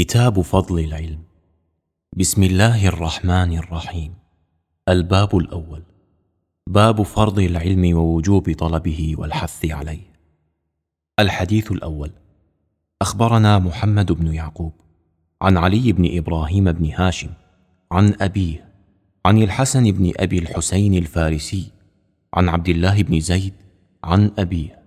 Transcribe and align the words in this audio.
كتاب 0.00 0.40
فضل 0.40 0.78
العلم. 0.78 1.18
بسم 2.16 2.42
الله 2.42 2.86
الرحمن 2.88 3.58
الرحيم. 3.58 4.14
الباب 4.88 5.36
الأول. 5.36 5.82
باب 6.66 7.02
فرض 7.02 7.38
العلم 7.38 7.96
ووجوب 7.96 8.54
طلبه 8.58 9.14
والحث 9.18 9.70
عليه. 9.70 10.12
الحديث 11.18 11.72
الأول. 11.72 12.10
أخبرنا 13.02 13.58
محمد 13.58 14.12
بن 14.12 14.34
يعقوب 14.34 14.72
عن 15.42 15.56
علي 15.56 15.92
بن 15.92 16.18
إبراهيم 16.18 16.72
بن 16.72 16.92
هاشم 16.92 17.30
عن 17.92 18.14
أبيه 18.20 18.68
عن 19.26 19.42
الحسن 19.42 19.90
بن 19.90 20.12
أبي 20.16 20.38
الحسين 20.38 20.94
الفارسي 20.94 21.70
عن 22.34 22.48
عبد 22.48 22.68
الله 22.68 23.02
بن 23.02 23.20
زيد 23.20 23.54
عن 24.04 24.30
أبيه 24.38 24.82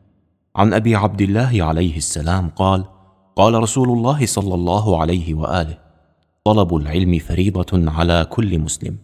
عن 0.55 0.73
أبي 0.73 0.95
عبد 0.95 1.21
الله 1.21 1.63
عليه 1.63 1.97
السلام 1.97 2.49
قال 2.49 2.92
قال 3.35 3.53
رسول 3.53 3.89
الله 3.89 4.25
صلى 4.25 4.55
الله 4.55 5.01
عليه 5.01 5.33
وآله 5.33 5.77
طلب 6.43 6.75
العلم 6.75 7.19
فريضة 7.19 7.91
على 7.91 8.25
كل 8.29 8.59
مسلم 8.59 8.97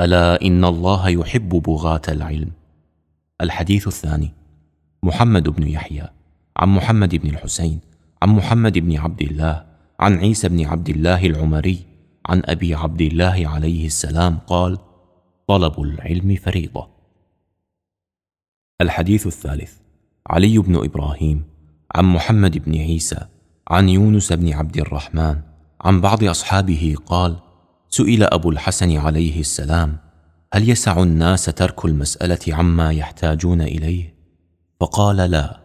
ألا 0.00 0.42
إن 0.42 0.64
الله 0.64 1.08
يحب 1.08 1.48
بغاة 1.48 2.02
العلم. 2.08 2.50
الحديث 3.40 3.86
الثاني 3.86 4.30
محمد 5.02 5.48
بن 5.48 5.68
يحيى 5.68 6.08
عن 6.56 6.68
محمد 6.68 7.14
بن 7.14 7.28
الحسين 7.28 7.80
عن 8.22 8.28
محمد 8.28 8.78
بن 8.78 8.96
عبد 8.96 9.22
الله 9.22 9.64
عن 10.00 10.18
عيسى 10.18 10.48
بن 10.48 10.64
عبد 10.64 10.88
الله 10.88 11.26
العمري 11.26 11.78
عن 12.26 12.42
أبي 12.44 12.74
عبد 12.74 13.00
الله 13.00 13.48
عليه 13.48 13.86
السلام 13.86 14.38
قال 14.46 14.78
طلب 15.46 15.80
العلم 15.80 16.36
فريضة. 16.36 16.88
الحديث 18.80 19.26
الثالث 19.26 19.72
علي 20.26 20.58
بن 20.58 20.76
إبراهيم 20.84 21.44
عن 21.94 22.04
محمد 22.04 22.58
بن 22.58 22.78
عيسى 22.78 23.26
عن 23.68 23.88
يونس 23.88 24.32
بن 24.32 24.52
عبد 24.52 24.76
الرحمن 24.76 25.40
عن 25.80 26.00
بعض 26.00 26.24
أصحابه 26.24 26.94
قال 27.06 27.36
سئل 27.90 28.22
أبو 28.22 28.50
الحسن 28.50 28.96
عليه 28.96 29.40
السلام 29.40 29.96
هل 30.54 30.70
يسع 30.70 31.02
الناس 31.02 31.44
ترك 31.44 31.84
المسألة 31.84 32.38
عما 32.48 32.92
يحتاجون 32.92 33.60
إليه؟ 33.60 34.14
فقال 34.80 35.16
لا. 35.16 35.60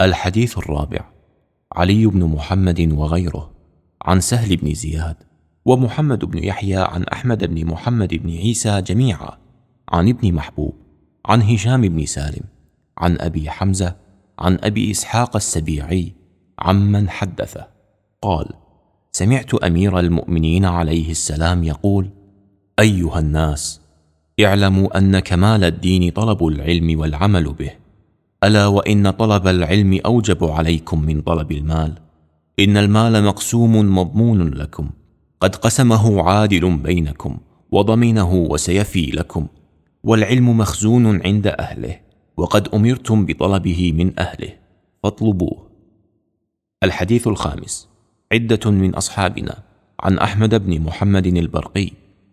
الحديث 0.00 0.58
الرابع 0.58 1.00
علي 1.72 2.06
بن 2.06 2.24
محمد 2.24 2.92
وغيره 2.92 3.50
عن 4.02 4.20
سهل 4.20 4.56
بن 4.56 4.74
زياد 4.74 5.16
ومحمد 5.64 6.24
بن 6.24 6.44
يحيى 6.44 6.76
عن 6.76 7.04
أحمد 7.04 7.44
بن 7.44 7.66
محمد 7.66 8.14
بن 8.14 8.30
عيسى 8.30 8.82
جميعا 8.82 9.38
عن 9.88 10.08
ابن 10.08 10.34
محبوب 10.34 10.74
عن 11.26 11.42
هشام 11.42 11.80
بن 11.80 12.06
سالم 12.06 12.44
عن 12.98 13.16
أبي 13.20 13.50
حمزة 13.50 13.96
عن 14.38 14.58
أبي 14.62 14.90
إسحاق 14.90 15.36
السبيعي 15.36 16.19
عمن 16.60 17.08
حدثه. 17.10 17.66
قال 18.22 18.46
سمعت 19.12 19.54
أمير 19.54 19.98
المؤمنين 19.98 20.64
عليه 20.64 21.10
السلام 21.10 21.64
يقول 21.64 22.10
أيها 22.80 23.18
الناس 23.18 23.80
اعلموا 24.40 24.98
أن 24.98 25.18
كمال 25.18 25.64
الدين 25.64 26.10
طلب 26.10 26.46
العلم 26.46 27.00
والعمل 27.00 27.52
به. 27.52 27.70
ألا 28.44 28.66
وإن 28.66 29.10
طلب 29.10 29.46
العلم 29.46 30.00
أوجب 30.06 30.44
عليكم 30.44 31.02
من 31.02 31.20
طلب 31.20 31.52
المال؟ 31.52 31.94
إن 32.58 32.76
المال 32.76 33.24
مقسوم 33.24 33.98
مضمون 33.98 34.48
لكم. 34.48 34.90
قد 35.40 35.56
قسمه 35.56 36.22
عادل 36.22 36.76
بينكم 36.76 37.38
وضمنه 37.70 38.34
وسيفي 38.34 39.06
لكم. 39.06 39.46
والعلم 40.04 40.58
مخزون 40.58 41.26
عند 41.26 41.46
أهله 41.46 41.96
وقد 42.36 42.68
أمرتم 42.68 43.26
بطلبه 43.26 43.92
من 43.92 44.18
أهله. 44.18 44.52
فاطلبوه. 45.02 45.69
الحديث 46.82 47.28
الخامس. 47.28 47.88
عدة 48.32 48.70
من 48.70 48.94
أصحابنا 48.94 49.58
عن 50.00 50.18
أحمد 50.18 50.54
بن 50.54 50.80
محمد 50.80 51.26
البرقي 51.26 51.90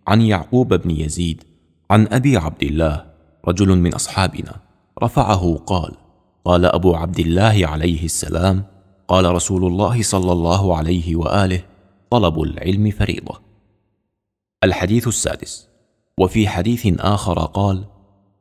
عن 0.07 0.21
يعقوب 0.21 0.73
بن 0.73 0.91
يزيد 0.91 1.43
عن 1.91 2.07
أبي 2.11 2.37
عبد 2.37 2.63
الله 2.63 3.05
رجل 3.47 3.77
من 3.77 3.93
أصحابنا 3.93 4.55
رفعه 5.03 5.55
قال 5.65 5.91
قال 6.45 6.65
أبو 6.65 6.95
عبد 6.95 7.19
الله 7.19 7.67
عليه 7.67 8.05
السلام 8.05 8.63
قال 9.07 9.25
رسول 9.35 9.65
الله 9.65 10.01
صلى 10.01 10.31
الله 10.31 10.77
عليه 10.77 11.15
وآله 11.15 11.61
طلب 12.09 12.41
العلم 12.41 12.91
فريضة. 12.91 13.41
الحديث 14.63 15.07
السادس. 15.07 15.67
وفي 16.19 16.47
حديث 16.47 16.87
آخر 16.99 17.39
قال 17.39 17.83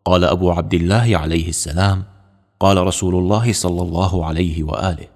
قال 0.05 0.25
أبو 0.25 0.51
عبد 0.51 0.75
الله 0.75 1.17
عليه 1.17 1.49
السلام 1.49 2.05
قال 2.61 2.87
رسول 2.87 3.15
الله 3.15 3.53
صلى 3.53 3.83
الله 3.83 4.27
عليه 4.27 4.63
وآله 4.63 5.16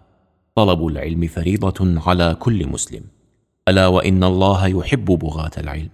طلب 0.55 0.87
العلم 0.87 1.27
فريضة 1.27 2.01
على 2.07 2.35
كل 2.35 2.67
مسلم. 2.67 3.03
ألا 3.69 3.87
وإن 3.87 4.25
الله 4.25 4.67
يحب 4.67 5.05
بغاة 5.05 5.51
العلم. 5.59 5.91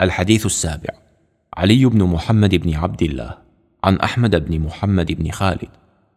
الحديث 0.00 0.46
السابع. 0.46 0.94
علي 1.56 1.84
بن 1.84 2.04
محمد 2.04 2.54
بن 2.54 2.74
عبد 2.74 3.02
الله. 3.02 3.38
عن 3.84 3.96
أحمد 3.96 4.48
بن 4.48 4.60
محمد 4.60 5.12
بن 5.12 5.30
خالد. 5.30 5.68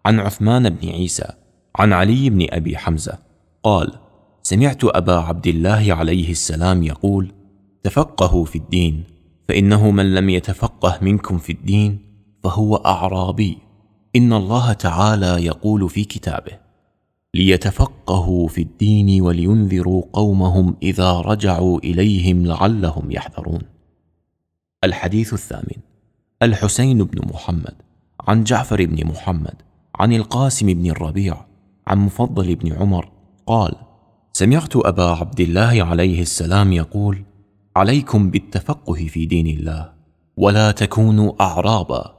عن 0.05 0.19
عثمان 0.19 0.69
بن 0.69 0.89
عيسى. 0.89 1.27
عن 1.75 1.93
علي 1.93 2.29
بن 2.29 2.47
أبي 2.49 2.77
حمزة. 2.77 3.17
قال 3.63 3.91
سمعت 4.43 4.83
أبا 4.83 5.15
عبد 5.15 5.47
الله 5.47 5.93
عليه 5.93 6.31
السلام 6.31 6.83
يقول 6.83 7.31
تفقهوا 7.83 8.45
في 8.45 8.57
الدين 8.57 9.03
فإنه 9.47 9.91
من 9.91 10.15
لم 10.15 10.29
يتفقه 10.29 10.99
منكم 11.01 11.37
في 11.37 11.51
الدين 11.51 11.99
فهو 12.43 12.75
أعرابي. 12.75 13.57
إن 14.15 14.33
الله 14.33 14.73
تعالى 14.73 15.45
يقول 15.45 15.89
في 15.89 16.03
كتابه 16.03 16.64
ليتفقهوا 17.35 18.47
في 18.47 18.62
الدين 18.62 19.22
ولينذروا 19.22 20.03
قومهم 20.13 20.75
إذا 20.84 21.12
رجعوا 21.12 21.79
إليهم 21.79 22.46
لعلهم 22.46 23.12
يحذرون. 23.12 23.62
الحديث 24.84 25.34
الثامن. 25.34 25.79
الحسين 26.44 27.03
بن 27.03 27.28
محمد. 27.34 27.75
عن 28.19 28.44
جعفر 28.44 28.85
بن 28.85 29.07
محمد. 29.07 29.53
عن 29.96 30.13
القاسم 30.13 30.73
بن 30.73 30.90
الربيع. 30.90 31.46
عن 31.88 32.00
مفضل 32.00 32.56
بن 32.56 32.73
عمر. 32.73 33.12
قال 33.47 33.75
سمعت 34.34 34.75
أبا 34.75 35.03
عبد 35.03 35.40
الله 35.40 35.84
عليه 35.84 36.22
السلام 36.22 36.73
يقول 36.73 37.23
عليكم 37.75 38.31
بالتفقه 38.31 38.94
في 38.94 39.25
دين 39.25 39.47
الله 39.47 39.90
ولا 40.38 40.72
تكونوا 40.72 41.34
أعرابا 41.41 42.16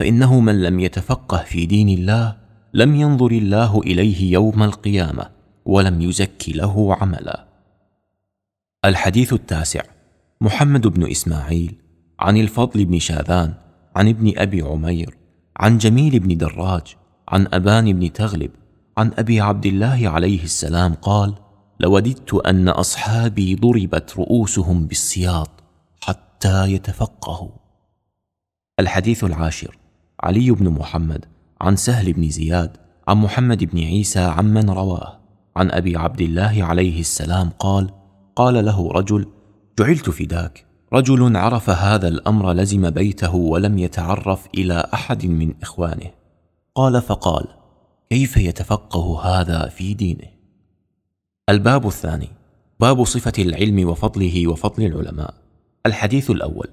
فإنه 0.00 0.40
من 0.40 0.62
لم 0.62 0.80
يتفقه 0.80 1.42
في 1.42 1.66
دين 1.66 1.88
الله 1.88 2.36
لم 2.74 2.94
ينظر 2.94 3.30
الله 3.30 3.80
إليه 3.80 4.32
يوم 4.32 4.62
القيامة 4.62 5.30
ولم 5.64 6.00
يزك 6.02 6.44
له 6.48 6.96
عملا. 7.00 7.46
الحديث 8.84 9.32
التاسع 9.32 9.82
محمد 10.40 10.86
بن 10.86 11.10
إسماعيل 11.10 11.74
عن 12.18 12.36
الفضل 12.36 12.84
بن 12.84 12.98
شاذان 12.98 13.54
عن 13.96 14.08
ابن 14.08 14.38
أبي 14.38 14.62
عمير 14.62 15.16
عن 15.56 15.78
جميل 15.78 16.18
بن 16.20 16.36
دراج 16.36 16.96
عن 17.28 17.46
أبان 17.52 17.92
بن 17.92 18.12
تغلب 18.12 18.50
عن 18.98 19.12
أبي 19.18 19.40
عبد 19.40 19.66
الله 19.66 20.08
عليه 20.08 20.44
السلام 20.44 20.94
قال 20.94 21.34
لوددت 21.80 22.34
أن 22.34 22.68
أصحابي 22.68 23.54
ضربت 23.54 24.16
رؤوسهم 24.18 24.86
بالسياط 24.86 25.50
حتى 26.00 26.72
يتفقهوا. 26.72 27.50
الحديث 28.80 29.24
العاشر 29.24 29.78
علي 30.20 30.50
بن 30.50 30.68
محمد 30.68 31.24
عن 31.60 31.76
سهل 31.76 32.12
بن 32.12 32.30
زياد 32.30 32.76
عن 33.08 33.16
محمد 33.16 33.64
بن 33.64 33.78
عيسى 33.78 34.20
عمن 34.20 34.70
رواه. 34.70 35.20
عن 35.56 35.70
أبي 35.70 35.96
عبد 35.96 36.20
الله 36.20 36.64
عليه 36.64 37.00
السلام 37.00 37.50
قال 37.58 37.90
قال 38.36 38.64
له 38.64 38.92
رجل 38.92 39.26
جعلت 39.78 40.10
فداك. 40.10 40.66
رجل 40.92 41.36
عرف 41.36 41.70
هذا 41.70 42.08
الأمر 42.08 42.52
لزم 42.52 42.90
بيته 42.90 43.34
ولم 43.34 43.78
يتعرف 43.78 44.48
إلى 44.54 44.88
أحد 44.94 45.26
من 45.26 45.54
إخوانه. 45.62 46.10
قال 46.74 47.02
فقال 47.02 47.44
كيف 48.10 48.36
يتفقه 48.36 49.20
هذا 49.24 49.68
في 49.68 49.94
دينه؟ 49.94 50.28
الباب 51.48 51.86
الثاني 51.86 52.28
باب 52.80 53.04
صفة 53.04 53.32
العلم 53.38 53.88
وفضله 53.88 54.48
وفضل 54.48 54.86
العلماء. 54.86 55.34
الحديث 55.86 56.30
الأول 56.30 56.68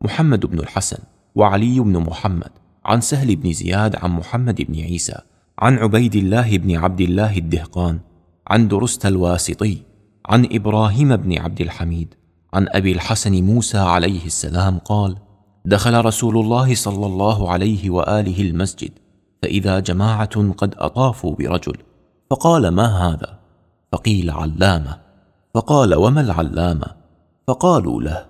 محمد 0.00 0.46
بن 0.46 0.58
الحسن 0.58 0.98
وعلي 1.34 1.80
بن 1.80 1.98
محمد 1.98 2.50
عن 2.90 3.00
سهل 3.00 3.36
بن 3.36 3.52
زياد 3.52 3.96
عن 3.96 4.10
محمد 4.10 4.62
بن 4.62 4.80
عيسى 4.80 5.18
عن 5.58 5.78
عبيد 5.78 6.14
الله 6.14 6.58
بن 6.58 6.76
عبد 6.76 7.00
الله 7.00 7.38
الدهقان 7.38 8.00
عن 8.48 8.68
درست 8.68 9.06
الواسطي 9.06 9.78
عن 10.26 10.48
إبراهيم 10.52 11.16
بن 11.16 11.38
عبد 11.38 11.60
الحميد 11.60 12.14
عن 12.54 12.66
أبي 12.68 12.92
الحسن 12.92 13.42
موسى 13.42 13.78
عليه 13.78 14.26
السلام 14.26 14.78
قال 14.78 15.16
دخل 15.64 16.04
رسول 16.04 16.38
الله 16.38 16.74
صلى 16.74 17.06
الله 17.06 17.50
عليه 17.50 17.90
وآله 17.90 18.40
المسجد 18.40 18.90
فإذا 19.42 19.80
جماعة 19.80 20.52
قد 20.52 20.74
أطافوا 20.78 21.34
برجل 21.34 21.76
فقال 22.30 22.68
ما 22.68 22.86
هذا؟ 22.86 23.38
فقيل 23.92 24.30
علامة. 24.30 25.00
فقال 25.54 25.94
وما 25.94 26.20
العلامة؟ 26.20 26.86
فقالوا 27.46 28.02
له 28.02 28.26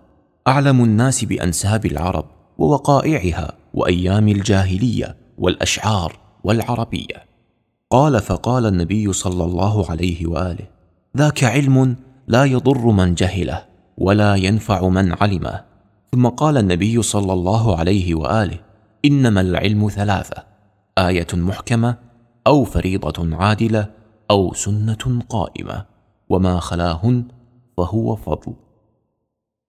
أعلم 0.49 0.85
الناس 0.85 1.25
بأنساب 1.25 1.87
العرب 1.87 2.25
ووقائعها 2.59 3.60
وأيام 3.75 4.29
الجاهلية 4.29 5.17
والأشعار 5.39 6.19
والعربية. 6.45 7.25
قال 7.91 8.21
فقال 8.21 8.67
النبي 8.67 9.13
صلى 9.13 9.45
الله 9.45 9.91
عليه 9.91 10.27
وآله 10.27 10.67
ذاك 11.17 11.45
علم 11.45 11.97
لا 12.29 12.45
يضر 12.45 12.87
من 12.87 13.15
جهله 13.15 13.65
ولا 13.99 14.35
ينفع 14.35 14.89
من 14.89 15.13
علمه. 15.21 15.65
ثم 16.13 16.27
قال 16.27 16.57
النبي 16.57 17.03
صلى 17.03 17.33
الله 17.33 17.79
عليه 17.79 18.15
وآله 18.15 18.59
إنما 19.05 19.41
العلم 19.41 19.89
ثلاثة 19.89 20.45
آية 20.99 21.27
محكمة 21.35 21.97
أو 22.47 22.65
فريضة 22.65 23.37
عادلة 23.37 23.91
أو 24.31 24.55
سنة 24.55 25.23
قائمة 25.29 25.87
وما 26.29 26.61
خلاهن 26.61 27.25
فهو 27.77 28.17
فضل. 28.17 28.55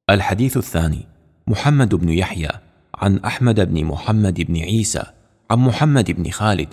الحديث 0.09 0.57
الثاني 0.57 1.07
محمد 1.47 1.95
بن 1.95 2.09
يحيى 2.09 2.49
عن 3.01 3.17
أحمد 3.17 3.73
بن 3.73 3.85
محمد 3.85 4.41
بن 4.41 4.57
عيسى 4.57 5.03
عن 5.51 5.59
محمد 5.59 6.11
بن 6.11 6.29
خالد 6.29 6.67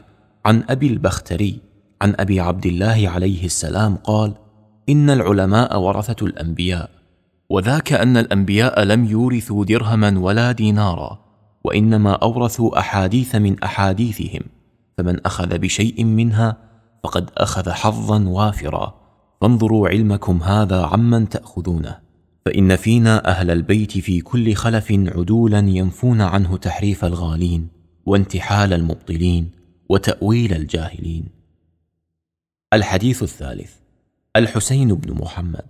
عن 0.47 0.63
أبي 0.69 0.87
البختري 0.87 1.61
عن 2.03 2.15
أبي 2.19 2.41
عبد 2.41 2.67
الله 2.67 3.09
عليه 3.09 3.45
السلام 3.45 3.97
قال 3.97 4.35
إن 4.89 5.11
العلماء 5.11 5.81
ورثة 5.81 6.27
الأنبياء 6.27 6.91
وذاك 7.51 7.93
أن 7.93 8.17
الأنبياء 8.17 8.83
لم 8.83 9.05
يورثوا 9.05 9.65
درهما 9.65 10.19
ولا 10.19 10.53
دينارا 10.53 11.19
وإنما 11.65 12.13
أورثوا 12.13 12.79
أحاديث 12.79 13.35
من 13.35 13.63
أحاديثهم 13.63 14.41
فمن 14.99 15.27
أخذ 15.27 15.59
بشيء 15.59 16.05
منها 16.05 16.57
فقد 17.05 17.31
أخذ 17.37 17.71
حظا 17.71 18.29
وافرا. 18.29 18.95
فانظروا 19.41 19.89
علمكم 19.89 20.43
هذا 20.43 20.83
عمن 20.85 21.29
تأخذونه. 21.29 22.08
فإن 22.45 22.77
فينا 22.77 23.29
أهل 23.29 23.51
البيت 23.51 23.99
في 23.99 24.21
كل 24.21 24.55
خلف 24.55 24.93
عدولا 24.93 25.59
ينفون 25.59 26.21
عنه 26.21 26.57
تحريف 26.57 27.05
الغالين 27.05 27.69
وانتحال 28.07 28.73
المبطلين 28.73 29.51
وتأويل 29.89 30.53
الجاهلين. 30.53 31.29
الحديث 32.73 33.23
الثالث 33.23 33.73
الحسين 34.37 34.95
بن 34.95 35.15
محمد 35.23 35.65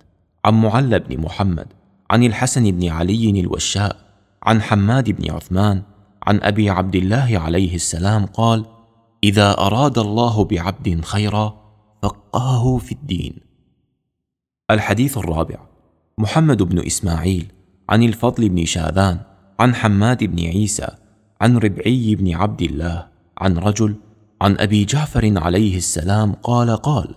عن 0.44 0.54
معل 0.60 1.00
بن 1.00 1.20
محمد 1.20 1.66
عن 2.10 2.22
الحسن 2.24 2.70
بن 2.70 2.88
علي 2.88 3.40
الوشاء 3.40 3.96
عن 4.42 4.62
حماد 4.62 5.10
بن 5.10 5.30
عثمان 5.30 5.82
عن 6.22 6.40
أبي 6.42 6.70
عبد 6.70 6.94
الله 6.94 7.38
عليه 7.38 7.74
السلام 7.74 8.26
قال 8.26 8.66
إذا 9.24 9.58
أراد 9.58 9.98
الله 9.98 10.44
بعبد 10.44 11.04
خيرا 11.04 11.58
فقهه 12.02 12.78
في 12.78 12.92
الدين. 12.92 13.34
الحديث 14.70 15.18
الرابع 15.18 15.67
محمد 16.18 16.62
بن 16.62 16.86
إسماعيل 16.86 17.46
عن 17.88 18.02
الفضل 18.02 18.48
بن 18.48 18.64
شاذان 18.64 19.20
عن 19.60 19.74
حماد 19.74 20.24
بن 20.24 20.44
عيسى 20.44 20.88
عن 21.40 21.56
ربعي 21.56 22.14
بن 22.14 22.34
عبد 22.34 22.62
الله 22.62 23.06
عن 23.38 23.58
رجل 23.58 23.96
عن 24.42 24.56
أبي 24.58 24.84
جعفر 24.84 25.38
عليه 25.38 25.76
السلام 25.76 26.32
قال 26.32 26.76
قال 26.76 27.14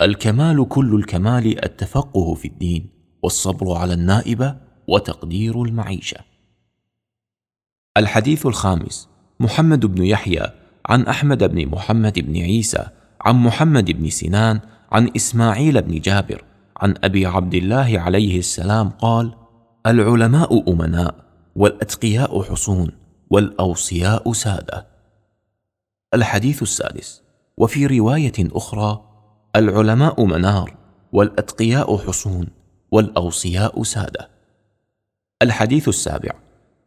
الكمال 0.00 0.68
كل 0.68 0.94
الكمال 0.94 1.64
التفقه 1.64 2.34
في 2.34 2.48
الدين 2.48 2.90
والصبر 3.22 3.76
على 3.76 3.94
النائبة 3.94 4.56
وتقدير 4.88 5.62
المعيشة. 5.62 6.18
الحديث 7.96 8.46
الخامس 8.46 9.08
محمد 9.40 9.86
بن 9.86 10.04
يحيى 10.04 10.46
عن 10.86 11.02
أحمد 11.02 11.44
بن 11.44 11.66
محمد 11.66 12.18
بن 12.18 12.36
عيسى 12.36 12.86
عن 13.20 13.34
محمد 13.34 13.90
بن 13.90 14.10
سنان 14.10 14.60
عن 14.92 15.10
إسماعيل 15.16 15.82
بن 15.82 16.00
جابر 16.00 16.44
عن 16.78 16.94
أبي 17.04 17.26
عبد 17.26 17.54
الله 17.54 18.00
عليه 18.00 18.38
السلام 18.38 18.88
قال 18.90 19.34
العلماء 19.86 20.72
أمناء 20.72 21.14
والأتقياء 21.56 22.42
حصون 22.42 22.90
والأوصياء 23.30 24.32
سادة. 24.32 24.86
الحديث 26.14 26.62
السادس. 26.62 27.22
وفي 27.56 27.86
رواية 27.86 28.32
أخرى 28.38 29.04
العلماء 29.56 30.24
منار 30.24 30.76
والأتقياء 31.12 31.96
حصون 31.98 32.46
والأوصياء 32.90 33.82
سادة. 33.82 34.30
الحديث 35.42 35.88
السابع. 35.88 36.30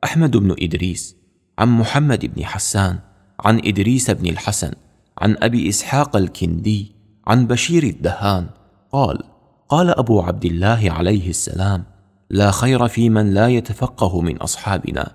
أحمد 0.03 0.37
بن 0.37 0.55
إدريس 0.59 1.15
عن 1.59 1.67
محمد 1.67 2.25
بن 2.35 2.45
حسان 2.45 2.99
عن 3.39 3.61
إدريس 3.65 4.11
بن 4.11 4.27
الحسن 4.27 4.71
عن 5.17 5.35
أبي 5.39 5.69
إسحاق 5.69 6.15
الكندي 6.15 6.95
عن 7.27 7.47
بشير 7.47 7.83
الدهان 7.83 8.49
قال 8.91 9.30
قال 9.71 9.89
أبو 9.89 10.21
عبد 10.21 10.45
الله 10.45 10.91
عليه 10.91 11.29
السلام 11.29 11.83
لا 12.29 12.51
خير 12.51 12.87
في 12.87 13.09
من 13.09 13.33
لا 13.33 13.47
يتفقه 13.47 14.21
من 14.21 14.37
أصحابنا. 14.37 15.11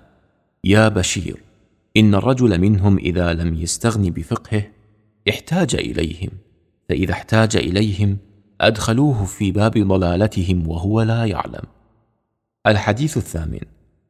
يا 0.63 0.87
بشير 0.87 1.43
إن 1.97 2.15
الرجل 2.15 2.61
منهم 2.61 2.97
إذا 2.97 3.33
لم 3.33 3.53
يستغن 3.55 4.09
بفقهه 4.09 4.63
احتاج 5.29 5.75
إليهم 5.75 6.29
فإذا 6.89 7.11
احتاج 7.11 7.55
إليهم 7.55 8.17
أدخلوه 8.61 9.25
في 9.25 9.51
باب 9.51 9.77
ضلالتهم 9.77 10.67
وهو 10.67 11.01
لا 11.01 11.25
يعلم. 11.25 11.63
الحديث 12.67 13.17
الثامن 13.17 13.61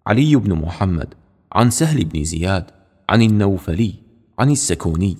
علي 0.07 0.35
بن 0.35 0.53
محمد 0.53 1.13
عن 1.51 1.69
سهل 1.69 2.05
بن 2.05 2.23
زياد 2.23 2.65
عن 3.09 3.21
النوفلي 3.21 3.93
عن 4.39 4.51
السكوني 4.51 5.17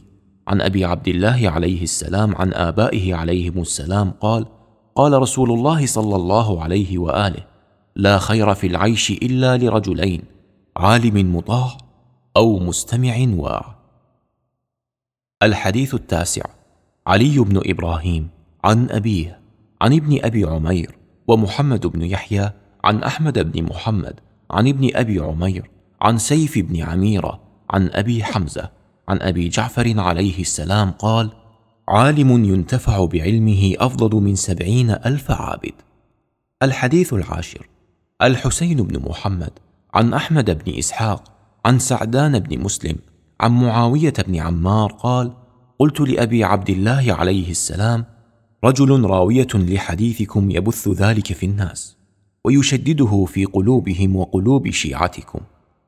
عن 0.48 0.62
أبي 0.62 0.86
عبد 0.86 1.08
الله 1.08 1.50
عليه 1.50 1.84
السلام 1.84 2.36
عن 2.36 2.54
آبائه 2.54 3.16
عليهم 3.16 3.62
السلام 3.62 4.12
قال 4.12 4.57
قال 4.98 5.22
رسول 5.22 5.52
الله 5.52 5.86
صلى 5.86 6.16
الله 6.16 6.64
عليه 6.64 6.98
وآله 6.98 7.44
لا 7.96 8.18
خير 8.18 8.56
في 8.56 8.68
العيش 8.68 9.12
إلا 9.12 9.58
لرجلين 9.58 10.22
عالم 10.78 11.36
مطاع 11.36 11.78
أو 12.38 12.60
مستمع 12.60 13.28
واع. 13.36 13.76
الحديث 15.44 15.94
التاسع 15.94 16.42
علي 17.08 17.40
بن 17.40 17.62
إبراهيم 17.66 18.30
عن 18.64 18.90
أبيه 18.90 19.40
عن 19.82 19.94
ابن 19.94 20.20
أبي 20.26 20.46
عمير 20.46 20.98
ومحمد 21.28 21.88
بن 21.88 22.02
يحيى 22.02 22.52
عن 22.84 23.04
أحمد 23.04 23.52
بن 23.52 23.64
محمد 23.64 24.20
عن 24.52 24.68
ابن 24.68 24.90
أبي 24.96 25.20
عمير 25.20 25.70
عن 26.02 26.18
سيف 26.18 26.60
بن 26.60 26.82
عميرة 26.82 27.40
عن 27.70 27.90
أبي 27.94 28.24
حمزة 28.24 28.70
عن 29.08 29.22
أبي 29.22 29.50
جعفر 29.50 30.00
عليه 30.00 30.42
السلام 30.42 30.92
قال 30.92 31.30
عالم 31.90 32.46
ينتفع 32.46 33.06
بعلمه 33.06 33.74
أفضل 33.78 34.22
من 34.22 34.36
سبعين 34.36 34.90
ألف 34.90 35.32
عابد. 35.32 35.74
الحديث 36.64 37.14
العاشر. 37.14 37.70
الحسين 38.22 38.78
بن 38.78 39.10
محمد 39.10 39.50
عن 39.94 40.14
أحمد 40.14 40.64
بن 40.64 40.78
إسحاق 40.78 41.24
عن 41.66 41.80
سعدان 41.80 42.40
بن 42.40 42.60
مسلم 42.60 42.96
عن 43.40 43.52
معاوية 43.52 44.14
بن 44.28 44.36
عمار 44.36 44.92
قال 44.92 45.34
قلت 45.80 46.00
لأبي 46.00 46.44
عبد 46.44 46.70
الله 46.70 47.14
عليه 47.14 47.52
السلام 47.52 48.06
رجل 48.64 49.04
راوية 49.04 49.48
لحديثكم 49.54 50.52
يبث 50.52 50.88
ذلك 50.88 51.34
في 51.34 51.46
الناس 51.46 51.98
ويشدده 52.44 53.26
في 53.26 53.46
قلوبهم 53.46 54.16
وقلوب 54.16 54.70
شيعتكم 54.70 55.40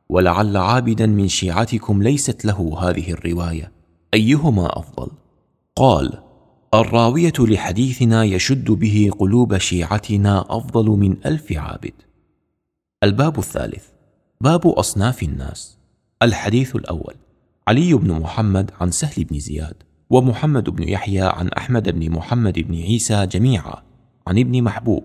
ولعل 0.10 0.58
عابدا 0.58 1.06
من 1.06 1.28
شيعتكم 1.28 2.04
ليست 2.04 2.46
له 2.46 2.78
هذه 2.82 3.12
الرواية. 3.12 3.72
أيهما 4.14 4.80
أفضل؟ 4.80 5.08
قال 5.80 6.14
الراوية 6.74 7.34
لحديثنا 7.40 8.24
يشد 8.24 8.72
به 8.72 9.12
قلوب 9.20 9.58
شيعتنا 9.58 10.46
أفضل 10.50 10.86
من 10.86 11.26
ألف 11.26 11.52
عابد. 11.52 11.94
الباب 13.04 13.40
الثالث 13.40 13.86
باب 14.42 14.68
أصناف 14.68 15.24
الناس. 15.24 15.78
الحديث 16.22 16.76
الأول 16.76 17.14
علي 17.68 17.94
بن 17.94 18.12
محمد 18.12 18.72
عن 18.82 18.92
سهل 18.92 19.24
بن 19.24 19.40
زياد 19.40 19.76
ومحمد 20.10 20.70
بن 20.70 20.90
يحيى 20.90 21.22
عن 21.22 21.48
أحمد 21.48 21.90
بن 21.90 22.12
محمد 22.12 22.60
بن 22.60 22.76
عيسى 22.76 23.26
جميعا 23.26 23.84
عن 24.28 24.40
ابن 24.40 24.64
محبوب 24.64 25.04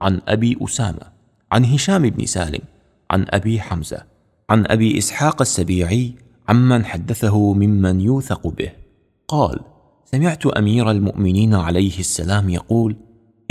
عن 0.00 0.20
أبي 0.28 0.58
أسامة 0.60 1.12
عن 1.52 1.64
هشام 1.64 2.10
بن 2.10 2.26
سالم 2.26 2.62
عن 3.10 3.26
أبي 3.28 3.60
حمزة 3.60 4.04
عن 4.50 4.66
أبي 4.66 4.98
إسحاق 4.98 5.40
السبيعي 5.40 6.14
عمن 6.48 6.84
حدثه 6.84 7.52
ممن 7.52 8.00
يوثق 8.00 8.46
به. 8.46 8.72
قال 9.28 9.71
سمعت 10.14 10.46
أمير 10.46 10.90
المؤمنين 10.90 11.54
عليه 11.54 11.98
السلام 11.98 12.48
يقول 12.48 12.96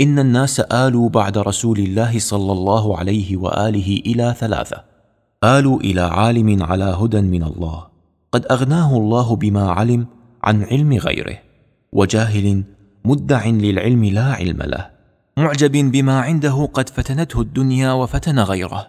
إن 0.00 0.18
الناس 0.18 0.60
آلوا 0.60 1.08
بعد 1.08 1.38
رسول 1.38 1.78
الله 1.78 2.18
صلى 2.18 2.52
الله 2.52 2.98
عليه 2.98 3.36
وآله 3.36 4.02
إلى 4.06 4.34
ثلاثة. 4.38 4.84
آلوا 5.44 5.80
إلى 5.80 6.00
عالم 6.00 6.62
على 6.62 6.84
هدى 6.84 7.20
من 7.20 7.42
الله. 7.42 7.86
قد 8.32 8.46
أغناه 8.50 8.96
الله 8.96 9.36
بما 9.36 9.70
علم 9.70 10.06
عن 10.42 10.62
علم 10.62 10.92
غيره. 10.92 11.38
وجاهل 11.92 12.64
مدع 13.04 13.46
للعلم 13.46 14.04
لا 14.04 14.32
علم 14.32 14.62
له. 14.62 14.90
معجب 15.36 15.72
بما 15.72 16.20
عنده 16.20 16.68
قد 16.74 16.88
فتنته 16.88 17.40
الدنيا 17.40 17.92
وفتن 17.92 18.38
غيره. 18.38 18.86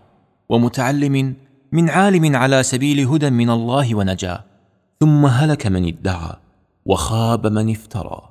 ومتعلم 0.50 1.36
من 1.72 1.90
عالم 1.90 2.36
على 2.36 2.64
سبيل 2.64 3.08
هدى 3.08 3.30
من 3.30 3.50
الله 3.50 3.96
ونجاه 3.96 4.44
ثم 5.00 5.26
هلك 5.26 5.68
من 5.68 5.88
ادعى. 5.88 6.43
وخاب 6.86 7.48
من 7.48 7.70
افترى. 7.70 8.30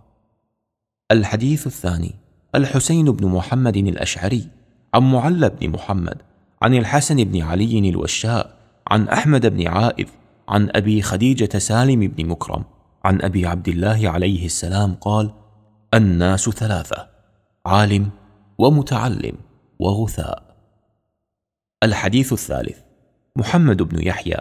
الحديث 1.10 1.66
الثاني 1.66 2.14
الحسين 2.54 3.04
بن 3.04 3.26
محمد 3.26 3.76
الأشعري 3.76 4.48
عن 4.94 5.12
معل 5.12 5.50
بن 5.50 5.70
محمد 5.70 6.22
عن 6.62 6.74
الحسن 6.74 7.24
بن 7.24 7.42
علي 7.42 7.90
الوشاء 7.90 8.56
عن 8.86 9.08
أحمد 9.08 9.46
بن 9.46 9.66
عائذ 9.68 10.08
عن 10.48 10.68
أبي 10.74 11.02
خديجة 11.02 11.58
سالم 11.58 12.00
بن 12.00 12.26
مكرم 12.26 12.64
عن 13.04 13.22
أبي 13.22 13.46
عبد 13.46 13.68
الله 13.68 14.10
عليه 14.10 14.46
السلام 14.46 14.94
قال 14.94 15.30
الناس 15.94 16.50
ثلاثة 16.50 17.08
عالم 17.66 18.10
ومتعلم 18.58 19.36
وغثاء. 19.78 20.56
الحديث 21.82 22.32
الثالث 22.32 22.78
محمد 23.36 23.82
بن 23.82 24.06
يحيى 24.06 24.40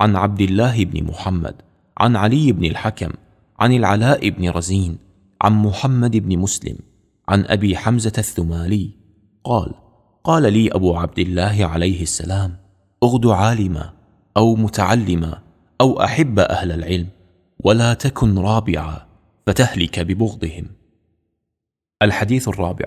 عن 0.00 0.16
عبد 0.16 0.40
الله 0.40 0.84
بن 0.84 1.04
محمد 1.04 1.54
عن 1.98 2.16
علي 2.16 2.52
بن 2.52 2.64
الحكم 2.64 3.10
عن 3.60 3.72
العلاء 3.72 4.28
بن 4.28 4.50
رزين 4.50 4.98
عن 5.42 5.52
محمد 5.52 6.16
بن 6.16 6.38
مسلم 6.38 6.76
عن 7.28 7.44
أبي 7.46 7.76
حمزة 7.76 8.12
الثمالي. 8.18 8.90
قال 9.44 9.74
قال 10.24 10.52
لي 10.52 10.68
أبو 10.72 10.96
عبد 10.96 11.18
الله 11.18 11.66
عليه 11.66 12.02
السلام 12.02 12.56
اغد 13.02 13.26
عالما 13.26 13.92
أو 14.36 14.56
متعلما 14.56 15.42
أو 15.80 16.02
أحب 16.04 16.38
أهل 16.38 16.72
العلم 16.72 17.08
ولا 17.64 17.94
تكن 17.94 18.38
رابعا 18.38 19.06
فتهلك 19.46 20.00
ببغضهم. 20.00 20.66
الحديث 22.02 22.48
الرابع 22.48 22.86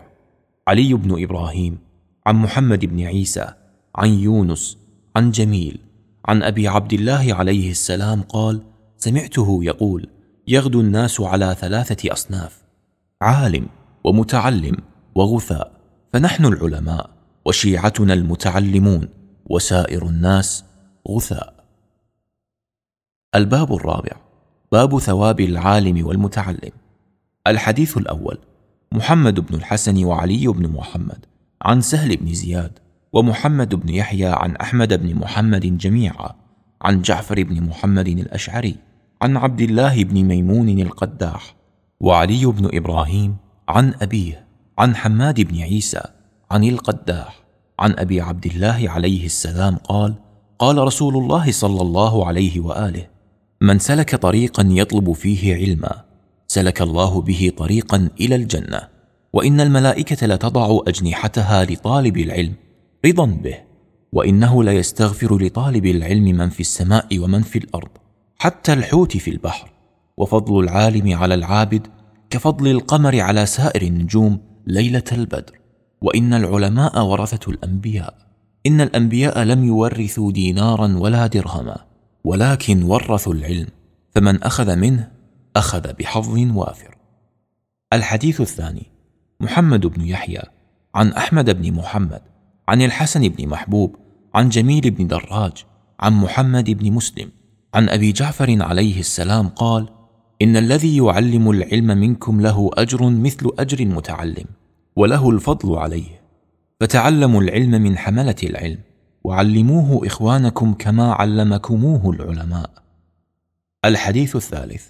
علي 0.67 0.93
بن 0.93 1.23
إبراهيم 1.23 1.77
عن 2.25 2.35
محمد 2.35 2.85
بن 2.85 3.01
عيسى 3.01 3.53
عن 3.95 4.09
يونس 4.09 4.77
عن 5.15 5.31
جميل 5.31 5.79
عن 6.25 6.43
أبي 6.43 6.67
عبد 6.67 6.93
الله 6.93 7.33
عليه 7.33 7.71
السلام 7.71 8.21
قال 8.21 8.61
سمعته 8.97 9.59
يقول 9.63 10.07
يغدو 10.47 10.81
الناس 10.81 11.21
على 11.21 11.55
ثلاثة 11.59 12.13
أصناف 12.13 12.63
عالم 13.21 13.67
ومتعلم 14.03 14.77
وغثاء 15.15 15.71
فنحن 16.13 16.45
العلماء 16.45 17.09
وشيعتنا 17.45 18.13
المتعلمون 18.13 19.09
وسائر 19.45 20.07
الناس 20.07 20.65
غثاء. 21.09 21.65
الباب 23.35 23.73
الرابع 23.73 24.11
باب 24.71 24.99
ثواب 24.99 25.39
العالم 25.39 26.05
والمتعلم. 26.07 26.71
الحديث 27.47 27.97
الأول 27.97 28.37
محمد 28.91 29.39
بن 29.39 29.55
الحسن 29.55 30.05
وعلي 30.05 30.47
بن 30.47 30.67
محمد 30.67 31.25
عن 31.61 31.81
سهل 31.81 32.17
بن 32.17 32.33
زياد 32.33 32.79
ومحمد 33.13 33.75
بن 33.75 33.89
يحيى 33.89 34.27
عن 34.27 34.55
أحمد 34.55 34.93
بن 34.93 35.15
محمد 35.15 35.77
جميعا 35.77 36.35
عن 36.81 37.01
جعفر 37.01 37.43
بن 37.43 37.63
محمد 37.63 38.07
الأشعري. 38.07 38.92
عن 39.23 39.37
عبد 39.37 39.61
الله 39.61 40.03
بن 40.03 40.23
ميمون 40.23 40.69
القداح 40.69 41.55
وعلي 41.99 42.45
بن 42.45 42.69
إبراهيم 42.73 43.35
عن 43.69 43.93
أبيه 44.01 44.47
عن 44.77 44.95
حماد 44.95 45.41
بن 45.41 45.61
عيسى 45.61 46.01
عن 46.51 46.63
القداح 46.63 47.43
عن 47.79 47.95
أبي 47.97 48.21
عبد 48.21 48.45
الله 48.45 48.89
عليه 48.89 49.25
السلام 49.25 49.75
قال 49.75 50.13
قال 50.59 50.77
رسول 50.77 51.17
الله 51.17 51.51
صلى 51.51 51.81
الله 51.81 52.27
عليه 52.27 52.59
وآله 52.59 53.07
من 53.61 53.79
سلك 53.79 54.15
طريقا 54.15 54.67
يطلب 54.69 55.11
فيه 55.11 55.55
علما 55.55 56.03
سلك 56.47 56.81
الله 56.81 57.21
به 57.21 57.51
طريقا 57.57 58.09
إلى 58.19 58.35
الجنة 58.35 58.81
وإن 59.33 59.61
الملائكة 59.61 60.27
لتضع 60.27 60.79
أجنحتها 60.87 61.65
لطالب 61.65 62.17
العلم 62.17 62.53
رضا 63.05 63.25
به 63.25 63.57
وإنه 64.13 64.63
ليستغفر 64.63 65.37
لطالب 65.37 65.85
العلم 65.85 66.23
من 66.23 66.49
في 66.49 66.59
السماء 66.59 67.19
ومن 67.19 67.41
في 67.41 67.59
الأرض 67.59 68.02
حتى 68.43 68.73
الحوت 68.73 69.17
في 69.17 69.31
البحر 69.31 69.71
وفضل 70.17 70.63
العالم 70.63 71.17
على 71.17 71.33
العابد 71.33 71.87
كفضل 72.29 72.67
القمر 72.67 73.19
على 73.19 73.45
سائر 73.45 73.81
النجوم 73.81 74.39
ليلة 74.67 75.03
البدر. 75.11 75.59
وإن 76.01 76.33
العلماء 76.33 77.05
ورثة 77.05 77.51
الأنبياء 77.51 78.17
إن 78.67 78.81
الأنبياء 78.81 79.39
لم 79.39 79.63
يورثوا 79.63 80.31
دينارا 80.31 80.97
ولا 80.97 81.27
درهما 81.27 81.85
ولكن 82.23 82.83
ورثوا 82.83 83.33
العلم 83.33 83.67
فمن 84.15 84.43
أخذ 84.43 84.75
منه 84.75 85.11
أخذ 85.55 85.93
بحظ 85.93 86.57
وافر. 86.57 86.97
الحديث 87.93 88.41
الثاني 88.41 88.91
محمد 89.39 89.85
بن 89.85 90.01
يحيى 90.01 90.41
عن 90.95 91.11
أحمد 91.11 91.61
بن 91.61 91.73
محمد 91.73 92.21
عن 92.67 92.81
الحسن 92.81 93.27
بن 93.27 93.47
محبوب 93.47 93.95
عن 94.33 94.49
جميل 94.49 94.91
بن 94.91 95.07
دراج 95.07 95.65
عن 95.99 96.13
محمد 96.13 96.69
بن 96.71 96.91
مسلم. 96.91 97.42
عن 97.73 97.89
أبي 97.89 98.11
جعفر 98.11 98.63
عليه 98.63 98.99
السلام 98.99 99.47
قال 99.47 99.89
إن 100.41 100.57
الذي 100.57 100.97
يعلم 100.97 101.49
العلم 101.49 101.87
منكم 101.87 102.41
له 102.41 102.69
أجر 102.73 103.09
مثل 103.09 103.51
أجر 103.59 103.79
المتعلم 103.79 104.45
وله 104.95 105.29
الفضل 105.29 105.75
عليه. 105.75 106.21
فتعلموا 106.79 107.41
العلم 107.41 107.71
من 107.71 107.97
حملة 107.97 108.35
العلم 108.43 108.79
وعلموه 109.23 110.07
إخوانكم 110.07 110.73
كما 110.73 111.13
علمكموه 111.13 112.09
العلماء. 112.09 112.69
الحديث 113.85 114.35
الثالث. 114.35 114.87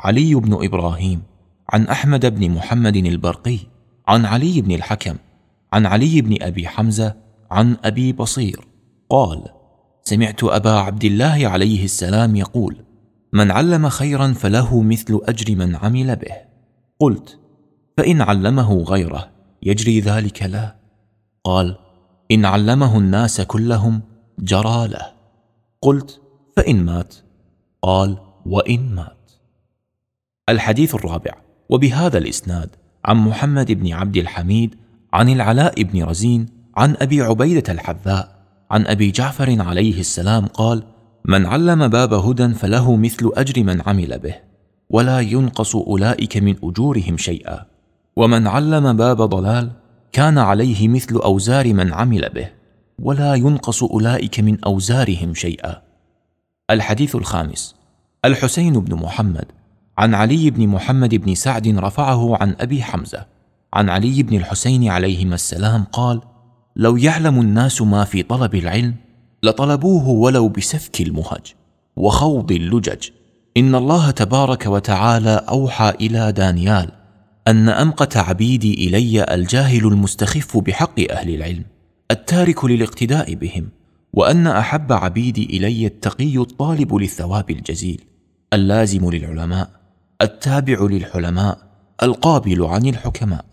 علي 0.00 0.34
بن 0.34 0.64
إبراهيم 0.64 1.22
عن 1.68 1.86
أحمد 1.86 2.34
بن 2.34 2.50
محمد 2.50 2.96
البرقي 2.96 3.58
عن 4.08 4.24
علي 4.24 4.60
بن 4.60 4.72
الحكم 4.72 5.16
عن 5.72 5.86
علي 5.86 6.20
بن 6.20 6.42
أبي 6.42 6.68
حمزة 6.68 7.16
عن 7.50 7.76
أبي 7.84 8.12
بصير 8.12 8.66
قال 9.10 9.44
سمعت 10.08 10.44
أبا 10.44 10.70
عبد 10.70 11.04
الله 11.04 11.48
عليه 11.48 11.84
السلام 11.84 12.36
يقول 12.36 12.76
من 13.32 13.50
علم 13.50 13.88
خيرا 13.88 14.32
فله 14.32 14.82
مثل 14.82 15.20
أجر 15.24 15.56
من 15.56 15.76
عمل 15.76 16.16
به. 16.16 16.34
قلت 17.00 17.38
فإن 17.96 18.22
علمه 18.22 18.82
غيره 18.82 19.30
يجري 19.62 20.00
ذلك 20.00 20.42
له 20.42 20.74
قال 21.44 21.76
إن 22.30 22.44
علمه 22.44 22.98
الناس 22.98 23.40
كلهم 23.40 24.00
جرى 24.38 24.88
له. 24.88 25.12
قلت 25.82 26.20
فإن 26.56 26.84
مات؟ 26.84 27.14
قال 27.82 28.18
وإن 28.46 28.94
مات. 28.94 29.30
الحديث 30.48 30.94
الرابع 30.94 31.32
وبهذا 31.68 32.18
الإسناد 32.18 32.70
عن 33.04 33.16
محمد 33.16 33.72
بن 33.72 33.92
عبد 33.92 34.16
الحميد 34.16 34.74
عن 35.12 35.28
العلاء 35.28 35.82
بن 35.82 36.04
رزين 36.04 36.46
عن 36.76 36.96
أبي 37.00 37.22
عبيدة 37.22 37.72
الحذاء 37.72 38.33
عن 38.70 38.86
أبي 38.86 39.10
جعفر 39.10 39.62
عليه 39.62 40.00
السلام 40.00 40.46
قال 40.46 40.82
من 41.24 41.46
علم 41.46 41.88
باب 41.88 42.14
هدى 42.14 42.54
فله 42.54 42.96
مثل 42.96 43.32
أجر 43.36 43.62
من 43.62 43.82
عمل 43.86 44.18
به 44.18 44.34
ولا 44.90 45.20
ينقص 45.20 45.76
أولئك 45.76 46.36
من 46.36 46.56
أجورهم 46.64 47.16
شيئا. 47.16 47.66
ومن 48.16 48.46
علم 48.46 48.96
باب 48.96 49.22
ضلال 49.22 49.70
كان 50.12 50.38
عليه 50.38 50.88
مثل 50.88 51.14
أوزار 51.14 51.74
من 51.74 51.92
عمل 51.92 52.28
به 52.34 52.48
ولا 52.98 53.34
ينقص 53.34 53.82
أولئك 53.82 54.40
من 54.40 54.64
أوزارهم 54.64 55.34
شيئا. 55.34 55.82
الحديث 56.70 57.16
الخامس 57.16 57.74
الحسين 58.24 58.80
بن 58.80 58.94
محمد 58.94 59.44
عن 59.98 60.14
علي 60.14 60.50
بن 60.50 60.68
محمد 60.68 61.14
بن 61.14 61.34
سعد 61.34 61.68
رفعه 61.68 62.36
عن 62.36 62.56
أبي 62.60 62.82
حمزة 62.82 63.26
عن 63.74 63.88
علي 63.90 64.22
بن 64.22 64.36
الحسين 64.36 64.88
عليهما 64.88 65.34
السلام 65.34 65.84
قال 65.84 66.20
لو 66.76 66.96
يعلم 66.96 67.40
الناس 67.40 67.82
ما 67.82 68.04
في 68.04 68.22
طلب 68.22 68.54
العلم 68.54 68.94
لطلبوه 69.42 70.08
ولو 70.08 70.48
بسفك 70.48 71.00
المهج 71.00 71.54
وخوض 71.96 72.52
اللجج. 72.52 73.08
إن 73.56 73.74
الله 73.74 74.10
تبارك 74.10 74.66
وتعالى 74.66 75.44
أوحى 75.48 75.90
إلى 76.00 76.32
دانيال 76.32 76.92
أن 77.48 77.68
أمقت 77.68 78.16
عبيدي 78.16 78.88
إلي 78.88 79.34
الجاهل 79.34 79.86
المستخف 79.86 80.56
بحق 80.56 81.00
أهل 81.10 81.34
العلم 81.34 81.64
التارك 82.10 82.64
للاقتداء 82.64 83.34
بهم 83.34 83.68
وأن 84.12 84.46
أحب 84.46 84.92
عبيدي 84.92 85.44
إلي 85.44 85.86
التقي 85.86 86.36
الطالب 86.36 86.94
للثواب 86.94 87.50
الجزيل 87.50 88.04
اللازم 88.52 89.10
للعلماء 89.10 89.70
التابع 90.22 90.78
للحلماء 90.80 91.58
القابل 92.02 92.64
عن 92.64 92.86
الحكماء. 92.86 93.44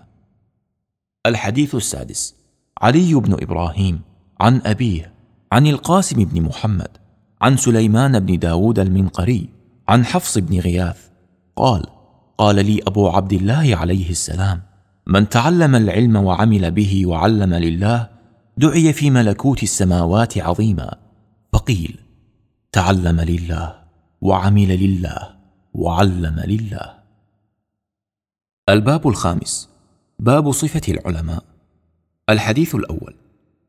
الحديث 1.26 1.76
السادس 1.76 2.41
علي 2.82 3.14
بن 3.14 3.34
إبراهيم 3.34 4.02
عن 4.40 4.62
أبيه 4.66 5.14
عن 5.52 5.68
القاسم 5.68 6.24
بن 6.26 6.42
محمد 6.42 6.98
عن 7.42 7.58
سليمان 7.58 8.20
بن 8.20 8.40
داود 8.40 8.80
المنقري 8.80 9.50
عن 9.88 10.06
حفص 10.06 10.38
بن 10.38 10.60
غياث. 10.60 11.08
قال 11.56 11.86
قال 12.38 12.66
لي 12.66 12.82
أبو 12.88 13.10
عبد 13.10 13.34
الله 13.34 13.76
عليه 13.76 14.10
السلام 14.10 14.62
من 15.08 15.30
تعلم 15.30 15.76
العلم 15.76 16.16
وعمل 16.16 16.72
به 16.72 17.06
وعلم 17.06 17.54
لله 17.54 18.10
دعي 18.58 18.94
في 18.94 19.10
ملكوت 19.10 19.64
السماوات 19.64 20.38
عظيما. 20.38 20.98
فقيل 21.54 22.00
تعلم 22.72 23.22
لله 23.22 23.76
وعمل 24.22 24.80
لله 24.84 25.30
وعلم 25.74 26.40
لله. 26.40 26.94
الباب 28.70 29.08
الخامس 29.08 29.70
باب 30.20 30.52
صفة 30.52 30.94
العلماء. 30.94 31.51
الحديث 32.32 32.76
الأول. 32.76 33.16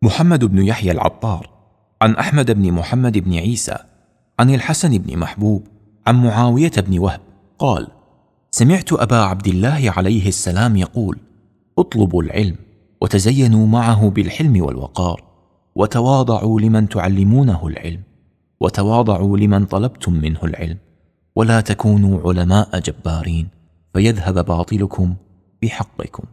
محمد 0.02 0.44
بن 0.44 0.62
يحيى 0.62 0.92
العطار 0.92 1.50
عن 2.02 2.14
أحمد 2.14 2.50
بن 2.50 2.72
محمد 2.72 3.18
بن 3.18 3.34
عيسى 3.34 3.76
عن 4.38 4.54
الحسن 4.54 4.98
بن 4.98 5.18
محبوب 5.18 5.66
عن 6.06 6.22
معاوية 6.22 6.72
بن 6.76 6.98
وهب 6.98 7.20
قال 7.58 7.88
سمعت 8.50 8.92
أبا 8.92 9.16
عبد 9.16 9.46
الله 9.46 9.92
عليه 9.96 10.28
السلام 10.28 10.76
يقول 10.76 11.18
اطلبوا 11.78 12.22
العلم 12.22 12.56
وتزينوا 13.00 13.66
معه 13.66 14.10
بالحلم 14.10 14.62
والوقار 14.62 15.24
وتواضعوا 15.74 16.60
لمن 16.60 16.88
تعلمونه 16.88 17.66
العلم 17.66 18.02
وتواضعوا 18.60 19.38
لمن 19.38 19.64
طلبتم 19.64 20.12
منه 20.12 20.40
العلم 20.44 20.78
ولا 21.36 21.60
تكونوا 21.60 22.28
علماء 22.28 22.78
جبارين 22.78 23.48
فيذهب 23.94 24.44
باطلكم 24.44 25.14
بحقكم. 25.62 26.24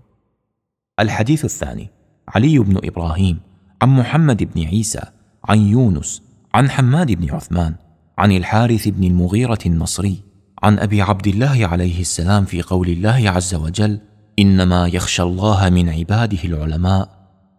الحديث 1.00 1.46
الثاني 1.46 1.99
علي 2.36 2.60
بن 2.60 2.78
إبراهيم 2.84 3.40
عن 3.82 3.90
محمد 3.90 4.44
بن 4.44 4.64
عيسى 4.66 5.02
عن 5.46 5.60
يونس 5.60 6.22
عن 6.54 6.70
حماد 6.70 7.12
بن 7.12 7.30
عثمان 7.30 7.76
عن 8.18 8.32
الحارث 8.32 8.88
بن 8.88 9.04
المغيرة 9.04 9.60
النصري 9.66 10.24
عن 10.64 10.80
أبي 10.80 11.02
عبد 11.02 11.28
الله 11.28 11.68
عليه 11.68 12.02
السلام 12.02 12.46
في 12.46 12.62
قول 12.62 12.90
الله 12.90 13.30
عز 13.30 13.56
وجل 13.56 14.00
إنما 14.40 14.88
يخشى 14.88 15.24
الله 15.24 15.70
من 15.70 15.90
عباده 15.90 16.44
العلماء. 16.44 17.10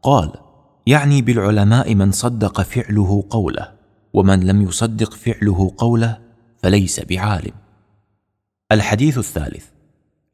قال 0.02 0.32
يعني 0.86 1.22
بالعلماء 1.22 1.94
من 1.94 2.12
صدق 2.12 2.62
فعله 2.62 3.24
قوله 3.30 3.68
ومن 4.12 4.40
لم 4.40 4.62
يصدق 4.62 5.14
فعله 5.14 5.74
قوله 5.78 6.18
فليس 6.62 7.00
بعالم. 7.00 7.52
الحديث 8.72 9.18
الثالث 9.18 9.66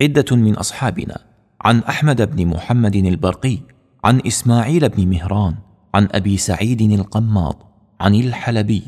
عدة 0.03 0.37
من 0.37 0.55
أصحابنا 0.55 1.19
عن 1.61 1.79
أحمد 1.79 2.37
بن 2.37 2.47
محمد 2.47 2.97
البرقي 2.97 3.59
عن 4.05 4.21
إسماعيل 4.27 4.89
بن 4.89 5.09
مهران 5.09 5.55
عن 5.95 6.09
أبي 6.13 6.37
سعيد 6.37 6.83
القماط 6.83 7.57
عن 8.01 8.15
الحلبي 8.15 8.83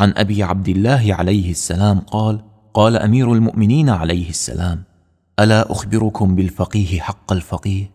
عن 0.00 0.12
أبي 0.16 0.42
عبد 0.42 0.68
الله 0.68 1.14
عليه 1.14 1.50
السلام 1.50 1.98
قال 1.98 2.40
قال 2.74 2.96
أمير 2.96 3.32
المؤمنين 3.32 3.88
عليه 3.88 4.28
السلام 4.28 4.82
ألا 5.40 5.72
أخبركم 5.72 6.34
بالفقيه 6.34 7.00
حق 7.00 7.32
الفقيه؟ 7.32 7.90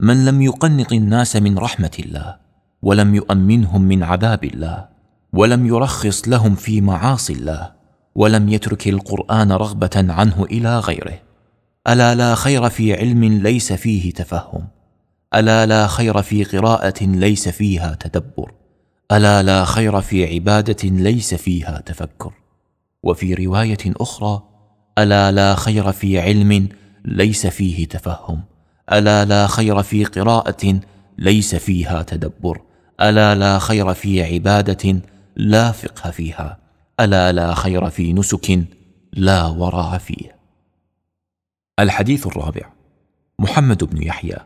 من 0.00 0.24
لم 0.24 0.42
يقنط 0.42 0.92
الناس 0.92 1.36
من 1.36 1.58
رحمة 1.58 1.96
الله 1.98 2.36
ولم 2.82 3.14
يؤمنهم 3.14 3.82
من 3.82 4.02
عذاب 4.02 4.44
الله 4.44 4.88
ولم 5.32 5.66
يرخص 5.66 6.28
لهم 6.28 6.54
في 6.54 6.80
معاصي 6.80 7.32
الله 7.32 7.72
ولم 8.14 8.48
يترك 8.48 8.88
القرآن 8.88 9.52
رغبة 9.52 10.06
عنه 10.08 10.44
إلى 10.44 10.78
غيره. 10.78 11.18
ألا 11.88 12.14
لا 12.14 12.34
خير 12.34 12.68
في 12.70 12.94
علم 12.94 13.24
ليس 13.24 13.72
فيه 13.72 14.12
تفهم؟ 14.12 14.75
ألا 15.34 15.66
لا 15.66 15.86
خير 15.86 16.22
في 16.22 16.44
قراءة 16.44 17.04
ليس 17.04 17.48
فيها 17.48 17.96
تدبر؟ 18.00 18.52
ألا 19.12 19.42
لا 19.42 19.64
خير 19.64 20.00
في 20.00 20.34
عبادة 20.34 20.88
ليس 20.88 21.34
فيها 21.34 21.82
تفكر؟ 21.86 22.32
وفي 23.02 23.34
رواية 23.34 23.78
أخرى 23.86 24.42
ألا 24.98 25.32
لا 25.32 25.54
خير 25.54 25.92
في 25.92 26.20
علم 26.20 26.68
ليس 27.04 27.46
فيه 27.46 27.86
تفهم؟ 27.86 28.42
ألا 28.92 29.24
لا 29.24 29.46
خير 29.46 29.82
في 29.82 30.04
قراءة 30.04 30.80
ليس 31.18 31.54
فيها 31.54 32.02
تدبر؟ 32.02 32.60
ألا 33.00 33.34
لا 33.34 33.58
خير 33.58 33.94
في 33.94 34.22
عبادة 34.34 35.00
لا 35.36 35.72
فقه 35.72 36.10
فيها؟ 36.10 36.58
ألا 37.00 37.32
لا 37.32 37.54
خير 37.54 37.90
في 37.90 38.12
نسك 38.12 38.64
لا 39.12 39.46
ورع 39.46 39.98
فيه؟ 39.98 40.36
الحديث 41.78 42.26
الرابع 42.26 42.72
محمد 43.38 43.84
بن 43.84 44.02
يحيى 44.02 44.36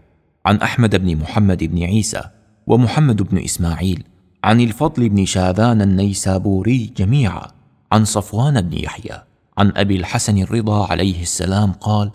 عن 0.46 0.56
أحمد 0.56 0.96
بن 0.96 1.16
محمد 1.16 1.64
بن 1.64 1.82
عيسى 1.82 2.22
ومحمد 2.66 3.22
بن 3.22 3.38
إسماعيل 3.38 4.04
عن 4.44 4.60
الفضل 4.60 5.08
بن 5.08 5.24
شاذان 5.24 5.82
النيسابوري 5.82 6.92
جميعا 6.96 7.46
عن 7.92 8.04
صفوان 8.04 8.60
بن 8.60 8.78
يحيى 8.78 9.22
عن 9.58 9.72
أبي 9.76 9.96
الحسن 9.96 10.38
الرضا 10.38 10.86
عليه 10.86 11.22
السلام 11.22 11.72
قال 11.72 12.10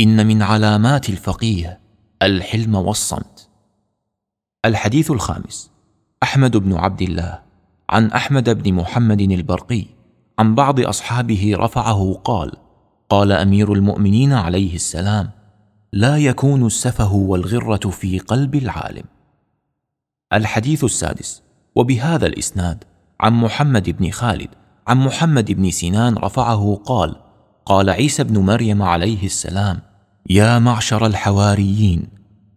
إن 0.00 0.26
من 0.26 0.42
علامات 0.42 1.08
الفقيه 1.08 1.80
الحلم 2.22 2.74
والصمت. 2.74 3.48
الحديث 4.64 5.10
الخامس 5.10 5.70
أحمد 6.22 6.56
بن 6.56 6.72
عبد 6.72 7.02
الله 7.02 7.42
عن 7.90 8.10
أحمد 8.10 8.62
بن 8.62 8.74
محمد 8.74 9.20
البرقي 9.20 9.84
عن 10.38 10.54
بعض 10.54 10.80
أصحابه 10.80 11.52
رفعه 11.56 12.20
قال 12.24 12.52
قال 13.08 13.32
أمير 13.32 13.72
المؤمنين 13.72 14.32
عليه 14.32 14.74
السلام 14.74 15.30
لا 15.94 16.16
يكون 16.16 16.66
السفه 16.66 17.14
والغرة 17.14 17.90
في 17.90 18.18
قلب 18.18 18.54
العالم. 18.54 19.04
الحديث 20.32 20.84
السادس 20.84 21.42
وبهذا 21.74 22.26
الإسناد 22.26 22.84
عن 23.20 23.32
محمد 23.32 23.90
بن 23.90 24.10
خالد 24.10 24.48
عن 24.86 24.98
محمد 24.98 25.52
بن 25.52 25.70
سنان 25.70 26.14
رفعه 26.14 26.80
قال 26.86 27.16
قال 27.66 27.90
عيسى 27.90 28.24
بن 28.24 28.38
مريم 28.38 28.82
عليه 28.82 29.26
السلام 29.26 29.80
يا 30.30 30.58
معشر 30.58 31.06
الحواريين 31.06 32.08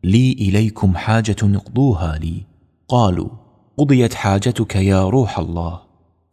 لي 0.03 0.31
إليكم 0.31 0.95
حاجة 0.95 1.35
اقضوها 1.43 2.17
لي. 2.17 2.45
قالوا 2.87 3.29
قضيت 3.77 4.13
حاجتك 4.13 4.75
يا 4.75 5.09
روح 5.09 5.39
الله. 5.39 5.81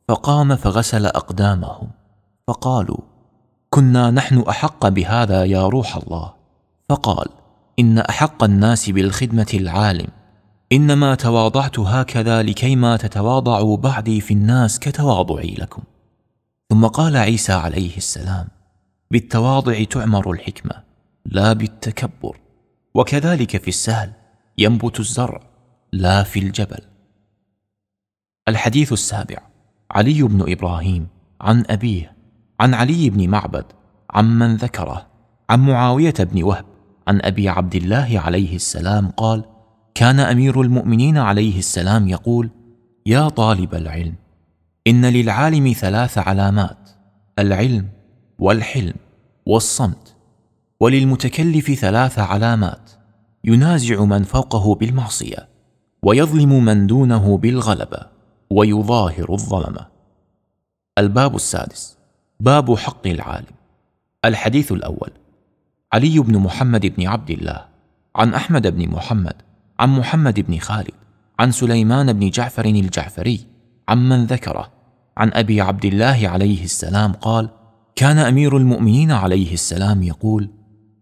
فقام 0.08 0.56
فغسل 0.56 1.06
أقدامهم. 1.06 1.90
فقالوا 2.48 3.00
كنا 3.70 4.10
نحن 4.10 4.38
أحق 4.38 4.88
بهذا 4.88 5.44
يا 5.44 5.68
روح 5.68 5.96
الله. 5.96 6.41
فقال 6.92 7.26
إن 7.78 7.98
أحق 7.98 8.44
الناس 8.44 8.90
بالخدمة 8.90 9.46
العالم. 9.54 10.06
إنما 10.72 11.14
تواضعت 11.14 11.78
هكذا 11.78 12.42
لكيما 12.42 12.96
تتواضعوا 12.96 13.76
بعدي 13.76 14.20
في 14.20 14.34
الناس 14.34 14.78
كتواضعي 14.78 15.54
لكم. 15.54 15.82
ثم 16.70 16.86
قال 16.86 17.16
عيسى 17.16 17.52
عليه 17.52 17.96
السلام 17.96 18.48
بالتواضع 19.10 19.84
تعمر 19.84 20.30
الحكمة 20.30 20.82
لا 21.26 21.52
بالتكبر. 21.52 22.36
وكذلك 22.94 23.56
في 23.56 23.68
السهل 23.68 24.12
ينبت 24.58 25.00
الزرع 25.00 25.40
لا 25.92 26.22
في 26.22 26.38
الجبل. 26.38 26.80
الحديث 28.48 28.92
السابع 28.92 29.38
علي 29.90 30.22
بن 30.22 30.52
إبراهيم 30.52 31.06
عن 31.40 31.64
أبيه 31.70 32.16
عن 32.60 32.74
علي 32.74 33.10
بن 33.10 33.28
معبد 33.28 33.64
عمن 34.10 34.56
ذكره 34.56 35.06
عن 35.50 35.60
معاوية 35.66 36.14
بن 36.20 36.42
وهب 36.42 36.71
عن 37.08 37.20
أبي 37.22 37.48
عبد 37.48 37.74
الله 37.74 38.20
عليه 38.24 38.56
السلام 38.56 39.08
قال 39.08 39.44
كان 39.94 40.20
أمير 40.20 40.60
المؤمنين 40.60 41.18
عليه 41.18 41.58
السلام 41.58 42.08
يقول 42.08 42.50
يا 43.06 43.28
طالب 43.28 43.74
العلم 43.74 44.14
إن 44.86 45.06
للعالم 45.06 45.72
ثلاث 45.72 46.18
علامات 46.18 46.90
العلم 47.38 47.88
والحلم 48.38 48.94
والصمت 49.46 50.16
وللمتكلف 50.80 51.70
ثلاث 51.70 52.18
علامات 52.18 52.90
ينازع 53.44 54.04
من 54.04 54.22
فوقه 54.22 54.74
بالمعصية 54.74 55.48
ويظلم 56.02 56.64
من 56.64 56.86
دونه 56.86 57.38
بالغلبة 57.38 57.98
ويظاهر 58.50 59.32
الظلمه 59.32 59.86
الباب 60.98 61.34
السادس 61.34 61.98
باب 62.40 62.74
حق 62.76 63.06
العالم 63.06 63.54
الحديث 64.24 64.72
الأول 64.72 65.10
علي 65.92 66.18
بن 66.18 66.38
محمد 66.38 66.86
بن 66.86 67.06
عبد 67.06 67.30
الله 67.30 67.64
عن 68.16 68.34
أحمد 68.34 68.66
بن 68.66 68.88
محمد 68.88 69.34
عن 69.80 69.88
محمد 69.88 70.40
بن 70.40 70.58
خالد 70.58 70.94
عن 71.38 71.50
سليمان 71.50 72.12
بن 72.12 72.30
جعفر 72.30 72.64
الجعفري 72.64 73.40
عمن 73.88 74.24
ذكره 74.26 74.72
عن 75.16 75.30
أبي 75.32 75.60
عبد 75.60 75.84
الله 75.84 76.28
عليه 76.28 76.64
السلام 76.64 77.12
قال 77.12 77.48
كان 77.96 78.18
أمير 78.18 78.56
المؤمنين 78.56 79.10
عليه 79.10 79.52
السلام 79.54 80.02
يقول 80.02 80.48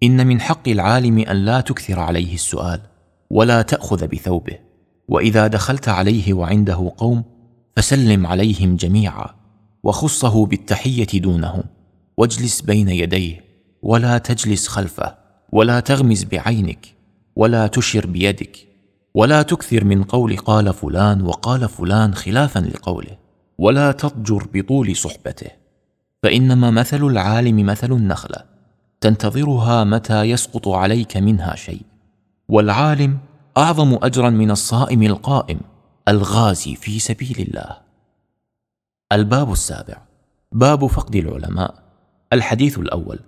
إن 0.03 0.27
من 0.27 0.41
حق 0.41 0.69
العالم 0.69 1.19
أن 1.19 1.37
لا 1.37 1.61
تكثر 1.61 2.01
عليه 2.01 2.35
السؤال 2.35 2.81
ولا 3.31 3.63
تأخذ 3.63 4.07
بثوبه 4.07 4.59
وإذا 5.09 5.47
دخلت 5.47 5.89
عليه 5.89 6.35
وعنده 6.35 6.93
قوم 6.97 7.25
فسلم 7.77 8.27
عليهم 8.27 8.77
جميعا 8.77 9.27
وخصه 9.83 10.47
بالتحية 10.47 11.21
دونهم 11.21 11.63
واجلس 12.17 12.61
بين 12.61 12.89
يديه 12.89 13.50
ولا 13.83 14.19
تجلس 14.19 14.69
خلفه 14.69 15.17
ولا 15.53 15.81
تغمز 15.81 16.25
بعينك 16.25 16.95
ولا 17.37 17.67
تشر 17.67 18.07
بيدك 18.07 18.71
ولا 19.15 19.43
تكثر 19.43 19.85
من 19.85 20.03
قول 20.03 20.37
قال 20.37 20.75
فلان 20.75 21.23
وقال 21.23 21.69
فلان 21.69 22.15
خلافا 22.15 22.59
لقوله 22.59 23.19
ولا 23.59 23.93
تضجر 23.93 24.49
بطول 24.55 24.97
صحبته. 24.97 25.51
فإنما 26.23 26.71
مثل 26.71 27.05
العالم 27.07 27.67
مثل 27.67 27.93
النخلة 27.93 28.45
تنتظرها 29.01 29.85
متى 29.85 30.23
يسقط 30.23 30.69
عليك 30.69 31.17
منها 31.17 31.57
شيء. 31.57 31.83
والعالم 32.49 33.19
أعظم 33.57 33.99
اجرا 34.03 34.31
من 34.31 34.51
الصائم 34.51 35.03
القائم 35.03 35.61
الغازي 36.09 36.75
في 36.75 36.99
سبيل 36.99 37.47
الله. 37.49 37.77
الباب 39.13 39.53
السابع 39.53 40.03
باب 40.53 40.87
فقد 40.87 41.17
العلماء 41.17 41.75
الحديث 42.33 42.79
الأول. 42.79 43.19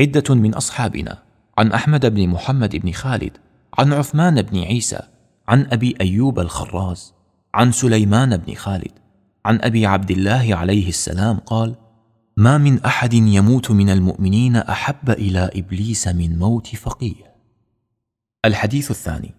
عدة 0.00 0.34
من 0.34 0.54
أصحابنا 0.54 1.22
عن 1.58 1.72
أحمد 1.72 2.14
بن 2.14 2.28
محمد 2.28 2.76
بن 2.76 2.92
خالد 2.92 3.36
عن 3.78 3.92
عثمان 3.92 4.42
بن 4.42 4.58
عيسى 4.58 5.00
عن 5.48 5.66
أبي 5.70 5.94
أيوب 6.00 6.38
الخراز 6.40 7.14
عن 7.54 7.72
سليمان 7.72 8.36
بن 8.36 8.54
خالد 8.54 8.92
عن 9.44 9.58
أبي 9.62 9.86
عبد 9.86 10.10
الله 10.10 10.54
عليه 10.54 10.88
السلام 10.88 11.36
قال 11.36 11.74
ما 12.36 12.58
من 12.58 12.84
أحد 12.84 13.14
يموت 13.14 13.70
من 13.70 13.90
المؤمنين 13.90 14.56
أحب 14.56 15.10
إلى 15.10 15.50
إبليس 15.54 16.08
من 16.08 16.38
موت 16.38 16.66
فقيه 16.66 17.34
الحديث 18.44 18.90
الثاني 18.90 19.34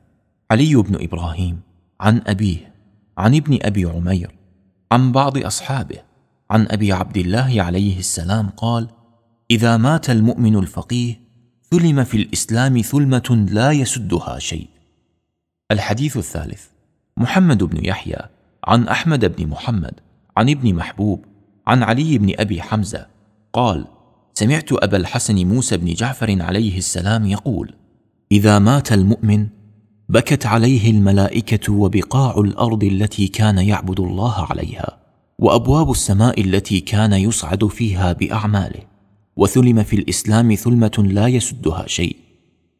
علي 0.51 0.75
بن 0.75 1.03
إبراهيم 1.03 1.61
عن 1.99 2.21
أبيه 2.27 2.73
عن 3.17 3.35
ابن 3.35 3.59
أبي 3.61 3.85
عمير 3.85 4.31
عن 4.91 5.11
بعض 5.11 5.37
أصحابه 5.37 5.97
عن 6.49 6.67
أبي 6.71 6.93
عبد 6.93 7.17
الله 7.17 7.61
عليه 7.61 7.99
السلام 7.99 8.49
قال 8.49 8.87
إذا 9.51 9.77
مات 9.77 10.09
المؤمن 10.09 10.55
الفقيه 10.55 11.21
ثلم 11.71 12.03
في 12.03 12.17
الإسلام 12.17 12.81
ثلمة 12.81 13.47
لا 13.51 13.71
يسدها 13.71 14.39
شيء. 14.39 14.67
الحديث 15.71 16.17
الثالث 16.17 16.65
محمد 17.17 17.63
بن 17.63 17.85
يحيى 17.85 18.19
عن 18.67 18.87
أحمد 18.87 19.35
بن 19.35 19.47
محمد 19.47 19.93
عن 20.37 20.49
ابن 20.49 20.75
محبوب 20.75 21.25
عن 21.67 21.83
علي 21.83 22.17
بن 22.17 22.33
أبي 22.39 22.61
حمزة 22.61 23.07
قال 23.53 23.85
سمعت 24.33 24.71
أبا 24.71 24.97
الحسن 24.97 25.47
موسى 25.47 25.77
بن 25.77 25.93
جعفر 25.93 26.41
عليه 26.41 26.77
السلام 26.77 27.25
يقول 27.25 27.73
إذا 28.31 28.59
مات 28.59 28.91
المؤمن 28.91 29.47
بكت 30.09 30.45
عليه 30.45 30.91
الملائكة 30.91 31.73
وبقاع 31.73 32.37
الأرض 32.37 32.83
التي 32.83 33.27
كان 33.27 33.57
يعبد 33.57 33.99
الله 33.99 34.47
عليها 34.49 34.97
وأبواب 35.39 35.91
السماء 35.91 36.41
التي 36.41 36.79
كان 36.79 37.13
يصعد 37.13 37.67
فيها 37.67 38.13
بأعماله. 38.13 38.92
وثلم 39.35 39.83
في 39.83 39.95
الإسلام 39.95 40.55
ثلمة 40.55 41.05
لا 41.11 41.27
يسدها 41.27 41.87
شيء 41.87 42.15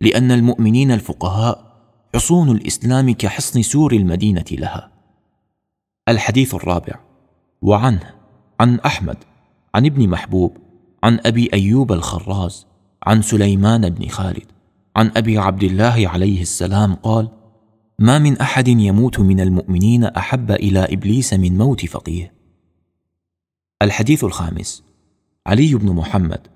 لأن 0.02 0.32
المؤمنين 0.32 0.92
الفقهاء 0.92 1.74
حصون 2.16 2.50
الإسلام 2.52 3.14
كحصن 3.14 3.62
سور 3.62 3.94
المدينة 3.94 4.46
لها. 4.52 4.92
الحديث 6.10 6.56
الرابع 6.56 7.00
وعنه 7.62 8.14
عن 8.60 8.80
أحمد 8.80 9.18
عن 9.76 9.86
ابن 9.86 10.10
محبوب 10.10 10.58
عن 11.04 11.20
أبي 11.26 11.50
أيوب 11.54 11.92
الخراز 11.92 12.66
عن 13.04 13.22
سليمان 13.22 13.90
بن 13.90 14.08
خالد 14.08 14.46
عن 14.96 15.12
أبي 15.18 15.38
عبد 15.38 15.64
الله 15.64 16.08
عليه 16.08 16.42
السلام 16.42 16.96
قال 16.96 17.30
ما 18.00 18.20
من 18.20 18.38
أحد 18.38 18.68
يموت 18.68 19.20
من 19.20 19.40
المؤمنين 19.40 20.04
أحب 20.04 20.52
إلى 20.52 20.80
إبليس 20.80 21.34
من 21.34 21.58
موت 21.58 21.86
فقيه. 21.86 22.34
الحديث 23.82 24.24
الخامس 24.24 24.84
علي 25.48 25.76
بن 25.76 25.90
محمد 25.90 26.48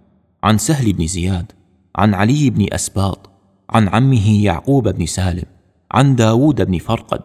عن 0.43 0.57
سهل 0.57 0.93
بن 0.93 1.07
زياد 1.07 1.51
عن 1.95 2.13
علي 2.13 2.49
بن 2.49 2.65
أسباط 2.73 3.29
عن 3.69 3.87
عمه 3.87 4.43
يعقوب 4.43 4.87
بن 4.87 5.05
سالم 5.05 5.45
عن 5.91 6.15
داود 6.15 6.61
بن 6.61 6.77
فرقد 6.77 7.21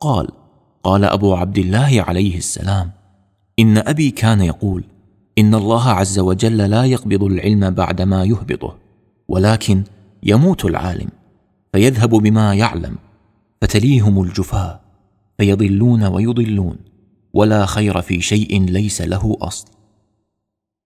قال 0.00 0.28
قال 0.82 1.04
أبو 1.04 1.34
عبد 1.34 1.58
الله 1.58 2.04
عليه 2.08 2.36
السلام 2.36 2.90
إن 3.58 3.78
أبي 3.78 4.10
كان 4.10 4.40
يقول 4.40 4.84
إن 5.38 5.54
الله 5.54 5.88
عز 5.88 6.18
وجل 6.18 6.56
لا 6.56 6.84
يقبض 6.84 7.22
العلم 7.22 7.70
بعدما 7.70 8.24
يهبطه 8.24 8.76
ولكن 9.28 9.82
يموت 10.22 10.64
العالم 10.64 11.08
فيذهب 11.72 12.10
بما 12.10 12.54
يعلم 12.54 12.96
فتليهم 13.62 14.22
الجفاه 14.22 14.80
فيضلون 15.38 16.04
ويضلون 16.04 16.76
ولا 17.34 17.66
خير 17.66 18.02
في 18.02 18.20
شيء 18.20 18.64
ليس 18.64 19.02
له 19.02 19.36
أصل. 19.40 19.79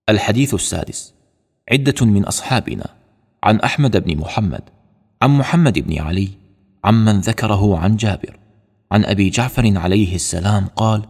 الحديث 0.09 0.53
السادس. 0.53 1.13
عدة 1.71 2.05
من 2.05 2.25
أصحابنا 2.25 2.85
عن 3.43 3.59
أحمد 3.59 3.97
بن 4.03 4.17
محمد 4.17 4.61
عن 5.21 5.37
محمد 5.37 5.79
بن 5.79 5.99
علي 5.99 6.29
عمن 6.83 7.19
ذكره 7.19 7.77
عن 7.77 7.95
جابر 7.95 8.39
عن 8.91 9.05
أبي 9.05 9.29
جعفر 9.29 9.77
عليه 9.77 10.15
السلام 10.15 10.67
قال 10.67 11.05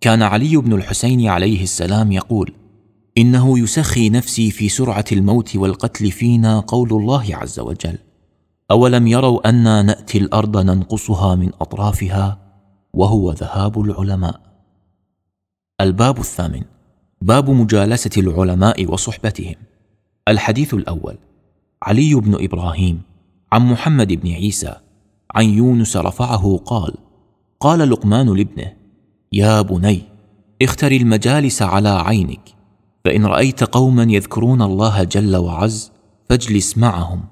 كان 0.00 0.22
علي 0.22 0.56
بن 0.56 0.72
الحسين 0.72 1.26
عليه 1.28 1.62
السلام 1.62 2.12
يقول 2.12 2.52
إنه 3.18 3.58
يسخي 3.58 4.10
نفسي 4.10 4.50
في 4.50 4.68
سرعة 4.68 5.04
الموت 5.12 5.56
والقتل 5.56 6.10
فينا 6.10 6.60
قول 6.60 6.92
الله 6.92 7.36
عز 7.36 7.60
وجل 7.60 7.98
أولم 8.70 9.06
يروا 9.06 9.48
أنا 9.48 9.82
نأتي 9.82 10.18
الأرض 10.18 10.56
ننقصها 10.56 11.34
من 11.34 11.50
أطرافها؟ 11.60 12.38
وهو 12.92 13.32
ذهاب 13.32 13.80
العلماء. 13.80 14.40
الباب 15.80 16.18
الثامن. 16.18 16.62
باب 17.22 17.50
مجالسة 17.50 18.10
العلماء 18.16 18.92
وصحبتهم. 18.92 19.54
الحديث 20.28 20.74
الأول 20.74 21.18
علي 21.82 22.14
بن 22.14 22.44
إبراهيم 22.44 23.02
عن 23.52 23.66
محمد 23.66 24.12
بن 24.12 24.32
عيسى 24.32 24.74
عن 25.34 25.44
يونس 25.44 25.96
رفعه 25.96 26.60
قال 26.66 26.94
قال 27.60 27.90
لقمان 27.90 28.36
لابنه 28.36 28.72
يا 29.32 29.62
بني 29.62 30.02
اختر 30.62 30.92
المجالس 30.92 31.62
على 31.62 31.88
عينك 31.88 32.54
فإن 33.04 33.26
رأيت 33.26 33.64
قوما 33.64 34.02
يذكرون 34.02 34.62
الله 34.62 35.04
جل 35.04 35.36
وعز 35.36 35.92
فاجلس 36.28 36.78
معهم 36.78 37.24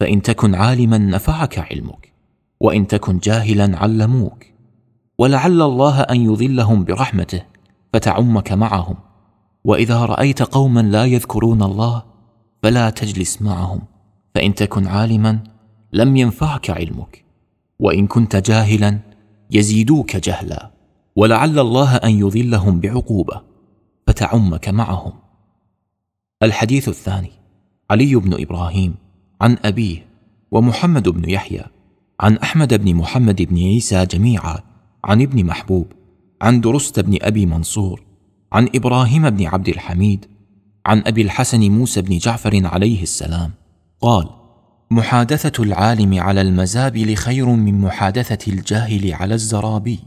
فإن 0.00 0.22
تكن 0.22 0.54
عالما 0.54 0.98
نفعك 0.98 1.58
علمك 1.58 2.12
وإن 2.60 2.86
تكن 2.86 3.18
جاهلا 3.18 3.78
علموك 3.78 4.46
ولعل 5.18 5.62
الله 5.62 6.00
أن 6.00 6.20
يظلهم 6.20 6.84
برحمته 6.84 7.42
فتعمك 7.92 8.52
معهم. 8.52 8.96
وإذا 9.64 10.04
رأيت 10.04 10.42
قوما 10.42 10.80
لا 10.80 11.04
يذكرون 11.04 11.62
الله 11.62 12.02
فلا 12.62 12.90
تجلس 12.90 13.42
معهم 13.42 13.80
فإن 14.34 14.54
تكن 14.54 14.86
عالما 14.86 15.38
لم 15.92 16.16
ينفعك 16.16 16.70
علمك 16.70 17.24
وإن 17.78 18.06
كنت 18.06 18.36
جاهلا 18.36 18.98
يزيدوك 19.50 20.16
جهلا 20.16 20.70
ولعل 21.16 21.58
الله 21.58 21.96
أن 21.96 22.10
يظلهم 22.10 22.80
بعقوبة 22.80 23.40
فتعمك 24.06 24.68
معهم. 24.68 25.12
الحديث 26.42 26.88
الثاني 26.88 27.30
علي 27.90 28.14
بن 28.14 28.42
إبراهيم 28.42 28.94
عن 29.40 29.56
أبيه 29.64 30.06
ومحمد 30.50 31.08
بن 31.08 31.30
يحيى 31.30 31.64
عن 32.20 32.36
أحمد 32.36 32.74
بن 32.74 32.94
محمد 32.94 33.42
بن 33.42 33.56
عيسى 33.58 34.06
جميعا 34.06 34.58
عن 35.04 35.22
ابن 35.22 35.44
محبوب 35.44 35.92
عن 36.42 36.60
درست 36.60 37.00
بن 37.00 37.18
أبي 37.22 37.46
منصور 37.46 38.02
عن 38.54 38.68
إبراهيم 38.74 39.30
بن 39.30 39.46
عبد 39.46 39.68
الحميد 39.68 40.26
عن 40.86 41.02
أبي 41.06 41.22
الحسن 41.22 41.70
موسى 41.70 42.02
بن 42.02 42.18
جعفر 42.18 42.66
عليه 42.66 43.02
السلام 43.02 43.50
قال 44.00 44.30
محادثة 44.90 45.62
العالم 45.62 46.20
على 46.20 46.40
المزابل 46.40 47.14
خير 47.14 47.46
من 47.46 47.80
محادثة 47.80 48.52
الجاهل 48.52 49.14
على 49.14 49.34
الزرابي. 49.34 49.98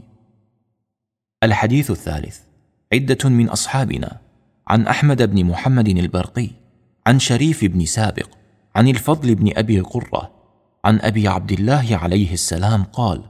الحديث 1.42 1.90
الثالث 1.90 2.38
عدة 2.92 3.28
من 3.28 3.48
أصحابنا 3.48 4.20
عن 4.68 4.86
أحمد 4.86 5.22
بن 5.22 5.44
محمد 5.44 5.88
البرقي 5.88 6.50
عن 7.06 7.18
شريف 7.18 7.64
بن 7.64 7.84
سابق 7.84 8.28
عن 8.76 8.88
الفضل 8.88 9.34
بن 9.34 9.52
أبي 9.56 9.80
قرة 9.80 10.30
عن 10.84 11.00
أبي 11.00 11.28
عبد 11.28 11.52
الله 11.52 11.96
عليه 11.96 12.32
السلام 12.32 12.82
قال 12.82 13.22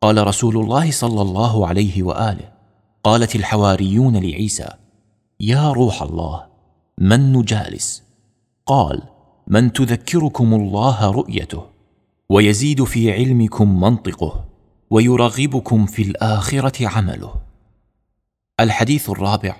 قال 0.00 0.26
رسول 0.26 0.56
الله 0.56 0.90
صلى 0.90 1.22
الله 1.22 1.66
عليه 1.66 2.02
وآله 2.02 2.57
قالت 3.08 3.36
الحواريون 3.36 4.16
لعيسى 4.16 4.68
يا 5.40 5.72
روح 5.72 6.02
الله 6.02 6.46
من 6.98 7.32
نجالس؟ 7.32 8.02
قال 8.66 9.02
من 9.46 9.72
تذكركم 9.72 10.54
الله 10.54 11.10
رؤيته 11.10 11.62
ويزيد 12.28 12.84
في 12.84 13.12
علمكم 13.12 13.80
منطقه 13.80 14.44
ويرغبكم 14.90 15.86
في 15.86 16.02
الآخرة 16.02 16.88
عمله. 16.88 17.34
الحديث 18.60 19.10
الرابع 19.10 19.56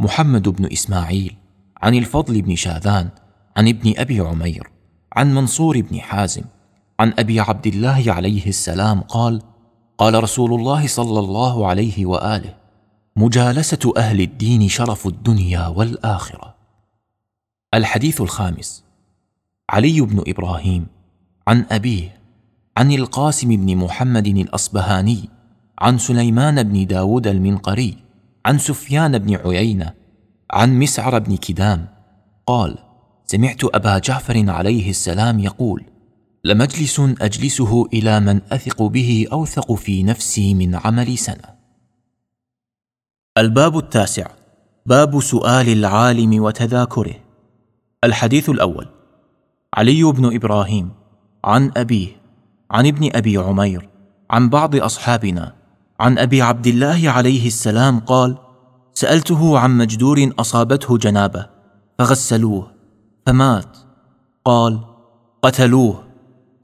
محمد 0.00 0.48
بن 0.48 0.72
إسماعيل 0.72 1.36
عن 1.82 1.94
الفضل 1.94 2.42
بن 2.42 2.56
شاذان 2.56 3.08
عن 3.56 3.68
ابن 3.68 3.94
أبي 3.96 4.20
عمير 4.20 4.70
عن 5.12 5.34
منصور 5.34 5.80
بن 5.80 6.00
حازم 6.00 6.44
عن 7.00 7.14
أبي 7.18 7.40
عبد 7.40 7.66
الله 7.66 8.04
عليه 8.06 8.46
السلام 8.46 9.00
قال 9.00 9.42
قال 9.98 10.22
رسول 10.22 10.54
الله 10.54 10.86
صلى 10.86 11.18
الله 11.18 11.66
عليه 11.66 12.06
وآله 12.06 12.59
مجالسة 13.20 13.92
أهل 13.96 14.20
الدين 14.20 14.68
شرف 14.68 15.06
الدنيا 15.06 15.66
والآخرة. 15.66 16.54
الحديث 17.74 18.20
الخامس. 18.20 18.84
علي 19.70 20.00
بن 20.00 20.24
إبراهيم 20.26 20.86
عن 21.48 21.66
أبيه 21.70 22.20
عن 22.76 22.92
القاسم 22.92 23.48
بن 23.48 23.76
محمد 23.76 24.26
الأصبهاني 24.26 25.28
عن 25.78 25.98
سليمان 25.98 26.62
بن 26.62 26.86
داود 26.86 27.26
المنقري 27.26 27.96
عن 28.46 28.58
سفيان 28.58 29.18
بن 29.18 29.36
عيينة 29.36 29.94
عن 30.50 30.78
مسعر 30.78 31.18
بن 31.18 31.36
كدام 31.36 31.88
قال 32.46 32.78
سمعت 33.26 33.64
أبا 33.64 33.98
جعفر 33.98 34.50
عليه 34.50 34.90
السلام 34.90 35.38
يقول 35.38 35.84
لمجلس 36.44 37.00
أجلسه 37.00 37.86
إلى 37.92 38.20
من 38.20 38.40
أثق 38.52 38.82
به 38.82 39.26
أوثق 39.32 39.72
في 39.72 40.02
نفسي 40.02 40.54
من 40.54 40.74
عمل 40.74 41.18
سنة. 41.18 41.59
الباب 43.38 43.78
التاسع. 43.78 44.26
باب 44.86 45.20
سؤال 45.20 45.68
العالم 45.68 46.42
وتذاكره. 46.42 47.14
الحديث 48.04 48.50
الأول. 48.50 48.86
علي 49.74 50.02
بن 50.04 50.34
إبراهيم 50.34 50.90
عن 51.44 51.70
أبيه 51.76 52.08
عن 52.70 52.86
ابن 52.86 53.10
أبي 53.14 53.36
عمير 53.36 53.88
عن 54.30 54.48
بعض 54.48 54.76
أصحابنا 54.76 55.52
عن 56.00 56.18
أبي 56.18 56.42
عبد 56.42 56.66
الله 56.66 57.10
عليه 57.10 57.46
السلام 57.46 58.00
قال 58.00 58.36
سألته 58.94 59.58
عن 59.58 59.76
مجدور 59.78 60.30
أصابته 60.38 60.98
جنابة 60.98 61.46
فغسلوه 61.98 62.70
فمات. 63.26 63.76
قال 64.44 64.80
قتلوه 65.42 66.04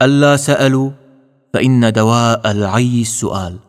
ألا 0.01 0.37
سألوا 0.37 0.91
فإن 1.53 1.93
دواء 1.93 2.51
العي 2.51 3.01
السؤال. 3.01 3.59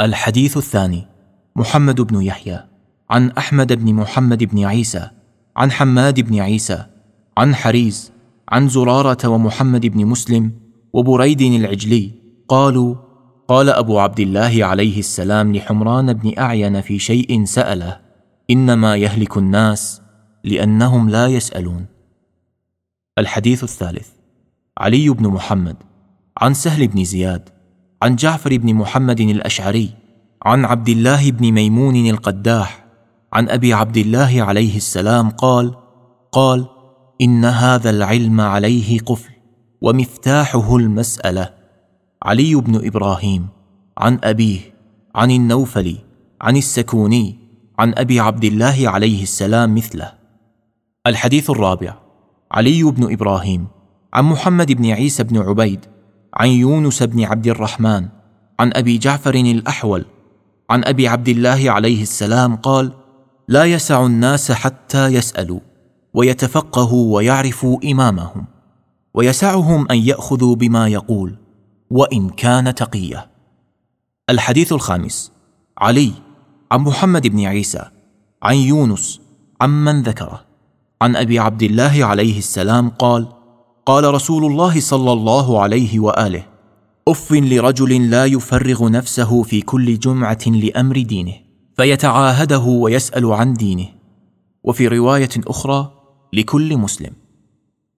الحديث 0.00 0.56
الثاني. 0.56 1.09
محمد 1.56 2.00
بن 2.00 2.22
يحيى 2.22 2.60
عن 3.10 3.30
أحمد 3.30 3.72
بن 3.72 3.94
محمد 3.94 4.44
بن 4.44 4.64
عيسى 4.64 5.10
عن 5.56 5.70
حماد 5.70 6.20
بن 6.20 6.40
عيسى 6.40 6.86
عن 7.38 7.54
حريز 7.54 8.12
عن 8.48 8.68
زرارة 8.68 9.28
ومحمد 9.28 9.86
بن 9.86 10.06
مسلم 10.06 10.52
وبريد 10.92 11.40
العجلي 11.40 12.10
قالوا 12.48 12.94
قال 13.48 13.68
أبو 13.68 13.98
عبد 13.98 14.20
الله 14.20 14.64
عليه 14.64 14.98
السلام 14.98 15.56
لحمران 15.56 16.12
بن 16.12 16.38
أعين 16.38 16.80
في 16.80 16.98
شيء 16.98 17.44
سأله 17.44 18.00
إنما 18.50 18.96
يهلك 18.96 19.36
الناس 19.36 20.02
لأنهم 20.44 21.10
لا 21.10 21.26
يسألون. 21.26 21.86
الحديث 23.18 23.64
الثالث 23.64 24.08
علي 24.78 25.08
بن 25.08 25.28
محمد 25.28 25.76
عن 26.38 26.54
سهل 26.54 26.88
بن 26.88 27.04
زياد 27.04 27.48
عن 28.02 28.16
جعفر 28.16 28.56
بن 28.56 28.74
محمد 28.74 29.20
الأشعري 29.20 29.99
عن 30.42 30.64
عبد 30.64 30.88
الله 30.88 31.30
بن 31.30 31.52
ميمون 31.52 31.96
القداح 31.96 32.84
عن 33.32 33.48
أبي 33.48 33.72
عبد 33.74 33.96
الله 33.96 34.42
عليه 34.42 34.76
السلام 34.76 35.30
قال 35.30 35.74
قال 36.32 36.66
إن 37.20 37.44
هذا 37.44 37.90
العلم 37.90 38.40
عليه 38.40 39.00
قفل 39.00 39.32
ومفتاحه 39.80 40.76
المسألة. 40.76 41.54
علي 42.22 42.54
بن 42.54 42.86
إبراهيم 42.86 43.46
عن 43.98 44.18
أبيه 44.24 44.60
عن 45.14 45.30
النوفل 45.30 45.98
عن 46.40 46.56
السكوني 46.56 47.38
عن 47.78 47.94
أبي 47.96 48.20
عبد 48.20 48.44
الله 48.44 48.82
عليه 48.84 49.22
السلام 49.22 49.74
مثله. 49.74 50.12
الحديث 51.06 51.50
الرابع 51.50 51.94
علي 52.52 52.82
بن 52.82 53.12
إبراهيم 53.12 53.66
عن 54.14 54.24
محمد 54.24 54.72
بن 54.72 54.90
عيسى 54.90 55.22
بن 55.22 55.38
عبيد 55.38 55.80
عن 56.34 56.48
يونس 56.48 57.02
بن 57.02 57.24
عبد 57.24 57.46
الرحمن 57.46 58.08
عن 58.60 58.72
أبي 58.74 58.98
جعفر 58.98 59.34
الأحول 59.34 60.04
عن 60.70 60.84
أبي 60.84 61.08
عبد 61.08 61.28
الله 61.28 61.70
عليه 61.70 62.02
السلام 62.02 62.56
قال 62.56 62.92
لا 63.48 63.64
يسع 63.64 64.06
الناس 64.06 64.52
حتى 64.52 65.06
يسألوا 65.06 65.60
ويتفقهوا 66.14 67.16
ويعرفوا 67.16 67.78
إمامهم 67.84 68.46
ويسعهم 69.14 69.86
أن 69.90 69.96
يأخذوا 69.98 70.54
بما 70.56 70.88
يقول 70.88 71.36
وإن 71.90 72.28
كان 72.28 72.74
تقية. 72.74 73.30
الحديث 74.30 74.72
الخامس 74.72 75.32
علي 75.78 76.12
عن 76.72 76.80
محمد 76.80 77.26
بن 77.26 77.44
عيسى 77.44 77.84
عن 78.42 78.54
يونس 78.54 79.20
عمن 79.60 80.02
ذكره. 80.02 80.44
عن 81.02 81.16
أبي 81.16 81.38
عبد 81.38 81.62
الله 81.62 82.04
عليه 82.04 82.38
السلام 82.38 82.88
قال 82.90 83.28
قال 83.86 84.14
رسول 84.14 84.44
الله 84.44 84.80
صلى 84.80 85.12
الله 85.12 85.62
عليه 85.62 86.00
وآله 86.00 86.49
اف 87.10 87.32
لرجل 87.32 88.10
لا 88.10 88.26
يفرغ 88.26 88.88
نفسه 88.88 89.42
في 89.42 89.60
كل 89.60 89.98
جمعه 89.98 90.46
لامر 90.46 91.02
دينه 91.02 91.34
فيتعاهده 91.76 92.58
ويسال 92.58 93.32
عن 93.32 93.54
دينه. 93.54 93.88
وفي 94.64 94.88
روايه 94.88 95.30
أخرى 95.46 95.92
لكل 96.32 96.76
مسلم. 96.76 97.12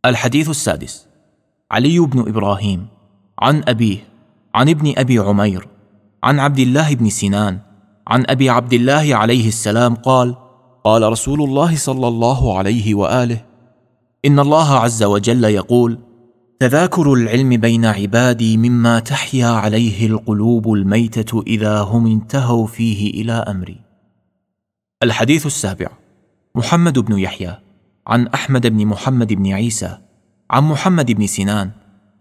الحديث 0.07 0.51
السادس 0.51 1.07
علي 1.71 1.99
بن 1.99 2.21
إبراهيم 2.29 2.87
عن 3.39 3.63
أبيه 3.69 3.99
عن 4.55 4.69
ابن 4.69 4.93
أبي 4.97 5.19
عمير 5.19 5.69
عن 6.23 6.41
عبد 6.41 6.59
الله 6.59 6.95
بن 6.95 7.11
سنان 7.11 7.59
عن 8.07 8.25
أبي 8.29 8.51
عبد 8.51 8.73
الله 8.73 9.17
عليه 9.17 9.49
السلام 9.49 9.95
قال 9.95 10.37
قال 10.85 11.13
رسول 11.13 11.43
الله 11.43 11.77
صلى 11.77 12.09
الله 12.09 12.59
عليه 12.59 12.95
وآله 12.95 13.45
إن 14.25 14.39
الله 14.39 14.75
عز 14.75 15.03
وجل 15.03 15.45
يقول 15.45 15.99
تذاكر 16.63 17.13
العلم 17.13 17.57
بين 17.57 17.85
عبادي 17.85 18.57
مما 18.57 18.99
تحيا 18.99 19.47
عليه 19.47 20.07
القلوب 20.07 20.73
الميتة 20.73 21.43
إذا 21.47 21.81
هم 21.81 22.07
انتهوا 22.07 22.67
فيه 22.67 23.23
إلى 23.23 23.33
أمري. 23.33 23.81
الحديث 25.03 25.47
السابع. 25.47 25.87
محمد 26.55 26.99
بن 26.99 27.19
يحيى. 27.19 27.57
عن 28.07 28.27
أحمد 28.27 28.67
بن 28.67 28.87
محمد 28.87 29.33
بن 29.33 29.53
عيسى. 29.53 29.99
عن 30.51 30.63
محمد 30.63 31.13
بن 31.13 31.27
سنان. 31.27 31.71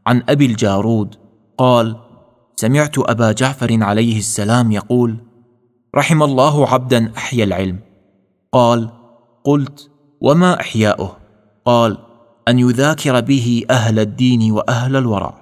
عن 0.08 0.24
أبي 0.30 0.46
الجارود. 0.46 1.16
قال 1.58 1.96
سمعت 2.56 3.00
أبا 3.00 3.32
جعفر 3.32 3.84
عليه 3.84 4.18
السلام 4.18 4.72
يقول 4.72 5.18
رحم 5.96 6.24
الله 6.24 6.68
عبدا 6.68 7.12
أحيا 7.18 7.44
العلم. 7.44 7.80
قال 8.52 8.90
قلت 9.44 9.92
وما 10.22 10.60
إحياؤه؟ 10.60 11.18
قال 11.66 11.98
أن 12.48 12.60
يذاكر 12.60 13.20
به 13.20 13.64
أهل 13.70 14.00
الدين 14.00 14.52
وأهل 14.52 14.96
الورع 14.96 15.42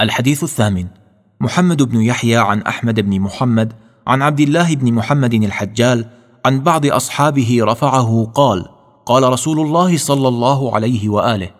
الحديث 0.00 0.42
الثامن. 0.42 0.86
محمد 1.40 1.82
بن 1.82 2.00
يحيى 2.00 2.36
عن 2.36 2.62
أحمد 2.62 3.00
بن 3.00 3.20
محمد 3.20 3.72
عن 4.06 4.22
عبد 4.22 4.40
الله 4.40 4.74
بن 4.74 4.92
محمد 4.92 5.34
الحجال 5.34 6.06
عن 6.46 6.60
بعض 6.60 6.86
أصحابه 6.86 7.58
رفعه 7.60 8.24
قال 8.34 8.64
قال 9.06 9.22
رسول 9.22 9.60
الله 9.60 9.96
صلى 9.96 10.28
الله 10.28 10.74
عليه 10.74 11.08
وآله 11.08 11.50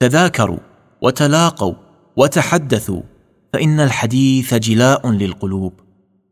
تذاكروا 0.00 0.58
وتلاقوا 1.02 1.74
وتحدثوا 2.16 3.02
فإن 3.52 3.80
الحديث 3.80 4.54
جلاء 4.54 5.10
للقلوب. 5.10 5.72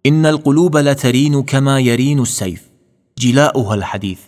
إن 0.06 0.26
القلوب 0.26 0.76
لترين 0.76 1.42
كما 1.42 1.80
يرين 1.80 2.20
السيف. 2.20 2.70
جلاؤها 3.18 3.74
الحديث. 3.74 4.20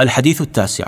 الحديث 0.00 0.40
التاسع. 0.40 0.86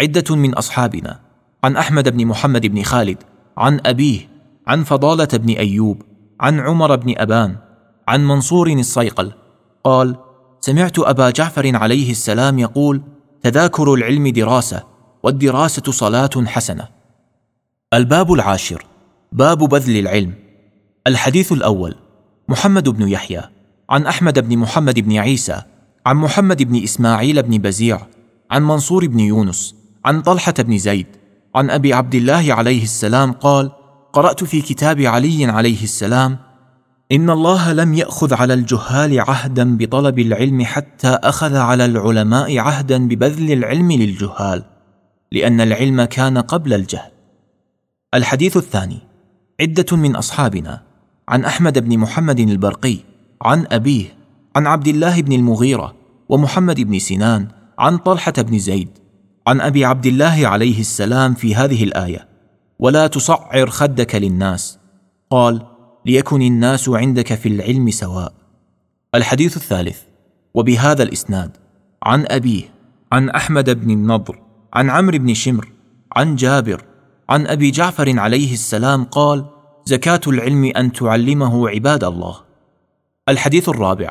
عدة 0.00 0.36
من 0.36 0.54
أصحابنا 0.54 1.20
عن 1.64 1.76
أحمد 1.76 2.08
بن 2.08 2.26
محمد 2.26 2.66
بن 2.66 2.82
خالد 2.82 3.18
عن 3.56 3.80
أبيه 3.86 4.28
عن 4.66 4.84
فضالة 4.84 5.28
بن 5.32 5.50
أيوب 5.50 6.02
عن 6.40 6.60
عمر 6.60 6.96
بن 6.96 7.14
أبان 7.16 7.56
عن 8.08 8.26
منصور 8.26 8.72
الصيقل. 8.72 9.32
قال 9.84 10.16
سمعت 10.60 10.98
أبا 10.98 11.30
جعفر 11.30 11.76
عليه 11.76 12.10
السلام 12.10 12.58
يقول 12.58 13.02
تذاكر 13.42 13.94
العلم 13.94 14.28
دراسة 14.28 14.82
والدراسة 15.22 15.92
صلاة 15.92 16.30
حسنة. 16.46 16.88
الباب 17.94 18.32
العاشر 18.32 18.84
باب 19.32 19.58
بذل 19.58 19.96
العلم. 19.96 20.34
الحديث 21.06 21.52
الأول 21.52 21.94
محمد 22.48 22.88
بن 22.88 23.08
يحيى 23.08 23.42
عن 23.90 24.06
أحمد 24.06 24.48
بن 24.48 24.58
محمد 24.58 25.00
بن 25.00 25.16
عيسى 25.16 25.62
عن 26.06 26.16
محمد 26.16 26.62
بن 26.62 26.82
إسماعيل 26.82 27.42
بن 27.42 27.58
بزيع 27.58 28.00
عن 28.50 28.62
منصور 28.62 29.06
بن 29.06 29.20
يونس 29.20 29.77
عن 30.08 30.22
طلحة 30.22 30.54
بن 30.58 30.78
زيد 30.78 31.06
عن 31.54 31.70
أبي 31.70 31.92
عبد 31.92 32.14
الله 32.14 32.54
عليه 32.54 32.82
السلام 32.82 33.32
قال 33.32 33.70
قرأت 34.12 34.44
في 34.44 34.60
كتاب 34.62 35.00
علي 35.00 35.44
عليه 35.44 35.82
السلام 35.82 36.38
إن 37.12 37.30
الله 37.30 37.72
لم 37.72 37.94
يأخذ 37.94 38.34
على 38.34 38.54
الجهال 38.54 39.20
عهدا 39.20 39.76
بطلب 39.76 40.18
العلم 40.18 40.64
حتى 40.64 41.08
أخذ 41.08 41.56
على 41.56 41.84
العلماء 41.84 42.58
عهدا 42.58 43.08
ببذل 43.08 43.52
العلم 43.52 43.92
للجهال 43.92 44.64
لأن 45.32 45.60
العلم 45.60 46.04
كان 46.04 46.38
قبل 46.38 46.74
الجهل. 46.74 47.10
الحديث 48.14 48.56
الثاني 48.56 48.98
عدة 49.60 49.96
من 49.96 50.16
أصحابنا 50.16 50.82
عن 51.28 51.44
أحمد 51.44 51.78
بن 51.78 51.98
محمد 51.98 52.40
البرقي 52.40 52.96
عن 53.42 53.66
أبيه 53.70 54.04
عن 54.56 54.66
عبد 54.66 54.88
الله 54.88 55.22
بن 55.22 55.32
المغيرة 55.32 55.94
ومحمد 56.28 56.80
بن 56.80 56.98
سنان 56.98 57.48
عن 57.78 57.98
طلحة 57.98 58.32
بن 58.38 58.58
زيد. 58.58 58.97
عن 59.48 59.60
أبي 59.60 59.84
عبد 59.84 60.06
الله 60.06 60.48
عليه 60.48 60.80
السلام 60.80 61.34
في 61.34 61.54
هذه 61.54 61.84
الآية 61.84 62.28
ولا 62.78 63.06
تصعر 63.06 63.70
خدك 63.70 64.14
للناس. 64.14 64.78
قال 65.30 65.66
ليكن 66.06 66.42
الناس 66.42 66.88
عندك 66.88 67.34
في 67.34 67.48
العلم 67.48 67.90
سواء. 67.90 68.32
الحديث 69.14 69.56
الثالث 69.56 70.02
وبهذا 70.54 71.02
الإسناد 71.02 71.50
عن 72.02 72.24
أبيه 72.28 72.62
عن 73.12 73.30
أحمد 73.30 73.70
بن 73.70 73.90
النضر 73.90 74.38
عن 74.74 74.90
عمرو 74.90 75.18
بن 75.18 75.34
شمر 75.34 75.68
عن 76.12 76.36
جابر 76.36 76.84
عن 77.28 77.46
أبي 77.46 77.70
جعفر 77.70 78.18
عليه 78.18 78.52
السلام 78.52 79.04
قال 79.04 79.44
زكاة 79.84 80.20
العلم 80.26 80.64
أن 80.64 80.92
تعلمه 80.92 81.68
عباد 81.68 82.04
الله. 82.04 82.36
الحديث 83.28 83.68
الرابع 83.68 84.10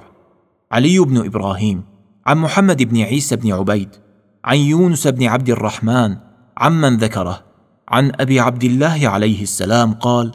علي 0.71 0.99
بن 0.99 1.25
إبراهيم 1.25 1.83
عن 2.25 2.37
محمد 2.37 2.83
بن 2.83 3.01
عيسى 3.01 3.35
بن 3.35 3.51
عبيد 3.51 3.89
عن 4.47 4.57
يونس 4.57 5.07
بن 5.07 5.25
عبد 5.25 5.49
الرحمن 5.49 6.17
عمن 6.57 6.97
ذكره 6.97 7.43
عن 7.89 8.11
أبي 8.19 8.39
عبد 8.39 8.63
الله 8.63 9.07
عليه 9.07 9.43
السلام 9.43 9.93
قال 9.93 10.31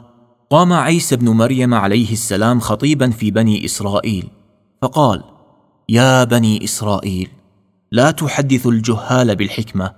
قام 0.49 0.73
عيسى 0.73 1.15
بن 1.15 1.29
مريم 1.29 1.73
عليه 1.73 2.11
السلام 2.11 2.59
خطيبا 2.59 3.09
في 3.09 3.31
بني 3.31 3.65
إسرائيل 3.65 4.29
فقال 4.81 5.23
يا 5.89 6.23
بني 6.23 6.63
إسرائيل 6.63 7.29
لا 7.91 8.11
تحدثوا 8.11 8.71
الجهال 8.71 9.35
بالحكمة 9.35 9.93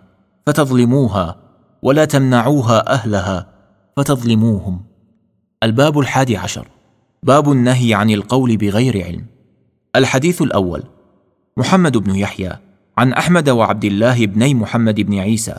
فتظلموها 0.48 1.36
ولا 1.82 2.06
تمنعوها 2.06 2.94
أهلها 2.94 3.48
فتظلموهم. 3.98 4.82
الباب 5.64 6.00
الحادي 6.00 6.38
عشر 6.38 6.68
باب 7.24 7.52
النهي 7.52 7.94
عن 7.94 8.10
القول 8.10 8.58
بغير 8.58 9.06
علم. 9.06 9.26
الحديث 9.96 10.42
الأول 10.42 10.84
محمد 11.58 11.98
بن 11.98 12.16
يحيى 12.16 12.65
عن 12.98 13.14
أحمد 13.14 13.50
وعبد 13.50 13.86
الله 13.86 14.26
بني 14.26 14.54
محمد 14.54 15.02
بن 15.02 15.20
عيسى 15.20 15.56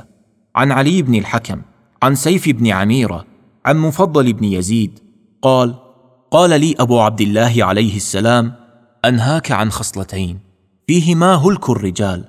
عن 0.57 0.73
علي 0.73 1.03
بن 1.03 1.15
الحكم 1.15 1.63
عن 2.03 2.15
سيف 2.15 2.49
بن 2.49 2.67
عميرة 2.67 3.25
عن 3.67 3.77
مفضل 3.79 4.33
بن 4.33 4.45
يزيد 4.45 4.99
قال 5.43 5.75
قال 6.31 6.61
لي 6.61 6.75
أبو 6.79 7.01
عبد 7.01 7.21
الله 7.21 7.65
عليه 7.65 7.97
السلام 7.97 8.53
أنهاك 9.05 9.53
عن 9.53 9.71
خصلتين 9.71 10.39
فيهما 10.87 11.35
هلك 11.35 11.71
الرجال 11.71 12.25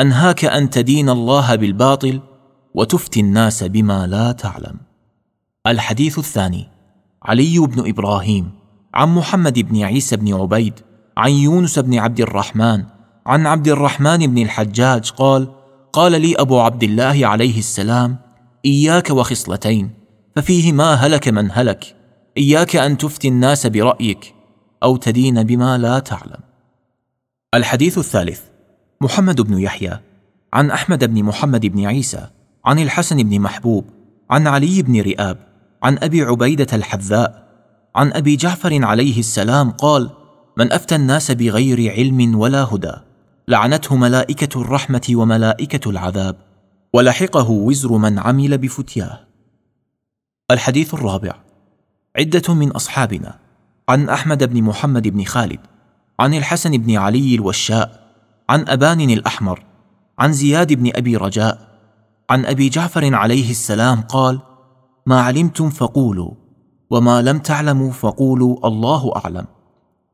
أنهاك 0.00 0.44
أن 0.44 0.70
تدين 0.70 1.08
الله 1.08 1.54
بالباطل 1.54 2.20
وتفتي 2.74 3.20
الناس 3.20 3.64
بما 3.64 4.06
لا 4.06 4.32
تعلم. 4.32 4.76
الحديث 5.66 6.18
الثاني 6.18 6.68
علي 7.22 7.58
بن 7.58 7.88
إبراهيم 7.88 8.50
عن 8.94 9.14
محمد 9.14 9.58
بن 9.58 9.82
عيسى 9.82 10.16
بن 10.16 10.34
عبيد 10.34 10.74
عن 11.16 11.30
يونس 11.30 11.78
بن 11.78 11.98
عبد 11.98 12.20
الرحمن 12.20 12.84
عن 13.30 13.46
عبد 13.46 13.68
الرحمن 13.68 14.18
بن 14.18 14.42
الحجاج 14.42 15.10
قال 15.10 15.48
قال 15.92 16.20
لي 16.22 16.34
أبو 16.34 16.60
عبد 16.60 16.82
الله 16.82 17.26
عليه 17.26 17.58
السلام 17.58 18.16
إياك 18.64 19.10
وخصلتين 19.10 19.90
ففيهما 20.36 20.94
هلك 20.94 21.28
من 21.28 21.48
هلك 21.52 21.96
إياك 22.36 22.76
أن 22.76 22.98
تفتي 22.98 23.28
الناس 23.28 23.66
برأيك 23.66 24.34
أو 24.82 24.96
تدين 24.96 25.42
بما 25.42 25.78
لا 25.78 25.98
تعلم. 25.98 26.40
الحديث 27.54 27.98
الثالث 27.98 28.40
محمد 29.00 29.40
بن 29.40 29.58
يحيى 29.58 29.98
عن 30.52 30.70
أحمد 30.70 31.04
بن 31.04 31.22
محمد 31.22 31.66
بن 31.66 31.86
عيسى 31.86 32.26
عن 32.64 32.78
الحسن 32.78 33.16
بن 33.16 33.40
محبوب 33.40 33.84
عن 34.30 34.46
علي 34.46 34.82
بن 34.82 35.00
رئاب 35.00 35.38
عن 35.82 35.98
أبي 36.02 36.22
عبيدة 36.22 36.68
الحذاء 36.72 37.48
عن 37.96 38.12
أبي 38.12 38.36
جعفر 38.36 38.84
عليه 38.84 39.18
السلام 39.18 39.70
قال 39.70 40.10
من 40.56 40.72
أفتى 40.72 40.94
الناس 40.94 41.30
بغير 41.30 41.92
علم 41.92 42.38
ولا 42.38 42.64
هدى. 42.64 43.09
لعنته 43.50 43.96
ملائكة 43.96 44.60
الرحمة 44.60 45.06
وملائكة 45.10 45.90
العذاب 45.90 46.36
ولحقه 46.92 47.50
وزر 47.50 47.92
من 47.92 48.18
عمل 48.18 48.58
بفتياه. 48.58 49.20
الحديث 50.50 50.94
الرابع 50.94 51.34
عدة 52.18 52.54
من 52.54 52.70
أصحابنا 52.70 53.38
عن 53.88 54.08
أحمد 54.08 54.44
بن 54.44 54.62
محمد 54.62 55.08
بن 55.08 55.24
خالد 55.24 55.60
عن 56.20 56.34
الحسن 56.34 56.70
بن 56.78 56.96
علي 56.96 57.34
الوشاء 57.34 58.14
عن 58.48 58.68
أبان 58.68 59.00
الأحمر 59.00 59.62
عن 60.18 60.32
زياد 60.32 60.72
بن 60.72 60.90
أبي 60.94 61.16
رجاء 61.16 61.58
عن 62.30 62.46
أبي 62.46 62.68
جعفر 62.68 63.14
عليه 63.14 63.50
السلام 63.50 64.00
قال 64.00 64.40
ما 65.06 65.20
علمتم 65.20 65.70
فقولوا 65.70 66.30
وما 66.90 67.22
لم 67.22 67.38
تعلموا 67.38 67.90
فقولوا 67.90 68.66
الله 68.66 69.12
أعلم. 69.16 69.46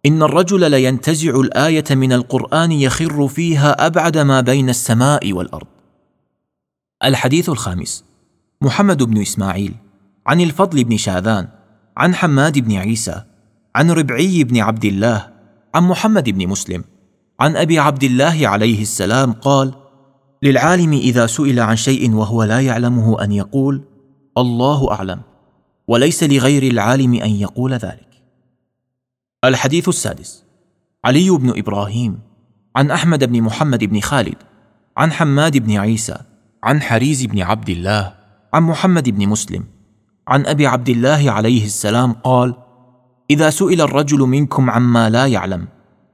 إن 0.07 0.23
الرجل 0.23 0.71
لينتزع 0.71 1.41
الآية 1.41 1.85
من 1.91 2.13
القرآن 2.13 2.73
يخر 2.73 3.29
فيها 3.29 3.87
أبعد 3.87 4.19
ما 4.19 4.41
بين 4.41 4.69
السماء 4.69 5.33
والأرض. 5.33 5.67
الحديث 7.05 7.49
الخامس. 7.49 8.05
محمد 8.63 9.03
بن 9.03 9.21
إسماعيل. 9.21 9.75
عن 10.27 10.41
الفضل 10.41 10.85
بن 10.85 10.97
شاذان. 10.97 11.49
عن 11.97 12.15
حماد 12.15 12.59
بن 12.59 12.73
عيسى. 12.73 13.23
عن 13.75 13.91
ربعي 13.91 14.45
بن 14.45 14.59
عبد 14.59 14.85
الله. 14.85 15.29
عن 15.75 15.83
محمد 15.83 16.31
بن 16.31 16.49
مسلم. 16.49 16.85
عن 17.41 17.57
أبي 17.57 17.79
عبد 17.79 18.05
الله 18.05 18.49
عليه 18.49 18.83
السلام 18.83 19.33
قال 19.33 19.75
للعالم 20.43 20.93
إذا 20.93 21.27
سئل 21.27 21.61
عن 21.61 21.77
شيء 21.77 22.15
وهو 22.15 22.43
لا 22.43 22.61
يعلمه 22.61 23.25
أن 23.25 23.33
يقول 23.33 23.83
الله 24.39 24.93
أعلم. 24.93 25.21
وليس 25.89 26.23
لغير 26.23 26.63
العالم 26.63 27.15
أن 27.15 27.31
يقول 27.31 27.73
ذلك. 27.73 28.06
الحديث 29.49 29.89
السادس. 29.89 30.45
علي 31.05 31.31
بن 31.31 31.59
إبراهيم 31.59 32.19
عن 32.77 32.91
أحمد 32.91 33.25
بن 33.25 33.43
محمد 33.43 33.85
بن 33.85 34.01
خالد 34.01 34.35
عن 34.97 35.13
حماد 35.13 35.57
بن 35.57 35.77
عيسى 35.77 36.17
عن 36.65 36.83
حريز 36.83 37.25
بن 37.25 37.43
عبد 37.43 37.71
الله 37.71 38.15
عن 38.55 38.63
محمد 38.63 39.09
بن 39.09 39.29
مسلم 39.29 39.65
عن 40.29 40.47
أبي 40.47 40.67
عبد 40.67 40.89
الله 40.89 41.31
عليه 41.31 41.65
السلام 41.65 42.13
قال 42.13 42.55
إذا 43.31 43.51
سئل 43.51 43.81
الرجل 43.81 44.19
منكم 44.19 44.71
عما 44.71 45.11
لا 45.11 45.27
يعلم 45.27 45.69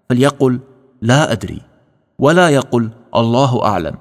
فليقل 0.09 0.61
لا 1.03 1.33
أدري 1.33 1.61
ولا 2.19 2.49
يقل 2.49 2.91
الله 3.17 3.65
أعلم 3.65 3.95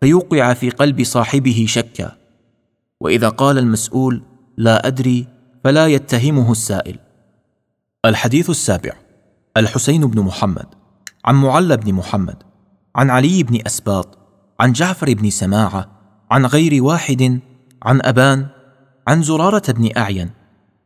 فيوقع 0.00 0.54
في 0.54 0.70
قلب 0.70 1.02
صاحبه 1.04 1.64
شكا. 1.68 2.12
وإذا 3.00 3.28
قال 3.28 3.58
المسؤول 3.58 4.22
لا 4.56 4.86
أدري 4.86 5.26
فلا 5.64 5.86
يتهمه 5.86 6.52
السائل. 6.52 6.98
الحديث 8.04 8.50
السابع 8.50 8.92
الحسين 9.56 10.06
بن 10.06 10.20
محمد 10.20 10.66
عن 11.24 11.34
معل 11.34 11.76
بن 11.76 11.92
محمد 11.92 12.42
عن 12.96 13.10
علي 13.10 13.42
بن 13.42 13.60
أسباط 13.66 14.18
عن 14.60 14.72
جعفر 14.72 15.14
بن 15.14 15.30
سماعة 15.30 15.90
عن 16.30 16.46
غير 16.46 16.82
واحد 16.82 17.40
عن 17.82 18.00
أبان 18.02 18.46
عن 19.08 19.22
زرارة 19.22 19.72
بن 19.72 19.96
أعين 19.96 20.30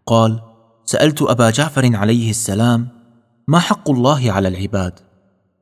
قال 0.07 0.41
سألت 0.85 1.23
أبا 1.23 1.51
جعفر 1.51 1.97
عليه 1.97 2.31
السلام 2.31 2.89
ما 3.49 3.59
حق 3.59 3.91
الله 3.91 4.33
على 4.33 4.49
العباد؟ 4.49 5.01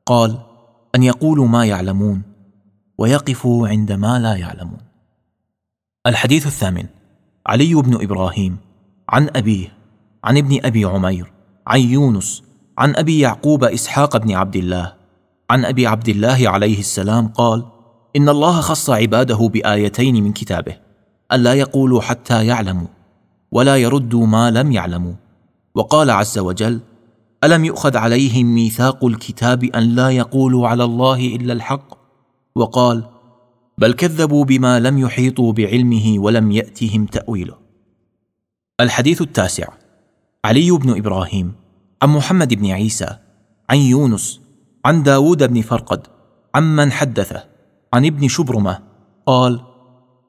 قال 0.05 0.39
أن 0.95 1.03
يقولوا 1.03 1.47
ما 1.47 1.65
يعلمون 1.65 2.21
ويقفوا 2.97 3.67
عند 3.67 3.91
ما 3.91 4.19
لا 4.19 4.35
يعلمون. 4.35 4.81
الحديث 6.07 6.47
الثامن 6.47 6.85
علي 7.47 7.73
بن 7.73 8.03
إبراهيم 8.03 8.57
عن 9.09 9.29
أبيه 9.35 9.77
عن 10.23 10.37
ابن 10.37 10.65
أبي 10.65 10.85
عمير 10.85 11.33
عن 11.67 11.79
يونس 11.79 12.43
عن 12.77 12.95
أبي 12.95 13.19
يعقوب 13.19 13.63
إسحاق 13.63 14.17
بن 14.17 14.31
عبد 14.31 14.55
الله. 14.55 14.93
عن 15.49 15.65
أبي 15.65 15.87
عبد 15.87 16.09
الله 16.09 16.49
عليه 16.49 16.79
السلام 16.79 17.27
قال 17.27 17.65
إن 18.15 18.29
الله 18.29 18.61
خص 18.61 18.89
عباده 18.89 19.49
بآيتين 19.53 20.23
من 20.23 20.33
كتابه 20.33 20.77
الا 21.31 21.53
يقولوا 21.53 22.01
حتى 22.01 22.45
يعلموا 22.45 22.87
ولا 23.51 23.77
يردوا 23.77 24.25
ما 24.25 24.51
لم 24.51 24.71
يعلموا. 24.71 25.13
وقال 25.75 26.09
عز 26.09 26.39
وجل 26.39 26.79
ألم 27.43 27.65
يؤخذ 27.65 27.97
عليهم 27.97 28.55
ميثاق 28.55 29.05
الكتاب 29.05 29.63
أن 29.63 29.83
لا 29.83 30.09
يقولوا 30.09 30.67
على 30.67 30.83
الله 30.83 31.35
إلا 31.35 31.53
الحق؟ 31.53 31.97
وقال 32.55 33.03
بل 33.77 33.93
كذبوا 33.93 34.45
بما 34.45 34.79
لم 34.79 34.97
يحيطوا 34.97 35.53
بعلمه 35.53 36.15
ولم 36.17 36.51
يأتهم 36.51 37.05
تأويله. 37.05 37.55
الحديث 38.81 39.21
التاسع. 39.21 39.67
علي 40.45 40.71
بن 40.71 40.97
إبراهيم 40.97 41.53
عن 42.01 42.09
محمد 42.09 42.53
بن 42.53 42.71
عيسى 42.71 43.17
عن 43.69 43.77
يونس 43.77 44.41
عن 44.85 45.03
داود 45.03 45.43
بن 45.43 45.61
فرقد 45.61 46.07
عمن 46.55 46.91
حدثه 46.91 47.43
عن 47.93 48.05
ابن 48.05 48.27
شبرمة 48.27 48.79
قال 49.25 49.61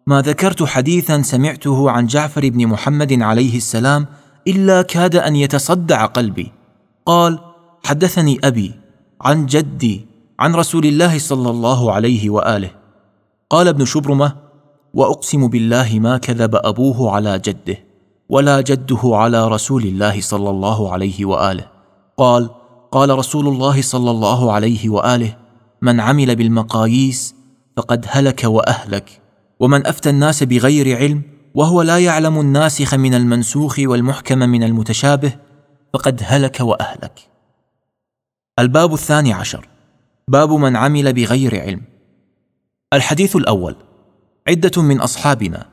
ما 0.06 0.20
ذكرت 0.22 0.62
حديثا 0.62 1.22
سمعته 1.22 1.90
عن 1.90 2.06
جعفر 2.06 2.48
بن 2.48 2.66
محمد 2.66 3.22
عليه 3.22 3.56
السلام 3.56 4.06
إلا 4.48 4.82
كاد 4.82 5.16
أن 5.16 5.36
يتصدع 5.36 6.06
قلبي. 6.06 6.52
قال 7.06 7.38
حدثني 7.84 8.38
أبي 8.44 8.72
عن 9.20 9.46
جدي 9.46 10.06
عن 10.38 10.54
رسول 10.54 10.86
الله 10.86 11.18
صلى 11.18 11.50
الله 11.50 11.92
عليه 11.92 12.30
وآله. 12.30 12.70
قال 13.50 13.68
ابن 13.68 13.84
شبرمة 13.84 14.36
وأقسم 14.94 15.48
بالله 15.48 15.98
ما 15.98 16.18
كذب 16.18 16.54
أبوه 16.54 17.10
على 17.10 17.38
جده. 17.38 17.93
ولا 18.28 18.60
جده 18.60 19.00
على 19.04 19.48
رسول 19.48 19.82
الله 19.82 20.20
صلى 20.20 20.50
الله 20.50 20.92
عليه 20.92 21.24
وآله. 21.24 21.66
قال 22.16 22.50
قال 22.92 23.18
رسول 23.18 23.48
الله 23.48 23.82
صلى 23.82 24.10
الله 24.10 24.52
عليه 24.52 24.88
وآله 24.88 25.36
من 25.82 26.00
عمل 26.00 26.36
بالمقاييس 26.36 27.34
فقد 27.76 28.06
هلك 28.08 28.44
وأهلك 28.44 29.20
ومن 29.60 29.86
أفتى 29.86 30.10
الناس 30.10 30.42
بغير 30.42 30.96
علم 30.96 31.22
وهو 31.54 31.82
لا 31.82 31.98
يعلم 31.98 32.40
الناسخ 32.40 32.94
من 32.94 33.14
المنسوخ 33.14 33.76
والمحكم 33.78 34.38
من 34.38 34.62
المتشابه 34.62 35.32
فقد 35.94 36.20
هلك 36.24 36.60
وأهلك. 36.60 37.20
الباب 38.58 38.94
الثاني 38.94 39.32
عشر. 39.32 39.68
باب 40.28 40.52
من 40.52 40.76
عمل 40.76 41.12
بغير 41.12 41.60
علم. 41.60 41.82
الحديث 42.92 43.36
الأول. 43.36 43.76
عدة 44.48 44.82
من 44.82 45.00
أصحابنا. 45.00 45.66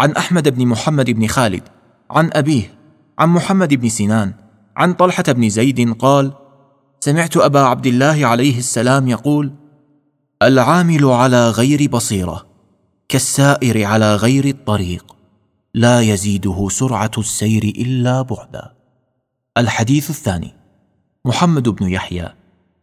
عن 0.00 0.12
أحمد 0.12 0.48
بن 0.48 0.66
محمد 0.66 1.10
بن 1.10 1.26
خالد 1.26 1.62
عن 2.10 2.30
أبيه 2.32 2.74
عن 3.18 3.28
محمد 3.28 3.74
بن 3.74 3.88
سنان 3.88 4.34
عن 4.76 4.92
طلحة 4.92 5.24
بن 5.28 5.48
زيد 5.48 5.92
قال 5.92 6.32
سمعت 7.00 7.36
أبا 7.36 7.60
عبد 7.60 7.86
الله 7.86 8.26
عليه 8.26 8.58
السلام 8.58 9.08
يقول 9.08 9.52
العامل 10.42 11.04
على 11.04 11.50
غير 11.50 11.90
بصيرة 11.90 12.46
كالسائر 13.08 13.84
على 13.84 14.16
غير 14.16 14.44
الطريق 14.44 15.16
لا 15.74 16.00
يزيده 16.00 16.68
سرعة 16.70 17.10
السير 17.18 17.62
إلا 17.62 18.22
بعدا. 18.22 18.72
الحديث 19.58 20.10
الثاني 20.10 20.54
محمد 21.24 21.68
بن 21.68 21.88
يحيى 21.88 22.28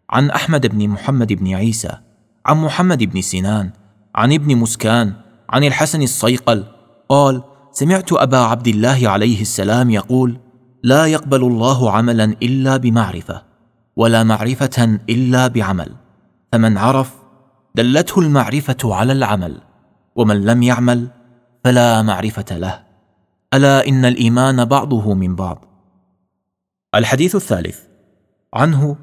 عن 0.10 0.30
أحمد 0.30 0.68
بن 0.68 0.88
محمد 0.90 1.34
بن 1.34 1.54
عيسى 1.54 1.98
عن 2.46 2.58
محمد 2.58 3.04
بن 3.04 3.22
سنان 3.22 3.72
عن 4.16 4.34
ابن 4.34 4.56
مسكان 4.56 5.14
عن 5.50 5.64
الحسن 5.64 6.02
الصيقل 6.02 6.64
قال 7.10 7.44
سمعت 7.76 8.14
أبا 8.14 8.38
عبد 8.38 8.68
الله 8.68 9.10
عليه 9.10 9.42
السلام 9.42 9.90
يقول 9.90 10.40
لا 10.84 11.06
يقبل 11.06 11.44
الله 11.44 11.92
عملا 11.92 12.24
إلا 12.24 12.78
بمعرفة 12.78 13.42
ولا 13.96 14.24
معرفة 14.24 15.00
إلا 15.10 15.48
بعمل. 15.48 15.92
فمن 16.52 16.78
عرف 16.78 17.14
دلته 17.76 18.20
المعرفة 18.20 18.78
على 18.96 19.14
العمل 19.14 19.62
ومن 20.16 20.46
لم 20.46 20.64
يعمل 20.64 21.08
فلا 21.64 22.02
معرفة 22.02 22.58
له. 22.58 22.84
ألا 23.54 23.88
إن 23.88 24.06
الإيمان 24.06 24.66
بعضه 24.66 25.14
من 25.14 25.36
بعض. 25.36 25.66
الحديث 26.96 27.36
الثالث. 27.36 27.80
عنه 28.54 28.96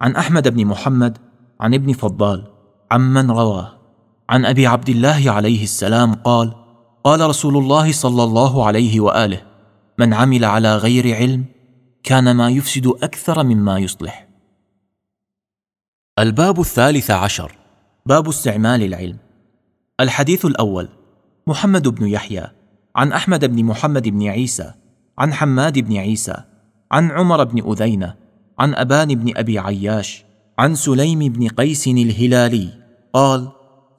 عن 0.00 0.16
أحمد 0.16 0.48
بن 0.48 0.66
محمد 0.66 1.18
عن 1.60 1.74
ابن 1.74 1.92
فضال 1.92 2.44
عمن 2.90 3.30
رواه. 3.30 3.72
عن 4.28 4.44
أبي 4.44 4.66
عبد 4.66 4.88
الله 4.88 5.30
عليه 5.30 5.62
السلام 5.62 6.14
قال 6.14 6.54
قال 7.04 7.20
رسول 7.20 7.56
الله 7.56 7.92
صلى 7.92 8.24
الله 8.24 8.66
عليه 8.66 9.00
وآله 9.00 9.42
من 9.98 10.14
عمل 10.14 10.44
على 10.44 10.76
غير 10.76 11.16
علم 11.16 11.44
كان 12.02 12.36
ما 12.36 12.50
يفسد 12.50 12.86
أكثر 12.86 13.42
مما 13.42 13.78
يصلح. 13.78 14.28
الباب 16.18 16.60
الثالث 16.60 17.10
عشر 17.10 17.52
باب 18.06 18.28
استعمال 18.28 18.82
العلم. 18.82 19.16
الحديث 20.00 20.44
الأول 20.44 20.88
محمد 21.46 21.88
بن 21.88 22.06
يحيى 22.06 22.46
عن 22.96 23.12
أحمد 23.12 23.44
بن 23.44 23.64
محمد 23.64 24.08
بن 24.08 24.28
عيسى 24.28 24.72
عن 25.18 25.32
حماد 25.32 25.78
بن 25.78 25.96
عيسى 25.96 26.36
عن 26.92 27.10
عمر 27.10 27.44
بن 27.44 27.72
أذينة 27.72 28.14
عن 28.58 28.74
أبان 28.74 29.14
بن 29.14 29.36
أبي 29.36 29.58
عياش 29.58 30.24
عن 30.58 30.74
سليم 30.74 31.18
بن 31.18 31.48
قيس 31.48 31.88
الهلالي 31.88 32.68
قال 33.12 33.48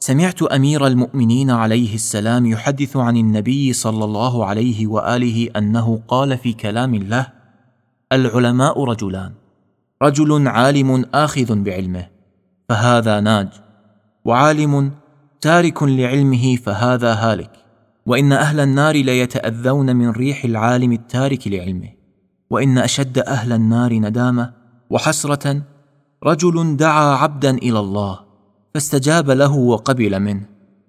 سمعت 0.04 0.42
أمير 0.42 0.88
المؤمنين 0.88 1.52
عليه 1.52 1.96
السلام 1.96 2.46
يحدث 2.46 2.98
عن 2.98 3.18
النبي 3.18 3.74
صلى 3.74 4.06
الله 4.06 4.46
عليه 4.46 4.88
وآله 4.88 5.50
أنه 5.58 6.02
قال 6.08 6.38
في 6.38 6.54
كلام 6.54 6.96
له 6.96 7.28
العلماء 8.12 8.84
رجلان 8.84 9.32
رجل 10.02 10.48
عالم 10.48 11.06
آخذ 11.14 11.56
بعلمه 11.56 12.08
فهذا 12.70 13.20
ناج 13.20 13.48
وعالم 14.26 14.92
تارك 15.42 15.84
لعلمه 15.84 16.56
فهذا 16.56 17.14
هالك 17.14 17.52
وإن 18.06 18.34
أهل 18.34 18.60
النار 18.60 18.96
ليتأذون 18.96 19.96
من 19.96 20.10
ريح 20.10 20.46
العالم 20.46 20.92
التارك 20.92 21.48
لعلمه 21.48 21.90
وإن 22.50 22.78
أشد 22.78 23.20
أهل 23.20 23.52
النار 23.54 23.94
ندامة 23.94 24.54
وحسرة 24.90 25.62
رجل 26.24 26.78
دعا 26.78 27.16
عبدا 27.16 27.58
إلى 27.58 27.80
الله 27.80 28.31
فاستجاب 28.74 29.30
له 29.32 29.56
وقبل 29.56 30.20
منه 30.20 30.46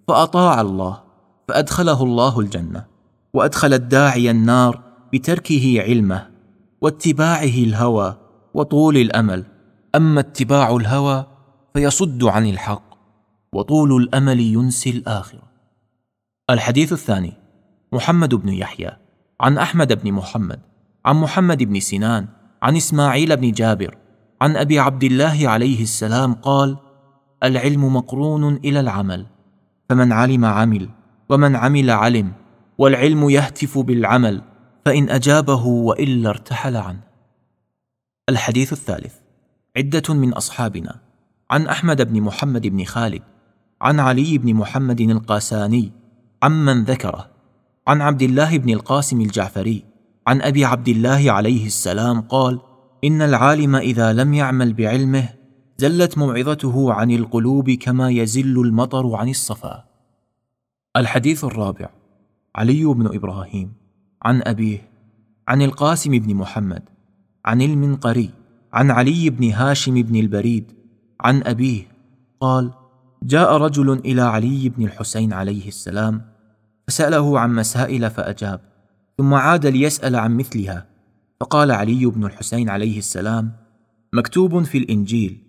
فأطاع 0.09 0.61
الله 0.61 1.03
فأدخله 1.49 2.03
الله 2.03 2.41
الجنة 2.41 2.85
وأدخل 3.35 3.75
الداعي 3.75 4.31
النار 4.31 4.83
بتركه 5.13 5.83
علمه 5.83 6.31
واتباعه 6.81 7.43
الهوى 7.43 8.17
وطول 8.55 8.97
الأمل. 8.97 9.45
أما 9.95 10.21
اتباع 10.21 10.77
الهوى 10.77 11.27
فيصد 11.75 12.25
عن 12.25 12.47
الحق 12.47 12.83
وطول 13.53 14.03
الأمل 14.03 14.41
ينسي 14.41 14.91
الآخرة. 14.91 15.43
الحديث 16.51 16.93
الثاني 16.93 17.33
محمد 17.93 18.35
بن 18.35 18.49
يحيى 18.49 18.91
عن 19.41 19.59
أحمد 19.59 20.03
بن 20.03 20.13
محمد 20.13 20.61
عن 21.05 21.17
محمد 21.17 21.63
بن 21.63 21.81
سنان 21.81 22.29
عن 22.63 22.77
إسماعيل 22.77 23.37
بن 23.37 23.53
جابر 23.53 23.97
عن 24.41 24.57
أبي 24.57 24.79
عبد 24.79 25.05
الله 25.05 25.49
عليه 25.49 25.83
السلام 25.83 26.35
قال 26.35 26.77
العلم 27.45 27.97
مقرون 27.97 28.57
إلى 28.57 28.81
العمل 28.81 29.27
فمن 29.89 30.13
علم 30.13 30.45
عمل 30.45 30.89
ومن 31.29 31.57
عمل 31.57 31.91
علم 31.91 32.33
والعلم 32.79 33.31
يهتف 33.31 33.79
بالعمل 33.79 34.43
فإن 34.85 35.11
أجابه 35.11 35.67
وإلا 35.67 36.31
ارتحل 36.31 36.77
عنه. 36.77 37.01
الحديث 38.29 38.73
الثالث 38.73 39.15
عدة 39.77 40.15
من 40.15 40.33
أصحابنا 40.33 41.01
عن 41.51 41.67
أحمد 41.67 42.13
بن 42.13 42.21
محمد 42.21 42.67
بن 42.67 42.85
خالد 42.85 43.23
عن 43.81 44.01
علي 44.01 44.39
بن 44.39 44.55
محمد 44.55 45.01
القاساني 45.01 45.93
عمن 46.43 46.85
ذكره 46.85 47.31
عن 47.89 48.01
عبد 48.01 48.23
الله 48.23 48.59
بن 48.59 48.71
القاسم 48.71 49.21
الجعفري 49.21 49.85
عن 50.27 50.43
أبي 50.43 50.65
عبد 50.65 50.89
الله 50.89 51.33
عليه 51.33 51.67
السلام 51.67 52.21
قال 52.21 52.61
إن 53.05 53.23
العالم 53.23 53.77
إذا 53.77 54.13
لم 54.13 54.35
يعمل 54.35 54.73
بعلمه 54.73 55.29
زلت 55.79 56.19
موعظته 56.19 56.93
عن 56.93 57.11
القلوب 57.11 57.71
كما 57.71 58.11
يزل 58.11 58.61
المطر 58.61 59.17
عن 59.17 59.29
الصفا. 59.29 59.85
الحديث 60.97 61.45
الرابع 61.45 61.89
علي 62.57 62.85
بن 62.85 63.15
إبراهيم 63.15 63.73
عن 64.23 64.43
أبيه 64.43 64.89
عن 65.49 65.63
القاسم 65.63 66.11
بن 66.19 66.35
محمد 66.35 66.83
عن 67.45 67.63
المنقري 67.63 68.31
عن 68.73 68.91
علي 68.91 69.31
بن 69.31 69.51
هاشم 69.51 70.03
بن 70.03 70.17
البريد 70.17 70.73
عن 71.21 71.43
أبيه 71.43 71.83
قال 72.41 72.71
جاء 73.23 73.57
رجل 73.57 73.93
إلى 73.93 74.23
علي 74.23 74.69
بن 74.69 74.85
الحسين 74.85 75.33
عليه 75.33 75.69
السلام 75.69 76.23
فسأله 76.89 77.41
عن 77.41 77.55
مسائل 77.55 78.11
فأجاب 78.11 78.61
ثم 79.19 79.35
عاد 79.35 79.67
ليسأل 79.67 80.17
عن 80.17 80.37
مثلها 80.37 80.87
فقال 81.41 81.71
علي 81.71 82.07
بن 82.07 82.25
الحسين 82.25 82.69
عليه 82.69 82.99
السلام 82.99 83.53
مكتوب 84.13 84.63
في 84.63 84.79
الإنجيل 84.79 85.43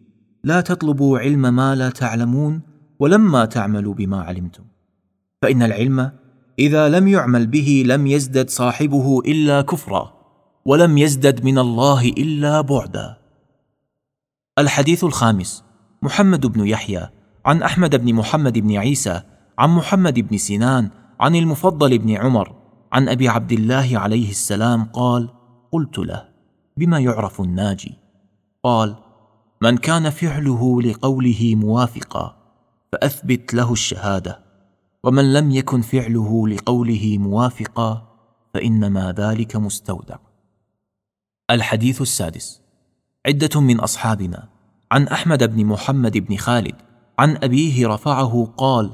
لا 0.43 0.61
تطلبوا 0.61 1.19
علم 1.19 1.41
ما 1.55 1.75
لا 1.75 1.89
تعلمون 1.89 2.61
ولما 2.99 3.45
تعملوا 3.45 3.93
بما 3.93 4.21
علمتم. 4.21 4.63
فإن 5.41 5.61
العلم 5.61 6.11
إذا 6.59 6.89
لم 6.89 7.07
يعمل 7.07 7.47
به 7.47 7.83
لم 7.87 8.07
يزدد 8.07 8.49
صاحبه 8.49 9.19
إلا 9.19 9.61
كفرا 9.61 10.13
ولم 10.65 10.97
يزدد 10.97 11.45
من 11.45 11.57
الله 11.57 12.09
إلا 12.09 12.61
بعدا. 12.61 13.17
الحديث 14.59 15.03
الخامس 15.03 15.63
محمد 16.01 16.45
بن 16.45 16.67
يحيى 16.67 17.09
عن 17.45 17.63
أحمد 17.63 17.95
بن 17.95 18.13
محمد 18.13 18.59
بن 18.59 18.77
عيسى 18.77 19.21
عن 19.57 19.69
محمد 19.69 20.19
بن 20.19 20.37
سنان 20.37 20.89
عن 21.19 21.35
المفضل 21.35 21.97
بن 21.97 22.11
عمر 22.11 22.55
عن 22.91 23.09
أبي 23.09 23.27
عبد 23.29 23.51
الله 23.51 23.89
عليه 23.93 24.29
السلام 24.29 24.83
قال 24.83 25.29
قلت 25.71 25.97
له 25.99 26.25
بما 26.77 26.99
يعرف 26.99 27.41
الناجي؟ 27.41 27.97
قال 28.63 28.95
من 29.63 29.77
كان 29.77 30.09
فعله 30.09 30.81
لقوله 30.81 31.55
موافقا 31.55 32.35
فأثبت 32.91 33.53
له 33.53 33.73
الشهادة. 33.73 34.39
ومن 35.03 35.33
لم 35.33 35.51
يكن 35.51 35.81
فعله 35.81 36.47
لقوله 36.47 37.17
موافقا 37.17 38.15
فإنما 38.53 39.11
ذلك 39.11 39.55
مستودع. 39.55 40.15
الحديث 41.51 42.01
السادس. 42.01 42.61
عدة 43.27 43.61
من 43.61 43.79
أصحابنا 43.79 44.49
عن 44.91 45.07
أحمد 45.07 45.55
بن 45.55 45.65
محمد 45.65 46.17
بن 46.17 46.37
خالد 46.37 46.75
عن 47.19 47.37
أبيه 47.43 47.87
رفعه 47.87 48.53
قال 48.57 48.91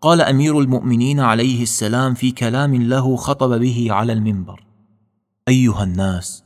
قال 0.00 0.20
أمير 0.20 0.60
المؤمنين 0.60 1.20
عليه 1.20 1.62
السلام 1.62 2.14
في 2.14 2.30
كلام 2.30 2.74
له 2.74 3.16
خطب 3.16 3.60
به 3.60 3.86
على 3.90 4.12
المنبر 4.12 4.64
أيها 5.48 5.84
الناس 5.84 6.44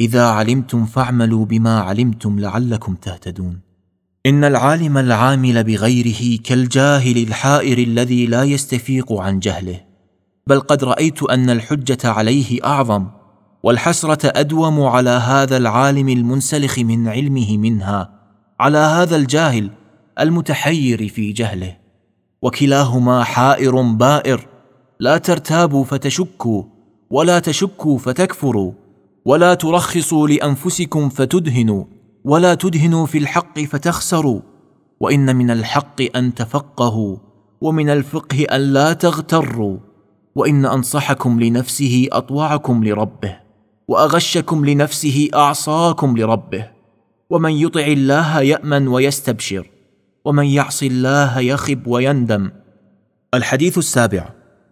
إذا 0.00 0.26
علمتم 0.26 0.86
فاعملوا 0.86 1.44
بما 1.44 1.80
علمتم 1.80 2.40
لعلكم 2.40 2.94
تهتدون. 2.94 3.60
إن 4.26 4.44
العالم 4.44 4.98
العامل 4.98 5.64
بغيره 5.64 6.38
كالجاهل 6.44 7.22
الحائر 7.22 7.78
الذي 7.78 8.26
لا 8.26 8.44
يستفيق 8.44 9.12
عن 9.12 9.38
جهله. 9.38 9.80
بل 10.46 10.60
قد 10.60 10.84
رأيت 10.84 11.22
أن 11.22 11.50
الحجة 11.50 11.98
عليه 12.04 12.64
أعظم 12.64 13.06
والحسرة 13.62 14.32
أدوم 14.40 14.82
على 14.82 15.10
هذا 15.10 15.56
العالم 15.56 16.08
المنسلخ 16.08 16.78
من 16.78 17.08
علمه 17.08 17.56
منها 17.56 18.10
على 18.60 18.78
هذا 18.78 19.16
الجاهل 19.16 19.70
المتحير 20.20 21.08
في 21.08 21.32
جهله. 21.32 21.76
وكلاهما 22.42 23.24
حائر 23.24 23.82
بائر 23.82 24.46
لا 25.00 25.18
ترتابوا 25.18 25.84
فتشكوا 25.84 26.62
ولا 27.10 27.38
تشكوا 27.38 27.98
فتكفروا. 27.98 28.72
ولا 29.28 29.54
ترخصوا 29.54 30.28
لأنفسكم 30.28 31.08
فتدهنوا 31.08 31.84
ولا 32.24 32.54
تدهنوا 32.54 33.06
في 33.06 33.18
الحق 33.18 33.60
فتخسروا 33.60 34.40
وإن 35.00 35.36
من 35.36 35.50
الحق 35.50 36.16
أن 36.16 36.34
تفقهوا 36.34 37.16
ومن 37.60 37.90
الفقه 37.90 38.44
أن 38.44 38.60
لا 38.60 38.92
تغتروا 38.92 39.78
وإن 40.34 40.66
أنصحكم 40.66 41.40
لنفسه 41.40 42.08
أطوعكم 42.12 42.84
لربه 42.84 43.36
وأغشكم 43.88 44.66
لنفسه 44.66 45.28
أعصاكم 45.34 46.18
لربه 46.18 46.70
ومن 47.30 47.52
يطع 47.52 47.86
الله 47.86 48.40
يأمن 48.40 48.88
ويستبشر 48.88 49.70
ومن 50.24 50.46
يعص 50.46 50.82
الله 50.82 51.40
يخب 51.40 51.86
ويندم. 51.86 52.50
الحديث 53.34 53.78
السابع 53.78 54.28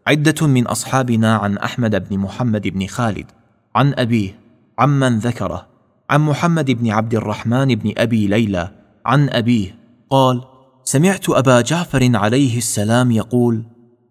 عدة 0.06 0.46
من 0.46 0.66
أصحابنا 0.66 1.36
عن 1.36 1.58
أحمد 1.58 2.08
بن 2.08 2.18
محمد 2.18 2.68
بن 2.68 2.86
خالد 2.86 3.30
عن 3.74 3.94
أبيه 3.94 4.45
عمن 4.78 5.18
ذكره. 5.18 5.66
عن 6.10 6.20
محمد 6.20 6.70
بن 6.70 6.90
عبد 6.90 7.14
الرحمن 7.14 7.74
بن 7.74 7.92
أبي 7.96 8.26
ليلى 8.26 8.70
عن 9.06 9.28
أبيه. 9.28 9.78
قال 10.10 10.44
سمعت 10.84 11.30
أبا 11.30 11.60
جعفر 11.60 12.16
عليه 12.16 12.58
السلام 12.58 13.10
يقول 13.10 13.64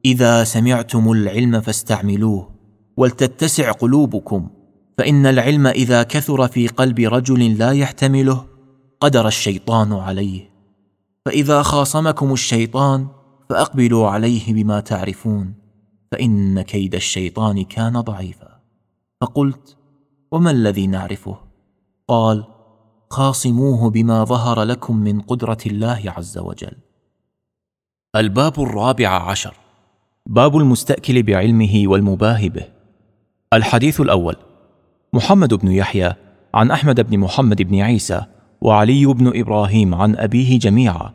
إذا 0.05 0.43
سمعتم 0.43 1.11
العلم 1.11 1.61
فاستعملوه 1.61 2.49
ولتتسع 2.97 3.71
قلوبكم 3.71 4.49
فإن 4.97 5.25
العلم 5.25 5.67
إذا 5.67 6.03
كثر 6.03 6.47
في 6.47 6.67
قلب 6.67 6.99
رجل 6.99 7.57
لا 7.57 7.71
يحتمله 7.71 8.45
قدر 8.99 9.27
الشيطان 9.27 9.93
عليه. 9.93 10.49
فإذا 11.25 11.61
خاصمكم 11.61 12.33
الشيطان 12.33 13.07
فأقبلوا 13.49 14.09
عليه 14.09 14.53
بما 14.53 14.79
تعرفون 14.79 15.53
فإن 16.11 16.61
كيد 16.61 16.95
الشيطان 16.95 17.63
كان 17.63 18.01
ضعيفا. 18.01 18.59
فقلت 19.21 19.77
وما 20.31 20.51
الذي 20.51 20.87
نعرفه؟ 20.87 21.37
قال 22.07 22.43
خاصموه 23.09 23.89
بما 23.89 24.23
ظهر 24.23 24.63
لكم 24.63 24.97
من 24.97 25.21
قدرة 25.21 25.57
الله 25.65 26.13
عز 26.17 26.37
وجل. 26.37 26.77
الباب 28.15 28.59
الرابع 28.59 29.09
عشر. 29.09 29.53
باب 30.25 30.57
المستأكل 30.57 31.23
بعلمه 31.23 31.83
والمباه 31.85 32.47
به. 32.47 32.65
الحديث 33.53 34.01
الأول. 34.01 34.35
محمد 35.13 35.53
بن 35.53 35.71
يحيى 35.71 36.13
عن 36.53 36.71
أحمد 36.71 37.09
بن 37.09 37.19
محمد 37.19 37.61
بن 37.61 37.81
عيسى 37.81 38.25
وعلي 38.61 39.05
بن 39.05 39.39
إبراهيم 39.39 39.95
عن 39.95 40.15
أبيه 40.15 40.59
جميعا 40.59 41.13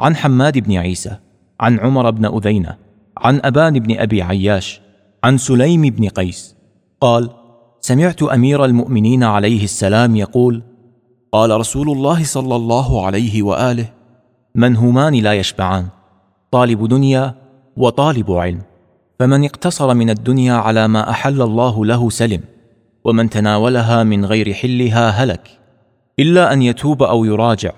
عن 0.00 0.16
حماد 0.16 0.58
بن 0.58 0.76
عيسى 0.76 1.16
عن 1.60 1.80
عمر 1.80 2.10
بن 2.10 2.24
أذينة 2.26 2.76
عن 3.16 3.40
أبان 3.44 3.78
بن 3.78 3.98
أبي 3.98 4.22
عياش 4.22 4.80
عن 5.24 5.38
سليم 5.38 5.82
بن 5.82 6.08
قيس. 6.08 6.56
قال 7.00 7.30
سمعت 7.88 8.22
أمير 8.22 8.64
المؤمنين 8.64 9.24
عليه 9.24 9.64
السلام 9.64 10.16
يقول 10.16 10.62
قال 11.32 11.50
رسول 11.50 11.90
الله 11.90 12.24
صلى 12.24 12.56
الله 12.56 13.06
عليه 13.06 13.42
وآله 13.42 13.88
من 14.54 14.76
همان 14.76 15.14
لا 15.14 15.32
يشبعان 15.32 15.86
طالب 16.50 16.88
دنيا 16.88 17.34
وطالب 17.76 18.32
علم 18.32 18.62
فمن 19.18 19.44
اقتصر 19.44 19.94
من 19.94 20.10
الدنيا 20.10 20.54
على 20.54 20.88
ما 20.88 21.10
أحل 21.10 21.42
الله 21.42 21.84
له 21.84 22.10
سلم 22.10 22.40
ومن 23.04 23.30
تناولها 23.30 24.04
من 24.04 24.24
غير 24.24 24.52
حلها 24.52 25.10
هلك 25.10 25.58
إلا 26.18 26.52
أن 26.52 26.62
يتوب 26.62 27.02
أو 27.02 27.24
يراجع 27.24 27.72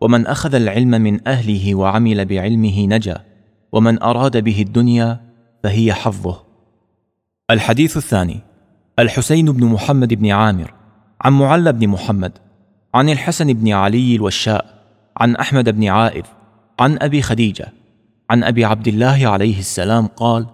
ومن 0.00 0.26
أخذ 0.26 0.54
العلم 0.54 0.90
من 0.90 1.28
أهله 1.28 1.74
وعمل 1.74 2.24
بعلمه 2.24 2.86
نجا 2.86 3.18
ومن 3.72 4.02
أراد 4.02 4.44
به 4.44 4.62
الدنيا 4.62 5.20
فهي 5.62 5.92
حظه. 5.92 6.42
الحديث 7.50 7.96
الثاني 7.96 8.53
الحسين 8.98 9.52
بن 9.52 9.64
محمد 9.66 10.14
بن 10.14 10.30
عامر 10.30 10.74
عن 11.20 11.32
معل 11.32 11.72
بن 11.72 11.88
محمد 11.88 12.32
عن 12.94 13.08
الحسن 13.08 13.52
بن 13.52 13.72
علي 13.72 14.16
الوشاء 14.16 14.64
عن 15.16 15.36
أحمد 15.36 15.68
بن 15.68 15.88
عائذ 15.88 16.22
عن 16.80 16.98
أبي 17.02 17.22
خديجة 17.22 17.72
عن 18.30 18.44
أبي 18.44 18.64
عبد 18.64 18.88
الله 18.88 19.28
عليه 19.28 19.58
السلام 19.58 20.06
قال 20.06 20.46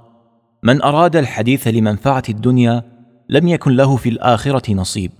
من 0.62 0.82
أراد 0.82 1.16
الحديث 1.16 1.68
لمنفعة 1.68 2.22
الدنيا 2.28 2.82
لم 3.28 3.48
يكن 3.48 3.76
له 3.76 3.96
في 3.96 4.08
الآخرة 4.08 4.74
نصيب 4.74 5.12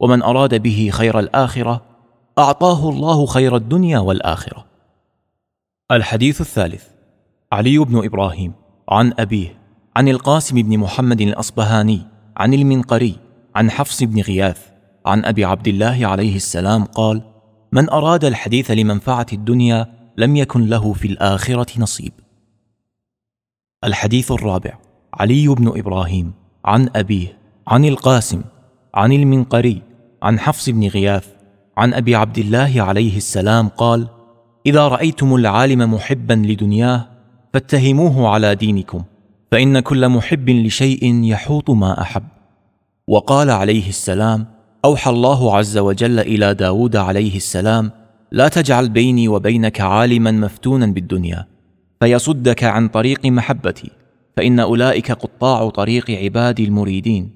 ومن 0.00 0.22
أراد 0.22 0.62
به 0.62 0.90
خير 0.92 1.18
الآخرة 1.18 1.82
أعطاه 2.38 2.90
الله 2.90 3.26
خير 3.26 3.56
الدنيا 3.56 3.98
والآخرة. 3.98 4.64
الحديث 5.90 6.40
الثالث 6.40 6.84
علي 7.52 7.78
بن 7.78 8.04
إبراهيم 8.04 8.52
عن 8.88 9.12
أبيه 9.18 9.58
عن 9.96 10.08
القاسم 10.08 10.62
بن 10.62 10.78
محمد 10.78 11.20
الأصبهاني 11.20 12.15
عن 12.36 12.54
المنقري 12.54 13.16
عن 13.54 13.70
حفص 13.70 14.02
بن 14.02 14.20
غياث 14.20 14.66
عن 15.06 15.24
أبي 15.24 15.44
عبد 15.44 15.68
الله 15.68 16.06
عليه 16.06 16.36
السلام 16.36 16.84
قال 16.84 17.22
من 17.72 17.90
أراد 17.90 18.24
الحديث 18.24 18.70
لمنفعة 18.70 19.26
الدنيا 19.32 19.86
لم 20.16 20.36
يكن 20.36 20.66
له 20.66 20.92
في 20.92 21.08
الآخرة 21.08 21.80
نصيب. 21.80 22.12
الحديث 23.84 24.32
الرابع 24.32 24.78
علي 25.14 25.48
بن 25.48 25.78
إبراهيم 25.78 26.32
عن 26.64 26.88
أبيه 26.96 27.38
عن 27.66 27.84
القاسم 27.84 28.42
عن 28.94 29.12
المنقري 29.12 29.82
عن 30.22 30.38
حفص 30.38 30.68
بن 30.68 30.86
غياث 30.88 31.26
عن 31.76 31.94
أبي 31.94 32.14
عبد 32.14 32.38
الله 32.38 32.82
عليه 32.82 33.16
السلام 33.16 33.68
قال 33.68 34.08
إذا 34.66 34.88
رأيتم 34.88 35.34
العالم 35.34 35.94
محبا 35.94 36.34
لدنياه 36.34 37.08
فاتهموه 37.52 38.28
على 38.28 38.54
دينكم 38.54 39.02
فإن 39.50 39.80
كل 39.80 40.08
محب 40.08 40.50
لشيء 40.50 41.24
يحوط 41.24 41.70
ما 41.70 42.00
أحب. 42.00 42.22
وقال 43.08 43.50
عليه 43.50 43.88
السلام 43.88 44.46
أوحى 44.84 45.10
الله 45.10 45.56
عز 45.56 45.78
وجل 45.78 46.18
إلى 46.20 46.54
داود 46.54 46.96
عليه 46.96 47.36
السلام 47.36 47.90
لا 48.32 48.48
تجعل 48.48 48.88
بيني 48.88 49.28
وبينك 49.28 49.80
عالما 49.80 50.30
مفتونا 50.30 50.86
بالدنيا 50.86 51.46
فيصدك 52.00 52.64
عن 52.64 52.88
طريق 52.88 53.26
محبتي 53.26 53.90
فإن 54.36 54.60
أولئك 54.60 55.12
قطاع 55.12 55.68
طريق 55.70 56.10
عبادي 56.10 56.64
المريدين. 56.64 57.30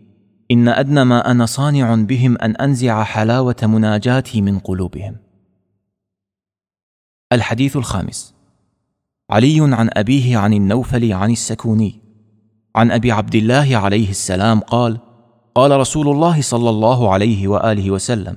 إن 0.51 0.69
أدنى 0.69 1.05
ما 1.05 1.31
أنا 1.31 1.47
صانع 1.47 1.95
بهم 1.95 2.39
أن 2.39 2.57
أنزع 2.57 3.05
حلاوة 3.05 3.57
مناجاتي 3.63 4.43
من 4.43 4.59
قلوبهم. 4.59 5.17
الحديث 7.33 7.77
الخامس. 7.77 8.35
علي 9.31 9.61
عن 9.61 9.91
أبيه 9.93 10.39
عن 10.39 10.53
النوفل 10.53 11.13
عن 11.13 11.31
السكوني. 11.31 12.00
عن 12.77 12.91
أبي 12.91 13.13
عبد 13.13 13.35
الله 13.35 13.77
عليه 13.77 14.11
السلام 14.11 14.61
قال 14.61 14.99
قال 15.55 15.81
رسول 15.81 16.09
الله 16.09 16.43
صلى 16.43 16.71
الله 16.71 17.13
عليه 17.13 17.49
وآله 17.49 17.91
وسلم 17.91 18.37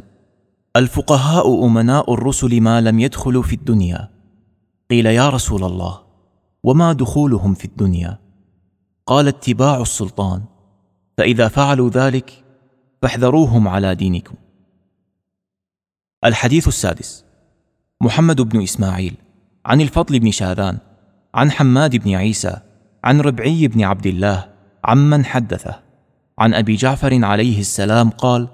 الفقهاء 0.75 1.65
أمناء 1.65 2.13
الرسل 2.13 2.61
ما 2.61 2.81
لم 2.81 2.99
يدخلوا 2.99 3.43
في 3.43 3.55
الدنيا. 3.55 4.09
قيل 4.89 5.05
يا 5.05 5.29
رسول 5.29 5.63
الله 5.63 6.01
وما 6.63 6.93
دخولهم 6.93 7.53
في 7.53 7.65
الدنيا؟ 7.65 8.19
قال 9.05 9.27
اتباع 9.27 9.81
السلطان. 9.81 10.43
فإذا 11.17 11.47
فعلوا 11.47 11.89
ذلك 11.89 12.43
فاحذروهم 13.01 13.67
على 13.67 13.95
دينكم. 13.95 14.35
الحديث 16.25 16.67
السادس. 16.67 17.25
محمد 18.01 18.41
بن 18.41 18.61
إسماعيل 18.61 19.15
عن 19.65 19.81
الفضل 19.81 20.19
بن 20.19 20.31
شاذان 20.31 20.77
عن 21.33 21.51
حماد 21.51 21.95
بن 21.95 22.15
عيسى 22.15 22.57
عن 23.03 23.21
ربعي 23.21 23.67
بن 23.67 23.83
عبد 23.83 24.07
الله 24.07 24.49
عمن 24.83 25.25
حدثه. 25.25 25.79
عن 26.39 26.53
أبي 26.53 26.75
جعفر 26.75 27.25
عليه 27.25 27.59
السلام 27.59 28.09
قال 28.09 28.47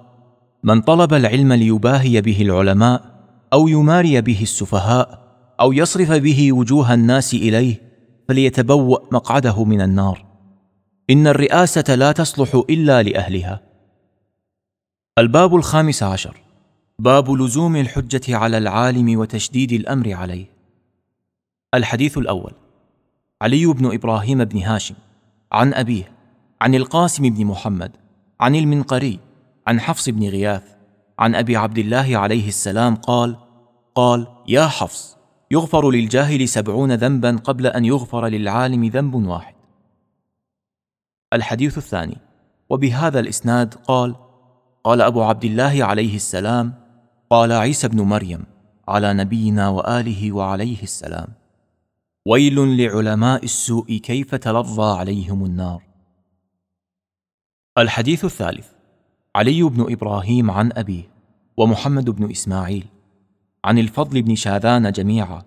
من 0.64 0.82
طلب 0.82 1.14
العلم 1.14 1.54
ليباهي 1.54 2.22
به 2.22 2.42
العلماء 2.42 3.02
أو 3.54 3.68
يماري 3.68 4.22
به 4.22 4.42
السفهاء 4.42 5.20
أو 5.60 5.74
يصرف 5.74 6.12
به 6.12 6.54
وجوه 6.54 6.94
الناس 6.94 7.34
إليه 7.34 7.82
فليتبوأ 8.28 9.00
مقعده 9.12 9.64
من 9.64 9.82
النار. 9.82 10.26
إن 11.10 11.28
الرئاسة 11.28 11.96
لا 11.96 12.12
تصلح 12.12 12.64
إلا 12.70 13.04
لأهلها. 13.04 13.62
الباب 15.18 15.56
الخامس 15.56 16.04
عشر. 16.04 16.38
باب 17.00 17.32
لزوم 17.32 17.76
الحجة 17.76 18.38
على 18.38 18.58
العالم 18.58 19.20
وتشديد 19.20 19.72
الأمر 19.72 20.14
عليه. 20.14 20.46
الحديث 21.74 22.18
الأول. 22.18 22.52
علي 23.42 23.66
بن 23.66 23.94
إبراهيم 23.94 24.44
بن 24.44 24.58
هاشم 24.58 24.96
عن 25.52 25.74
أبيه 25.74 26.12
عن 26.62 26.76
القاسم 26.76 27.30
بن 27.30 27.46
محمد 27.46 27.92
عن 28.40 28.56
المنقري 28.56 29.20
عن 29.68 29.80
حفص 29.80 30.10
بن 30.10 30.30
غياث 30.30 30.64
عن 31.20 31.36
أبي 31.36 31.58
عبد 31.58 31.78
الله 31.78 32.18
عليه 32.18 32.48
السلام 32.48 32.96
قال 32.96 33.36
قال 33.96 34.28
يا 34.48 34.68
حفص 34.68 35.18
يغفر 35.52 35.92
للجاهل 35.92 36.48
سبعون 36.48 36.92
ذنبا 36.92 37.36
قبل 37.36 37.68
أن 37.68 37.86
يغفر 37.86 38.28
للعالم 38.28 38.86
ذنب 38.86 39.14
واحد. 39.14 39.54
الحديث 41.34 41.78
الثاني 41.78 42.18
وبهذا 42.70 43.20
الإسناد 43.20 43.74
قال 43.74 44.16
قال 44.84 45.02
أبو 45.02 45.24
عبد 45.24 45.46
الله 45.46 45.84
عليه 45.84 46.16
السلام 46.16 46.74
قال 47.30 47.52
عيسى 47.52 47.88
بن 47.88 48.02
مريم 48.02 48.44
على 48.88 49.14
نبينا 49.14 49.70
وآله 49.70 50.32
وعليه 50.32 50.84
السلام. 50.84 51.28
ويل 52.30 52.78
لعلماء 52.78 53.44
السوء 53.44 53.98
كيف 53.98 54.36
تلظى 54.36 55.00
عليهم 55.00 55.46
النار. 55.46 55.84
الحديث 57.78 58.26
الثالث 58.26 58.68
علي 59.36 59.64
بن 59.64 59.92
إبراهيم 59.92 60.52
عن 60.52 60.72
أبيه 60.74 61.04
ومحمد 61.58 62.10
بن 62.10 62.32
إسماعيل 62.32 62.86
عن 63.66 63.80
الفضل 63.80 64.22
بن 64.22 64.36
شاذان 64.36 64.92
جميعا 64.92 65.42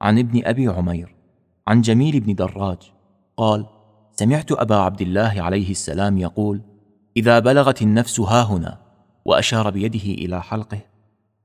عن 0.00 0.18
ابن 0.18 0.44
أبي 0.44 0.68
عمير 0.68 1.14
عن 1.68 1.80
جميل 1.80 2.20
بن 2.20 2.34
دراج 2.34 2.92
قال 3.36 3.66
سمعت 4.12 4.52
أبا 4.52 4.76
عبد 4.76 5.00
الله 5.00 5.42
عليه 5.42 5.70
السلام 5.70 6.18
يقول 6.18 6.60
إذا 7.16 7.38
بلغت 7.38 7.82
النفس 7.82 8.20
ها 8.20 8.42
هنا 8.42 8.78
وأشار 9.24 9.70
بيده 9.70 10.24
إلى 10.24 10.42
حلقه 10.42 10.80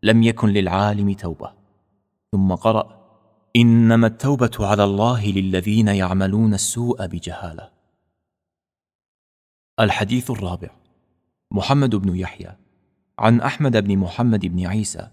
لم 0.03 0.23
يكن 0.23 0.49
للعالم 0.49 1.13
توبة. 1.13 1.51
ثم 2.31 2.55
قرأ 2.55 2.94
إنما 3.55 4.07
التوبة 4.07 4.51
على 4.59 4.83
الله 4.83 5.31
للذين 5.31 5.87
يعملون 5.87 6.53
السوء 6.53 7.05
بجهالة. 7.05 7.69
الحديث 9.79 10.31
الرابع. 10.31 10.69
محمد 11.51 11.95
بن 11.95 12.15
يحيى. 12.15 12.55
عن 13.19 13.41
أحمد 13.41 13.77
بن 13.77 13.97
محمد 13.97 14.45
بن 14.45 14.65
عيسى. 14.65 15.07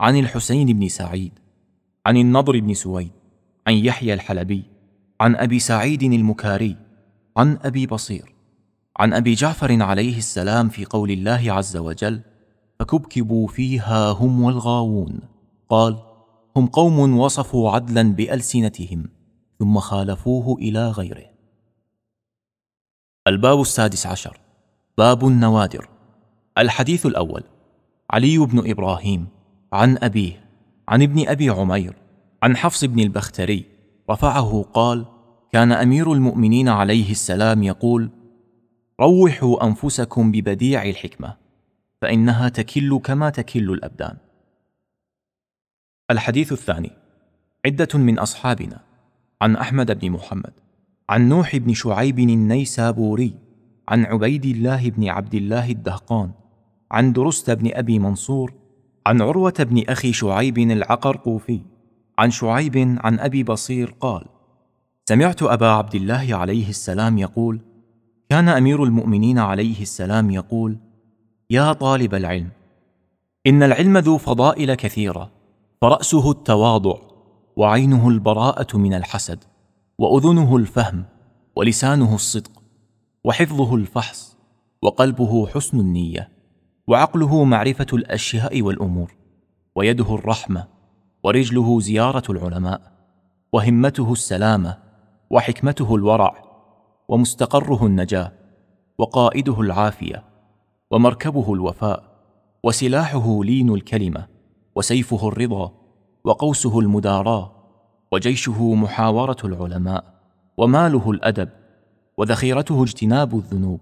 عن 0.00 0.18
الحسين 0.18 0.66
بن 0.66 0.88
سعيد. 0.88 1.32
عن 2.06 2.16
النضر 2.16 2.60
بن 2.60 2.74
سويد. 2.74 3.12
عن 3.66 3.74
يحيى 3.74 4.14
الحلبي. 4.14 4.64
عن 5.20 5.36
أبي 5.36 5.58
سعيد 5.58 6.02
المكاري. 6.02 6.76
عن 7.36 7.58
أبي 7.62 7.86
بصير. 7.86 8.34
عن 8.96 9.12
أبي 9.12 9.34
جعفر 9.34 9.82
عليه 9.82 10.18
السلام 10.18 10.68
في 10.68 10.84
قول 10.84 11.10
الله 11.10 11.52
عز 11.52 11.76
وجل 11.76 12.20
فكبكبوا 12.78 13.48
فيها 13.48 14.10
هم 14.10 14.42
والغاوون 14.42 15.20
قال 15.68 16.07
هم 16.58 16.66
قوم 16.66 17.18
وصفوا 17.18 17.70
عدلا 17.70 18.02
بألسنتهم 18.02 19.08
ثم 19.58 19.78
خالفوه 19.78 20.58
إلى 20.58 20.90
غيره. 20.90 21.26
الباب 23.26 23.60
السادس 23.60 24.06
عشر. 24.06 24.40
باب 24.98 25.26
النوادر. 25.26 25.88
الحديث 26.58 27.06
الأول. 27.06 27.42
علي 28.10 28.38
بن 28.38 28.70
إبراهيم 28.70 29.26
عن 29.72 29.98
أبيه 30.02 30.44
عن 30.88 31.02
ابن 31.02 31.28
أبي 31.28 31.50
عمير 31.50 31.96
عن 32.42 32.56
حفص 32.56 32.84
بن 32.84 33.00
روحوا 39.00 39.66
أنفسكم 39.66 40.32
ببديع 40.32 40.82
الحكمة 40.82 41.36
فإنها 42.02 42.48
تكل 42.48 42.98
كما 42.98 43.30
تكل 43.30 43.70
الأبدان. 43.70 44.16
الحديث 46.10 46.52
الثاني. 46.52 46.90
عدة 47.66 47.88
من 47.94 48.18
أصحابنا. 48.18 48.80
عن 49.42 49.56
أحمد 49.56 49.98
بن 49.98 50.10
محمد. 50.10 50.52
عن 51.08 51.28
نوح 51.28 51.56
بن 51.56 51.74
شعيب 51.74 52.18
النيسابوري. 52.18 53.34
عن 53.88 54.04
عبيد 54.04 54.44
الله 54.44 54.90
بن 54.90 55.08
عبد 55.08 55.34
الله 55.34 55.70
الدهقان. 55.70 56.30
عن 56.90 57.12
درست 57.12 57.50
بن 57.50 57.70
أبي 57.74 57.98
منصور. 57.98 58.52
عن 59.06 59.22
عروة 59.22 59.54
بن 59.58 59.82
أخي 59.88 60.12
شعيب 60.12 60.58
العقرقوفي. 60.58 61.60
عن 62.18 62.30
شعيب 62.30 62.98
عن 63.00 63.20
أبي 63.20 63.42
بصير 63.42 63.94
قال 64.00 64.24
سمعت 65.08 65.42
أبا 65.42 65.66
عبد 65.66 65.94
الله 65.94 66.36
عليه 66.36 66.68
السلام 66.68 67.18
يقول 67.18 67.60
كان 68.28 68.48
أمير 68.48 68.84
المؤمنين 68.84 69.38
عليه 69.38 69.82
السلام 69.82 70.30
يقول 70.30 70.78
يا 71.50 71.72
طالب 71.72 72.14
العلم 72.14 72.48
إن 73.46 73.62
العلم 73.62 73.98
ذو 73.98 74.18
فضائل 74.18 74.74
كثيرة. 74.74 75.37
فرأسه 75.80 76.30
التواضع 76.30 76.94
وعينه 77.56 78.08
البراءة 78.08 78.76
من 78.76 78.94
الحسد 78.94 79.44
وأذنه 79.98 80.56
الفهم 80.56 81.04
ولسانه 81.56 82.14
الصدق 82.14 82.62
وحفظه 83.24 83.74
الفحص 83.74 84.36
وقلبه 84.82 85.46
حسن 85.46 85.80
النية 85.80 86.30
وعقله 86.88 87.44
معرفة 87.44 87.86
الأشياء 87.92 88.62
والأمور 88.62 89.14
ويده 89.76 90.14
الرحمة 90.14 90.68
ورجله 91.24 91.80
زيارة 91.80 92.22
العلماء 92.30 92.80
وهمته 93.52 94.12
السلامة 94.12 94.78
وحكمته 95.30 95.94
الورع 95.94 96.42
ومستقره 97.08 97.86
النجاة 97.86 98.32
وقائده 98.98 99.60
العافية 99.60 100.24
ومركبه 100.90 101.54
الوفاء 101.54 102.04
وسلاحه 102.64 103.44
لين 103.44 103.74
الكلمة. 103.74 104.37
وسيفه 104.78 105.28
الرضا 105.28 105.72
وقوسه 106.24 106.78
المداراه 106.80 107.52
وجيشه 108.12 108.74
محاورة 108.74 109.36
العلماء 109.44 110.04
وماله 110.56 111.10
الأدب 111.10 111.48
وذخيرته 112.16 112.82
اجتناب 112.82 113.36
الذنوب 113.36 113.80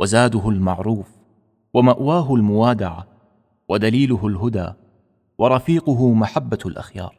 وزاده 0.00 0.48
المعروف 0.48 1.08
ومأواه 1.74 2.34
الموادعه 2.34 3.06
ودليله 3.68 4.26
الهدى 4.26 4.72
ورفيقه 5.38 6.12
محبة 6.12 6.58
الأخيار. 6.66 7.18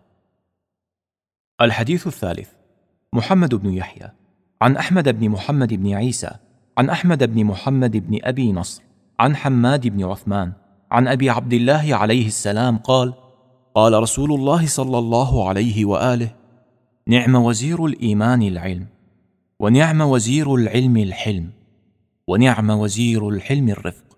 الحديث 1.61 2.07
الثالث 2.07 2.49
محمد 3.13 3.55
بن 3.55 3.73
يحيى 3.73 4.09
عن 4.61 4.77
أحمد 4.77 5.19
بن 5.19 5.29
محمد 5.29 5.73
بن 5.73 5.93
عيسى 5.93 6.31
عن 6.77 6.89
أحمد 6.89 7.23
بن 7.23 7.43
محمد 7.43 7.97
بن 7.97 8.19
أبي 8.23 8.51
نصر 8.51 8.83
عن 9.19 9.35
حماد 9.35 9.87
بن 9.87 10.03
عثمان 10.03 10.53
عن 10.93 11.07
أبي 11.07 11.29
عبد 11.29 11.53
الله 11.53 11.95
عليه 11.95 12.27
السلام 12.27 12.77
قال 12.77 13.13
قال 13.75 13.93
رسول 13.93 14.33
الله 14.33 14.67
صلى 14.67 14.97
الله 14.97 15.49
عليه 15.49 15.85
وآله 15.85 16.35
نعم 17.07 17.35
وزير 17.35 17.85
الإيمان 17.85 18.41
العلم 18.41 18.87
ونعم 19.59 20.01
وزير 20.01 20.55
العلم 20.55 20.97
الحلم 20.97 21.51
ونعم 22.27 22.69
وزير 22.69 23.29
الحلم 23.29 23.69
الرفق 23.69 24.17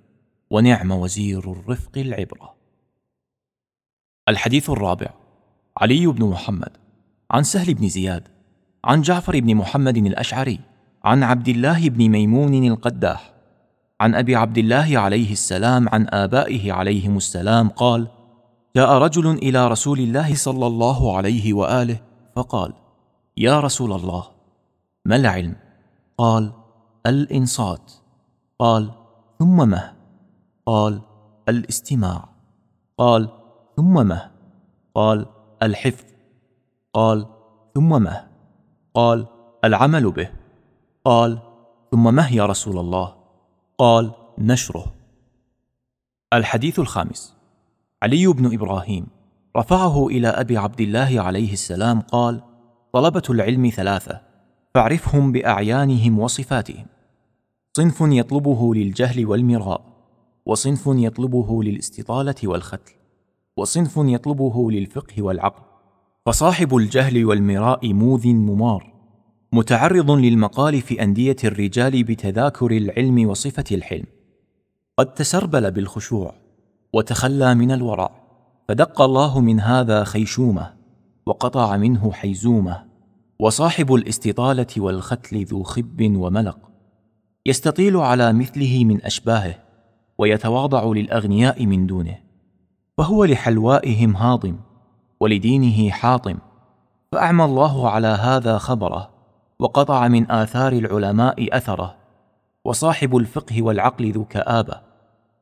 ونعم 0.49 0.91
وزير 0.91 1.51
الرفق 1.51 1.97
العبرة. 1.97 2.55
الحديث 4.29 4.69
الرابع 4.69 5.07
علي 5.77 6.07
بن 6.07 6.29
محمد 6.29 6.77
عن 7.31 7.43
سهل 7.43 7.73
بن 7.73 7.89
زياد 7.89 8.23
عن 8.83 9.01
جعفر 9.01 9.39
بن 9.39 9.55
محمد 9.55 9.97
الأشعري 9.97 10.59
عن 11.03 11.23
عبد 11.23 11.47
الله 11.47 11.89
بن 11.89 12.09
ميمون 12.09 12.67
القداح 12.67 13.34
عن 14.01 14.15
أبي 14.15 14.35
عبد 14.35 14.57
الله 14.57 14.97
عليه 14.99 15.31
السلام 15.31 15.89
عن 15.89 16.07
آبائه 16.09 16.73
عليهم 16.73 17.17
السلام 17.17 17.69
قال 17.69 18.07
جاء 18.75 18.91
رجل 18.91 19.27
إلى 19.27 19.67
رسول 19.67 19.99
الله 19.99 20.35
صلى 20.35 20.67
الله 20.67 21.17
عليه 21.17 21.53
وآله 21.53 21.97
فقال 22.35 22.73
يا 23.37 23.59
رسول 23.59 23.93
الله 23.93 24.23
ما 25.05 25.15
العلم؟ 25.15 25.55
قال 26.17 26.51
الإنصات. 27.05 27.91
قال 28.59 28.91
ثم 29.39 29.69
ما 29.69 29.93
قال 30.65 31.01
الاستماع. 31.49 32.29
قال 32.97 33.29
ثم 33.77 34.07
ما 34.07 34.31
قال 34.95 35.25
الحفظ. 35.63 36.05
قال 36.93 37.27
ثم 37.75 38.01
ما 38.01 38.27
قال 38.93 39.27
العمل 39.63 40.11
به. 40.11 40.29
قال 41.05 41.39
ثم 41.91 42.15
ما 42.15 42.27
يا 42.27 42.45
رسول 42.45 42.77
الله. 42.77 43.24
قال 43.77 44.11
نشره. 44.37 44.93
الحديث 46.33 46.79
الخامس. 46.79 47.35
علي 48.03 48.27
بن 48.27 48.53
إبراهيم 48.53 49.07
رفعه 49.57 50.07
إلى 50.07 50.27
أبي 50.27 50.57
عبد 50.57 50.81
الله 50.81 51.21
عليه 51.21 51.53
السلام 51.53 52.01
قال 52.01 52.41
طلبة 52.93 53.21
العلم 53.29 53.69
ثلاثة 53.69 54.21
فاعرفهم 54.73 55.31
بأعيانهم 55.31 56.19
وصفاتهم. 56.19 56.85
صنف 57.77 57.97
يطلبه 58.01 58.75
للجهل 58.75 59.25
والمراء 59.25 59.81
وصنف 60.45 60.83
يطلبه 60.87 61.63
للاستطالة 61.63 62.35
والختل 62.43 62.93
وصنف 63.57 63.93
يطلبه 63.97 64.71
للفقه 64.71 65.21
والعقل. 65.23 65.63
فصاحب 66.25 66.75
الجهل 66.75 67.25
والمراء 67.25 67.93
موذ 67.93 68.27
ممار. 68.27 68.94
متعرض 69.51 70.11
للمقال 70.11 70.81
في 70.81 71.03
أندية 71.03 71.35
الرجال 71.43 72.03
بتذاكر 72.03 72.71
العلم 72.71 73.29
وصفة 73.29 73.63
الحلم. 73.71 74.05
قد 74.97 75.13
تسربل 75.13 75.71
بالخشوع 75.71 76.33
وتخلى 76.93 77.55
من 77.55 77.71
الورع 77.71 78.11
فدق 78.67 79.01
الله 79.01 79.39
من 79.39 79.59
هذا 79.59 80.03
خيشومة 80.03 80.73
وقطع 81.25 81.77
منه 81.77 82.11
حيزومة 82.11 82.83
وصاحب 83.39 83.93
الاستطالة 83.93 84.67
والختل 84.77 85.45
ذو 85.45 85.63
خب 85.63 86.01
وملق. 86.01 86.57
يستطيل 87.45 87.97
على 87.97 88.33
مثله 88.33 88.85
من 88.85 89.05
أشباهه 89.05 89.55
ويتواضع 90.17 90.85
للأغنياء 90.85 91.65
من 91.65 91.87
دونه. 91.87 92.17
فهو 92.97 93.25
لحلوائهم 93.25 94.15
هاضم 94.15 94.55
ولدينه 95.19 95.89
حاطم 95.89 96.37
فأعمى 97.11 97.43
الله 97.43 97.89
على 97.89 98.07
هذا 98.07 98.57
خبره. 98.57 99.14
وقطع 99.59 100.07
من 100.07 100.31
آثار 100.31 100.73
العلماء 100.73 101.57
أثره 101.57 101.95
وصاحب 102.65 103.17
الفقه 103.17 103.61
والعقل 103.61 104.11
ذو 104.11 104.25
كآبة 104.25 104.81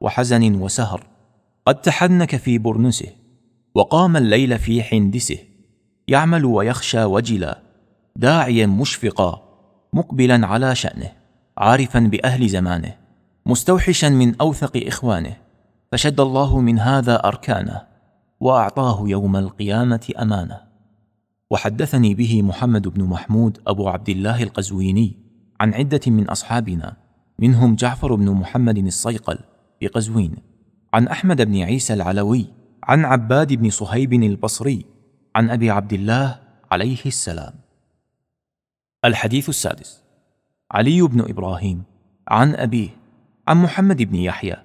وحزن 0.01 0.55
وسهر. 0.55 1.03
قد 1.66 1.82
تحنك 1.82 2.36
في 2.36 2.57
برنسه 2.57 3.07
وقام 3.76 4.18
الليل 4.18 4.59
في 4.59 4.84
حندسه. 4.84 5.38
يعمل 6.07 6.45
ويخشى 6.45 7.03
وجلا 7.03 7.59
داعيا 8.16 8.66
مشفقا 8.66 9.43
مقبلا 9.93 10.47
على 10.47 10.76
شأنه 10.76 11.11
عارفا 11.57 11.99
بأهل 11.99 12.47
زمانه 12.47 12.95
مستوحشا 13.45 14.07
من 14.07 14.36
أوثق 14.41 14.88
إخوانه. 14.88 15.38
فشد 15.91 16.20
الله 16.20 16.59
من 16.59 16.80
هذا 16.80 17.16
أركانه 17.26 17.82
وأعطاه 18.39 19.03
يوم 19.07 19.36
القيامة 19.36 20.14
أمانة. 20.22 20.73
وحدثني 21.54 22.16
به 22.16 22.41
محمد 22.41 22.88
بن 22.88 23.04
محمود 23.04 23.62
أبو 23.68 23.89
عبد 23.89 24.10
الله 24.10 24.43
القزويني 24.43 25.16
عن 25.60 25.74
عدة 25.74 26.01
من 26.08 26.30
أصحابنا 26.30 26.97
منهم 27.39 27.76
جعفر 27.76 28.16
بن 28.16 28.32
محمد 28.32 28.78
الصيقل 28.78 29.39
بقزوين 29.82 30.36
عن 30.93 31.08
أحمد 31.08 31.41
بن 31.41 31.62
عيسى 31.62 31.93
العلوي 31.93 32.45
عن 32.84 33.06
عباد 33.06 33.54
بن 33.54 33.70
صهيب 33.70 34.14
البصري 34.14 34.86
عن 35.36 35.49
أبي 35.49 35.70
عبد 35.70 35.93
الله 35.93 36.39
عليه 36.72 37.06
السلام. 37.06 37.54
الحديث 39.06 39.49
السادس 39.49 40.04
علي 40.72 41.01
بن 41.01 41.22
إبراهيم 41.22 41.84
عن 42.28 42.56
أبيه 42.56 42.89
عن 43.47 43.58
محمد 43.58 44.01
بن 44.01 44.16
يحيى 44.16 44.56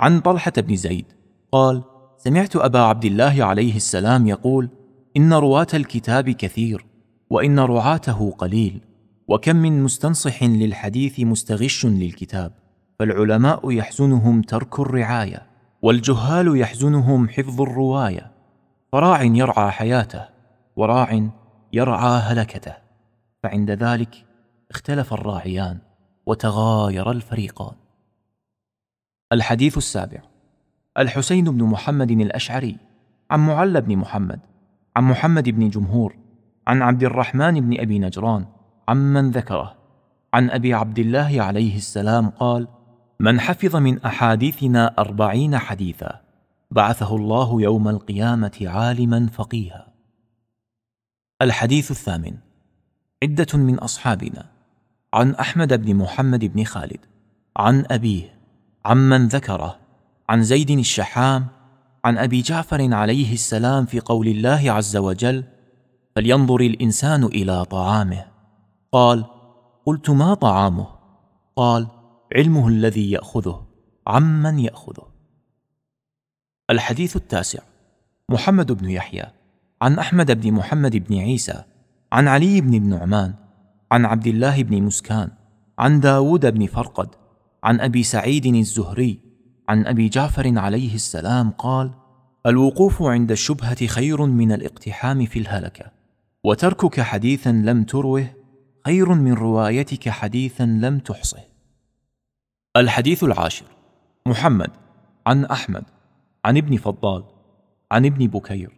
عن 0.00 0.20
طلحة 0.20 0.52
بن 0.56 0.76
زيد 0.76 1.06
قال 1.52 1.82
سمعت 2.16 2.56
أبا 2.56 2.78
عبد 2.78 3.04
الله 3.04 3.44
عليه 3.44 3.76
السلام 3.76 4.26
يقول 4.26 4.75
إن 5.16 5.32
رواة 5.32 5.66
الكتاب 5.74 6.30
كثير 6.30 6.86
وإن 7.30 7.60
رعاته 7.60 8.30
قليل 8.30 8.80
وكم 9.28 9.56
من 9.56 9.82
مستنصح 9.82 10.42
للحديث 10.42 11.20
مستغش 11.20 11.86
للكتاب 11.86 12.52
فالعلماء 12.98 13.70
يحزنهم 13.70 14.42
ترك 14.42 14.80
الرعاية 14.80 15.46
والجهال 15.82 16.60
يحزنهم 16.60 17.28
حفظ 17.28 17.60
الرواية. 17.60 18.32
فراع 18.92 19.22
يرعى 19.22 19.70
حياته 19.70 20.28
وراع 20.76 21.30
يرعى 21.72 22.20
هلكته. 22.20 22.74
فعند 23.42 23.70
ذلك 23.70 24.24
اختلف 24.70 25.12
الراعيان 25.12 25.78
وتغاير 26.26 27.10
الفريقان. 27.10 27.74
الحديث 29.32 29.78
السابع. 29.78 30.22
الحسين 30.98 31.44
بن 31.44 31.64
محمد 31.64 32.10
الأشعري 32.10 32.76
عن 33.30 33.46
معل 33.46 33.80
بن 33.80 33.96
محمد 33.96 34.40
عن 34.96 35.04
محمد 35.04 35.48
بن 35.48 35.68
جمهور 35.68 36.16
عن 36.66 36.82
عبد 36.82 37.04
الرحمن 37.04 37.60
بن 37.60 37.80
أبي 37.80 37.98
نجران 37.98 38.46
عمن 38.88 39.30
ذكره. 39.30 39.76
عن 40.34 40.50
أبي 40.50 40.74
عبد 40.74 40.98
الله 40.98 41.42
عليه 41.42 41.76
السلام 41.76 42.30
قال 42.30 42.68
من 43.20 43.40
حفظ 43.40 43.76
من 43.76 44.02
أحاديثنا 44.02 44.94
أربعين 44.98 45.58
حديثا 45.58 46.20
بعثه 46.70 47.16
الله 47.16 47.62
يوم 47.62 47.88
القيامة 47.88 48.58
عالما 48.62 49.26
فقيها. 49.26 49.92
الحديث 51.42 51.90
الثامن 51.90 52.36
عدة 53.22 53.58
من 53.58 53.78
أصحابنا 53.78 54.46
عن 55.14 55.34
أحمد 55.34 55.82
بن 55.82 55.94
محمد 55.94 56.44
بن 56.44 56.64
خالد 56.64 57.00
عن 57.56 57.84
أبيه 57.90 58.38
عمن 58.84 59.26
ذكره 59.26 59.78
عن 60.28 60.42
زيد 60.42 60.70
الشحام 60.70 61.46
عن 62.06 62.18
أبي 62.18 62.40
جعفر 62.40 62.94
عليه 62.94 63.32
السلام 63.32 63.86
في 63.86 64.00
قول 64.00 64.28
الله 64.28 64.70
عز 64.72 64.96
وجل 64.96 65.44
فلينظر 66.16 66.60
الإنسان 66.60 67.24
إلى 67.24 67.64
طعامه. 67.64 68.24
قال 68.92 69.24
قلت 69.86 70.10
ما 70.10 70.34
طعامه؟ 70.34 70.86
قال 71.56 71.86
علمه 72.36 72.68
الذي 72.68 73.10
يأخذه 73.10 73.66
عمن 74.06 74.58
يأخذه. 74.58 75.06
الحديث 76.70 77.16
التاسع 77.16 77.62
محمد 78.28 78.72
بن 78.72 78.90
يحيى 78.90 79.24
عن 79.82 79.98
أحمد 79.98 80.40
بن 80.40 80.52
محمد 80.52 80.96
بن 80.96 81.18
عيسى 81.18 81.62
عن 82.12 82.28
علي 82.28 82.60
بن 82.60 82.74
النعمان 82.74 83.34
عن 83.92 84.04
عبد 84.04 84.26
الله 84.26 84.62
بن 84.62 84.82
مسكان 84.82 85.30
عن 85.78 86.00
داود 86.00 86.46
بن 86.46 86.66
فرقد 86.66 87.08
عن 87.64 87.80
أبي 87.80 88.02
سعيد 88.02 88.46
الزهري 88.46 89.25
عن 89.68 89.86
أبي 89.86 90.08
جعفر 90.08 90.58
عليه 90.58 90.94
السلام 90.94 91.50
قال 91.50 91.90
الوقوف 92.46 93.02
عند 93.02 93.30
الشبهة 93.30 93.86
خير 93.86 94.26
من 94.26 94.52
الاقتحام 94.52 95.26
في 95.26 95.38
الهلكة 95.38 95.84
وتركك 96.44 97.00
حديثا 97.00 97.50
لم 97.50 97.84
تروه 97.84 98.26
خير 98.86 99.08
من 99.08 99.32
روايتك 99.32 100.08
حديثا 100.08 100.62
لم 100.62 100.98
تحصه. 100.98 101.40
الحديث 102.76 103.24
العاشر 103.24 103.66
محمد 104.26 104.70
عن 105.26 105.44
أحمد 105.44 105.84
عن 106.44 106.56
ابن 106.56 106.76
فضال 106.76 107.24
عن 107.92 108.06
ابن 108.06 108.26
بكير 108.26 108.72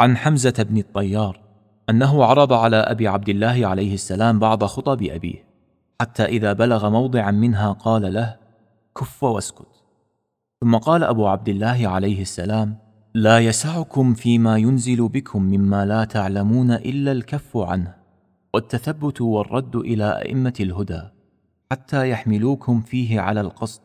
عن 0.00 0.16
حمزة 0.16 0.66
بن 0.70 0.78
الطيار 0.78 1.40
أنه 1.90 2.24
عرض 2.24 2.52
على 2.52 2.76
أبي 2.76 3.08
عبد 3.08 3.28
الله 3.28 3.66
عليه 3.66 3.94
السلام 3.94 4.38
بعض 4.38 4.64
خطب 4.64 5.02
أبيه 5.02 5.44
حتى 6.00 6.24
إذا 6.24 6.52
بلغ 6.52 6.90
موضعا 6.90 7.30
منها 7.30 7.72
قال 7.72 8.14
له 8.14 8.36
كف 8.96 9.22
واسكت. 9.22 9.71
ثم 10.62 10.76
قال 10.76 11.04
أبو 11.04 11.26
عبد 11.26 11.48
الله 11.48 11.88
عليه 11.88 12.22
السلام 12.22 12.78
لا 13.14 13.38
يسعكم 13.38 14.14
فيما 14.14 14.56
ينزل 14.56 15.08
بكم 15.08 15.42
مما 15.42 15.86
لا 15.86 16.04
تعلمون 16.04 16.70
إلا 16.70 17.12
الكف 17.12 17.56
عنه 17.56 17.94
والتثبت 18.54 19.20
والرد 19.20 19.76
إلى 19.76 20.18
أئمة 20.18 20.54
الهدى 20.60 21.02
حتى 21.70 22.10
يحملوكم 22.10 22.80
فيه 22.80 23.20
على 23.20 23.40
القصد 23.40 23.80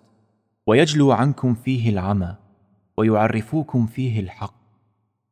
ويجلو 0.67 1.11
عنكم 1.11 1.55
فيه 1.55 1.89
العمى 1.89 2.35
ويعرفوكم 2.97 3.85
فيه 3.85 4.19
الحق. 4.19 4.55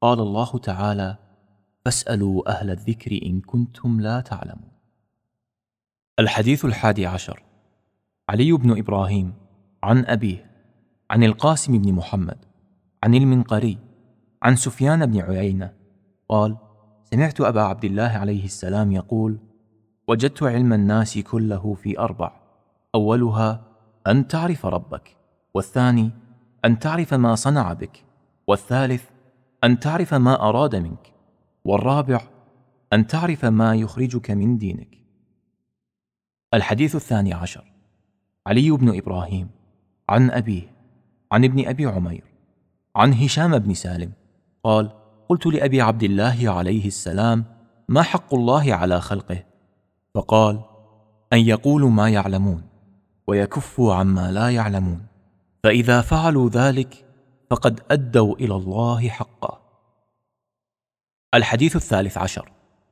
قال 0.01 0.19
الله 0.19 0.57
تعالى 0.57 1.17
فاسألوا 1.85 2.49
أهل 2.51 2.69
الذكر 2.69 3.19
إن 3.25 3.41
كنتم 3.41 4.01
لا 4.01 4.21
تعلمون. 4.21 4.71
الحديث 6.19 6.65
الحادي 6.65 7.05
عشر 7.05 7.43
علي 8.29 8.51
بن 8.51 8.77
إبراهيم 8.77 9.33
عن 9.83 10.05
أبيه 10.05 10.54
عن 11.09 11.23
القاسم 11.23 11.77
بن 11.77 11.93
محمد 11.93 12.45
عن 13.03 13.15
المنقري 13.15 13.77
عن 14.43 14.55
سفيان 14.55 15.05
بن 15.05 15.21
عيينة. 15.21 15.73
قال 16.29 16.57
سمعت 17.03 17.41
أبا 17.41 17.61
عبد 17.61 17.85
الله 17.85 18.03
عليه 18.03 18.45
السلام 18.45 18.91
يقول 18.91 19.39
وجدت 20.07 20.43
علم 20.43 20.73
الناس 20.73 21.17
كله 21.17 21.73
في 21.73 21.99
أربع 21.99 22.31
أولها 22.95 23.65
أن 24.07 24.27
تعرف 24.27 24.65
ربك 24.65 25.17
والثاني 25.53 26.11
أن 26.65 26.79
تعرف 26.79 27.13
ما 27.13 27.35
صنع 27.35 27.73
بك 27.73 28.03
والثالث 28.47 29.03
أن 29.63 29.79
تعرف 29.79 30.13
ما 30.13 30.49
أراد 30.49 30.75
منك 30.75 31.13
والرابع 31.65 32.21
أن 32.93 33.07
تعرف 33.07 33.45
ما 33.45 33.75
يخرجك 33.75 34.31
من 34.31 34.57
دينك. 34.57 34.97
الحديث 36.53 36.95
الثاني 36.95 37.33
عشر. 37.33 37.63
علي 38.47 38.71
بن 38.71 38.97
إبراهيم 38.97 39.49
عن 40.09 40.31
أبيه. 40.31 40.74
عن 41.31 41.43
ابن 41.43 41.67
أبي 41.67 41.85
عمير 41.85 42.23
عن 42.95 43.13
هشام 43.13 43.59
بن 43.59 43.73
سالم 43.73 44.11
قال 44.63 44.91
قلت 45.29 45.45
لأبي 45.45 45.81
عبد 45.81 46.03
الله 46.03 46.49
عليه 46.49 46.87
السلام 46.87 47.45
ما 47.89 48.01
حق 48.01 48.33
الله 48.33 48.73
على 48.73 49.01
خلقه؟ 49.01 49.43
فقال 50.15 50.61
أن 51.33 51.39
يقولوا 51.39 51.89
ما 51.89 52.09
يعلمون 52.09 52.63
ويكفوا 53.27 53.93
عما 53.93 54.31
لا 54.31 54.49
يعلمون 54.49 55.05
فإذا 55.63 56.01
فعلوا 56.01 56.49
ذلك 56.49 57.05
فقد 57.49 57.81
أدوا 57.91 58.35
إلى 58.35 58.55
الله 58.55 59.09
حقه 59.09 59.61
الحديث 61.33 61.75
الثالث 61.75 62.17
عشر 62.17 62.51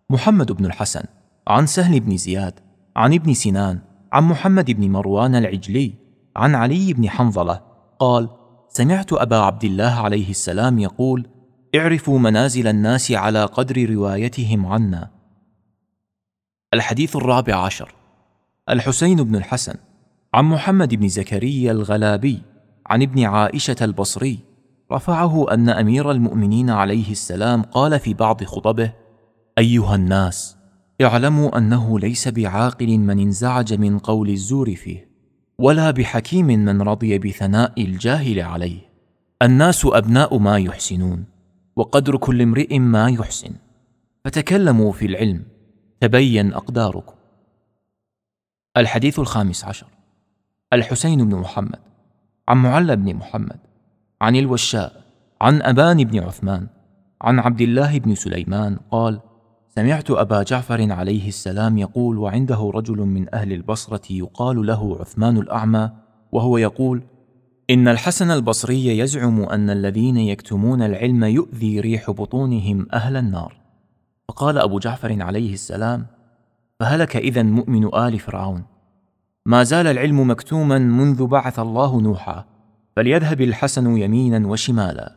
محمد 0.10 0.52
بن 0.52 0.66
الحسن 0.66 1.04
عن 1.48 1.66
سهل 1.66 2.00
بن 2.00 2.18
زياد 2.18 2.60
عن 2.96 3.14
ابن 3.14 3.34
سنان 3.34 3.80
عن 4.12 4.24
محمد 4.24 4.72
بن 4.72 4.92
مروان 4.92 5.36
العجلي 5.36 5.94
عن 6.36 6.56
علي 6.56 6.94
بن 6.94 7.10
حنظلة 7.10 7.73
قال 8.00 8.30
سمعت 8.70 9.14
أبا 9.14 9.38
عبد 9.38 9.64
الله 9.64 9.91
عليه 9.91 10.30
السلام 10.30 10.80
يقول 10.80 11.28
اعرفوا 11.76 12.20
منازل 12.20 12.68
الناس 12.68 13.12
على 13.12 13.46
قدر 13.46 13.89
روايتهم 13.89 14.66
عنا. 14.66 15.10
الحديث 16.74 17.16
الرابع 17.16 17.56
عشر. 17.56 17.96
الحسين 18.70 19.24
بن 19.24 19.36
الحسن 19.36 19.76
عن 20.34 20.46
محمد 20.46 20.96
بن 20.96 21.08
زكريا 21.08 21.72
الغلابي 21.72 22.41
عن 22.86 23.02
ابن 23.02 23.24
عائشة 23.24 23.76
البصري 23.82 24.39
رفعه 24.91 25.54
أن 25.54 25.70
أمير 25.70 26.12
المؤمنين 26.12 26.70
عليه 26.70 27.12
السلام 27.12 27.62
قال 27.62 28.00
في 28.00 28.14
بعض 28.14 28.44
خطبه 28.44 28.94
أيها 29.58 29.96
الناس 29.96 30.58
اعلموا 31.02 31.58
أنه 31.58 32.00
ليس 32.00 32.28
بعاقل 32.28 32.98
من 32.98 33.20
انزعج 33.20 33.74
من 33.74 34.00
قول 34.00 34.30
الزور 34.30 34.76
فيه. 34.76 35.12
ولا 35.58 35.91
بحكيم 35.91 36.47
من 36.47 36.82
رضي 36.82 37.20
بثناء 37.20 37.82
الجاهل 37.84 38.39
عليه. 38.39 38.80
الناس 39.41 39.86
أبناء 39.86 40.38
ما 40.38 40.58
يحسنون 40.58 41.26
وقدر 41.76 42.18
كل 42.18 42.41
امرئ 42.41 42.80
ما 42.80 43.10
يحسن. 43.10 43.51
فتكلموا 44.26 44.91
في 44.91 45.06
العلم 45.06 45.43
تبين 45.99 46.54
أقداركم. 46.54 47.16
الحديث 48.78 49.20
الخامس 49.20 49.66
عشر. 49.66 49.88
الحسين 50.74 51.30
بن 51.30 51.36
محمد 51.36 51.80
عن 52.47 52.58
معل 52.58 52.95
بن 52.95 53.14
محمد 53.14 53.60
عن 54.22 54.36
الوشاء 54.36 55.04
عن 55.41 55.62
أبان 55.62 56.04
بن 56.04 56.20
عثمان 56.20 56.68
عن 57.22 57.39
عبد 57.39 57.62
الله 57.62 57.99
بن 57.99 58.16
سليمان 58.16 58.78
قال 58.91 59.20
سمعت 59.76 60.12
أبا 60.12 60.44
جعفر 60.44 60.92
عليه 60.92 61.28
السلام 61.28 61.78
يقول 61.78 62.18
وعنده 62.18 62.72
رجل 62.74 62.98
من 62.98 63.36
أهل 63.36 63.54
البصرة 63.54 64.02
يقال 64.12 64.66
له 64.66 64.98
عثمان 65.00 65.38
الأعمى 65.38 65.90
وهو 66.32 66.58
يقول 66.58 67.04
إن 67.70 67.88
الحسن 67.88 68.32
البصري 68.32 68.98
يزعم 68.98 69.42
أن 69.42 69.70
الذين 69.70 70.18
يكتمون 70.18 70.82
العلم 70.82 71.24
يؤذي 71.24 71.80
ريح 71.80 72.12
بطونهم 72.12 72.88
أهل 72.94 73.18
النار. 73.18 73.56
فقال 74.28 74.58
أبو 74.58 74.80
جعفر 74.80 75.22
عليه 75.22 75.54
السلام 75.54 76.06
فهلك 76.80 77.16
اذا 77.16 77.44
مؤمن 77.44 77.96
آل 77.96 78.20
فرعون؟ 78.20 78.64
ما 79.46 79.64
زال 79.64 79.88
العلم 79.88 80.30
مكتوما 80.30 80.78
منذ 80.78 81.28
بعث 81.28 81.60
الله 81.60 82.02
نوحا 82.02 82.46
فليذهب 82.96 83.42
الحسن 83.42 83.98
يمينا 83.98 84.48
وشمالا 84.48 85.16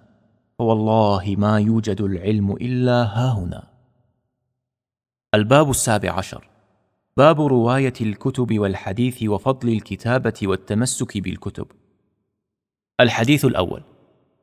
فوالله 0.58 1.34
ما 1.38 1.58
يوجد 1.58 2.00
العلم 2.00 2.52
إلا 2.52 3.02
هاهنا 3.02 3.75
الباب 5.34 5.70
السابع 5.70 6.12
عشر. 6.12 6.48
باب 7.16 7.40
رواية 7.40 7.92
الكتب 8.00 8.58
والحديث 8.58 9.22
وفضل 9.22 9.68
الكتابة 9.68 10.34
والتمسك 10.42 11.18
بالكتب. 11.18 11.66
الحديث 13.00 13.44
الأول. 13.44 13.82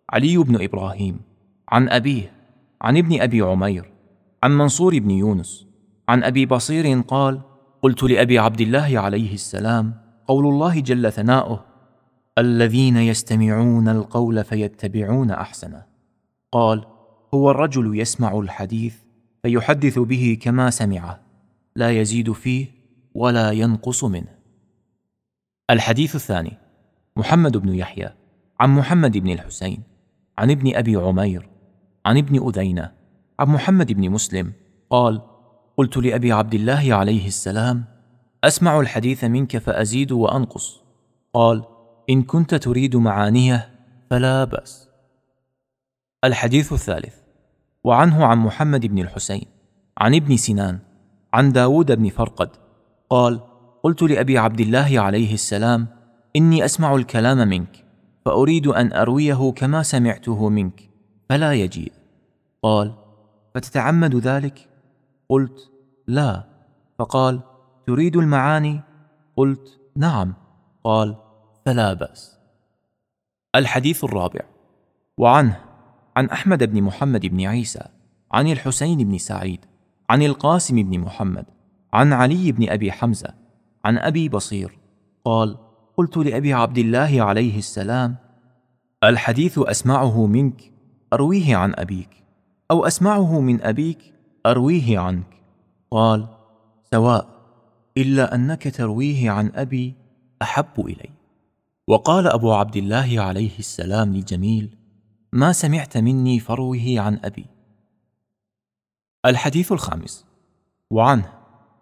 علي 0.10 0.38
بن 0.38 0.64
إبراهيم. 0.64 1.22
عن 1.70 1.90
أبيه. 1.90 2.34
عن 2.82 2.98
ابن 2.98 3.22
أبي 3.22 3.42
عمير. 3.42 3.92
عن 4.44 4.58
منصور 4.58 5.00
بن 5.00 5.12
يونس. 5.12 5.68
عن 6.10 6.24
أبي 6.24 6.46
بصير 6.46 7.02
قال 7.02 7.42
قلت 7.82 8.04
لأبي 8.04 8.40
عبد 8.40 8.62
الله 8.62 9.00
عليه 9.00 9.34
السلام 9.34 9.94
قول 10.28 10.46
الله 10.46 10.80
جل 10.80 11.12
ثناؤه 11.12 11.66
الذين 12.38 12.98
يستمعون 12.98 13.88
القول 13.88 14.44
فيتبعون 14.44 15.32
أحسنه. 15.32 15.86
قال 16.52 16.86
هو 17.34 17.52
الرجل 17.52 18.00
يسمع 18.00 18.40
الحديث 18.40 19.03
فيحدث 19.44 20.00
به 20.00 20.38
كما 20.42 20.70
سمعه 20.70 21.20
لا 21.76 21.92
يزيد 21.92 22.32
فيه 22.32 22.68
ولا 23.14 23.52
ينقص 23.52 24.04
منه. 24.04 24.36
الحديث 25.70 26.16
الثاني 26.16 26.58
محمد 27.18 27.58
بن 27.58 27.70
يحيى 27.70 28.10
عن 28.60 28.70
محمد 28.70 29.18
بن 29.18 29.30
الحسين 29.30 29.84
عن 30.38 30.52
ابن 30.52 30.76
أبي 30.76 30.96
عمير 30.96 31.50
عن 32.06 32.18
ابن 32.18 32.48
أذينة 32.48 32.92
عن 33.40 33.48
محمد 33.48 33.92
بن 33.92 34.10
مسلم 34.10 34.54
قال 34.90 35.22
قلت 35.78 35.98
لأبي 35.98 36.32
عبد 36.32 36.54
الله 36.54 36.94
عليه 36.94 37.28
السلام 37.28 37.86
أسمع 38.44 38.80
الحديث 38.80 39.24
منك 39.24 39.58
فأزيد 39.58 40.12
وأنقص. 40.12 40.82
قال 41.34 41.64
إن 42.10 42.24
كنت 42.24 42.56
تريد 42.56 42.96
معانيه 42.96 43.70
فلا 44.10 44.44
بأس. 44.44 44.90
الحديث 46.24 46.74
الثالث 46.74 47.23
وعنه 47.84 48.26
عن 48.26 48.38
محمد 48.38 48.86
بن 48.86 49.00
الحسين 49.00 49.46
عن 49.98 50.16
ابن 50.16 50.38
سنان 50.38 50.80
عن 51.34 51.52
داود 51.52 51.92
بن 51.92 52.10
فرقد. 52.10 52.50
قال 53.10 53.40
قلت 53.84 54.02
لأبي 54.02 54.38
عبد 54.38 54.60
الله 54.60 55.00
عليه 55.00 55.34
السلام 55.34 55.88
إني 56.36 56.66
أسمع 56.66 56.96
الكلام 56.96 57.38
منك 57.38 57.86
فأريد 58.26 58.68
أن 58.68 58.94
أرويه 58.94 59.52
كما 59.52 59.84
سمعته 59.84 60.50
منك 60.50 60.90
فلا 61.30 61.54
يجيء. 61.54 61.92
قال 62.64 62.94
فتتعمد 63.56 64.16
ذلك؟ 64.16 64.70
قلت 65.30 65.72
لا. 66.08 66.44
فقال 67.00 67.40
تريد 67.88 68.16
المعاني؟ 68.16 68.82
قلت 69.36 69.80
نعم. 69.96 70.34
قال 70.84 71.16
فلا 71.66 71.94
بأس. 71.94 72.40
الحديث 73.56 74.04
الرابع. 74.04 74.40
وعنه 75.18 75.73
عن 76.16 76.30
أحمد 76.30 76.64
بن 76.64 76.82
محمد 76.82 77.26
بن 77.26 77.46
عيسى 77.46 77.84
عن 78.32 78.48
الحسين 78.48 78.98
بن 78.98 79.18
سعيد 79.18 79.66
عن 80.10 80.22
القاسم 80.22 80.84
بن 80.84 81.00
محمد 81.00 81.46
عن 81.94 82.14
علي 82.14 82.52
بن 82.52 82.70
أبي 82.70 82.92
حمزة 82.92 83.34
عن 83.86 83.98
أبي 83.98 84.30
بصير. 84.30 84.78
قال 85.26 85.58
قلت 85.98 86.18
لأبي 86.18 86.54
عبد 86.54 86.78
الله 86.78 87.22
عليه 87.22 87.58
السلام 87.58 88.16
الحديث 89.04 89.60
أسمعه 89.60 90.26
منك 90.26 90.72
أرويه 91.14 91.56
عن 91.56 91.74
أبيك 91.76 92.10
أو 92.72 92.86
أسمعه 92.86 93.40
من 93.40 93.62
أبيك 93.62 94.14
أرويه 94.46 95.00
عنك. 95.00 95.42
قال 95.92 96.28
سواء 96.92 97.28
إلا 97.98 98.36
أنك 98.36 98.76
ترويه 98.76 99.32
عن 99.32 99.52
أبي 99.56 99.94
أحب 100.42 100.80
إلي. 100.80 101.10
وقال 101.88 102.28
أبو 102.28 102.54
عبد 102.54 102.76
الله 102.76 103.22
عليه 103.22 103.60
السلام 103.60 104.16
لجميل 104.16 104.83
ما 105.34 105.52
سمعت 105.52 105.98
مني 105.98 106.40
فروه 106.40 106.96
عن 106.98 107.20
أبي. 107.24 107.46
الحديث 109.26 109.72
الخامس. 109.72 110.26
وعنه 110.92 111.34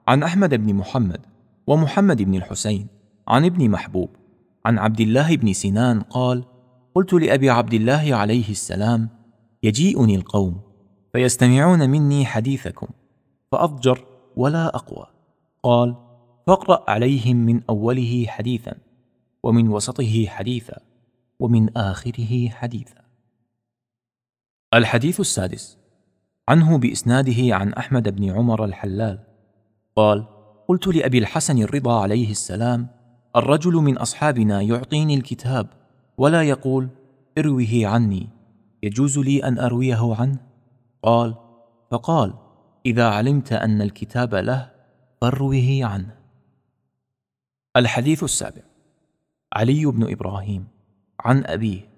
عن 0.07 0.23
أحمد 0.23 0.53
بن 0.55 0.73
محمد 0.73 1.21
ومحمد 1.67 2.21
بن 2.21 2.35
الحسين 2.35 2.87
عن 3.27 3.45
ابن 3.45 3.69
محبوب 3.69 4.09
عن 4.65 4.79
عبد 4.79 5.01
الله 5.01 5.35
بن 5.35 5.53
سنان 5.53 6.01
قال 6.01 6.43
قلت 6.95 7.13
لأبي 7.13 7.49
عبد 7.49 7.73
الله 7.73 8.15
عليه 8.15 8.49
السلام 8.49 9.09
يجيئني 9.63 10.15
القوم 10.15 10.61
فيستمعون 11.13 11.89
مني 11.89 12.25
حديثكم 12.25 12.87
فأضجر 13.51 14.05
ولا 14.35 14.75
أقوى. 14.75 15.07
قال 15.63 15.95
فاقرأ 16.47 16.89
عليهم 16.91 17.37
من 17.37 17.61
أوله 17.69 18.25
حديثا 18.27 18.75
ومن 19.43 19.69
وسطه 19.69 20.25
حديثا 20.27 20.77
ومن 21.39 21.77
آخره 21.77 22.49
حديثا. 22.49 23.00
الحديث 24.73 25.19
السادس. 25.19 25.77
عنه 26.49 26.77
بإسناده 26.77 27.55
عن 27.55 27.73
أحمد 27.73 28.15
بن 28.15 28.31
عمر 28.31 28.65
الحلال. 28.65 29.19
قال 29.95 30.25
قلت 30.67 30.87
لأبي 30.87 31.17
الحسن 31.17 31.57
الرضا 31.57 32.01
عليه 32.01 32.31
السلام 32.31 32.87
الرجل 33.35 33.73
من 33.73 33.97
أصحابنا 33.97 34.61
يعطيني 34.61 35.15
الكتاب 35.15 35.67
ولا 36.17 36.43
يقول 36.43 36.89
اروه 37.37 37.81
عني 37.83 38.29
يجوز 38.83 39.19
لي 39.19 39.43
أن 39.43 39.59
أرويه 39.59 40.15
عنه؟ 40.15 40.37
قال 41.03 41.35
فقال 41.91 42.33
إذا 42.85 43.09
علمت 43.09 43.53
أن 43.53 43.81
الكتاب 43.81 44.35
له 44.35 44.71
فاروه 45.21 45.79
عنه. 45.81 46.15
الحديث 47.75 48.23
السابع. 48.23 48.61
علي 49.53 49.85
بن 49.85 50.11
إبراهيم 50.11 50.67
عن 51.19 51.45
أبيه 51.45 51.89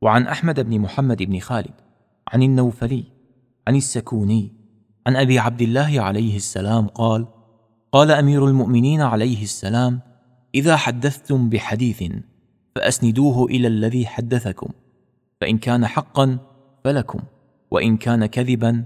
وعن 0.00 0.26
أحمد 0.26 0.60
بن 0.60 0.78
محمد 0.78 1.22
بن 1.22 1.38
خالد. 1.38 1.87
عن 2.32 2.42
النوفلي 2.42 3.04
عن 3.68 3.76
السكوني 3.76 4.52
عن 5.06 5.16
أبي 5.16 5.38
عبد 5.38 5.62
الله 5.62 6.00
عليه 6.00 6.36
السلام 6.36 6.86
قال 6.86 7.26
قال 7.92 8.10
أمير 8.10 8.46
المؤمنين 8.46 9.00
عليه 9.00 9.42
السلام 9.42 10.00
إذا 10.54 10.76
حدثتم 10.76 11.48
بحديث 11.48 12.12
فأسندوه 12.74 13.44
إلى 13.44 13.68
الذي 13.68 14.06
حدثكم 14.06 14.68
فإن 15.40 15.58
كان 15.58 15.86
حقا 15.86 16.38
فلكم 16.84 17.20
وإن 17.70 17.96
كان 17.96 18.26
كذبا 18.26 18.84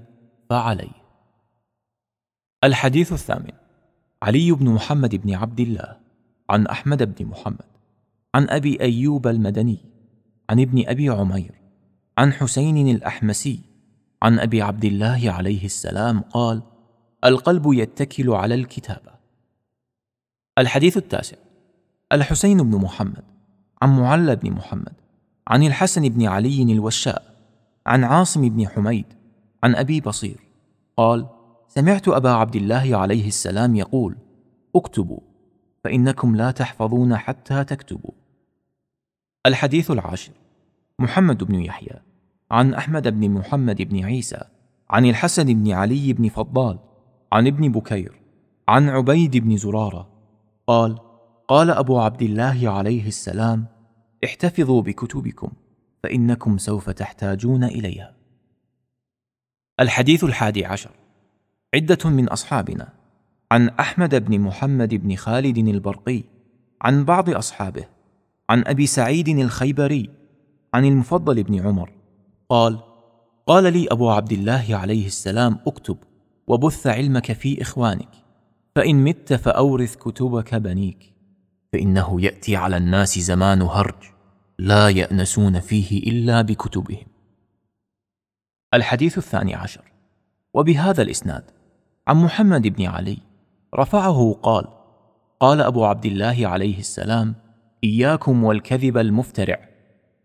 فعليه. 0.51 1.03
الحديث 2.65 3.13
الثامن 3.13 3.53
علي 4.23 4.53
بن 4.53 4.69
محمد 4.69 5.15
بن 5.15 5.35
عبد 5.35 5.61
الله 5.61 5.97
عن 6.51 6.67
أحمد 6.67 7.15
بن 7.15 7.27
محمد 7.27 7.73
عن 8.35 8.49
أبي 8.51 8.81
أيوب 8.81 9.27
المدني 9.27 9.79
عن 10.51 10.61
ابن 10.61 10.89
أبي 10.89 11.09
عمير 11.09 11.62
عن 12.19 12.33
حسين 12.33 12.89
الأحمسي 12.89 13.61
عن 14.23 14.39
أبي 14.39 14.63
عبد 14.63 14.85
الله 14.85 15.31
عليه 15.31 15.65
السلام 15.65 16.21
قال 16.21 16.63
القلب 17.25 17.73
يتكل 17.73 18.31
على 18.31 18.55
الكتابة. 18.55 19.13
الحديث 20.59 20.97
التاسع 20.97 21.37
الحسين 22.13 22.63
بن 22.63 22.79
محمد 22.79 23.25
عن 23.83 23.97
معلى 23.97 24.37
بن 24.37 24.51
محمد 24.51 24.93
عن 25.49 25.63
الحسن 25.63 26.09
بن 26.09 26.27
علي 26.27 26.63
الوشاء 26.63 27.37
عن 27.87 28.05
عاصم 28.05 28.49
بن 28.49 28.69
حميد 28.69 29.07
عن 29.65 29.75
أبي 29.75 30.01
بصير 30.01 30.41
قال 30.97 31.27
سمعت 31.69 32.09
أبا 32.09 32.31
عبد 32.31 32.57
الله 32.57 32.97
عليه 32.97 33.29
السلام 33.29 33.77
يقول 33.77 34.17
اكتبوا 34.77 35.21
فإنكم 35.85 36.37
لا 36.37 36.51
تحفظون 36.51 37.17
حتى 37.17 37.65
تكتبوا. 37.65 38.11
الحديث 39.47 39.91
العاشر 39.91 40.33
محمد 41.03 41.45
بن 41.45 41.55
يحيى 41.55 42.01
عن 42.51 42.75
أحمد 42.75 43.09
بن 43.09 43.31
محمد 43.31 43.83
بن 43.83 44.05
عيسى 44.05 44.41
عن 44.91 45.07
الحسن 45.07 45.45
بن 45.45 45.73
علي 45.73 46.13
بن 46.13 46.29
فضال 46.29 46.79
عن 47.33 47.47
ابن 47.47 47.73
بكير 47.73 48.13
عن 48.69 48.89
عبيد 48.89 49.37
بن 49.37 49.57
زرارة 49.57 50.09
قال 50.67 50.99
قال 51.49 51.71
أبو 51.71 52.01
عبد 52.01 52.23
الله 52.23 52.71
عليه 52.71 53.09
السلام 53.09 53.67
احتفظوا 54.25 54.83
بكتبكم 54.83 55.49
فإنكم 56.03 56.59
سوف 56.59 56.91
تحتاجون 56.91 57.65
إليها. 57.65 58.15
الحديث 59.81 60.25
الحادي 60.25 60.65
عشر. 60.65 60.91
عدة 61.75 62.11
من 62.11 62.29
أصحابنا 62.29 62.93
عن 63.53 63.69
أحمد 63.69 64.25
بن 64.25 64.41
محمد 64.41 64.95
بن 64.95 65.17
خالد 65.17 65.59
البرقي 65.59 66.23
عن 66.83 67.05
بعض 67.05 67.31
أصحابه 67.31 67.85
عن 68.51 68.65
أبي 68.67 68.87
سعيد 68.87 69.29
الخيبري 69.29 70.11
عن 70.75 70.85
المفضل 70.85 71.43
بن 71.43 71.67
عمر. 71.67 71.93
قال 72.49 72.79
قال 73.47 73.73
لي 73.73 73.87
أبو 73.91 74.11
عبد 74.11 74.33
الله 74.33 74.67
عليه 74.71 75.07
السلام 75.07 75.59
اكتب 75.67 75.97
وبث 76.47 76.87
علمك 76.87 77.33
في 77.33 77.63
إخوانك 77.63 78.09
فإن 78.77 79.05
مت 79.05 79.33
فأورث 79.33 79.97
كتبك 79.97 80.55
بنيك 80.55 81.13
فإنه 81.73 82.21
يأتي 82.21 82.57
على 82.57 82.77
الناس 82.77 83.19
زمان 83.19 83.63
هرج 83.63 84.13
لا 84.59 84.89
يأنسون 84.89 85.61
فيه 85.61 86.11
إلا 86.11 86.43
بكتبهم. 86.43 87.07
الحديث 88.75 89.19
الثاني 89.19 89.55
عشر. 89.55 89.93
وبهذا 90.55 91.03
الإسناد 91.03 91.45
عن 92.09 92.17
محمد 92.17 92.69
بن 92.69 92.85
علي 92.87 93.19
رفعه 93.75 94.33
قال 94.43 94.65
قال 95.41 95.61
أبو 95.61 95.85
عبد 95.85 96.07
الله 96.07 96.47
عليه 96.47 96.79
السلام 96.79 97.35
إياكم 97.85 98.45
والكذب 98.45 98.99
المفترع. 98.99 99.72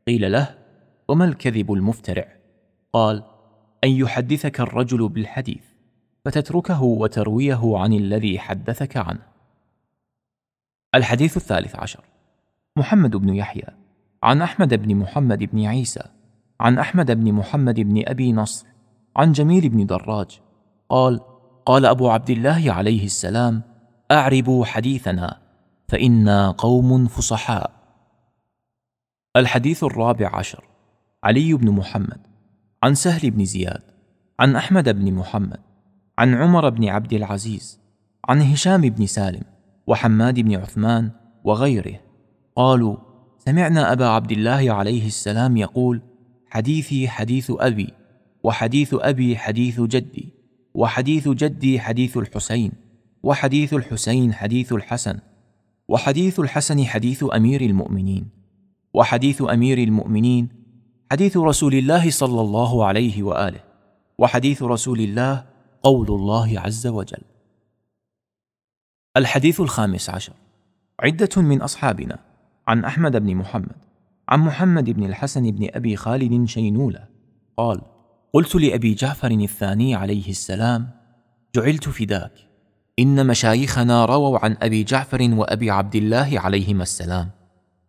قيل 0.07 0.31
له 0.31 0.55
وما 1.07 1.25
الكذب 1.25 1.73
المفترع؟ 1.73 2.27
قال 2.93 3.23
أن 3.83 3.89
يحدثك 3.89 4.59
الرجل 4.59 5.09
بالحديث 5.09 5.63
فتتركه 6.25 6.83
وترويه 6.83 7.77
عن 7.77 7.93
الذي 7.93 8.39
حدثك 8.39 8.97
عنه. 8.97 9.21
الحديث 10.95 11.37
الثالث 11.37 11.75
عشر. 11.75 12.03
محمد 12.77 13.15
بن 13.15 13.33
يحيى. 13.33 13.67
عن 14.23 14.41
أحمد 14.41 14.73
بن 14.73 14.95
محمد 14.95 15.43
بن 15.43 15.65
عيسى. 15.65 16.03
عن 16.59 16.79
أحمد 16.79 17.11
بن 17.11 17.33
محمد 17.33 17.79
بن 17.79 18.03
أبي 18.07 18.33
نصر. 18.33 18.67
عن 19.15 19.31
جميل 19.31 19.69
بن 19.69 19.85
دراج. 19.85 20.39
قال 20.89 21.19
قال 21.65 21.85
أبو 21.85 22.09
عبد 22.09 22.29
الله 22.29 22.71
عليه 22.71 23.05
السلام 23.05 23.61
أعربوا 24.11 24.65
حديثنا 24.65 25.37
فإنا 25.87 26.51
قوم 26.51 27.07
فصحاء. 27.07 27.76
الحديث 29.39 29.83
الرابع 29.83 30.35
عشر. 30.35 30.63
علي 31.23 31.53
بن 31.53 31.71
محمد 31.71 32.27
عن 32.83 32.95
سهل 32.95 33.31
بن 33.31 33.45
زياد 33.45 33.81
عن 34.39 34.55
أحمد 34.55 34.89
بن 34.89 35.13
محمد 35.13 35.59
عن 36.17 36.33
عمر 36.33 36.69
بن 36.69 36.89
عبد 36.89 37.13
العزيز 37.13 37.79
عن 38.29 38.41
هشام 38.41 38.81
بن 38.81 39.05
سالم 39.05 39.43
وحماد 39.87 40.39
بن 40.39 40.55
عثمان 40.55 41.11
وغيره. 41.43 41.99
قالوا 42.55 42.97
سمعنا 43.37 43.91
أبا 43.91 44.05
عبد 44.07 44.31
الله 44.31 44.73
عليه 44.73 45.07
السلام 45.07 45.57
يقول 45.57 46.01
حديثي 46.49 47.07
حديث 47.07 47.51
أبي 47.59 47.93
وحديث 48.43 48.95
أبي 48.99 49.37
حديث 49.37 49.81
جدي 49.81 50.33
وحديث 50.73 51.27
جدي 51.27 51.79
حديث 51.79 52.17
الحسين 52.17 52.71
وحديث 53.23 53.73
الحسين 53.73 54.33
حديث 54.33 54.73
الحسن 54.73 55.19
وحديث 55.87 56.39
الحسن 56.39 56.85
حديث 56.85 57.25
أمير 57.35 57.61
المؤمنين. 57.61 58.36
وحديث 58.97 59.41
أمير 59.41 59.77
المؤمنين 59.77 60.49
حديث 61.11 61.37
رسول 61.37 61.73
الله 61.73 62.09
صلى 62.09 62.41
الله 62.41 62.85
عليه 62.85 63.23
وآله 63.23 63.59
وحديث 64.17 64.63
رسول 64.63 64.99
الله 64.99 65.45
قول 65.83 66.07
الله 66.07 66.59
عز 66.59 66.87
وجل. 66.87 67.21
الحديث 69.17 69.61
الخامس 69.61 70.09
عشر. 70.09 70.33
عدة 70.99 71.41
من 71.41 71.61
أصحابنا 71.61 72.19
عن 72.67 72.85
أحمد 72.85 73.15
بن 73.15 73.35
محمد 73.35 73.75
عن 74.29 74.39
محمد 74.39 74.89
بن 74.89 75.03
الحسن 75.03 75.51
بن 75.51 75.67
أبي 75.73 75.95
خالد 75.95 76.45
شينوله 76.45 77.07
قال 77.57 77.81
قلت 78.33 78.55
لأبي 78.55 78.93
جعفر 78.93 79.31
الثاني 79.31 79.95
عليه 79.95 80.29
السلام 80.29 80.89
جعلت 81.55 81.89
فداك 81.89 82.31
إن 82.99 83.27
مشايخنا 83.27 84.05
رووا 84.05 84.39
عن 84.39 84.57
أبي 84.61 84.83
جعفر 84.83 85.29
وأبي 85.33 85.71
عبد 85.71 85.95
الله 85.95 86.39
عليهما 86.39 86.83
السلام. 86.83 87.36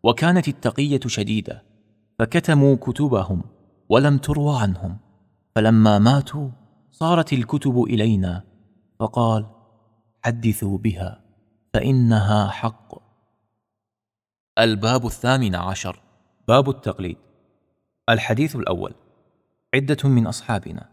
وكانت 0.08 0.48
التقية 0.48 1.00
شديدة 1.06 1.62
فكتموا 2.18 2.76
كتبهم 2.76 3.42
ولم 3.88 4.18
تروى 4.18 4.60
عنهم. 4.60 4.98
فلما 5.54 5.98
ماتوا 5.98 6.50
صارت 6.90 7.32
الكتب 7.32 7.82
إلينا 7.82 8.44
فقال 8.98 9.46
حدثوا 10.24 10.78
بها 10.78 11.20
فإنها 11.74 12.48
حق. 12.48 12.94
الباب 14.58 15.06
الثامن 15.06 15.54
عشر. 15.54 16.00
باب 16.48 16.70
التقليد. 16.70 17.16
الحديث 18.08 18.56
الأول. 18.56 18.94
عدة 19.74 20.08
من 20.08 20.26
أصحابنا 20.26 20.88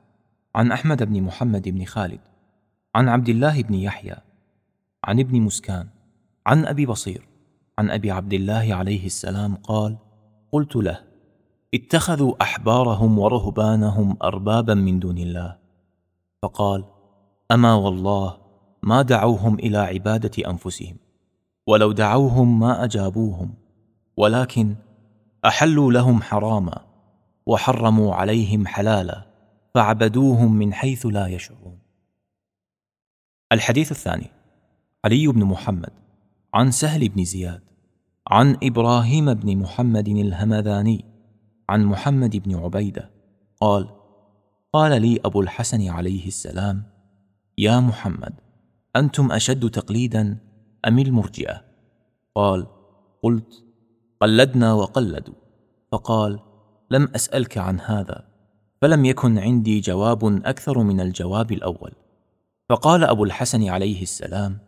عن 0.55 0.71
أحمد 0.71 1.03
بن 1.03 1.21
محمد 1.21 1.69
بن 1.69 1.85
خالد 1.85 2.19
عن 2.95 3.09
عبد 3.09 3.29
الله 3.29 3.61
بن 3.61 3.73
يحيى 3.73 4.15
عن 5.03 5.19
ابن 5.19 5.41
مسكان 5.41 5.87
عن 6.45 6.65
أبي 6.65 6.85
بصير 6.85 7.34
عن 7.79 7.89
أبي 7.89 8.11
عبد 8.11 8.33
الله 8.33 8.75
عليه 8.75 9.05
السلام 9.05 9.55
قال 9.55 9.97
قلت 10.51 10.75
له 10.75 11.01
اتخذوا 11.73 12.33
أحبارهم 12.41 13.19
ورهبانهم 13.19 14.17
أربابا 14.23 14.73
من 14.73 14.99
دون 14.99 15.17
الله. 15.17 15.57
فقال 16.41 16.85
أما 17.51 17.73
والله 17.73 18.37
ما 18.83 19.01
دعوهم 19.01 19.55
إلى 19.55 19.77
عبادة 19.77 20.49
أنفسهم 20.49 20.97
ولو 21.67 21.91
دعوهم 21.91 22.59
ما 22.59 22.83
أجابوهم 22.83 23.53
ولكن 24.17 24.75
أحلوا 25.45 25.91
لهم 25.91 26.21
حراما 26.21 26.85
وحرموا 27.45 28.15
عليهم 28.15 28.67
حلالا 28.67 29.25
فعبدوهم 29.73 30.53
من 30.53 30.73
حيث 30.73 31.05
لا 31.05 31.27
يشعرون. 31.27 31.79
الحديث 33.51 33.91
الثاني 33.91 34.31
علي 35.05 35.27
بن 35.27 35.43
محمد 35.43 35.93
عن 36.53 36.71
سهل 36.71 37.09
بن 37.09 37.23
زياد 37.23 37.64
عن 38.27 38.57
إبراهيم 38.63 39.33
بن 39.33 39.57
محمد 39.57 40.07
الهمذاني 40.07 41.05
عن 41.69 41.85
محمد 41.85 42.35
بن 42.35 42.55
عبيدة 42.55 43.09
قال 43.61 43.89
قال 44.73 45.01
لي 45.01 45.19
أبو 45.25 45.41
الحسن 45.41 45.87
عليه 45.87 46.27
السلام 46.27 46.83
يا 47.57 47.79
محمد 47.79 48.33
أنتم 48.95 49.31
أشد 49.31 49.69
تقليدا 49.69 50.37
أم 50.87 50.99
المرجئة؟ 50.99 51.61
قال 52.35 52.67
قلت 53.23 53.63
قلدنا 54.21 54.73
وقلدوا. 54.73 55.33
فقال 55.91 56.39
لم 56.91 57.07
أسألك 57.15 57.57
عن 57.57 57.79
هذا 57.79 58.27
فلم 58.81 59.05
يكن 59.05 59.37
عندي 59.37 59.79
جواب 59.79 60.25
أكثر 60.45 60.83
من 60.83 61.01
الجواب 61.01 61.51
الأول. 61.51 61.91
فقال 62.69 63.03
أبو 63.03 63.23
الحسن 63.23 63.67
عليه 63.67 64.01
السلام 64.01 64.59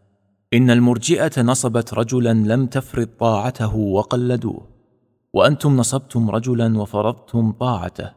إن 0.54 0.70
المرجئة 0.70 1.42
نصبت 1.42 1.94
رجلا 1.94 2.34
لم 2.34 2.66
تفرض 2.66 3.08
طاعته 3.20 3.76
وقلدوه 3.76 4.68
وأنتم 5.34 5.78
نصبتم 5.78 6.30
رجلا 6.30 6.78
وفرضتم 6.80 7.52
طاعته 7.52 8.12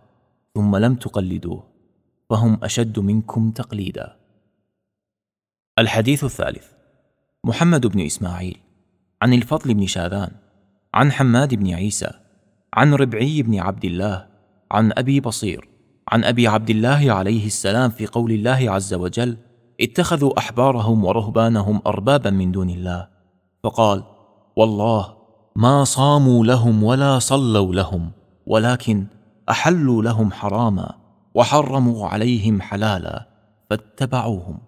ثم 0.55 0.77
لم 0.77 0.95
تقلدوه 0.95 1.65
فهم 2.31 2.59
أشد 2.63 2.99
منكم 2.99 3.51
تقليدا. 3.51 4.17
الحديث 5.79 6.25
الثالث 6.25 6.67
محمد 7.45 7.87
بن 7.87 8.01
إسماعيل 8.01 8.59
عن 9.23 9.33
الفضل 9.33 9.75
بن 9.75 9.87
شاذان 9.87 10.31
عن 10.95 11.13
حماد 11.13 11.55
بن 11.55 11.75
عيسى 11.75 12.11
عن 12.75 12.95
ربعي 12.95 13.43
بن 13.43 13.59
عبد 13.59 13.85
الله 13.85 14.27
عن 14.71 14.93
أبي 14.97 15.21
بصير 15.21 15.69
عن 16.09 16.25
أبي 16.25 16.47
عبد 16.49 16.71
الله 16.71 17.13
عليه 17.13 17.47
السلام 17.47 17.91
في 17.91 18.07
قول 18.07 18.33
الله 18.33 18.71
عز 18.71 18.95
وجل 18.95 19.37
اتخذوا 19.81 20.39
أحبارهم 20.39 21.05
ورهبانهم 21.05 21.83
اربابا 21.87 22.31
من 22.31 22.53
دون 22.53 22.71
الله. 22.71 23.09
فقال 23.63 24.05
والله 24.57 25.17
ما 25.57 25.85
صاموا 25.85 26.45
لهم 26.45 26.83
ولا 26.83 27.19
صلوا 27.19 27.75
لهم 27.75 28.11
ولكن 28.47 29.07
أحلوا 29.51 30.03
لهم 30.03 30.33
حراما 30.33 30.95
وحرموا 31.35 32.09
عليهم 32.09 32.63
حلالا 32.63 33.27
فاتبعوهم. 33.71 34.59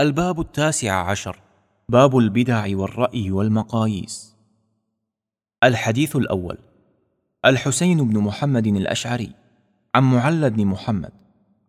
الباب 0.00 0.40
التاسع 0.40 1.10
عشر 1.10 1.40
باب 1.88 2.18
البدع 2.18 2.66
والرأي 2.76 3.30
والمقاييس. 3.30 4.34
الحديث 5.64 6.16
الأول 6.16 6.58
الحسين 7.44 8.08
بن 8.08 8.18
محمد 8.18 8.66
الأشعري 8.66 9.32
عن 9.94 10.02
معل 10.02 10.50
بن 10.50 10.66
محمد 10.66 11.12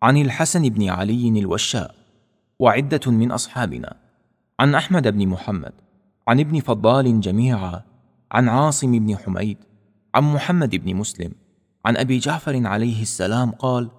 عن 0.06 0.18
الحسن 0.18 0.70
بن 0.70 0.90
علي 0.90 1.40
الوشاء 1.40 1.96
وعدة 2.60 3.12
من 3.12 3.32
أصحابنا 3.32 3.96
عن 4.60 4.76
أحمد 4.76 5.08
بن 5.08 5.28
محمد 5.28 5.74
عن 6.28 6.40
ابن 6.40 6.60
فضال 6.60 7.20
جميعا 7.20 7.82
عن 8.32 8.50
عاصم 8.50 8.92
بن 9.00 9.18
حميد 9.18 9.58
عن 10.16 10.24
محمد 10.24 10.76
بن 10.76 10.96
مسلم 10.96 11.32
عن 11.86 11.98
أبي 11.98 12.18
جعفر 12.18 12.68
عليه 12.68 13.02
السلام 13.02 13.52
قال 13.52 13.90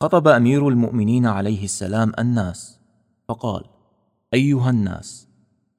خطب 0.00 0.28
أمير 0.28 0.68
المؤمنين 0.68 1.26
عليه 1.26 1.64
السلام 1.64 2.12
الناس 2.18 2.80
فقال 3.28 3.64
أيها 4.34 4.70
الناس 4.70 5.28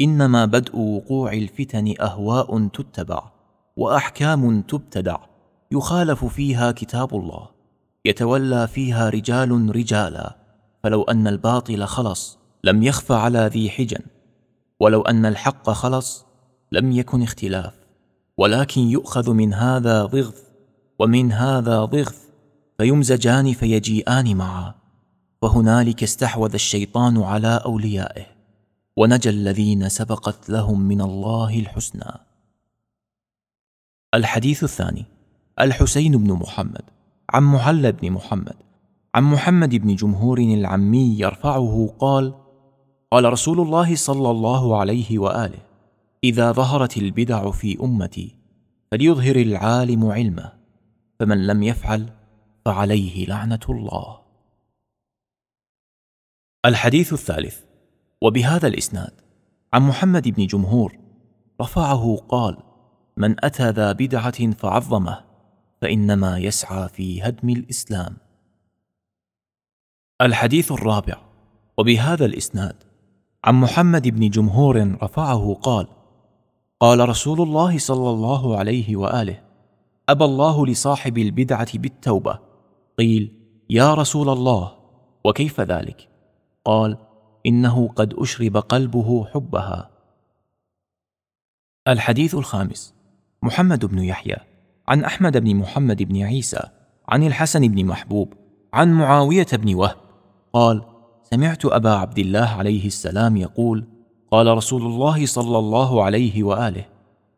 إنما 0.01 0.45
بدء 0.45 0.77
وقوع 0.77 1.33
الفتن 1.33 1.93
أهواء 2.01 2.67
تتبع 2.67 3.31
وأحكام 3.77 4.61
تبتدع 4.61 5.17
يخالف 5.71 6.25
فيها 6.25 6.71
كتاب 6.71 7.15
الله 7.15 7.54
يتولى 8.05 8.67
فيها 8.67 9.09
رجال 9.09 9.75
رجالا 9.75 10.35
فلو 10.83 11.03
أن 11.03 11.27
الباطل 11.27 11.85
خلص 11.85 12.37
لم 12.63 12.83
يخف 12.83 13.11
على 13.11 13.49
ذي 13.53 13.69
حجن 13.69 14.01
ولو 14.79 15.01
أن 15.01 15.25
الحق 15.25 15.69
خلص 15.69 16.25
لم 16.71 16.91
يكن 16.91 17.21
اختلاف 17.21 17.73
ولكن 18.37 18.81
يؤخذ 18.81 19.31
من 19.33 19.53
هذا 19.53 20.05
ضغث 20.05 20.43
ومن 20.99 21.31
هذا 21.31 21.85
ضغث 21.85 22.25
فيمزجان 22.77 23.53
فيجيئان 23.53 24.37
معا 24.37 24.73
وهنالك 25.41 26.03
استحوذ 26.03 26.53
الشيطان 26.53 27.23
على 27.23 27.61
أوليائه 27.65 28.25
ونجى 28.97 29.29
الذين 29.29 29.89
سبقت 29.89 30.49
لهم 30.49 30.81
من 30.81 31.01
الله 31.01 31.59
الحسنى. 31.59 32.11
الحديث 34.13 34.63
الثاني 34.63 35.05
الحسين 35.59 36.17
بن 36.17 36.33
محمد. 36.33 36.81
عن 37.29 37.43
محل 37.43 37.91
بن 37.91 38.11
محمد. 38.11 38.55
عن 39.15 39.23
محمد 39.23 39.75
بن 39.75 39.95
جمهور 39.95 40.37
العمي 40.39 41.19
يرفعه 41.19 41.95
قال 41.99 42.33
قال 43.11 43.33
رسول 43.33 43.59
الله 43.59 43.95
صلى 43.95 44.31
الله 44.31 44.79
عليه 44.79 45.19
وآله 45.19 45.59
إذا 46.23 46.51
ظهرت 46.51 46.97
البدع 46.97 47.51
في 47.51 47.79
أمتي 47.83 48.35
فليظهر 48.91 49.35
العالم 49.35 50.05
علمه 50.05 50.53
فمن 51.19 51.47
لم 51.47 51.63
يفعل 51.63 52.09
فعليه 52.65 53.25
لعنة 53.25 53.59
الله. 53.69 54.19
الحديث 56.65 57.13
الثالث. 57.13 57.65
وبهذا 58.21 58.67
الإسناد 58.67 59.11
عن 59.73 59.81
محمد 59.81 60.27
بن 60.27 60.45
جمهور 60.45 60.97
رفعه 61.61 62.15
قال 62.29 62.57
من 63.17 63.45
أتى 63.45 63.69
ذا 63.69 63.91
بدعة 63.91 64.51
فعظمه 64.51 65.24
فإنما 65.85 66.37
يسعى 66.37 66.89
في 66.89 67.21
هدم 67.21 67.49
الإسلام. 67.49 68.17
الحديث 70.21 70.71
الرابع. 70.71 71.21
وبهذا 71.77 72.25
الإسناد 72.25 72.83
عن 73.43 73.55
محمد 73.55 74.07
بن 74.07 74.29
جمهور 74.29 74.97
رفعه 75.03 75.53
قال 75.53 75.87
قال 76.79 77.09
رسول 77.09 77.41
الله 77.41 77.77
صلى 77.77 78.09
الله 78.09 78.57
عليه 78.57 78.95
وآله 78.95 79.41
أبى 80.09 80.25
الله 80.25 80.67
لصاحب 80.67 81.17
البدعة 81.17 81.77
بالتوبة. 81.77 82.39
قيل 82.97 83.33
يا 83.69 83.93
رسول 83.93 84.29
الله 84.29 84.75
وكيف 85.25 85.61
ذلك؟ 85.61 86.09
قال 86.65 86.97
إنه 87.45 87.87
قد 87.87 88.13
أشرب 88.13 88.57
قلبه 88.57 89.25
حبها. 89.25 89.89
الحديث 91.87 92.35
الخامس. 92.35 92.93
محمد 93.43 93.85
بن 93.85 93.99
يحيى. 93.99 94.54
عن 94.87 95.03
أحمد 95.03 95.37
بن 95.37 95.55
محمد 95.55 96.03
بن 96.03 96.21
عيسى 96.21 96.61
عن 97.09 97.23
الحسن 97.23 97.67
بن 97.67 97.85
محبوب 97.85 98.33
عن 98.73 98.93
معاوية 98.93 99.47
بن 99.53 99.75
وهب. 99.75 99.95
قال 100.53 100.81
سمعت 101.23 101.65
أبا 101.65 101.89
عبد 101.89 102.19
الله 102.19 102.47
عليه 102.47 102.87
السلام 102.87 103.37
يقول 103.37 103.85
قال 104.31 104.47
رسول 104.47 104.81
الله 104.81 105.25
صلى 105.25 105.57
الله 105.57 106.03
عليه 106.03 106.43
وآله 106.43 106.85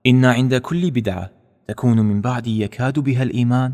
إن 0.06 0.26
عند 0.26 0.56
كل 0.56 0.92
بدعة 0.92 1.30
تكون 1.68 2.00
من 2.00 2.22
بعدي 2.22 2.62
يكاد 2.62 3.00
بها 3.00 3.24
الإيمان 3.24 3.74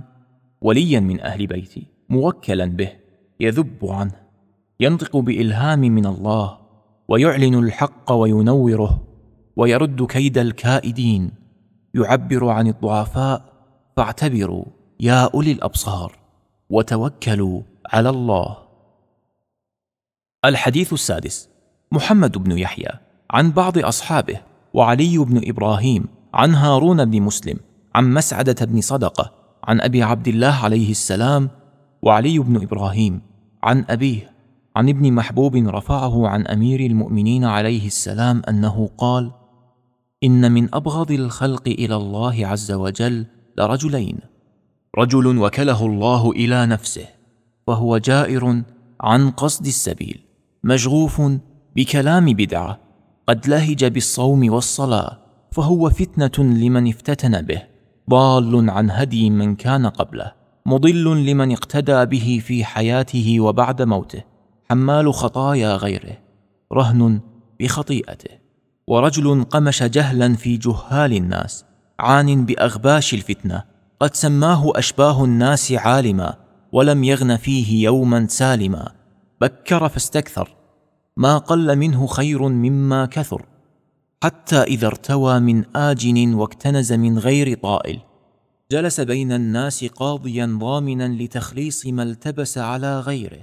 وليا 0.62 1.00
من 1.00 1.22
أهل 1.22 1.48
بيتي 1.48 1.88
موكلا 2.10 2.66
به 2.66 2.90
يذب 3.40 3.86
عنه 3.86 4.16
ينطق 4.80 5.18
بإلهام 5.18 5.80
من 5.80 6.06
الله 6.06 6.58
ويعلن 7.08 7.56
الحق 7.56 8.12
وينوره 8.12 9.04
ويرد 9.56 10.06
كيد 10.06 10.38
الكائدين 10.38 11.32
يعبر 11.94 12.50
عن 12.50 12.68
الضعفاء 12.68 13.53
فاعتبروا 13.98 14.66
يا 15.00 15.30
أولي 15.34 15.52
الأبصار 15.52 16.20
وتوكلوا 16.70 17.62
على 17.86 18.10
الله. 18.10 18.58
الحديث 20.46 20.94
السادس. 20.94 21.50
محمد 21.94 22.38
بن 22.38 22.58
يحيى 22.58 22.90
عن 23.32 23.52
بعض 23.52 23.78
أصحابه 23.78 24.42
وعلي 24.74 25.18
بن 25.18 25.50
إبراهيم 25.50 26.06
عن 26.34 26.56
هارون 26.56 27.06
بن 27.06 27.22
مسلم 27.22 27.58
عن 27.96 28.14
مسعدة 28.14 28.66
بن 28.66 28.82
صدقة 28.82 29.32
عن 29.64 29.82
أبي 29.82 30.04
عبد 30.04 30.28
الله 30.28 30.54
عليه 30.64 30.92
السلام 30.92 31.50
وعلي 32.02 32.40
بن 32.40 32.62
إبراهيم 32.62 33.22
عن 33.64 33.86
أبيه 33.90 34.34
عن 34.76 34.90
ابن 34.90 35.14
محبوب 35.14 35.56
رفعه 35.56 36.28
عن 36.28 36.48
أمير 36.48 36.80
المؤمنين 36.80 37.44
عليه 37.44 37.88
السلام 37.88 38.42
أنه 38.50 38.90
قال 38.98 39.32
إن 40.24 40.52
من 40.52 40.76
أبغض 40.76 41.12
الخلق 41.12 41.68
إلى 41.68 41.96
الله 41.96 42.48
عز 42.48 42.72
وجل 42.72 43.26
لرجلين 43.58 44.20
رجل 44.98 45.38
وكله 45.38 45.86
الله 45.86 46.32
إلى 46.32 46.66
نفسه 46.66 47.06
وهو 47.68 47.98
جائر 47.98 48.64
عن 49.02 49.30
قصد 49.30 49.66
السبيل 49.66 50.20
مشغوف 50.64 51.22
بكلام 51.76 52.26
بدعة 52.26 52.80
قد 53.28 53.48
لهج 53.48 53.86
بالصوم 53.86 54.54
والصلاة 54.54 55.18
فهو 55.52 55.90
فتنة 55.90 56.46
لمن 56.46 56.88
افتتن 56.88 57.42
به 57.42 57.64
ضال 58.10 58.70
عن 58.70 58.92
هدي 58.92 59.30
من 59.30 59.56
كان 59.56 59.88
قبله 59.88 60.32
مضل 60.66 61.26
لمن 61.26 61.52
اقتدى 61.52 62.06
به 62.06 62.42
في 62.46 62.66
حياته 62.66 63.40
وبعد 63.40 63.82
موته 63.82 64.24
حمال 64.70 65.14
خطايا 65.14 65.76
غيره 65.76 66.18
رهن 66.74 67.22
بخطيئته. 67.60 68.44
ورجل 68.88 69.44
قمش 69.44 69.84
جهلا 69.84 70.36
في 70.36 70.58
جهال 70.58 71.14
الناس 71.14 71.66
عان 72.00 72.46
بأغباش 72.46 73.14
الفتنة 73.14 73.64
قد 74.00 74.16
سماه 74.16 74.72
أشباه 74.76 75.24
الناس 75.24 75.72
عالما 75.72 76.36
ولم 76.72 77.04
يغن 77.04 77.38
فيه 77.38 77.84
يوما 77.84 78.28
سالما. 78.28 78.92
بكر 79.42 79.90
فاستكثر 79.90 80.56
ما 81.18 81.38
قل 81.38 81.76
منه 81.76 82.08
خير 82.08 82.48
مما 82.48 83.06
كثر. 83.06 83.46
حتى 84.24 84.62
إذا 84.62 84.88
ارتوى 84.88 85.40
من 85.40 85.76
آجن 85.76 86.34
واكتنز 86.34 86.94
من 86.94 87.20
غير 87.20 87.58
طائل. 87.58 88.00
جلس 88.72 89.00
بين 89.00 89.32
الناس 89.32 89.86
قاضيا 89.86 90.58
ضامنا 90.60 91.08
لتخليص 91.08 91.86
ما 91.86 92.04
التبس 92.04 92.58
على 92.58 93.00
غيره. 93.00 93.42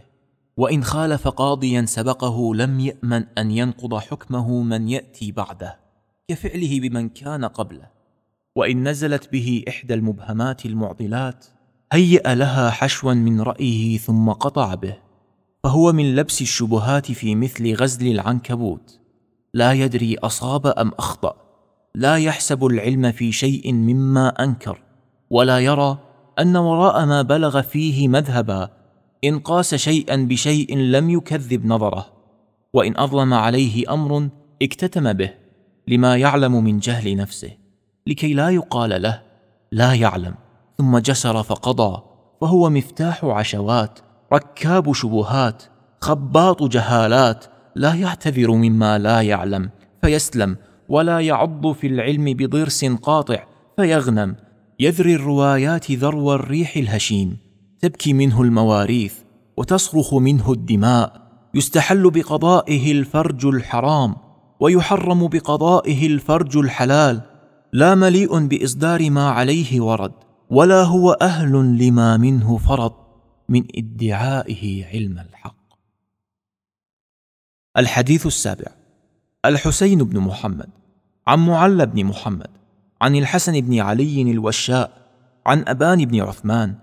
وإن 0.57 0.85
خالف 0.85 1.29
قاضيا 1.29 1.85
سبقه 1.87 2.55
لم 2.55 2.81
يأمن 2.81 3.25
أن 3.39 3.51
ينقض 3.51 3.95
حكمه 3.95 4.63
من 4.63 4.89
يأتي 4.89 5.33
بعده. 5.33 5.79
كفعله 6.29 6.81
بمن 6.81 7.09
كان 7.09 7.45
قبله. 7.45 8.00
وإن 8.61 8.89
نزلت 8.89 9.33
به 9.33 9.65
إحدى 9.69 9.95
المبهمات 9.95 10.67
المعضلات 10.67 11.47
هيأ 11.93 12.35
لها 12.35 12.71
حشوا 12.71 13.15
من 13.15 13.41
رأيه 13.41 13.99
ثم 13.99 14.31
قطع 14.31 14.75
به 14.75 14.97
فهو 15.65 15.93
من 15.93 16.15
لبس 16.15 16.43
الشبهات 16.43 17.13
في 17.13 17.35
مثل 17.35 17.75
غزل 17.75 18.07
العنكبوت. 18.07 19.01
لا 19.55 19.73
يدري 19.73 20.17
أصاب 20.19 20.67
أم 20.67 20.93
أخطأ 20.99 21.37
لا 21.95 22.17
يحسب 22.17 22.67
العلم 22.67 23.13
في 23.13 23.33
شيء 23.33 23.73
مما 23.73 24.29
أنكر 24.29 24.83
ولا 25.31 25.59
يرى 25.59 25.99
أن 26.39 26.57
وراء 26.57 27.07
ما 27.07 27.23
بلغ 27.23 27.63
فيه 27.63 28.09
مذهبا 28.09 28.71
إن 29.25 29.39
قاس 29.39 29.75
شيئا 29.75 30.17
بشيء 30.17 30.77
لم 30.77 31.11
يكذب 31.11 31.67
نظره 31.67 32.07
وإن 32.73 32.97
أظلم 32.97 33.35
عليه 33.35 33.95
أمر 33.95 34.29
اكتتم 34.63 35.13
به 35.13 35.31
لما 35.89 36.17
يعلم 36.17 36.65
من 36.65 36.79
جهل 36.79 37.17
نفسه. 37.17 37.60
لكي 38.11 38.35
لا 38.35 38.51
يقال 38.51 39.03
له 39.03 39.23
لا 39.73 39.95
يعلم. 39.95 40.35
ثم 40.79 40.99
جسر 40.99 41.43
فقضى 41.43 42.03
فهو 42.41 42.71
مفتاح 42.71 43.25
عشوات 43.25 43.99
ركاب 44.33 44.93
شبهات 44.93 45.63
خباط 46.01 46.63
جهالات 46.63 47.45
لا 47.77 47.95
يعتذر 47.95 48.51
مما 48.51 48.99
لا 48.99 49.21
يعلم 49.21 49.71
فيسلم 50.03 50.57
ولا 50.89 51.21
يعض 51.21 51.73
في 51.73 51.87
العلم 51.87 52.25
بضرس 52.25 52.85
قاطع 52.85 53.45
فيغنم. 53.77 54.37
يذري 54.81 55.15
الروايات 55.15 55.91
ذرو 55.91 56.35
الريح 56.35 56.77
الهشيم 56.77 57.37
تبكي 57.81 58.13
منه 58.13 58.43
المواريث 58.43 59.15
وتصرخ 59.57 60.15
منه 60.15 60.53
الدماء. 60.53 61.13
يستحل 61.55 62.11
بقضائه 62.11 62.93
الفرج 62.93 63.47
الحرام 63.47 64.17
ويحرم 64.61 65.29
بقضائه 65.29 66.07
الفرج 66.07 66.57
الحلال. 66.57 67.30
لا 67.73 67.95
مليء 67.95 68.47
بإصدار 68.47 69.11
ما 69.11 69.29
عليه 69.31 69.81
ورد 69.81 70.13
ولا 70.51 70.83
هو 70.83 71.13
أهل 71.13 71.53
لما 71.53 72.17
منه 72.17 72.57
فرض 72.57 72.93
من 73.49 73.65
ادعائه 73.75 74.87
علم 74.87 75.19
الحق. 75.19 75.57
الحديث 77.77 78.27
السابع 78.27 78.67
الحسين 79.45 80.05
بن 80.05 80.19
محمد 80.21 80.69
عن 81.27 81.47
معل 81.47 81.87
بن 81.87 82.05
محمد 82.05 82.51
عن 83.01 83.17
الحسن 83.17 83.61
بن 83.61 83.81
علي 83.81 84.23
الوشاء 84.23 84.91
عن 85.47 85.65
أبان 85.69 86.05
بن 86.05 86.21
عثمان 86.21 86.75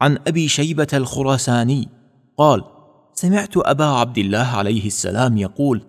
عن 0.00 0.18
أبي 0.26 0.48
شيبة 0.48 0.88
الخراساني 0.92 1.88
قال 2.36 2.64
سمعت 3.14 3.56
أبا 3.56 3.84
عبد 3.84 4.18
الله 4.18 4.46
عليه 4.46 4.86
السلام 4.86 5.36
يقول 5.36 5.82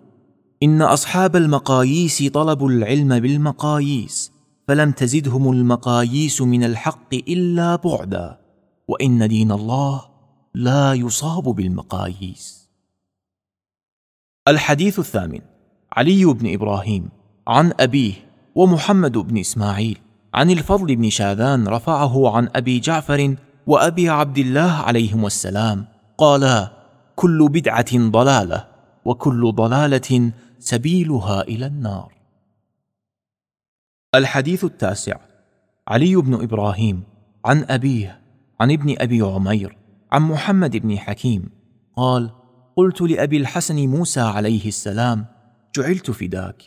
إن 0.64 0.82
أصحاب 0.82 1.36
المقاييس 1.36 2.24
طلبوا 2.24 2.70
العلم 2.70 3.20
بالمقاييس. 3.20 4.37
فلم 4.68 4.91
تزدهم 4.91 5.51
المقاييس 5.51 6.41
من 6.41 6.63
الحق 6.63 7.13
إلا 7.13 7.76
بعدا 7.76 8.39
وإن 8.88 9.27
دين 9.27 9.52
الله 9.52 10.02
لا 10.56 10.94
يصاب 10.94 11.44
بالمقاييس. 11.44 12.69
الحديث 14.48 14.99
الثامن 14.99 15.39
علي 15.91 16.26
بن 16.26 16.53
إبراهيم 16.53 17.10
عن 17.48 17.73
أبيه 17.80 18.14
ومحمد 18.56 19.18
بن 19.18 19.38
إسماعيل 19.38 19.98
عن 20.34 20.52
الفضل 20.52 20.95
بن 20.95 21.10
شاذان 21.10 21.68
رفعه 21.68 22.35
عن 22.38 22.49
أبي 22.56 22.80
جعفر 22.80 23.35
وأبي 23.68 24.10
عبد 24.10 24.38
الله 24.38 24.72
عليهما 24.72 25.27
السلام 25.27 25.85
قالا 26.18 26.72
كل 27.15 27.49
بدعة 27.49 28.10
ضلالة 28.10 28.68
وكل 29.06 29.52
ضلالة 29.52 30.31
سبيلها 30.60 31.41
إلى 31.41 31.65
النار. 31.65 32.16
الحديث 34.16 34.64
التاسع. 34.64 35.18
علي 35.88 36.16
بن 36.16 36.34
إبراهيم 36.34 37.04
عن 37.46 37.66
أبيه 37.70 38.22
عن 38.60 38.72
ابن 38.72 38.96
أبي 39.00 39.22
عمير 39.22 39.78
عن 40.12 40.22
محمد 40.22 40.78
بن 40.78 40.98
حكيم 40.98 41.50
قال 41.98 42.32
قلت 42.76 43.02
لأبي 43.02 43.38
الحسن 43.38 43.88
موسى 43.88 44.20
عليه 44.20 44.68
السلام 44.68 45.26
جعلت 45.76 46.12
فداك. 46.12 46.64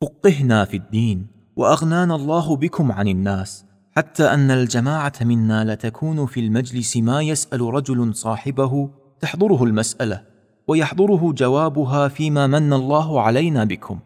فقهنا 0.00 0.64
في 0.64 0.76
الدين 0.76 1.26
وأغنانا 1.56 2.14
الله 2.14 2.56
بكم 2.56 2.92
عن 2.92 3.08
الناس 3.08 3.64
حتى 3.96 4.24
أن 4.24 4.50
الجماعة 4.50 5.12
منا 5.20 5.74
لتكون 5.74 6.26
في 6.26 6.40
المجلس 6.40 6.96
ما 6.96 7.22
يسأل 7.22 7.60
رجل 7.60 8.14
صاحبه 8.14 8.90
تحضره 9.20 9.64
المسألة 9.64 10.22
ويحضره 10.68 11.32
جوابها 11.32 12.08
فيما 12.08 12.46
من 12.46 12.72
الله 12.72 13.20
علينا 13.20 13.64
بكم. 13.64 13.98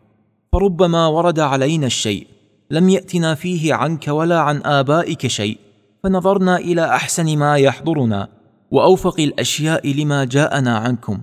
فربما 0.53 1.07
ورد 1.07 1.41
علينا 1.41 1.87
الشيء 1.87 2.36
لم 2.71 2.89
يأتنا 2.89 3.35
فيه 3.35 3.75
عنك 3.75 4.09
ولا 4.09 4.41
عن 4.41 4.63
آبائك 4.65 5.27
شيء 5.27 5.59
فنظرنا 6.03 6.57
إلى 6.57 6.85
أحسن 6.85 7.39
ما 7.39 7.57
يحضرنا 7.57 8.29
وأوفق 8.71 9.21
الأشياء 9.21 9.93
لما 9.93 10.25
جاءنا 10.25 10.79
عنكم 10.79 11.21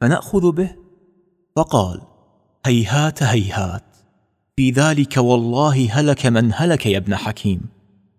فنأخذ 0.00 0.52
به؟ 0.52 0.70
فقال 1.56 2.00
هيهات 2.66 3.22
هيهات 3.22 3.84
في 4.56 4.70
ذلك 4.70 5.16
والله 5.16 6.00
هلك 6.00 6.26
من 6.26 6.50
هلك 6.54 6.86
يا 6.86 6.98
ابن 6.98 7.16
حكيم. 7.16 7.60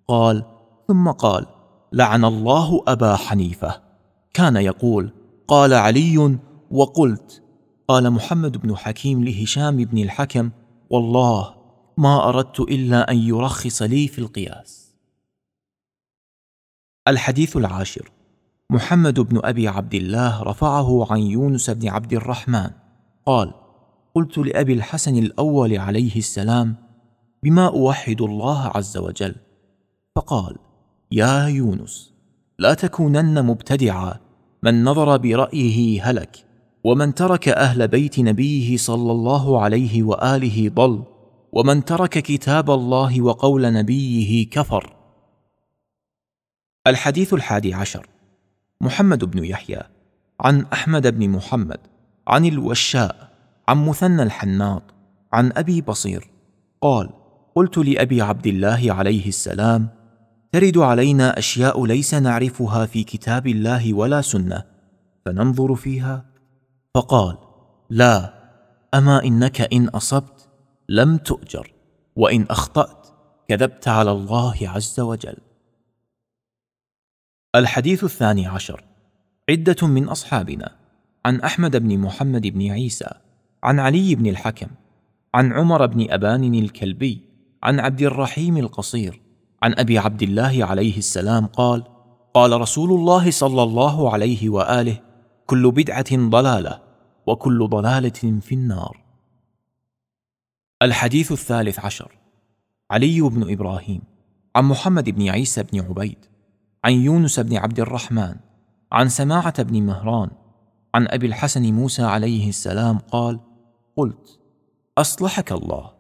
قال 0.08 0.44
ثم 0.88 1.12
قال 1.12 1.46
لعن 1.94 2.26
الله 2.26 2.84
أبا 2.88 3.16
حنيفة. 3.16 3.82
كان 4.34 4.56
يقول 4.56 5.10
قال 5.48 5.74
علي 5.74 6.38
وقلت. 6.72 7.42
قال 7.88 8.12
محمد 8.12 8.58
بن 8.58 8.78
حكيم 8.78 9.24
لهشام 9.24 9.78
بن 9.78 9.98
الحكم 9.98 10.50
والله 10.90 11.54
ما 11.98 12.30
أردت 12.30 12.60
إلا 12.60 13.12
أن 13.12 13.18
يرخص 13.18 13.82
لي 13.82 14.08
في 14.08 14.20
القياس. 14.20 14.96
الحديث 17.08 17.58
العاشر. 17.58 18.12
محمد 18.70 19.20
بن 19.20 19.40
أبي 19.44 19.68
عبد 19.68 19.94
الله 19.94 20.44
رفعه 20.44 21.12
عن 21.12 21.20
يونس 21.20 21.70
بن 21.70 21.88
عبد 21.88 22.14
الرحمن. 22.14 22.70
قال 23.26 23.54
قلت 24.16 24.38
لأبي 24.38 24.74
الحسن 24.74 25.18
الأول 25.18 25.78
عليه 25.78 26.16
السلام 26.16 26.76
بما 27.44 27.68
أوحد 27.68 28.22
الله 28.22 28.68
عز 28.68 28.98
وجل؟ 28.98 29.36
فقال 30.16 30.56
يا 31.12 31.48
يونس 31.48 32.14
لا 32.60 32.74
تكونن 32.74 33.46
مبتدعا. 33.46 34.20
من 34.64 34.84
نظر 34.84 35.18
برأيه 35.18 36.10
هلك 36.10 36.46
ومن 36.84 37.14
ترك 37.14 37.50
أهل 37.50 37.88
بيت 37.88 38.20
نبيه 38.20 38.78
صلى 38.78 39.12
الله 39.12 39.62
عليه 39.62 40.04
وآله 40.04 40.70
ضل. 40.70 41.04
ومن 41.56 41.86
ترك 41.86 42.10
كتاب 42.10 42.72
الله 42.72 43.22
وقول 43.22 43.74
نبيه 43.74 44.50
كفر. 44.50 44.96
الحديث 46.88 47.34
الحادي 47.34 47.74
عشر. 47.74 48.08
محمد 48.82 49.26
بن 49.26 49.44
يحيى 49.46 49.82
عن 50.40 50.66
أحمد 50.74 51.08
بن 51.08 51.30
محمد 51.30 51.80
عن 52.28 52.46
الوشاء 52.46 53.30
عن 53.68 53.86
مثنى 53.86 54.24
الحناط 54.24 54.84
عن 55.34 55.52
أبي 55.58 55.82
بصير 55.82 56.30
قال 56.82 57.10
قلت 57.56 57.78
لأبي 57.78 58.22
عبد 58.22 58.48
الله 58.48 58.94
عليه 58.94 59.28
السلام 59.28 59.90
ترد 60.52 60.78
علينا 60.78 61.40
أشياء 61.40 61.86
ليس 61.86 62.14
نعرفها 62.14 62.86
في 62.86 63.04
كتاب 63.04 63.48
الله 63.48 63.94
ولا 63.94 64.22
سنة 64.22 64.64
فننظر 65.26 65.76
فيها؟ 65.76 66.26
فقال 66.96 67.38
لا 67.90 68.34
أما 68.94 69.24
إنك 69.24 69.62
إن 69.74 69.88
أصبت 69.88 70.35
لم 70.90 71.18
تؤجر 71.18 71.72
وإن 72.16 72.46
أخطأت 72.50 73.08
كذبت 73.48 73.88
على 73.88 74.12
الله 74.12 74.58
عز 74.62 75.00
وجل. 75.00 75.38
الحديث 77.56 78.04
الثاني 78.04 78.48
عشر. 78.48 78.84
عدة 79.50 79.88
من 79.88 80.10
أصحابنا. 80.10 80.86
عن 81.26 81.42
أحمد 81.42 81.76
بن 81.76 81.98
محمد 81.98 82.48
بن 82.48 82.72
عيسى 82.72 83.10
عن 83.64 83.80
علي 83.80 84.16
بن 84.16 84.28
الحكم 84.28 84.68
عن 85.34 85.54
عمر 85.54 85.86
بن 85.86 86.12
أبان 86.12 86.56
الكلبي 86.56 87.22
عن 87.64 87.80
عبد 87.80 88.02
الرحيم 88.02 88.58
القصير 88.58 89.22
عن 89.64 89.74
أبي 89.78 89.98
عبد 89.98 90.22
الله 90.22 90.66
عليه 90.66 90.98
السلام 90.98 91.46
قال 91.46 91.84
قال 92.34 92.62
رسول 92.62 92.92
الله 92.92 93.32
صلى 93.32 93.64
الله 93.64 94.14
عليه 94.14 94.50
وآله 94.50 94.98
كل 95.46 95.72
بدعة 95.72 96.30
ضلالة 96.30 96.82
وكل 97.26 97.68
ضلالة 97.68 98.40
في 98.42 98.56
النار. 98.56 99.05
الحديث 100.82 101.32
الثالث 101.32 101.80
عشر. 101.80 102.12
علي 102.92 103.22
بن 103.22 103.52
إبراهيم 103.52 104.02
عن 104.56 104.66
محمد 104.66 105.10
بن 105.10 105.30
عيسى 105.30 105.64
بن 105.64 105.80
عبيد 105.80 106.18
عن 106.84 106.94
يونس 106.94 107.40
بن 107.40 107.58
عبد 107.58 107.80
الرحمن 107.80 108.36
عن 108.92 109.10
سماعة 109.10 109.64
بن 109.64 109.82
مهران 109.84 110.30
عن 110.96 111.08
أبي 111.08 111.28
الحسن 111.28 111.74
موسى 111.74 112.04
عليه 112.04 112.50
السلام 112.50 112.98
قال 112.98 113.40
قلت 113.98 114.40
أصلحك 114.98 115.52
الله. 115.52 115.92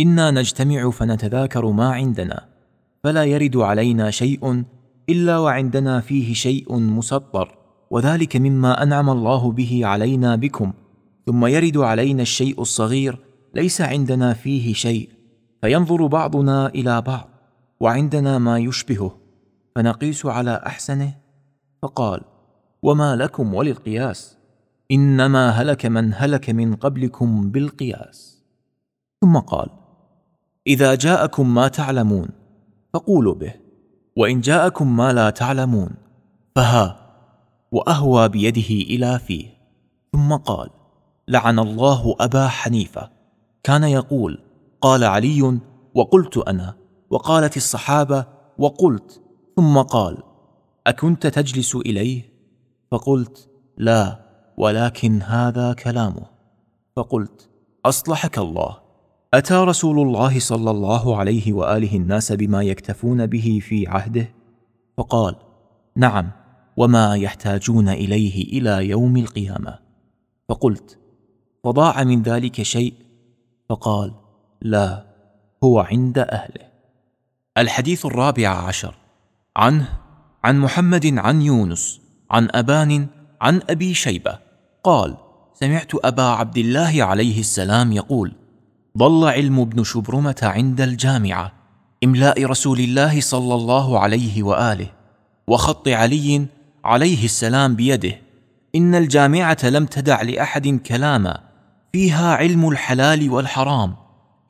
إنا 0.00 0.30
نجتمع 0.30 0.90
فنتذاكر 0.90 1.70
ما 1.70 1.92
عندنا 1.92 2.48
فلا 3.04 3.24
يرد 3.24 3.56
علينا 3.56 4.10
شيء 4.10 4.64
إلا 5.08 5.38
وعندنا 5.38 6.00
فيه 6.00 6.34
شيء 6.34 6.76
مسطر 6.78 7.58
وذلك 7.90 8.36
مما 8.36 8.82
أنعم 8.82 9.10
الله 9.10 9.52
به 9.52 9.80
علينا 9.84 10.36
بكم 10.36 10.72
ثم 11.26 11.46
يرد 11.46 11.76
علينا 11.76 12.22
الشيء 12.22 12.60
الصغير 12.60 13.31
ليس 13.54 13.80
عندنا 13.80 14.32
فيه 14.32 14.74
شيء 14.74 15.10
فينظر 15.60 16.06
بعضنا 16.06 16.66
إلى 16.66 17.00
بعض 17.00 17.28
وعندنا 17.80 18.38
ما 18.38 18.58
يشبهه 18.58 19.18
فنقيس 19.76 20.26
على 20.26 20.62
أحسنه؟ 20.66 21.14
فقال 21.82 22.20
وما 22.82 23.16
لكم 23.16 23.54
وللقياس 23.54 24.36
إنما 24.90 25.50
هلك 25.50 25.86
من 25.86 26.14
هلك 26.14 26.50
من 26.50 26.74
قبلكم 26.74 27.50
بالقياس. 27.50 28.44
ثم 29.20 29.38
قال 29.38 29.68
إذا 30.66 30.94
جاءكم 30.94 31.54
ما 31.54 31.68
تعلمون 31.68 32.28
فقولوا 32.94 33.34
به 33.34 33.54
وإن 34.16 34.40
جاءكم 34.40 34.96
ما 34.96 35.12
لا 35.12 35.30
تعلمون 35.30 35.90
فها 36.54 36.98
وأهوى 37.72 38.28
بيده 38.28 38.74
إلى 38.94 39.18
فيه. 39.18 39.46
ثم 40.12 40.32
قال 40.34 40.70
لعن 41.28 41.58
الله 41.58 42.16
أبا 42.20 42.48
حنيفة. 42.48 43.10
كان 43.62 43.84
يقول 43.84 44.38
قال 44.80 45.04
علي 45.04 45.58
وقلت 45.94 46.38
أنا 46.38 46.74
وقالت 47.10 47.56
الصحابة 47.56 48.26
وقلت 48.58 49.22
ثم 49.56 49.78
قال 49.78 50.18
أكنت 50.86 51.26
تجلس 51.26 51.76
إليه؟ 51.76 52.32
فقلت 52.90 53.48
لا 53.76 54.22
ولكن 54.56 55.22
هذا 55.22 55.72
كلامه. 55.72 56.26
فقلت 56.96 57.50
أصلحك 57.86 58.38
الله. 58.38 58.76
أتى 59.34 59.54
رسول 59.54 60.00
الله 60.00 60.38
صلى 60.38 60.70
الله 60.70 61.16
عليه 61.16 61.52
وآله 61.52 61.96
الناس 61.96 62.32
بما 62.32 62.62
يكتفون 62.62 63.26
به 63.26 63.58
في 63.62 63.86
عهده؟ 63.86 64.34
فقال 64.96 65.34
نعم 65.96 66.30
وما 66.76 67.16
يحتاجون 67.16 67.88
إليه 67.88 68.58
إلى 68.58 68.88
يوم 68.88 69.16
القيامة. 69.16 69.78
فقلت 70.48 70.98
فضاع 71.64 72.04
من 72.04 72.22
ذلك 72.22 72.62
شيء؟ 72.62 72.94
فقال 73.68 74.12
لا 74.62 75.04
هو 75.64 75.80
عند 75.80 76.18
أهله. 76.18 76.68
الحديث 77.58 78.06
الرابع 78.06 78.48
عشر. 78.48 78.94
عنه 79.56 79.88
عن 80.44 80.58
محمد 80.58 81.18
عن 81.18 81.42
يونس 81.42 82.00
عن 82.30 82.48
أبان 82.50 83.06
عن 83.40 83.60
أبي 83.70 83.94
شيبة. 83.94 84.38
قال 84.84 85.16
سمعت 85.54 85.90
أبا 86.04 86.22
عبد 86.22 86.58
الله 86.58 87.04
عليه 87.04 87.40
السلام 87.40 87.92
يقول 87.92 88.32
ضل 88.98 89.28
علم 89.28 89.60
ابن 89.60 89.84
شبرمة 89.84 90.40
عند 90.42 90.80
الجامعة 90.80 91.52
إملاء 92.04 92.44
رسول 92.44 92.80
الله 92.80 93.20
صلى 93.20 93.54
الله 93.54 93.98
عليه 93.98 94.42
وآله 94.42 94.86
وخط 95.46 95.88
علي 95.88 96.46
عليه 96.84 97.24
السلام 97.24 97.76
بيده 97.76 98.18
إن 98.74 98.94
الجامعة 98.94 99.58
لم 99.64 99.86
تدع 99.86 100.22
لأحد 100.22 100.68
كلاما 100.68 101.40
فيها 101.92 102.34
علم 102.34 102.68
الحلال 102.68 103.30
والحرام. 103.30 103.96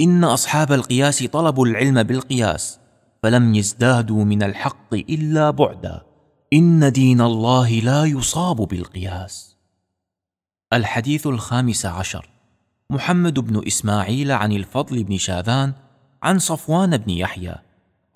إن 0.00 0.24
أصحاب 0.24 0.72
القياس 0.72 1.22
طلبوا 1.22 1.66
العلم 1.66 2.02
بالقياس 2.02 2.78
فلم 3.22 3.54
يزدادوا 3.54 4.24
من 4.24 4.42
الحق 4.42 4.94
إلا 4.94 5.50
بعدا. 5.50 6.02
إن 6.52 6.92
دين 6.92 7.20
الله 7.20 7.70
لا 7.70 8.04
يصاب 8.04 8.56
بالقياس. 8.56 9.56
الحديث 10.72 11.26
الخامس 11.26 11.86
عشر. 11.86 12.28
محمد 12.90 13.38
بن 13.38 13.66
إسماعيل 13.66 14.32
عن 14.32 14.52
الفضل 14.52 15.04
بن 15.04 15.18
شاذان 15.18 15.72
عن 16.22 16.38
صفوان 16.38 16.96
بن 16.96 17.10
يحيى 17.10 17.54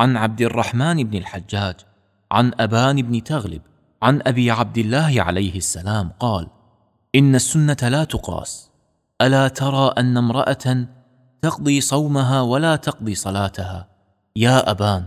عن 0.00 0.16
عبد 0.16 0.42
الرحمن 0.42 1.04
بن 1.04 1.18
الحجاج 1.18 1.74
عن 2.32 2.52
أبان 2.60 3.02
بن 3.02 3.24
تغلب 3.24 3.62
عن 4.02 4.22
أبي 4.26 4.50
عبد 4.50 4.78
الله 4.78 5.22
عليه 5.22 5.56
السلام 5.56 6.08
قال 6.20 6.48
إن 7.14 7.34
السنة 7.34 7.76
لا 7.82 8.04
تقاس. 8.04 8.65
ألا 9.22 9.48
ترى 9.48 9.94
أن 9.98 10.16
امرأة 10.16 10.86
تقضي 11.42 11.80
صومها 11.80 12.40
ولا 12.40 12.76
تقضي 12.76 13.14
صلاتها؟ 13.14 13.88
يا 14.36 14.70
أبان 14.70 15.06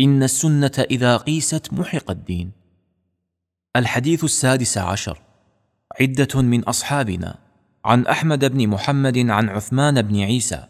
إن 0.00 0.22
السنة 0.22 0.86
إذا 0.90 1.16
قيست 1.16 1.72
محق 1.72 2.10
الدين. 2.10 2.52
الحديث 3.76 4.24
السادس 4.24 4.78
عشر. 4.78 5.20
عدة 6.00 6.42
من 6.42 6.64
أصحابنا 6.64 7.38
عن 7.84 8.06
أحمد 8.06 8.44
بن 8.44 8.68
محمد 8.68 9.18
عن 9.18 9.48
عثمان 9.48 10.02
بن 10.02 10.20
عيسى 10.20 10.66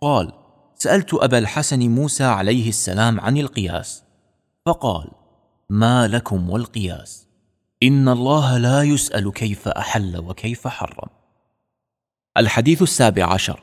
قال 0.00 0.32
سألت 0.74 1.14
أبا 1.14 1.38
الحسن 1.38 1.80
موسى 1.80 2.24
عليه 2.24 2.68
السلام 2.68 3.20
عن 3.20 3.36
القياس 3.36 4.02
فقال 4.66 5.08
ما 5.70 6.08
لكم 6.08 6.50
والقياس؟ 6.50 7.26
إن 7.82 8.08
الله 8.08 8.58
لا 8.58 8.82
يسأل 8.82 9.32
كيف 9.32 9.68
أحل 9.68 10.18
وكيف 10.18 10.68
حرم. 10.68 11.21
الحديث 12.36 12.82
السابع 12.82 13.24
عشر. 13.24 13.60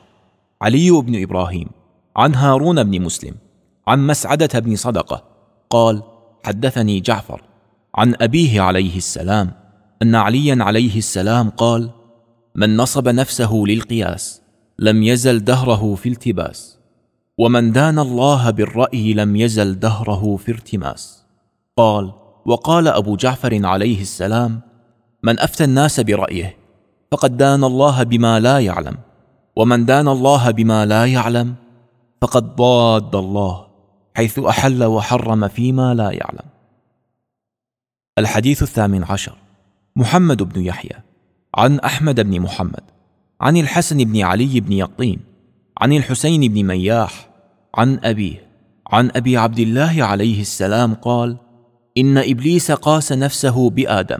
علي 0.62 0.90
بن 0.90 1.22
إبراهيم 1.22 1.68
عن 2.16 2.34
هارون 2.34 2.84
بن 2.84 3.02
مسلم 3.02 3.34
عن 3.86 4.06
مسعدة 4.06 4.58
بن 4.58 4.76
صدقة 4.76 5.24
قال 5.70 6.02
حدثني 6.44 7.00
جعفر 7.00 7.42
عن 7.94 8.14
أبيه 8.20 8.60
عليه 8.60 8.96
السلام 8.96 9.52
أن 10.02 10.14
عليا 10.14 10.56
عليه 10.60 10.98
السلام 10.98 11.50
قال 11.50 11.90
من 12.54 12.76
نصب 12.76 13.08
نفسه 13.08 13.64
للقياس 13.66 14.42
لم 14.78 15.02
يزل 15.02 15.44
دهره 15.44 15.94
في 15.94 16.08
التباس 16.08 16.78
ومن 17.38 17.72
دان 17.72 17.98
الله 17.98 18.50
بالرأي 18.50 19.12
لم 19.14 19.36
يزل 19.36 19.78
دهره 19.78 20.36
في 20.36 20.52
ارتماس 20.52 21.22
قال 21.76 22.12
وقال 22.46 22.88
أبو 22.88 23.16
جعفر 23.16 23.66
عليه 23.66 24.00
السلام 24.00 24.60
من 25.22 25.40
أفتى 25.40 25.64
الناس 25.64 26.00
برأيه 26.00 26.59
فقد 27.10 27.36
دان 27.36 27.64
الله 27.64 28.02
بما 28.02 28.40
لا 28.40 28.58
يعلم. 28.58 28.96
ومن 29.56 29.84
دان 29.84 30.08
الله 30.08 30.50
بما 30.50 30.86
لا 30.86 31.06
يعلم 31.06 31.54
فقد 32.22 32.56
ضاد 32.56 33.14
الله 33.14 33.66
حيث 34.14 34.38
أحل 34.38 34.84
وحرم 34.84 35.48
فيما 35.48 35.94
لا 35.94 36.10
يعلم. 36.10 36.48
الحديث 38.18 38.62
الثامن 38.62 39.04
عشر. 39.04 39.36
محمد 39.96 40.42
بن 40.42 40.60
يحيى. 40.60 40.96
عن 41.54 41.80
أحمد 41.80 42.20
بن 42.20 42.40
محمد. 42.40 42.82
عن 43.40 43.56
الحسن 43.56 44.04
بن 44.04 44.22
علي 44.22 44.60
بن 44.60 44.72
يقطين. 44.72 45.20
عن 45.78 45.92
الحسين 45.92 46.52
بن 46.52 46.66
مياح. 46.66 47.28
عن 47.74 48.00
أبيه. 48.04 48.46
عن 48.86 49.10
أبي 49.16 49.36
عبد 49.36 49.58
الله 49.58 50.04
عليه 50.04 50.40
السلام 50.40 50.94
قال 50.94 51.36
إن 51.98 52.18
إبليس 52.18 52.72
قاس 52.72 53.12
نفسه 53.12 53.70
بآدم. 53.70 54.18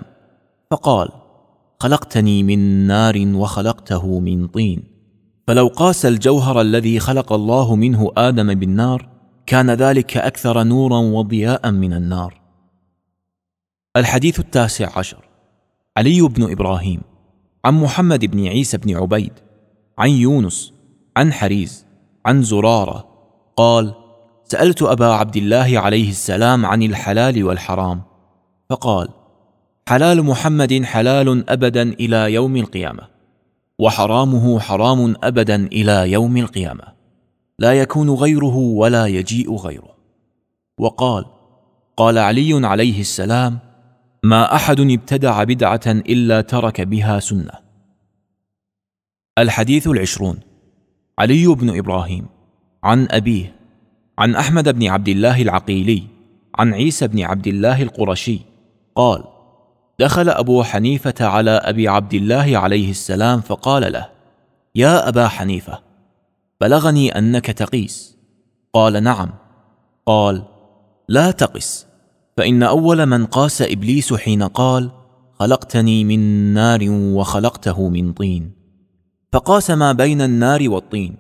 فقال 0.71 1.09
خلقتني 1.81 2.43
من 2.43 2.87
نار 2.87 3.23
وخلقته 3.35 4.21
من 4.21 4.47
طين. 4.47 4.83
فلو 5.47 5.67
قاس 5.67 6.07
الجوهر 6.07 6.61
الذي 6.61 7.01
خلق 7.01 7.33
الله 7.33 7.77
منه 7.77 8.11
آدم 8.17 8.55
بالنار 8.55 9.09
كان 9.47 9.71
ذلك 9.71 10.17
أكثر 10.17 10.63
نورا 10.63 10.99
وضياء 10.99 11.71
من 11.71 11.93
النار. 11.93 12.41
الحديث 13.97 14.41
التاسع 14.41 14.99
عشر. 14.99 15.25
علي 15.97 16.21
بن 16.21 16.51
إبراهيم. 16.51 17.01
عن 17.65 17.75
محمد 17.75 18.25
بن 18.25 18.47
عيسى 18.47 18.77
بن 18.77 18.97
عبيد. 18.97 19.33
عن 19.99 20.11
يونس. 20.11 20.73
عن 21.17 21.33
حريز. 21.33 21.87
عن 22.27 22.43
زرارة. 22.43 23.09
قال 23.57 23.95
سألت 24.45 24.83
أبا 24.83 25.07
عبد 25.07 25.37
الله 25.37 25.79
عليه 25.79 26.11
السلام 26.11 26.67
عن 26.67 26.83
الحلال 26.83 27.45
والحرام. 27.45 28.03
فقال 28.71 29.09
حلال 29.91 30.23
محمد 30.23 30.85
حلال 30.85 31.51
أبدا 31.51 31.83
إلى 31.83 32.35
يوم 32.35 32.57
القيامة 32.57 33.03
وحرامه 33.79 34.61
حرام 34.61 35.15
أبدا 35.23 35.67
إلى 35.67 36.13
يوم 36.13 36.37
القيامة. 36.37 36.85
لا 37.59 37.73
يكون 37.73 38.11
غيره 38.11 38.57
ولا 38.57 39.07
يجيء 39.07 39.57
غيره. 39.57 39.95
وقال 40.79 41.25
قال 41.97 42.19
علي 42.19 42.67
عليه 42.67 43.01
السلام 43.01 43.59
ما 44.25 44.55
أحد 44.55 44.81
ابتدع 44.81 45.45
بدعة 45.45 45.87
إلا 45.87 46.41
ترك 46.41 46.81
بها 46.81 47.21
سنة. 47.21 47.53
الحديث 49.39 49.89
العشرون 49.89 50.39
علي 51.19 51.47
بن 51.47 51.79
إبراهيم 51.79 52.27
عن 52.85 53.09
أبيه 53.11 53.57
عن 54.19 54.35
أحمد 54.35 54.69
بن 54.69 54.87
عبد 54.87 55.09
الله 55.09 55.43
العقيلي 55.43 56.03
عن 56.55 56.75
عيسى 56.75 57.07
بن 57.09 57.23
عبد 57.23 57.47
الله 57.47 57.83
القرشي 57.83 58.41
قال 58.95 59.40
دخل 60.01 60.29
أبو 60.29 60.63
حنيفة 60.63 61.15
على 61.21 61.51
أبي 61.51 61.89
عبد 61.89 62.15
الله 62.15 62.59
عليه 62.59 62.91
السلام 62.91 63.41
فقال 63.41 63.93
له 63.93 64.09
يا 64.75 65.09
أبا 65.09 65.29
حنيفة 65.29 65.79
بلغني 66.61 67.19
أنك 67.19 67.47
تقيس. 67.47 68.17
قال 68.73 69.03
نعم. 69.03 69.31
قال 70.07 70.43
لا 71.09 71.31
تقس 71.31 71.87
فإن 72.37 72.63
أول 72.63 73.07
من 73.07 73.27
قاس 73.27 73.63
إبليس 73.63 74.15
حين 74.15 74.43
قال 74.43 74.91
خلقتني 75.39 76.05
من 76.05 76.21
نار 76.55 76.81
وخلقته 76.91 77.89
من 77.89 78.13
طين. 78.13 78.53
فقاس 79.33 79.71
ما 79.71 79.93
بين 79.93 80.21
النار 80.21 80.71
والطين 80.71 81.17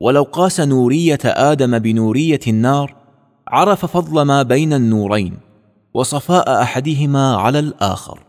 ولو 0.00 0.22
قاس 0.22 0.60
نورية 0.60 1.20
آدم 1.24 1.78
بنورية 1.78 2.40
النار 2.46 2.96
عرف 3.48 3.86
فضل 3.86 4.22
ما 4.22 4.42
بين 4.42 4.72
النورين. 4.72 5.49
وصفاء 5.94 6.62
أحدهما 6.62 7.36
على 7.36 7.58
الآخر. 7.58 8.20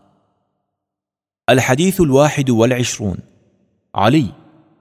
الحديث 1.50 2.00
الواحد 2.00 2.50
والعشرون. 2.50 3.16
علي 3.94 4.26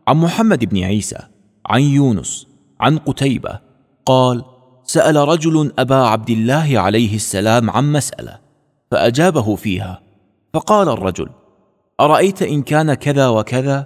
عن 0.08 0.18
محمد 0.18 0.66
بن 0.66 0.84
عيسى 0.84 1.18
عن 1.66 1.82
يونس 1.82 2.48
عن 2.80 2.98
قتيبة 2.98 3.60
قال 4.06 4.46
سأل 4.84 5.16
رجل 5.16 5.74
أبا 5.80 5.96
عبد 5.96 6.30
الله 6.30 6.80
عليه 6.80 7.16
السلام 7.16 7.70
عن 7.70 7.92
مسألة 7.92 8.40
فأجابه 8.92 9.56
فيها 9.56 10.02
فقال 10.54 10.90
الرجل 10.90 11.30
أرأيت 12.00 12.42
إن 12.42 12.62
كان 12.62 12.94
كذا 12.94 13.28
وكذا؟ 13.28 13.86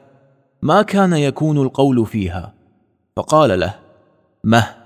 ما 0.62 0.82
كان 0.82 1.14
يكون 1.14 1.58
القول 1.58 2.06
فيها؟ 2.06 2.54
فقال 3.16 3.60
له 3.60 3.76
مه. 4.44 4.85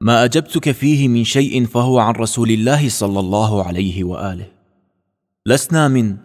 ما 0.00 0.24
أجبتك 0.24 0.70
فيه 0.70 1.08
من 1.08 1.24
شيء 1.24 1.66
فهو 1.66 1.98
عن 1.98 2.14
رسول 2.14 2.50
الله 2.50 2.88
صلى 2.88 3.20
الله 3.20 3.64
عليه 3.64 4.04
وآله. 4.04 4.46
لسنا 5.46 5.88
من 5.88 6.16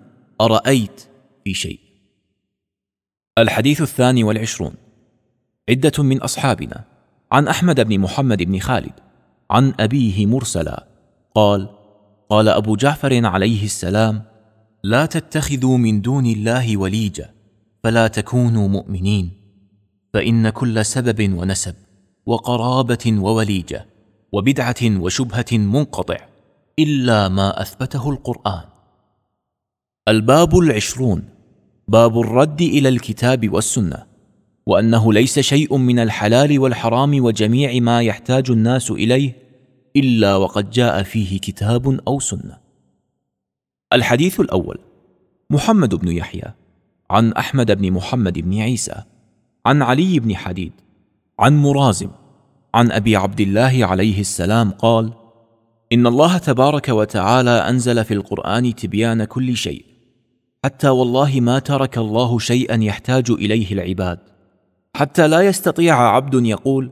أرأيت 0.41 1.01
في 1.43 1.53
شيء. 1.53 1.79
الحديث 3.37 3.81
الثاني 3.81 4.23
والعشرون. 4.23 4.73
عدة 5.69 6.03
من 6.03 6.21
أصحابنا. 6.21 6.83
عن 7.31 7.47
أحمد 7.47 7.79
بن 7.79 7.99
محمد 7.99 8.43
بن 8.43 8.59
خالد. 8.59 8.93
عن 9.51 9.73
أبيه 9.79 10.25
مرسلا. 10.25 10.87
قال 11.35 11.69
قال 12.29 12.49
أبو 12.49 12.75
جعفر 12.75 13.25
عليه 13.25 13.65
السلام 13.65 14.23
لا 14.83 15.05
تتخذوا 15.05 15.77
من 15.77 16.01
دون 16.01 16.25
الله 16.25 16.77
وليجا 16.77 17.29
فلا 17.83 18.07
تكونوا 18.07 18.67
مؤمنين. 18.67 19.31
فإن 20.13 20.49
كل 20.49 20.85
سبب 20.85 21.33
ونسب. 21.33 21.75
وقرابة 22.29 23.17
ووليجة 23.19 23.85
وبدعة 24.31 24.75
وشبهة 24.83 25.51
منقطع 25.51 26.17
إلا 26.79 27.27
ما 27.27 27.61
أثبته 27.61 28.09
القرآن. 28.09 28.63
الباب 30.07 30.57
العشرون. 30.57 31.23
باب 31.87 32.19
الرد 32.19 32.61
إلى 32.61 32.89
الكتاب 32.89 33.53
والسنة. 33.53 34.05
وأنه 34.65 35.13
ليس 35.13 35.39
شيء 35.39 35.77
من 35.77 35.99
الحلال 35.99 36.59
والحرام 36.59 37.23
وجميع 37.23 37.79
ما 37.79 38.01
يحتاج 38.01 38.51
الناس 38.51 38.91
إليه 38.91 39.35
إلا 39.95 40.35
وقد 40.35 40.69
جاء 40.69 41.03
فيه 41.03 41.39
كتاب 41.39 41.99
أو 42.07 42.19
سنة. 42.19 42.57
الحديث 43.93 44.39
الأول. 44.39 44.79
محمد 45.49 45.95
بن 45.95 46.07
يحيى 46.07 46.53
عن 47.09 47.33
أحمد 47.33 47.71
بن 47.71 47.91
محمد 47.91 48.39
بن 48.39 48.59
عيسى 48.59 49.03
عن 49.65 49.81
علي 49.81 50.19
بن 50.19 50.35
حديد 50.35 50.73
عن 51.39 51.57
مرازم 51.57 52.09
عن 52.73 52.91
أبي 52.91 53.15
عبد 53.15 53.41
الله 53.41 53.85
عليه 53.85 54.19
السلام 54.19 54.71
قال 54.71 55.13
إن 55.93 56.07
الله 56.07 56.37
تبارك 56.37 56.89
وتعالى 56.89 57.49
أنزل 57.49 58.05
في 58.05 58.13
القرآن 58.13 58.75
تبيان 58.75 59.23
كل 59.23 59.57
شيء 59.57 59.85
حتى 60.65 60.89
والله 60.89 61.39
ما 61.39 61.59
ترك 61.59 61.97
الله 61.97 62.39
شيئا 62.39 62.83
يحتاج 62.83 63.31
إليه 63.31 63.73
العباد. 63.73 64.19
حتى 64.95 65.27
لا 65.27 65.41
يستطيع 65.41 66.15
عبد 66.15 66.45
يقول 66.45 66.91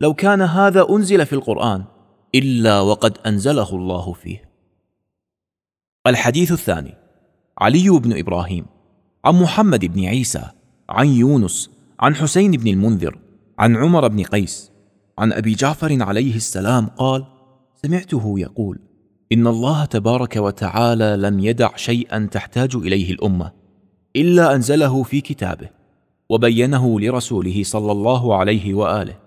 لو 0.00 0.14
كان 0.14 0.42
هذا 0.42 0.86
أنزل 0.90 1.26
في 1.26 1.32
القرآن 1.32 1.84
إلا 2.34 2.80
وقد 2.80 3.18
أنزله 3.26 3.70
الله 3.74 4.12
فيه. 4.12 4.50
الحديث 6.06 6.52
الثاني 6.52 6.94
علي 7.58 7.88
بن 7.90 8.18
إبراهيم 8.18 8.66
عن 9.24 9.34
محمد 9.42 9.84
بن 9.84 10.04
عيسى 10.04 10.42
عن 10.88 11.06
يونس 11.06 11.70
عن 12.00 12.14
حسين 12.14 12.50
بن 12.50 12.68
المنذر 12.68 13.18
عن 13.58 13.76
عمر 13.76 14.08
بن 14.08 14.22
قيس 14.22 14.70
عن 15.18 15.32
أبي 15.32 15.54
جعفر 15.54 16.02
عليه 16.02 16.36
السلام 16.36 16.86
قال 16.86 17.24
سمعته 17.82 18.34
يقول 18.38 18.78
إن 19.32 19.46
الله 19.46 19.84
تبارك 19.84 20.36
وتعالى 20.36 21.16
لم 21.16 21.40
يدع 21.40 21.76
شيئا 21.76 22.28
تحتاج 22.32 22.76
إليه 22.76 23.12
الأمة 23.12 23.52
إلا 24.16 24.54
أنزله 24.54 25.02
في 25.02 25.20
كتابه 25.20 25.68
وبينه 26.28 27.00
لرسوله 27.00 27.62
صلى 27.62 27.92
الله 27.92 28.36
عليه 28.36 28.74
وآله 28.74 29.18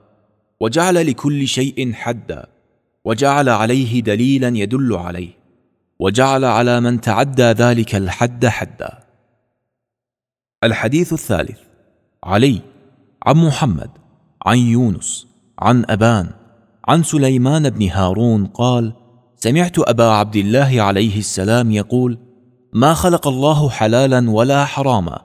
وجعل 0.60 1.08
لكل 1.08 1.48
شيء 1.48 1.94
حدا 1.94 2.48
وجعل 3.06 3.50
عليه 3.50 4.02
دليلا 4.02 4.48
يدل 4.48 4.94
عليه 4.94 5.30
وجعل 6.00 6.46
على 6.46 6.80
من 6.82 7.02
تعدى 7.02 7.44
ذلك 7.44 7.96
الحد 7.96 8.46
حدا. 8.46 9.00
الحديث 10.64 11.14
الثالث 11.14 11.60
علي 12.24 12.62
عن 13.26 13.36
محمد 13.36 13.90
عن 14.46 14.58
يونس 14.58 15.31
عن 15.62 15.86
أبان 15.90 16.30
عن 16.88 17.04
سليمان 17.04 17.70
بن 17.70 17.90
هارون 17.90 18.46
قال 18.46 18.94
سمعت 19.36 19.80
أبا 19.80 20.04
عبد 20.04 20.36
الله 20.36 20.82
عليه 20.82 21.20
السلام 21.20 21.72
يقول 21.72 22.18
ما 22.74 22.94
خلق 22.94 23.28
الله 23.28 23.70
حلالا 23.70 24.32
ولا 24.32 24.66
حراما 24.66 25.22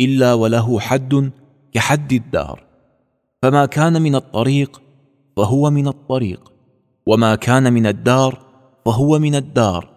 إلا 0.00 0.34
وله 0.34 0.80
حد 0.80 1.30
كحد 1.72 2.12
الدار. 2.12 2.64
فما 3.42 3.66
كان 3.66 4.02
من 4.02 4.14
الطريق 4.14 4.82
فهو 5.36 5.70
من 5.70 5.88
الطريق 5.88 6.52
وما 7.06 7.34
كان 7.34 7.72
من 7.72 7.86
الدار 7.86 8.38
فهو 8.86 9.18
من 9.18 9.34
الدار 9.34 9.90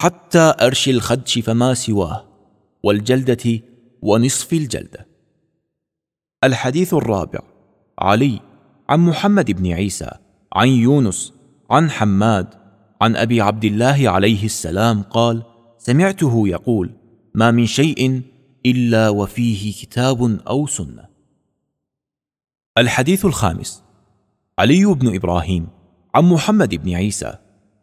حتى 0.00 0.54
أرش 0.60 0.88
الخدش 0.88 1.38
فما 1.38 1.74
سواه 1.74 2.24
والجلدة 2.82 3.60
ونصف 4.02 4.52
الجلدة. 4.52 5.06
الحديث 6.44 6.94
الرابع 6.94 7.40
علي 7.98 8.49
عن 8.90 9.00
محمد 9.00 9.50
بن 9.50 9.72
عيسى 9.72 10.10
عن 10.52 10.68
يونس 10.68 11.32
عن 11.70 11.90
حماد 11.90 12.46
عن 13.00 13.16
أبي 13.16 13.40
عبد 13.40 13.64
الله 13.64 14.10
عليه 14.10 14.44
السلام 14.44 15.02
قال 15.02 15.42
سمعته 15.78 16.48
يقول 16.48 16.90
ما 17.34 17.50
من 17.50 17.66
شيء 17.66 18.22
إلا 18.66 19.08
وفيه 19.08 19.72
كتاب 19.72 20.40
أو 20.48 20.66
سنة. 20.66 21.04
الحديث 22.78 23.24
الخامس 23.24 23.82
علي 24.58 24.84
بن 24.84 25.14
إبراهيم 25.14 25.68
عن 26.14 26.24
محمد 26.24 26.74
بن 26.74 26.94
عيسى 26.94 27.34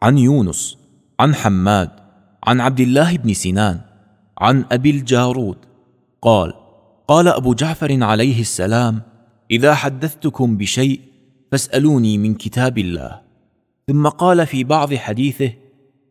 عن 0.02 0.18
يونس 0.18 0.78
عن 1.20 1.36
حماد 1.36 1.90
عن 2.44 2.62
عبد 2.62 2.80
الله 2.80 3.18
بن 3.18 3.34
سنان 3.34 3.82
عن 4.38 4.66
أبي 4.72 4.90
الجارود 4.90 5.58
قال 6.22 6.54
قال 7.08 7.28
أبو 7.28 7.54
جعفر 7.54 8.04
عليه 8.04 8.42
السلام 8.42 9.02
إذا 9.52 9.76
حدثتكم 9.76 10.58
بشيء 10.58 11.02
فاسألوني 11.52 12.18
من 12.18 12.34
كتاب 12.34 12.78
الله. 12.78 13.22
ثم 13.88 14.08
قال 14.08 14.48
في 14.48 14.64
بعض 14.64 14.94
حديثه 14.94 15.54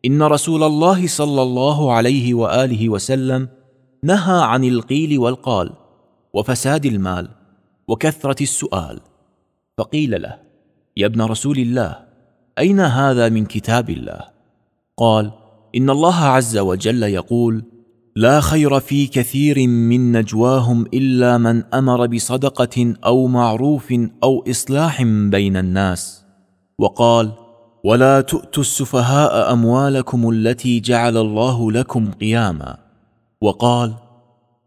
إن 0.05 0.23
رسول 0.23 0.63
الله 0.63 1.07
صلى 1.07 1.43
الله 1.43 1.93
عليه 1.93 2.35
وآله 2.35 2.89
وسلم 2.89 3.49
نهى 4.03 4.43
عن 4.43 4.65
القيل 4.65 5.19
والقال 5.19 5.73
وفساد 6.33 6.87
المال 6.87 7.29
وكثرة 7.89 8.43
السؤال. 8.43 9.01
فقيل 9.79 10.23
له 10.23 10.39
يا 10.97 11.07
ابن 11.07 11.23
رسول 11.23 11.59
الله 11.59 11.99
أين 12.59 12.81
هذا 12.81 13.29
من 13.29 13.45
كتاب 13.45 13.91
الله؟ 13.91 14.21
قال 14.97 15.33
إن 15.77 15.91
الله 15.91 16.15
عز 16.15 16.59
وجل 16.59 17.03
يقول 17.03 17.65
لا 18.17 18.41
خير 18.41 18.81
في 18.81 19.07
كثير 19.07 19.67
من 19.69 20.13
نجواهم 20.13 20.87
إلا 20.95 21.39
من 21.39 21.75
أمر 21.75 22.07
بصدقة 22.07 22.95
أو 23.05 23.27
معروف 23.27 23.95
أو 24.23 24.45
إصلاح 24.51 25.03
بين 25.03 25.57
الناس. 25.57 26.25
وقال 26.79 27.33
ولا 27.85 28.21
تؤتوا 28.21 28.63
السفهاء 28.63 29.53
أموالكم 29.53 30.31
التي 30.31 30.81
جعل 30.81 31.17
الله 31.17 31.73
لكم 31.73 32.11
قياما. 32.11 32.79
وقال 33.41 33.95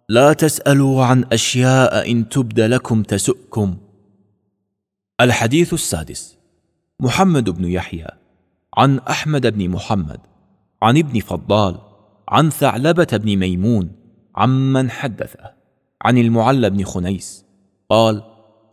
لا 0.09 0.33
تسألوا 0.33 1.05
عن 1.05 1.25
أشياء 1.31 2.11
إن 2.11 2.29
تبد 2.29 2.59
لكم 2.59 3.03
تسؤكم. 3.03 3.77
الحديث 5.21 5.73
السادس 5.73 6.37
محمد 6.99 7.49
بن 7.49 7.65
يحيى 7.65 8.07
عن 8.77 8.99
أحمد 8.99 9.47
بن 9.47 9.69
محمد 9.69 10.19
عن 10.81 10.97
ابن 10.97 11.19
فضال 11.19 11.88
عن 12.29 12.49
ثعلبة 12.49 13.07
بن 13.13 13.35
ميمون 13.35 13.91
عمن 14.35 14.89
حدثه 14.89 15.53
عن 16.01 16.17
المعلى 16.17 16.69
بن 16.69 16.83
خنيس. 16.83 17.45
قال 17.89 18.23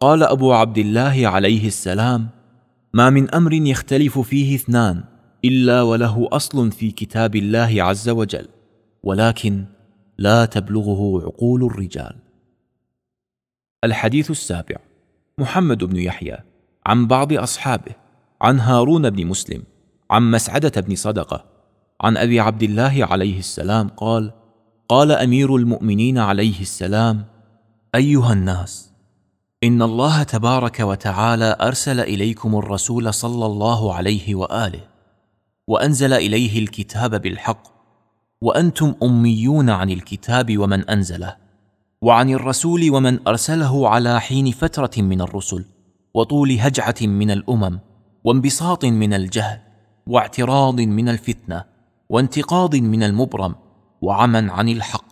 قال 0.01 0.23
أبو 0.23 0.53
عبد 0.53 0.79
الله 0.79 1.29
عليه 1.29 1.67
السلام 1.67 2.29
ما 2.95 3.11
من 3.11 3.35
أمر 3.35 3.53
يختلف 3.53 4.19
فيه 4.19 4.55
اثنان 4.55 5.05
إلا 5.45 5.83
وله 5.83 6.29
أصل 6.33 6.73
في 6.73 6.91
كتاب 6.91 7.37
الله 7.37 7.83
عز 7.83 8.09
وجل 8.09 8.49
ولكن 9.03 9.65
لا 10.19 10.45
تبلغه 10.45 11.23
عقول 11.25 11.65
الرجال. 11.65 12.17
الحديث 13.85 14.31
السابع 14.31 14.77
محمد 15.39 15.85
بن 15.85 15.97
يحيى 15.97 16.39
عن 16.87 17.07
بعض 17.07 17.33
أصحابه 17.33 17.93
عن 18.41 18.61
هارون 18.61 19.11
بن 19.11 19.27
مسلم 19.27 19.63
عن 20.11 20.31
مسعدة 20.31 20.81
بن 20.81 20.95
صدقة 20.95 21.56
عن 22.01 22.17
أبي 22.17 22.41
عبد 22.41 22.63
الله 22.63 23.07
عليه 23.11 23.39
السلام 23.39 23.89
قال 23.89 24.33
قال 24.89 25.13
أمير 25.13 25.57
المؤمنين 25.57 26.19
عليه 26.19 26.61
السلام 26.61 27.25
أيها 27.95 28.33
الناس 28.33 28.91
إن 29.65 29.83
الله 29.83 30.23
تبارك 30.23 30.81
وتعالى 30.81 31.57
أرسل 31.61 32.01
إليكم 32.01 32.57
الرسول 32.57 33.15
صلى 33.15 33.47
الله 33.47 33.95
عليه 33.95 34.35
وآله 34.35 34.81
وأنزل 35.67 36.13
إليه 36.13 36.59
الكتاب 36.59 37.23
بالحق 37.23 37.63
وأنتم 38.41 38.95
أميون 39.03 39.71
عن 39.71 39.91
الكتاب 39.91 40.59
ومن 40.59 40.91
أنزله 40.91 41.37
وعن 42.03 42.31
الرسول 42.31 42.91
ومن 42.91 43.29
أرسله 43.29 43.89
على 43.89 44.21
حين 44.21 44.51
فترة 44.51 45.03
من 45.03 45.21
الرسل 45.21 45.65
وطول 46.15 46.53
هجعة 46.61 46.95
من 47.03 47.31
الأمم 47.31 47.79
وانبساط 48.25 48.85
من 48.85 49.13
الجهل 49.13 49.61
واعتراض 50.07 50.81
من 50.81 51.09
الفتنة 51.09 51.76
وانتقاض 52.09 52.77
من 52.77 53.03
المبرم 53.03 53.55
وعمى 54.03 54.39
عن 54.39 54.69
الحق 54.69 55.05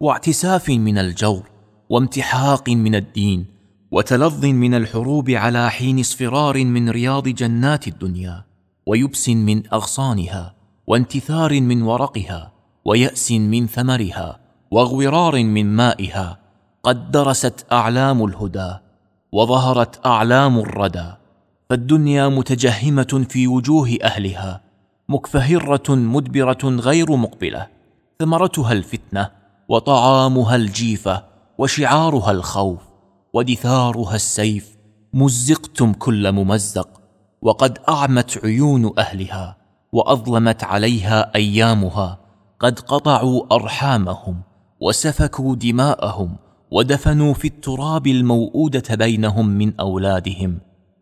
واعتساف 0.00 0.68
من 0.68 0.98
الجور 0.98 1.50
وامتحاق 1.90 2.68
من 2.68 2.94
الدين 2.94 3.46
وتلظ 3.90 4.44
من 4.44 4.74
الحروب 4.74 5.30
على 5.30 5.70
حين 5.70 6.00
اصفرار 6.00 6.64
من 6.64 6.90
رياض 6.90 7.28
جنات 7.28 7.88
الدنيا 7.88 8.44
ويبس 8.86 9.28
من 9.28 9.62
أغصانها 9.72 10.54
وانتثار 10.86 11.60
من 11.60 11.82
ورقها 11.82 12.52
ويأس 12.84 13.32
من 13.32 13.66
ثمرها 13.66 14.38
واغورار 14.70 15.44
من 15.44 15.76
مائها 15.76 16.38
قد 16.82 17.10
درست 17.10 17.66
أعلام 17.72 18.24
الهدى 18.24 18.74
وظهرت 19.32 20.06
أعلام 20.06 20.58
الردى 20.58 21.12
فالدنيا 21.70 22.28
متجهمة 22.28 23.26
في 23.28 23.46
وجوه 23.46 23.98
أهلها 24.02 24.65
مكفهرة 25.08 25.94
مدبرة 25.94 26.58
غير 26.64 27.16
مقبلة 27.16 27.66
ثمرتها 28.20 28.72
الفتنة 28.72 29.30
وطعامها 29.68 30.56
الجيفه 30.56 31.24
وشعارها 31.58 32.30
الخوف 32.30 32.80
ودثارها 33.32 34.14
السيف 34.14 34.76
مزقتم 35.12 35.92
كل 35.92 36.32
ممزق 36.32 36.88
وقد 37.42 37.78
أعمت 37.88 38.40
عيون 38.44 38.92
أهلها 38.98 39.56
وأظلمت 39.92 40.64
عليها 40.64 41.34
أيامها 41.34 42.18
قد 42.60 42.80
قطعوا 42.80 43.54
أرحامهم 43.54 44.40
وسفكوا 44.80 45.56
دماءهم 45.56 46.36
ودفنوا 46.70 47.34
في 47.34 47.48
التراب 47.48 48.06
الموءوده 48.06 48.94
بينهم 48.94 49.48
من 49.48 49.80
أولادهم 49.80 50.58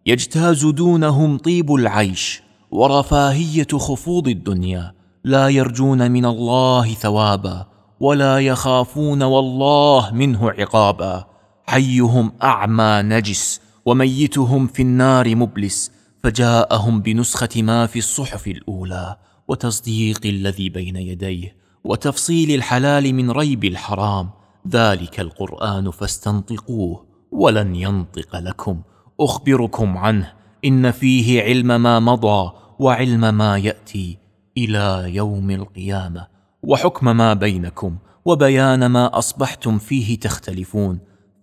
يجتاز 0.06 0.66
دونهم 0.66 1.38
طيب 1.38 1.74
العيش 1.74 2.43
ورفاهية 2.74 3.66
خفوض 3.72 4.28
الدنيا. 4.28 4.94
لا 5.24 5.48
يرجون 5.48 6.10
من 6.10 6.24
الله 6.24 6.94
ثوابا 6.94 7.66
ولا 8.00 8.38
يخافون 8.38 9.22
والله 9.22 10.10
منه 10.14 10.50
عقابا. 10.50 11.24
حيهم 11.66 12.32
أعمى 12.42 13.00
نجس 13.02 13.60
وميتهم 13.86 14.66
في 14.66 14.82
النار 14.82 15.36
مبلس. 15.36 15.92
فجاءهم 16.22 17.00
بنسخة 17.00 17.62
ما 17.62 17.86
في 17.86 17.98
الصحف 17.98 18.48
الأولى 18.48 19.16
وتصديق 19.48 20.20
الذي 20.24 20.68
بين 20.68 20.96
يديه 20.96 21.56
وتفصيل 21.84 22.54
الحلال 22.54 23.14
من 23.14 23.30
ريب 23.30 23.64
الحرام. 23.64 24.30
ذلك 24.68 25.20
القرآن 25.20 25.90
فاستنطقوه 25.90 27.04
ولن 27.32 27.74
ينطق 27.74 28.36
لكم. 28.36 28.80
أخبركم 29.20 29.98
عنه 29.98 30.32
إن 30.64 30.90
فيه 30.90 31.42
علم 31.42 31.80
ما 31.80 32.00
مضى 32.00 32.63
وعلم 32.78 33.34
ما 33.34 33.58
يأتي 33.58 34.18
إلى 34.56 35.14
يوم 35.14 35.50
القيامة 35.50 36.26
وحكم 36.62 37.16
ما 37.16 37.34
بينكم 37.34 37.96
وبيان 38.24 38.86
ما 38.86 39.18
أصبحتم 39.18 39.78
فيه 39.78 40.20
تختلفون 40.20 40.98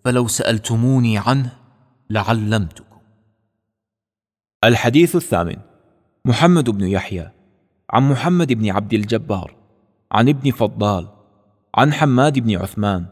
فلو 0.05 0.27
سألتموني 0.27 1.17
عنه 1.17 1.51
لعلمتكم. 2.09 2.85
الحديث 4.63 5.15
الثامن 5.15 5.57
محمد 6.25 6.69
بن 6.69 6.87
يحيى 6.87 7.31
عن 7.89 8.09
محمد 8.09 8.53
بن 8.53 8.69
عبد 8.69 8.93
الجبار 8.93 9.55
عن 10.11 10.29
ابن 10.29 10.51
فضال 10.51 11.07
عن 11.75 11.93
حماد 11.93 12.39
بن 12.39 12.57
عثمان 12.57 13.05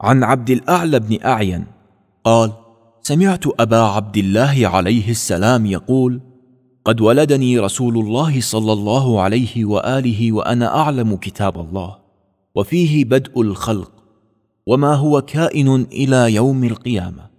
عن 0.00 0.24
عبد 0.24 0.50
الأعلى 0.50 1.00
بن 1.00 1.18
أعين 1.24 1.66
قال 2.24 2.52
سمعت 3.02 3.60
أبا 3.60 3.80
عبد 3.82 4.16
الله 4.16 4.68
عليه 4.68 5.10
السلام 5.10 5.66
يقول 5.66 6.20
قد 6.84 7.00
ولدني 7.00 7.58
رسول 7.58 7.98
الله 7.98 8.40
صلى 8.40 8.72
الله 8.72 9.20
عليه 9.20 9.64
وآله 9.64 10.32
وأنا 10.32 10.76
أعلم 10.76 11.16
كتاب 11.16 11.60
الله 11.60 11.96
وفيه 12.54 13.04
بدء 13.04 13.40
الخلق 13.40 13.92
وما 14.66 14.94
هو 14.94 15.20
كائن 15.20 15.82
إلى 15.92 16.34
يوم 16.34 16.64
القيامة 16.64 17.30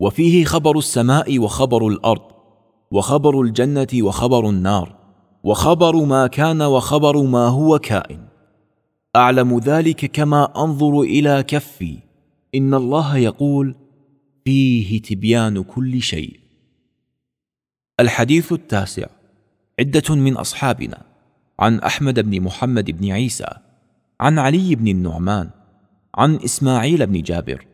وفيه 0.00 0.44
خبر 0.44 0.78
السماء 0.78 1.38
وخبر 1.38 1.88
الأرض 1.88 2.22
وخبر 2.90 3.40
الجنة 3.40 3.86
وخبر 3.94 4.48
النار 4.48 4.96
وخبر 5.44 6.04
ما 6.04 6.26
كان 6.26 6.62
وخبر 6.62 7.22
ما 7.22 7.46
هو 7.48 7.78
كائن. 7.78 8.24
أعلم 9.16 9.58
ذلك 9.58 10.10
كما 10.12 10.64
أنظر 10.64 11.00
إلى 11.00 11.42
كفي 11.42 11.98
إن 12.54 12.74
الله 12.74 13.16
يقول 13.16 13.74
فيه 14.44 15.02
تبيان 15.02 15.62
كل 15.62 16.02
شيء. 16.02 16.43
الحديث 18.00 18.52
التاسع. 18.52 19.06
عدة 19.80 20.14
من 20.14 20.36
أصحابنا. 20.36 21.02
عن 21.60 21.80
أحمد 21.80 22.20
بن 22.20 22.40
محمد 22.40 22.90
بن 22.90 23.12
عيسى. 23.12 23.46
عن 24.20 24.38
علي 24.38 24.74
بن 24.74 24.88
النعمان. 24.88 25.50
عن 26.14 26.36
إسماعيل 26.36 27.06
بن 27.06 27.22
جابر. 27.22 27.66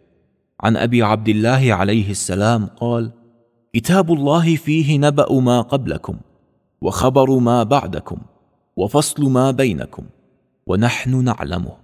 عن 0.61 0.77
أبي 0.77 1.03
عبد 1.03 1.29
الله 1.29 1.75
عليه 1.75 2.11
السلام 2.11 2.67
قال 2.67 3.11
كتاب 3.75 4.13
الله 4.13 4.57
فيه 4.57 4.99
نبأ 4.99 5.41
ما 5.41 5.61
قبلكم 5.61 6.17
وخبر 6.81 7.39
ما 7.39 7.63
بعدكم 7.63 8.19
وفصل 8.77 9.31
ما 9.31 9.51
بينكم 9.51 10.05
ونحن 10.67 11.25
نعلمه. 11.25 11.77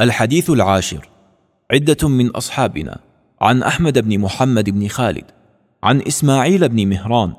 الحديث 0.00 0.50
العاشر. 0.50 1.08
عدة 1.72 2.08
من 2.08 2.30
أصحابنا. 2.30 3.00
عن 3.40 3.62
أحمد 3.62 3.98
بن 3.98 4.18
محمد 4.18 4.70
بن 4.70 4.88
خالد. 4.88 5.41
عن 5.82 6.00
إسماعيل 6.00 6.68
بن 6.68 6.88
مهران 6.88 7.32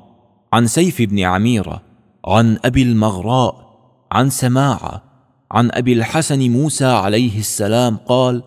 عن 0.54 0.68
سيف 0.68 1.02
بن 1.02 1.20
عميرة 1.20 1.82
عن 2.26 2.58
أبي 2.66 2.84
المغراء 2.84 3.64
عن 4.12 4.30
سماعة 4.30 5.04
عن 5.52 5.70
أبي 5.72 5.94
الحسن 5.94 6.52
موسى 6.52 6.86
عليه 6.86 7.40
السلام 7.40 7.98
قال 7.98 8.44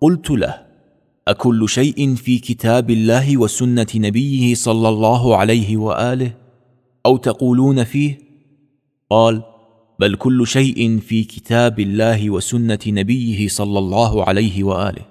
قلت 0.00 0.30
له 0.30 0.66
أكل 1.28 1.68
شيء 1.68 2.14
في 2.14 2.38
كتاب 2.38 2.90
الله 2.90 3.36
وسنة 3.36 3.86
نبيه 3.94 4.54
صلى 4.54 4.88
الله 4.88 5.36
عليه 5.36 5.76
وآله؟ 5.76 6.34
أو 7.06 7.16
تقولون 7.16 7.84
فيه؟ 7.84 8.18
قال 9.10 9.42
بل 9.98 10.14
كل 10.14 10.46
شيء 10.46 10.98
في 10.98 11.24
كتاب 11.24 11.80
الله 11.80 12.30
وسنة 12.30 12.78
نبيه 12.86 13.48
صلى 13.48 13.78
الله 13.78 14.24
عليه 14.24 14.64
وآله. 14.64 15.06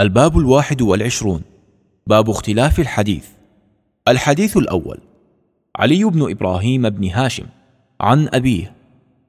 الباب 0.00 0.38
الواحد 0.38 0.82
والعشرون. 0.82 1.42
باب 2.08 2.30
اختلاف 2.30 2.80
الحديث. 2.80 3.26
الحديث 4.08 4.56
الأول 4.56 4.98
علي 5.76 6.04
بن 6.04 6.30
إبراهيم 6.30 6.90
بن 6.90 7.08
هاشم 7.08 7.46
عن 8.00 8.28
أبيه 8.32 8.72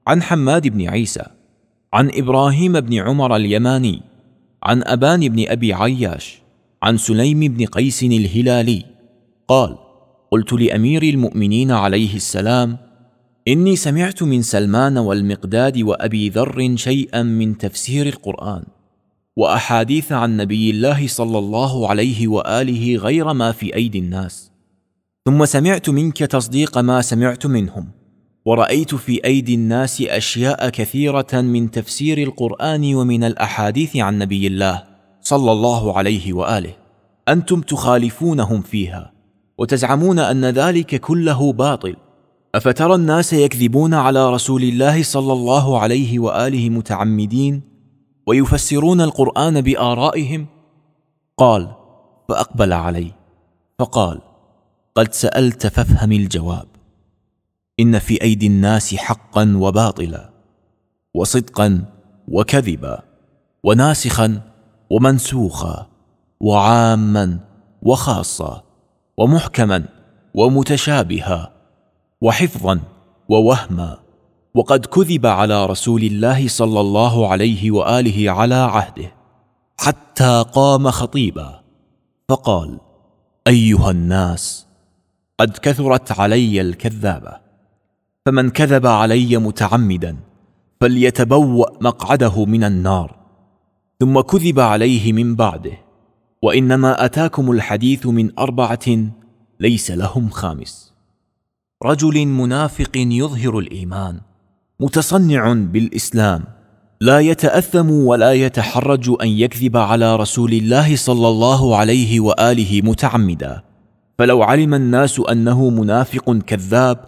عن 0.08 0.22
حماد 0.22 0.68
بن 0.68 0.90
عيسى 0.90 1.24
عن 1.94 2.12
إبراهيم 2.14 2.80
بن 2.80 2.94
عمر 2.94 3.36
اليماني 3.36 4.02
عن 4.64 4.84
أبان 4.86 5.28
بن 5.28 5.48
أبي 5.48 5.74
عياش 5.74 6.42
عن 6.84 6.98
سليم 6.98 7.40
بن 7.40 7.66
قيس 7.66 8.04
الهلالي. 8.04 8.86
قال 9.48 9.78
قلت 10.32 10.54
لأمير 10.54 11.04
المؤمنين 11.04 11.72
عليه 11.72 12.16
السلام 12.16 12.78
إني 13.48 13.76
سمعت 13.76 14.24
من 14.24 14.42
سلمان 14.42 14.98
والمقداد 14.98 15.82
وأبي 15.82 16.30
ذر 16.30 16.76
شيئا 16.76 17.24
من 17.24 17.58
تفسير 17.58 18.08
القرآن. 18.08 18.64
وأحاديث 19.38 20.12
عن 20.12 20.38
نبي 20.38 20.70
الله 20.70 21.08
صلى 21.08 21.40
الله 21.40 21.90
عليه 21.90 22.28
وآله 22.28 22.96
غير 22.96 23.34
ما 23.34 23.52
في 23.52 23.76
أيدي 23.76 24.00
الناس. 24.00 24.52
ثم 25.26 25.46
سمعت 25.46 25.90
منك 25.90 26.18
تصديق 26.18 26.78
ما 26.78 27.02
سمعت 27.02 27.46
منهم 27.46 27.88
ورأيت 28.46 28.96
في 28.96 29.26
أيدي 29.26 29.56
الناس 29.56 30.02
أشياء 30.02 30.70
كثيرة 30.70 31.28
من 31.34 31.72
تفسير 31.72 32.18
القرآن 32.18 32.96
ومن 32.96 33.24
الأحاديث 33.24 33.98
عن 33.98 34.18
نبي 34.20 34.48
الله 34.48 34.84
صلى 35.22 35.52
الله 35.52 35.98
عليه 35.98 36.34
وآله. 36.34 36.74
أنتم 37.30 37.62
تخالفونهم 37.62 38.62
فيها 38.62 39.12
وتزعمون 39.58 40.20
أن 40.20 40.46
ذلك 40.46 40.96
كله 40.96 41.54
باطل. 41.54 41.96
أفترى 42.56 42.96
الناس 42.96 43.34
يكذبون 43.34 43.94
على 43.94 44.34
رسول 44.34 44.64
الله 44.64 45.04
صلى 45.04 45.34
الله 45.34 45.80
عليه 45.80 46.20
وآله 46.20 46.70
متعمدين؟ 46.70 47.67
ويفسرون 48.28 49.02
القرآن 49.02 49.62
بآرائهم؟ 49.62 50.46
قال 51.38 51.72
فأقبل 52.30 52.74
علي 52.74 53.12
فقال 53.80 54.22
قد 54.96 55.14
سألت 55.14 55.68
فافهم 55.68 56.12
الجواب. 56.12 56.68
إن 57.80 58.00
في 58.00 58.22
أيدي 58.22 58.48
الناس 58.48 58.96
حقا 58.96 59.54
وباطلا 59.56 60.30
وصدقا 61.14 61.86
وكذبا 62.28 63.04
وناسخا 63.64 64.42
ومنسوخا 64.90 65.88
وعاما 66.40 67.40
وخاصا 67.82 68.64
ومحكما 69.18 69.86
ومتشابها 70.34 71.54
وحفظا 72.22 72.80
ووهما. 73.30 74.07
وقد 74.58 74.86
كذب 74.86 75.26
على 75.26 75.66
رسول 75.66 76.04
الله 76.04 76.48
صلى 76.48 76.80
الله 76.80 77.28
عليه 77.28 77.72
وآله 77.72 78.32
على 78.32 78.56
عهده 78.56 79.14
حتى 79.80 80.46
قام 80.54 80.92
خطيبا 80.92 81.62
فقال 82.30 82.80
أيها 83.48 83.92
الناس 83.92 84.68
قد 85.40 85.58
كثرت 85.58 86.20
علي 86.20 86.62
الكذابة 86.62 87.38
فمن 88.26 88.50
كذب 88.50 88.86
علي 88.86 89.38
متعمدا 89.38 90.18
فليتبوأ 90.82 91.84
مقعده 91.84 92.46
من 92.46 92.64
النار 92.64 93.16
ثم 94.00 94.20
كذب 94.20 94.60
عليه 94.60 95.14
من 95.14 95.36
بعده 95.36 95.78
وإنما 96.42 97.06
أتاكم 97.06 97.52
الحديث 97.52 98.06
من 98.06 98.40
أربعة 98.40 99.12
ليس 99.60 99.92
لهم 99.92 100.30
خامس. 100.30 100.94
رجل 101.84 102.26
منافق 102.26 102.92
يظهر 102.96 103.60
الإيمان. 103.60 104.20
متصنع 104.80 105.54
بالإسلام. 105.54 106.44
لا 107.02 107.20
يتأثم 107.20 107.92
ولا 107.92 108.34
يتحرج 108.34 109.16
أن 109.22 109.28
يكذب 109.28 109.78
على 109.78 110.16
رسول 110.16 110.54
الله 110.54 110.96
صلى 110.96 111.28
الله 111.28 111.76
عليه 111.76 112.20
وآله 112.20 112.82
متعمدا. 112.82 113.62
فلو 114.20 114.44
علم 114.44 114.74
الناس 114.74 115.20
أنه 115.20 115.70
منافق 115.70 116.32
كذاب 116.32 117.00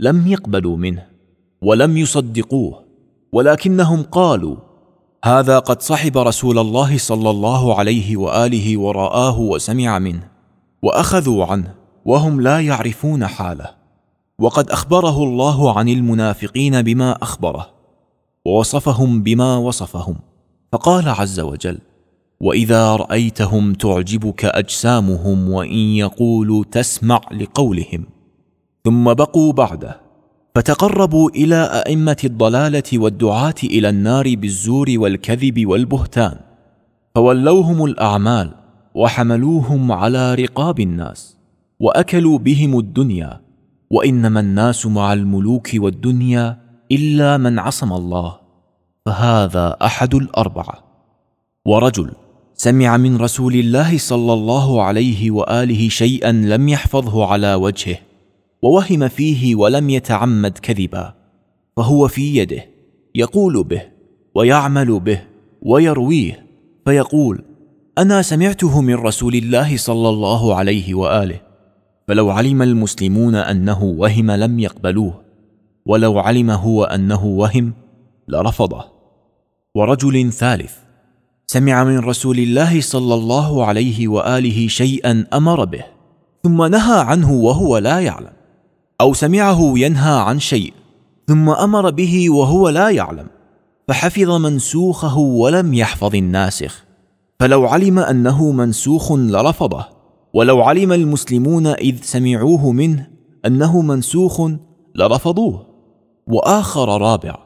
لم 0.00 0.26
يقبلوا 0.26 0.76
منه 0.76 1.06
ولم 1.62 1.96
يصدقوه. 1.96 2.84
ولكنهم 3.32 4.02
قالوا 4.02 4.56
هذا 5.24 5.58
قد 5.58 5.82
صحب 5.82 6.18
رسول 6.18 6.58
الله 6.58 6.98
صلى 6.98 7.30
الله 7.30 7.78
عليه 7.78 8.16
وآله 8.16 8.80
ورآه 8.80 9.40
وسمع 9.40 9.98
منه 9.98 10.28
وأخذوا 10.82 11.44
عنه 11.44 11.74
وهم 12.04 12.40
لا 12.40 12.60
يعرفون 12.60 13.26
حاله. 13.26 13.81
وقد 14.38 14.70
أخبره 14.70 15.22
الله 15.22 15.78
عن 15.78 15.88
المنافقين 15.88 16.82
بما 16.82 17.22
أخبره 17.22 17.70
ووصفهم 18.46 19.22
بما 19.22 19.56
وصفهم. 19.56 20.16
فقال 20.72 21.08
عز 21.08 21.40
وجل 21.40 21.78
وإذا 22.40 22.96
رأيتهم 22.96 23.72
تعجبك 23.74 24.44
أجسامهم 24.44 25.50
وإن 25.50 25.78
يقولوا 25.78 26.64
تسمع 26.70 27.20
لقولهم. 27.32 28.04
ثم 28.84 29.14
بقوا 29.14 29.52
بعده 29.52 30.00
فتقربوا 30.54 31.30
إلى 31.30 31.82
أئمة 31.86 32.16
الضلالة 32.24 32.82
والدعاة 32.94 33.54
إلى 33.64 33.88
النار 33.88 34.34
بالزور 34.36 34.86
والكذب 34.96 35.66
والبهتان 35.66 36.36
فولوهم 37.14 37.84
الأعمال 37.84 38.50
وحملوهم 38.94 39.92
على 39.92 40.34
رقاب 40.34 40.80
الناس 40.80 41.36
وأكلوا 41.80 42.38
بهم 42.38 42.78
الدنيا 42.78 43.40
وإنما 43.92 44.40
الناس 44.40 44.86
مع 44.86 45.12
الملوك 45.12 45.70
والدنيا 45.74 46.58
إلا 46.92 47.36
من 47.36 47.58
عصم 47.58 47.92
الله. 47.92 48.38
فهذا 49.06 49.76
أحد 49.82 50.14
الاربعه 50.14 50.78
ورجل 51.66 52.10
سمع 52.54 52.96
من 52.96 53.16
رسول 53.16 53.54
الله 53.54 53.98
صلى 53.98 54.32
الله 54.32 54.82
عليه 54.82 55.30
وآله 55.30 55.88
شيئا 55.88 56.32
لم 56.32 56.68
يحفظه 56.68 57.26
على 57.26 57.54
وجهه 57.54 57.98
ووهم 58.62 59.08
فيه 59.08 59.54
ولم 59.54 59.90
يتعمد 59.90 60.58
كذبا. 60.58 61.14
فهو 61.76 62.08
في 62.08 62.36
يده 62.36 62.66
يقول 63.14 63.64
به 63.64 63.82
ويعمل 64.34 65.00
به 65.00 65.22
ويرويه 65.62 66.46
فيقول 66.84 67.44
أنا 67.98 68.22
سمعته 68.22 68.80
من 68.80 68.94
رسول 68.94 69.34
الله 69.34 69.76
صلى 69.76 70.08
الله 70.08 70.54
عليه 70.54 70.94
وآله. 70.94 71.51
فلو 72.08 72.30
علم 72.30 72.62
المسلمون 72.62 73.34
أنه 73.34 73.82
وهم 73.82 74.30
لم 74.30 74.58
يقبلوه 74.58 75.20
ولو 75.86 76.18
علم 76.18 76.50
هو 76.50 76.84
أنه 76.84 77.24
وهم 77.24 77.72
لرفضه. 78.28 78.84
ورجل 79.74 80.32
ثالث 80.32 80.72
سمع 81.46 81.84
من 81.84 81.98
رسول 81.98 82.38
الله 82.38 82.80
صلى 82.80 83.14
الله 83.14 83.64
عليه 83.64 84.08
وآله 84.08 84.68
شيئا 84.68 85.26
أمر 85.32 85.64
به 85.64 85.84
ثم 86.44 86.64
نهى 86.64 87.00
عنه 87.00 87.32
وهو 87.32 87.78
لا 87.78 88.00
يعلم. 88.00 88.32
أو 89.00 89.14
سمعه 89.14 89.78
ينهى 89.78 90.20
عن 90.20 90.38
شيء 90.38 90.72
ثم 91.28 91.50
أمر 91.50 91.90
به 91.90 92.30
وهو 92.30 92.68
لا 92.68 92.90
يعلم. 92.90 93.26
فحفظ 93.88 94.30
منسوخه 94.30 95.18
ولم 95.18 95.74
يحفظ 95.74 96.14
الناسخ. 96.14 96.84
فلو 97.40 97.66
علم 97.66 97.98
أنه 97.98 98.52
منسوخ 98.52 99.12
لرفضه. 99.12 99.91
ولو 100.34 100.62
علم 100.62 100.92
المسلمون 100.92 101.66
إذ 101.66 102.02
سمعوه 102.02 102.72
منه 102.72 103.08
أنه 103.46 103.82
منسوخ 103.82 104.50
لرفضوه. 104.94 105.66
وآخر 106.26 107.00
رابع 107.00 107.38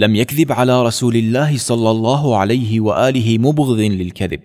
لم 0.00 0.16
يكذب 0.16 0.52
على 0.52 0.82
رسول 0.82 1.16
الله 1.16 1.58
صلى 1.58 1.90
الله 1.90 2.36
عليه 2.36 2.80
وآله 2.80 3.38
مبغض 3.38 3.78
للكذب 3.78 4.40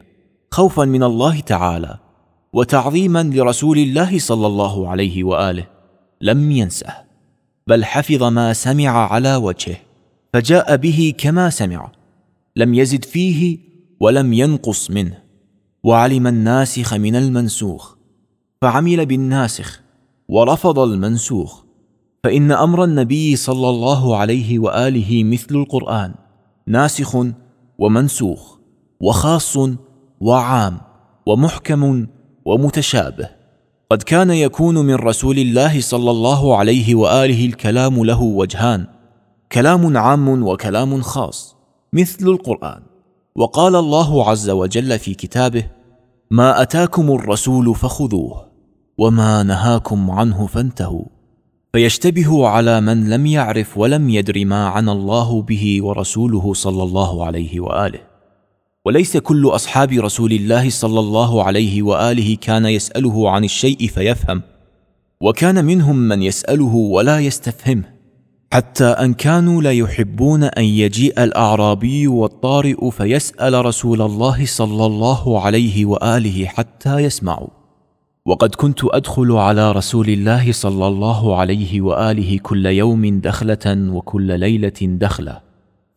خوفا 0.52 0.86
من 0.86 1.04
الله 1.04 1.40
تعالى 1.40 1.98
وتعظيما 2.54 3.24
لرسول 3.24 3.78
الله 3.78 4.20
صلى 4.20 4.48
الله 4.48 4.90
عليه 4.90 5.24
وآله 5.24 5.68
لم 6.22 6.52
ينسه. 6.52 6.94
بل 7.68 7.86
حفظ 7.86 8.24
ما 8.24 8.54
سمع 8.54 8.90
على 9.14 9.36
وجهه 9.36 9.78
فجاء 10.34 10.76
به 10.76 11.14
كما 11.18 11.50
سمع 11.50 11.92
لم 12.56 12.74
يزد 12.74 13.06
فيه 13.06 13.58
ولم 14.00 14.34
ينقص 14.34 14.92
منه. 14.92 15.23
وعلم 15.84 16.28
الناسخ 16.28 16.94
من 16.94 17.16
المنسوخ 17.16 17.96
فعمل 18.62 19.06
بالناسخ 19.06 19.82
ورفض 20.30 20.80
المنسوخ 20.80 21.64
فإن 22.24 22.52
أمر 22.52 22.84
النبي 22.84 23.36
صلى 23.36 23.70
الله 23.70 24.18
عليه 24.18 24.60
وآله 24.60 25.24
مثل 25.24 25.56
القرآن 25.56 26.14
ناسخ 26.68 27.18
ومنسوخ 27.78 28.58
وخاص 29.02 29.58
وعام 30.22 30.78
ومحكم 31.26 32.08
ومتشابه. 32.46 33.30
قد 33.92 34.04
كان 34.04 34.32
يكون 34.32 34.78
من 34.78 34.96
رسول 34.96 35.40
الله 35.40 35.82
صلى 35.82 36.12
الله 36.12 36.58
عليه 36.58 36.96
وآله 36.96 37.46
الكلام 37.46 38.04
له 38.04 38.22
وجهان 38.22 38.88
كلام 39.52 39.98
عام 39.98 40.44
وكلام 40.44 41.02
خاص 41.02 41.56
مثل 41.94 42.28
القرآن. 42.28 42.93
وقال 43.36 43.76
الله 43.76 44.30
عز 44.30 44.50
وجل 44.50 45.00
في 45.00 45.14
كتابه 45.14 45.66
ما 46.32 46.62
أتاكم 46.62 47.12
الرسول 47.12 47.76
فخذوه 47.76 48.46
وما 48.98 49.44
نهاكم 49.44 50.12
عنه 50.12 50.48
فانتهوا. 50.48 51.06
فيشتبه 51.74 52.48
على 52.48 52.82
من 52.82 53.10
لم 53.10 53.26
يعرف 53.26 53.78
ولم 53.78 54.10
يدر 54.10 54.46
ما 54.46 54.68
عنى 54.68 54.92
الله 54.92 55.42
به 55.42 55.80
ورسوله 55.82 56.54
صلى 56.54 56.84
الله 56.84 57.26
عليه 57.26 57.60
وآله. 57.60 58.00
وليس 58.86 59.18
كل 59.18 59.48
أصحاب 59.48 59.92
رسول 59.92 60.32
الله 60.32 60.70
صلى 60.70 61.00
الله 61.00 61.44
عليه 61.44 61.84
وآله 61.84 62.36
كان 62.42 62.66
يسأله 62.66 63.30
عن 63.30 63.44
الشيء 63.44 63.88
فيفهم 63.88 64.42
وكان 65.22 65.66
منهم 65.66 65.96
من 65.96 66.22
يسأله 66.22 66.76
ولا 66.76 67.20
يستفهمه. 67.20 67.93
حتى 68.54 68.86
أن 68.86 69.14
كانوا 69.14 69.62
لا 69.62 69.72
يحبون 69.72 70.44
أن 70.44 70.64
يجيء 70.64 71.24
الأعرابي 71.24 72.08
والطارئ 72.08 72.90
فيسأل 72.92 73.66
رسول 73.66 74.02
الله 74.02 74.46
صلى 74.46 74.86
الله 74.86 75.42
عليه 75.42 75.86
وآله 75.86 76.46
حتى 76.46 77.00
يسمعوا. 77.00 77.48
وقد 78.26 78.56
كنت 78.56 78.80
أدخل 78.84 79.32
على 79.32 79.72
رسول 79.72 80.10
الله 80.10 80.52
صلى 80.52 80.88
الله 80.88 81.36
عليه 81.36 81.82
وآله 81.82 82.40
كل 82.44 82.66
يوم 82.66 83.20
دخلة 83.20 83.90
وكل 83.90 84.40
ليلة 84.40 84.80
دخلة 84.82 85.40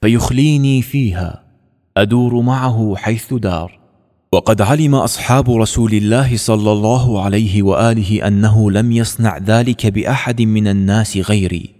فيخليني 0.03 0.83
فيها 0.83 1.43
أدور 1.97 2.41
معه 2.41 2.95
حيث 2.97 3.35
دار. 3.35 3.79
وقد 4.33 4.63
علم 4.63 4.95
أصحاب 4.95 5.51
رسول 5.51 5.93
الله 5.95 6.37
صلى 6.37 6.73
الله 6.73 7.23
عليه 7.23 7.63
وآله 7.63 8.27
أنه 8.27 8.71
لم 8.71 8.93
يصنع 8.93 9.39
ذلك 9.39 9.87
بأحد 9.87 10.43
من 10.43 10.69
الناس 10.69 11.17
غيري. 11.17 11.76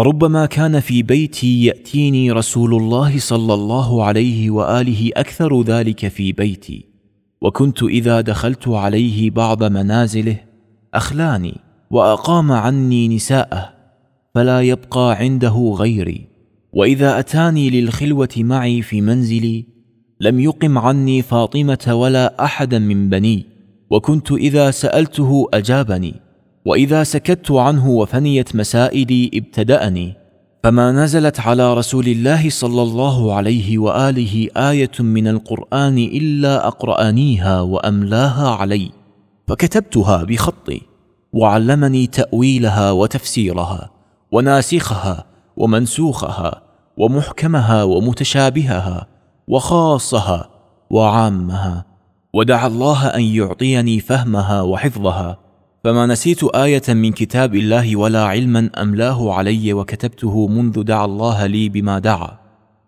فربما 0.00 0.46
كان 0.46 0.80
في 0.80 1.02
بيتي 1.02 1.64
يأتيني 1.64 2.32
رسول 2.32 2.74
الله 2.74 3.18
صلى 3.18 3.54
الله 3.54 4.04
عليه 4.04 4.50
وآله 4.50 5.10
أكثر 5.16 5.62
ذلك 5.62 6.08
في 6.08 6.32
بيتي 6.32 6.86
وكنت 7.40 7.82
إذا 7.82 8.20
دخلت 8.20 8.68
عليه 8.68 9.30
بعض 9.30 9.64
منازله 9.64 10.36
أخلاني 10.94 11.56
وأقام 11.90 12.52
عني 12.52 13.08
نساءه 13.08 13.72
فلا 14.34 14.60
يبقى 14.60 15.16
عنده 15.16 15.74
غيري 15.78 16.26
وإذا 16.72 17.18
أتاني 17.18 17.70
للخلوة 17.70 18.34
معي 18.36 18.82
في 18.82 19.00
منزلي 19.00 19.64
لم 20.20 20.40
يقم 20.40 20.78
عني 20.78 21.22
فاطمة 21.22 21.94
ولا 21.94 22.44
أحدا 22.44 22.78
من 22.78 23.08
بني 23.08 23.46
وكنت 23.90 24.32
إذا 24.32 24.70
سألته 24.70 25.48
أجابني. 25.54 26.14
وإذا 26.64 27.04
سكت 27.04 27.50
عنه 27.50 27.88
وفنيت 27.88 28.56
مسائلي 28.56 29.30
ابتدأني. 29.34 30.14
فما 30.64 30.92
نزلت 30.92 31.40
على 31.40 31.74
رسول 31.74 32.06
الله 32.06 32.50
صلى 32.50 32.82
الله 32.82 33.34
عليه 33.34 33.78
وآله 33.78 34.48
آية 34.56 34.90
من 35.00 35.28
القرآن 35.28 35.98
إلا 35.98 36.66
أقرأنيها 36.66 37.60
وأملاها 37.60 38.48
علي. 38.48 38.90
فكتبتها 39.48 40.24
بخطي 40.24 40.80
وعلمني 41.32 42.06
تأويلها 42.06 42.90
وتفسيرها 42.90 43.90
وناسخها 44.32 45.24
ومنسوخها 45.56 46.62
ومحكمها 46.96 47.82
ومتشابهها 47.82 49.06
وخاصها 49.48 50.48
وعامها 50.90 51.84
ودعا 52.34 52.66
الله 52.66 53.06
أن 53.06 53.22
يعطيني 53.22 54.00
فهمها 54.00 54.62
وحفظها. 54.62 55.38
فما 55.84 56.06
نسيت 56.06 56.44
آية 56.44 56.82
من 56.88 57.12
كتاب 57.12 57.54
الله 57.54 57.96
ولا 57.96 58.24
علما 58.24 58.70
أملاه 58.78 59.34
علي 59.34 59.72
وكتبته 59.72 60.46
منذ 60.46 60.82
دعا 60.82 61.04
الله 61.04 61.46
لي 61.46 61.68
بما 61.68 61.98
دعا. 61.98 62.38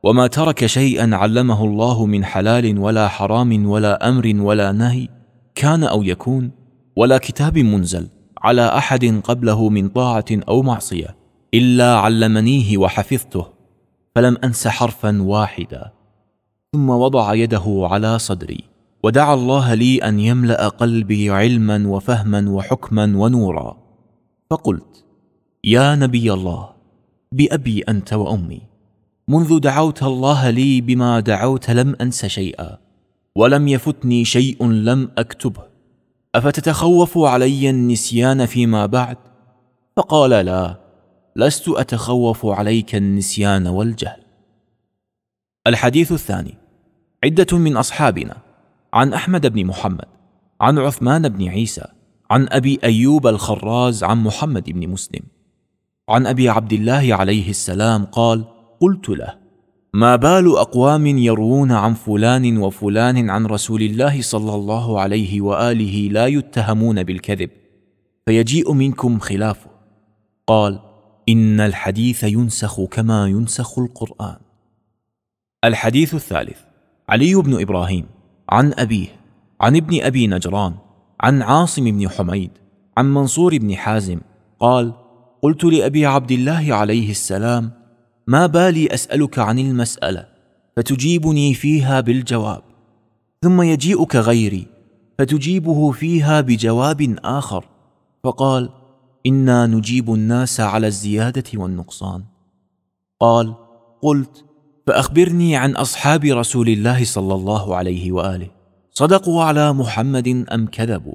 وما 0.02 0.27
ترك 0.27 0.66
شيئا 0.66 1.16
علمه 1.16 1.64
الله 1.64 2.06
من 2.06 2.24
حلال 2.24 2.78
ولا 2.78 3.09
حرام 3.09 3.66
ولا 3.66 4.09
أمر 4.09 4.32
ولا 4.36 4.73
نهي 4.73 5.09
كان 5.55 5.85
أو 5.85 6.02
يكون 6.02 6.51
ولا 6.97 7.19
كتاب 7.19 7.59
منزل 7.59 8.09
على 8.43 8.66
أحد 8.69 9.20
قبله 9.24 9.69
من 9.69 9.89
طاعة 9.89 10.24
أو 10.48 10.62
معصية 10.62 11.16
إلا 11.55 11.97
علمنيه 11.97 12.78
وحفظته 12.78 13.47
فلم 14.14 14.36
أنس 14.44 14.69
حرفا 14.69 15.23
واحدا. 15.23 15.93
ثم 16.73 16.90
وضع 16.90 17.35
يده 17.35 17.89
على 17.90 18.19
صدري. 18.19 18.71
ودعا 19.02 19.34
الله 19.34 19.74
لي 19.74 19.98
أن 19.98 20.20
يملأ 20.20 20.68
قلبي 20.68 21.30
علما 21.30 21.88
وفهما 21.88 22.50
وحكما 22.50 23.12
ونورا. 23.16 23.76
فقلت 24.50 25.04
يا 25.64 25.94
نبي 25.94 26.32
الله 26.32 26.72
بأبي 27.32 27.82
أنت 27.82 28.12
وأمي 28.12 28.60
منذ 29.28 29.58
دعوت 29.58 30.02
الله 30.02 30.50
لي 30.50 30.80
بما 30.80 31.20
دعوت 31.20 31.70
لم 31.70 31.96
أنس 32.00 32.26
شيئا 32.26 32.78
ولم 33.36 33.68
يفتني 33.68 34.24
شيء 34.24 34.66
لم 34.66 35.10
أكتبه. 35.18 35.62
أفتتخوف 36.34 37.18
علي 37.18 37.70
النسيان 37.70 38.46
فيما 38.46 38.86
بعد؟ 38.86 39.16
فقال 39.96 40.30
لا 40.30 40.76
لست 41.36 41.68
أتخوف 41.68 42.46
عليك 42.46 42.94
النسيان 42.94 43.66
والجهل. 43.66 44.22
الحديث 45.66 46.12
الثاني 46.12 46.54
عدة 47.24 47.58
من 47.58 47.76
أصحابنا 47.76 48.36
عن 48.94 49.12
أحمد 49.12 49.47
بن 49.47 49.66
محمد 49.66 50.05
عن 50.60 50.78
عثمان 50.78 51.28
بن 51.28 51.48
عيسى 51.48 51.85
عن 52.31 52.47
أبي 52.51 52.78
أيوب 52.85 53.27
الخراز 53.27 54.05
عن 54.05 54.23
محمد 54.23 54.70
بن 54.70 54.89
مسلم. 54.89 55.23
عن 56.09 56.27
أبي 56.27 56.48
عبد 56.48 56.73
الله 56.73 57.14
عليه 57.14 57.51
السلام 57.51 58.05
قال 58.05 58.44
قلت 58.81 59.09
له 59.09 59.35
ما 59.94 60.16
بال 60.16 60.56
أقوام 60.56 61.06
يروون 61.06 61.73
عن 61.73 61.94
فلان 61.94 62.59
وفلان 62.59 63.31
عن 63.31 63.47
رسول 63.47 63.82
الله 63.82 64.23
صلى 64.23 64.55
الله 64.55 65.01
عليه 65.01 65.40
وآله 65.40 66.09
لا 66.09 66.27
يتهمون 66.27 67.02
بالكذب 67.02 67.51
فيجيء 68.27 68.73
منكم 68.73 69.19
خلافه. 69.19 69.70
قال 70.47 70.81
إن 71.28 71.60
الحديث 71.60 72.24
ينسخ 72.24 72.81
كما 72.81 73.27
ينسخ 73.27 73.78
القرآن. 73.78 74.36
الحديث 75.64 76.14
الثالث 76.14 76.59
علي 77.09 77.35
بن 77.35 77.60
إبراهيم 77.60 78.06
عن 78.48 78.73
أبيه 78.78 79.09
عن 79.60 79.77
ابن 79.77 80.02
أبي 80.02 80.27
نجران 80.27 80.74
عن 81.20 81.43
عاصم 81.43 81.85
بن 81.85 82.09
حميد 82.09 82.51
عن 82.97 83.14
منصور 83.14 83.59
بن 83.59 83.77
حازم 83.77 84.20
قال 84.60 84.93
قلت 85.43 85.64
لأبي 85.64 86.06
عبد 86.06 86.31
الله 86.31 86.74
عليه 86.74 87.10
السلام 87.10 87.70
ما 88.27 88.47
بالي 88.47 88.94
أسألك 88.94 89.39
عن 89.39 89.59
المسألة 89.59 90.27
فتجيبني 90.77 91.55
فيها 91.55 92.01
بالجواب. 92.01 92.62
ثم 93.43 93.62
يجيئك 93.62 94.16
غيري 94.16 94.66
فتجيبه 95.19 95.90
فيها 95.90 96.40
بجواب 96.40 97.16
آخر 97.24 97.64
فقال 98.24 98.70
إنا 99.27 99.66
نجيب 99.66 100.14
الناس 100.14 100.60
على 100.60 100.86
الزيادة 100.86 101.44
والنقصان. 101.55 102.24
قال 103.20 103.55
قلت 104.02 104.44
فأخبرني 104.86 105.56
عن 105.56 105.76
أصحاب 105.76 106.24
رسول 106.24 106.68
الله 106.68 107.04
صلى 107.04 107.34
الله 107.34 107.76
عليه 107.76 108.12
وآله. 108.12 108.48
صدقوا 108.90 109.42
على 109.42 109.72
محمد 109.72 110.28
أم 110.52 110.66
كذبوا؟ 110.66 111.14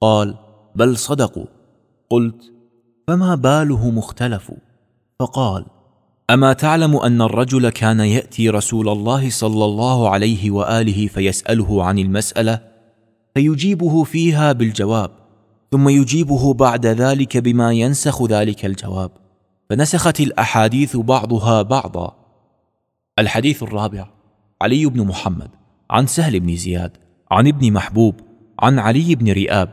قال 0.00 0.34
بل 0.74 0.96
صدقوا. 0.96 1.46
قلت 2.10 2.52
فما 3.08 3.34
بالهم 3.34 3.98
اختلفوا؟ 3.98 4.56
فقال 5.20 5.64
أما 6.30 6.52
تعلم 6.52 6.96
أن 6.96 7.22
الرجل 7.22 7.68
كان 7.68 8.00
يأتي 8.00 8.50
رسول 8.50 8.88
الله 8.88 9.30
صلى 9.30 9.64
الله 9.64 10.08
عليه 10.08 10.50
وآله 10.50 11.06
فيسأله 11.06 11.84
عن 11.84 11.98
المسألة 11.98 12.60
فيجيبه 13.34 14.04
فيها 14.04 14.52
بالجواب 14.52 15.10
ثم 15.72 15.88
يجيبه 15.88 16.54
بعد 16.54 16.86
ذلك 16.86 17.36
بما 17.36 17.72
ينسخ 17.72 18.22
ذلك 18.22 18.66
الجواب. 18.66 19.10
فنسخت 19.70 20.20
الأحاديث 20.20 20.96
بعضها 20.96 21.62
بعضا. 21.62 22.21
الحديث 23.18 23.62
الرابع 23.62 24.08
علي 24.62 24.86
بن 24.86 25.06
محمد 25.06 25.50
عن 25.90 26.06
سهل 26.06 26.40
بن 26.40 26.56
زياد 26.56 26.96
عن 27.30 27.48
ابن 27.48 27.72
محبوب 27.72 28.20
عن 28.58 28.78
علي 28.78 29.14
بن 29.14 29.32
رئاب 29.32 29.68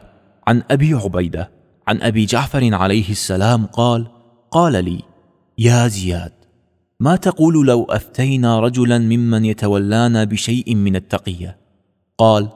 عن 0.47 0.63
أبي 0.71 0.93
عبيدة 0.93 1.51
عن 1.87 2.01
أبي 2.01 2.25
جعفر 2.25 2.75
عليه 2.75 3.09
السلام 3.09 3.65
قال 3.65 4.07
قال 4.51 4.85
لي 4.85 5.03
يا 5.57 5.87
زياد 5.87 6.31
ما 6.99 7.15
تقول 7.15 7.67
لو 7.67 7.83
أفتينا 7.83 8.59
رجلا 8.59 8.97
ممن 8.97 9.45
يتولانا 9.45 10.23
بشيء 10.23 10.75
من 10.75 10.95
التقية؟ 10.95 11.57
قال 12.17 12.49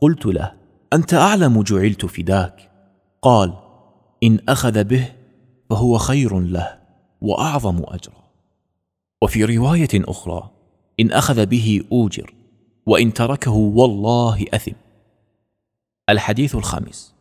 قلت 0.00 0.26
له 0.26 0.52
أنت 0.92 1.14
أعلم 1.14 1.62
جعلت 1.62 2.06
فداك. 2.06 2.70
قال 3.22 3.52
إن 4.22 4.38
أخذ 4.48 4.84
به 4.84 5.08
فهو 5.70 5.98
خير 5.98 6.40
له 6.40 6.78
وأعظم 7.20 7.82
اجرا 7.84 8.25
وفي 9.22 9.44
رواية 9.44 9.88
أخرى 9.94 10.50
إن 11.00 11.12
أخذ 11.12 11.46
به 11.46 11.82
أوجر 11.92 12.34
وإن 12.86 13.12
تركه 13.12 13.52
والله 13.52 14.44
أثم. 14.54 14.72
الحديث 16.10 16.54
الخامس 16.54 17.14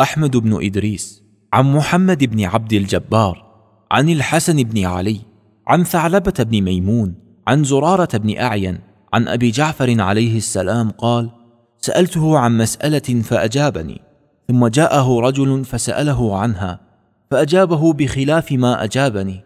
أحمد 0.00 0.36
بن 0.36 0.64
إدريس 0.64 1.22
عن 1.52 1.72
محمد 1.72 2.24
بن 2.24 2.44
عبد 2.44 2.72
الجبار 2.72 3.46
عن 3.90 4.08
الحسن 4.08 4.62
بن 4.62 4.84
علي 4.84 5.20
عن 5.66 5.84
ثعلبة 5.84 6.34
بن 6.38 6.60
ميمون 6.60 7.14
عن 7.46 7.64
زرارة 7.64 8.18
بن 8.18 8.38
أعين 8.38 8.78
عن 9.12 9.28
أبي 9.28 9.50
جعفر 9.50 10.00
عليه 10.00 10.36
السلام 10.36 10.90
قال 10.90 11.30
سألته 11.80 12.38
عن 12.38 12.58
مسألة 12.58 13.22
فأجابني 13.22 14.00
ثم 14.48 14.66
جاءه 14.66 15.20
رجل 15.20 15.64
فسأله 15.64 16.38
عنها 16.38 16.80
فأجابه 17.30 17.92
بخلاف 17.92 18.52
ما 18.52 18.84
أجابني. 18.84 19.45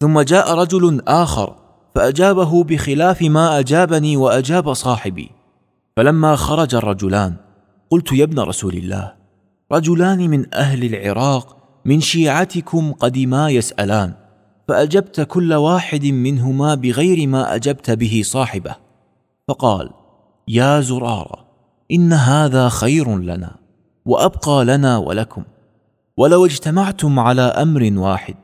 ثم 0.00 0.20
جاء 0.20 0.54
رجل 0.54 1.02
آخر 1.08 1.56
فأجابه 1.94 2.64
بخلاف 2.64 3.22
ما 3.22 3.58
أجابني 3.58 4.16
وأجاب 4.16 4.72
صاحبي. 4.72 5.30
فلما 5.96 6.36
خرج 6.36 6.74
الرجلان 6.74 7.34
قلت 7.90 8.12
يا 8.12 8.24
ابن 8.24 8.40
رسول 8.40 8.74
الله 8.74 9.12
رجلان 9.72 10.30
من 10.30 10.54
أهل 10.54 10.94
العراق 10.94 11.56
من 11.84 12.00
شيعتكم 12.00 12.92
قدما 12.92 13.50
يسألان 13.50 14.14
فأجبت 14.68 15.20
كل 15.20 15.54
واحد 15.54 16.04
منهما 16.04 16.74
بغير 16.74 17.26
ما 17.26 17.54
أجبت 17.54 17.90
به 17.90 18.22
صاحبه. 18.24 18.76
فقال 19.48 19.90
يا 20.48 20.80
زرارة 20.80 21.44
إن 21.90 22.12
هذا 22.12 22.68
خير 22.68 23.18
لنا 23.18 23.56
وأبقى 24.04 24.64
لنا 24.64 24.98
ولكم 24.98 25.42
ولو 26.16 26.46
اجتمعتم 26.46 27.18
على 27.18 27.42
أمر 27.42 27.92
واحد 27.96 28.34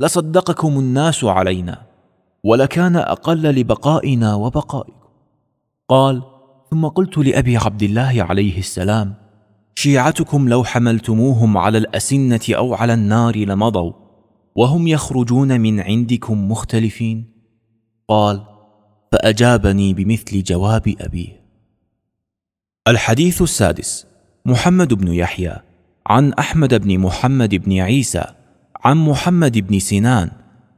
لصدقكم 0.00 0.78
الناس 0.78 1.24
علينا 1.24 1.82
ولكان 2.44 2.96
أقل 2.96 3.42
لبقائنا 3.42 4.34
وبقائكم. 4.34 5.08
قال 5.88 6.22
ثم 6.70 6.86
قلت 6.86 7.18
لأبي 7.18 7.56
عبد 7.56 7.82
الله 7.82 8.22
عليه 8.22 8.58
السلام 8.58 9.14
شيعتكم 9.74 10.48
لو 10.48 10.64
حملتموهم 10.64 11.58
على 11.58 11.78
الأسنة 11.78 12.40
أو 12.50 12.74
على 12.74 12.94
النار 12.94 13.36
لمضوا 13.36 13.92
وهم 14.56 14.86
يخرجون 14.86 15.60
من 15.60 15.80
عندكم 15.80 16.50
مختلفين؟ 16.50 17.24
قال 18.08 18.44
فأجابني 19.12 19.94
بمثل 19.94 20.42
جواب 20.42 20.94
أبيه. 21.00 21.40
الحديث 22.88 23.42
السادس 23.42 24.06
محمد 24.46 24.94
بن 24.94 25.12
يحيى 25.12 25.56
عن 26.06 26.32
أحمد 26.32 26.74
بن 26.74 26.98
محمد 26.98 27.54
بن 27.54 27.80
عيسى 27.80 28.24
عن 28.84 28.96
محمد 28.96 29.58
بن 29.58 29.78
سنان 29.78 30.30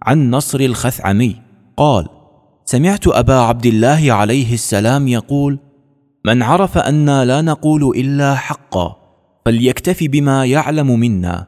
عن 0.03 0.31
نصر 0.31 0.61
الخثعمي 0.61 1.37
قال 1.77 2.09
سمعت 2.65 3.07
أبا 3.07 3.35
عبد 3.35 3.67
الله 3.67 4.13
عليه 4.13 4.55
السلام 4.55 5.09
يقول 5.09 5.59
من 6.25 6.43
عرف 6.43 6.79
أنا 6.79 7.25
لا 7.25 7.43
نقول 7.43 7.97
إلا 7.97 8.35
حقا 8.35 8.97
فليكتف 9.45 10.05
بما 10.05 10.45
يعلم 10.45 11.01
منا 11.01 11.47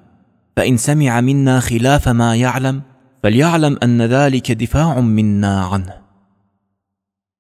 فإن 0.57 0.77
سمع 0.77 1.21
منا 1.21 1.61
خلاف 1.61 2.09
ما 2.09 2.37
يعلم 2.37 2.83
فليعلم 3.23 3.79
أن 3.83 4.03
ذلك 4.03 4.53
دفاع 4.53 5.01
منا 5.01 5.65
عنه. 5.65 5.95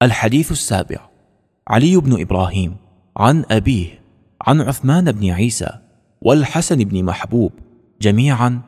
الحديث 0.02 0.52
السابع 0.52 0.98
علي 1.68 1.96
بن 1.96 2.20
إبراهيم 2.20 2.76
عن 3.16 3.44
أبيه 3.50 4.02
عن 4.42 4.60
عثمان 4.60 5.12
بن 5.12 5.30
عيسى 5.30 5.70
والحسن 6.20 6.76
بن 6.76 7.04
محبوب 7.04 7.52
جميعا 8.00 8.60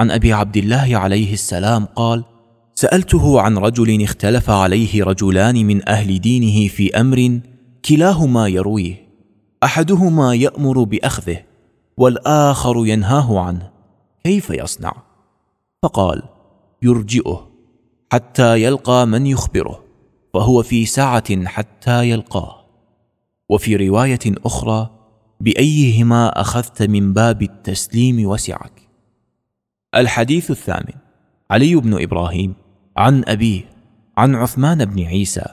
عن 0.00 0.10
أبي 0.10 0.32
عبد 0.32 0.56
الله 0.56 0.96
عليه 0.96 1.32
السلام 1.32 1.84
قال 1.84 2.24
سألته 2.74 3.40
عن 3.40 3.58
رجل 3.58 4.02
اختلف 4.02 4.50
عليه 4.50 5.04
رجلان 5.04 5.66
من 5.66 5.88
أهل 5.88 6.20
دينه 6.20 6.68
في 6.68 7.00
أمر 7.00 7.40
كلاهما 7.84 8.48
يرويه 8.48 9.08
أحدهما 9.64 10.34
يأمر 10.34 10.84
بأخذه 10.84 11.42
والآخر 11.96 12.86
ينهاه 12.86 13.40
عنه 13.40 13.70
كيف 14.24 14.50
يصنع؟ 14.50 14.92
فقال 15.82 16.22
يرجئه 16.82 17.50
حتى 18.12 18.62
يلقى 18.62 19.06
من 19.06 19.26
يخبره 19.26 19.84
فهو 20.34 20.62
في 20.62 20.86
سعه 20.86 21.44
حتى 21.44 22.10
يلقاه. 22.10 22.56
وفي 23.48 23.88
رواية 23.88 24.34
أخرى 24.44 24.90
بأيهما 25.40 26.40
أخذت 26.40 26.82
من 26.82 27.12
باب 27.12 27.42
التسليم 27.42 28.26
وسعك؟ 28.26 28.89
الحديث 29.94 30.50
الثامن. 30.50 30.94
علي 31.50 31.74
بن 31.74 32.02
إبراهيم 32.02 32.54
عن 32.96 33.24
أبيه 33.28 33.62
عن 34.16 34.34
عثمان 34.34 34.84
بن 34.84 35.02
عيسى 35.02 35.44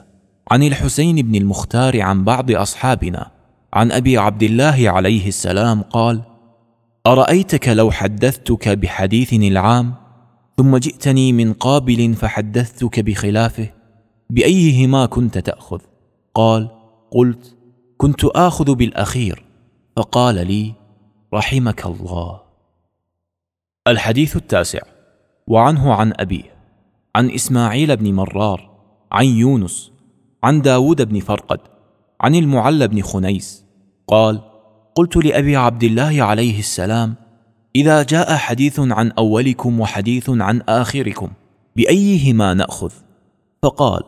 عن 0.50 0.62
الحسين 0.62 1.16
بن 1.16 1.34
المختار 1.34 2.00
عن 2.00 2.24
بعض 2.24 2.50
أصحابنا 2.50 3.30
عن 3.72 3.92
أبي 3.92 4.18
عبد 4.18 4.42
الله 4.42 4.90
عليه 4.90 5.28
السلام 5.28 5.82
قال 5.82 6.22
أرأيتك 7.06 7.68
لو 7.68 7.90
حدثتك 7.90 8.68
بحديث 8.68 9.32
العام 9.32 9.94
ثم 10.56 10.76
جئتني 10.76 11.32
من 11.32 11.52
قابل 11.52 12.14
فحدثتك 12.14 13.00
بخلافه 13.00 13.68
بأيهما 14.30 15.06
كنت 15.06 15.38
تأخذ؟ 15.38 15.80
قال 16.34 16.70
قلت 17.10 17.56
كنت 17.96 18.24
آخذ 18.24 18.74
بالأخير. 18.74 19.44
فقال 19.96 20.46
لي 20.46 20.72
رحمك 21.34 21.86
الله. 21.86 22.47
الحديث 23.86 24.36
التاسع. 24.36 24.80
وعنه 25.48 25.94
عن 25.94 26.12
أبيه 26.16 26.42
عن 27.16 27.30
إسماعيل 27.30 27.96
بن 27.96 28.14
مرار 28.14 28.70
عن 29.12 29.24
يونس 29.24 29.90
عن 30.44 30.62
داود 30.62 31.08
بن 31.08 31.20
فرقد 31.20 31.60
عن 32.20 32.34
المعلى 32.34 32.88
بن 32.88 33.02
خنيس 33.02 33.64
قال 34.06 34.40
قلت 34.94 35.16
لأبي 35.16 35.56
عبد 35.56 35.82
الله 35.82 36.22
عليه 36.22 36.58
السلام 36.58 37.14
إذا 37.76 38.02
جاء 38.02 38.36
حديث 38.36 38.80
عن 38.80 39.10
أولكم 39.10 39.80
وحديث 39.80 40.30
عن 40.30 40.60
آخركم 40.68 41.28
بأيهما 41.76 42.54
نأخذ؟ 42.54 42.92
فقال 43.62 44.02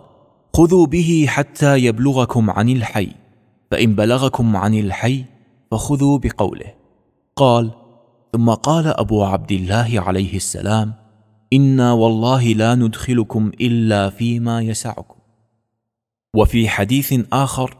خذوا 0.57 0.87
به 0.87 1.27
حتى 1.29 1.77
يبلغكم 1.77 2.51
عن 2.51 2.69
الحي 2.69 3.09
فإن 3.71 3.95
بلغكم 3.95 4.57
عن 4.57 4.75
الحي 4.75 5.25
فخذوا 5.71 6.19
بقوله. 6.19 6.75
قال 7.37 7.71
ثم 8.33 8.51
قال 8.51 8.87
أبو 8.87 9.25
عبد 9.25 9.53
الله 9.53 10.01
عليه 10.01 10.37
السلام 10.37 10.95
إنا 11.53 11.93
والله 11.93 12.45
لا 12.45 12.75
ندخلكم 12.75 13.51
إلا 13.61 14.11
فيما 14.11 14.63
يسعكم. 14.63 15.21
وفي 16.37 16.69
حديث 16.69 17.21
آخر 17.33 17.77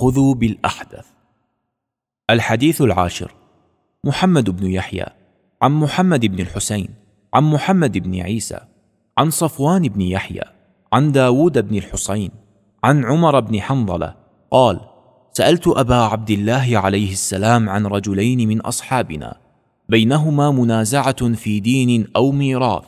خذوا 0.00 0.34
بالأحدث. 0.34 1.06
الحديث 2.30 2.82
العاشر 2.82 3.34
محمد 4.04 4.50
بن 4.50 4.66
يحيى 4.66 5.06
عن 5.62 5.72
محمد 5.72 6.26
بن 6.26 6.40
الحسين 6.40 6.88
عن 7.34 7.44
محمد 7.44 7.98
بن 7.98 8.20
عيسى 8.20 8.60
عن 9.18 9.30
صفوان 9.30 9.82
بن 9.82 10.00
يحيى 10.00 10.42
عن 10.92 11.12
داود 11.12 11.68
بن 11.68 11.76
الحسين 11.76 12.30
عن 12.84 13.04
عمر 13.04 13.40
بن 13.40 13.60
حنظلة 13.60 14.14
قال 14.50 14.80
سألت 15.32 15.68
أبا 15.68 15.94
عبد 15.94 16.30
الله 16.30 16.78
عليه 16.78 17.12
السلام 17.12 17.68
عن 17.68 17.86
رجلين 17.86 18.48
من 18.48 18.60
أصحابنا 18.60 19.36
بينهما 19.90 20.50
منازعة 20.50 21.34
في 21.34 21.60
دين 21.60 22.06
أو 22.16 22.32
ميراث 22.32 22.84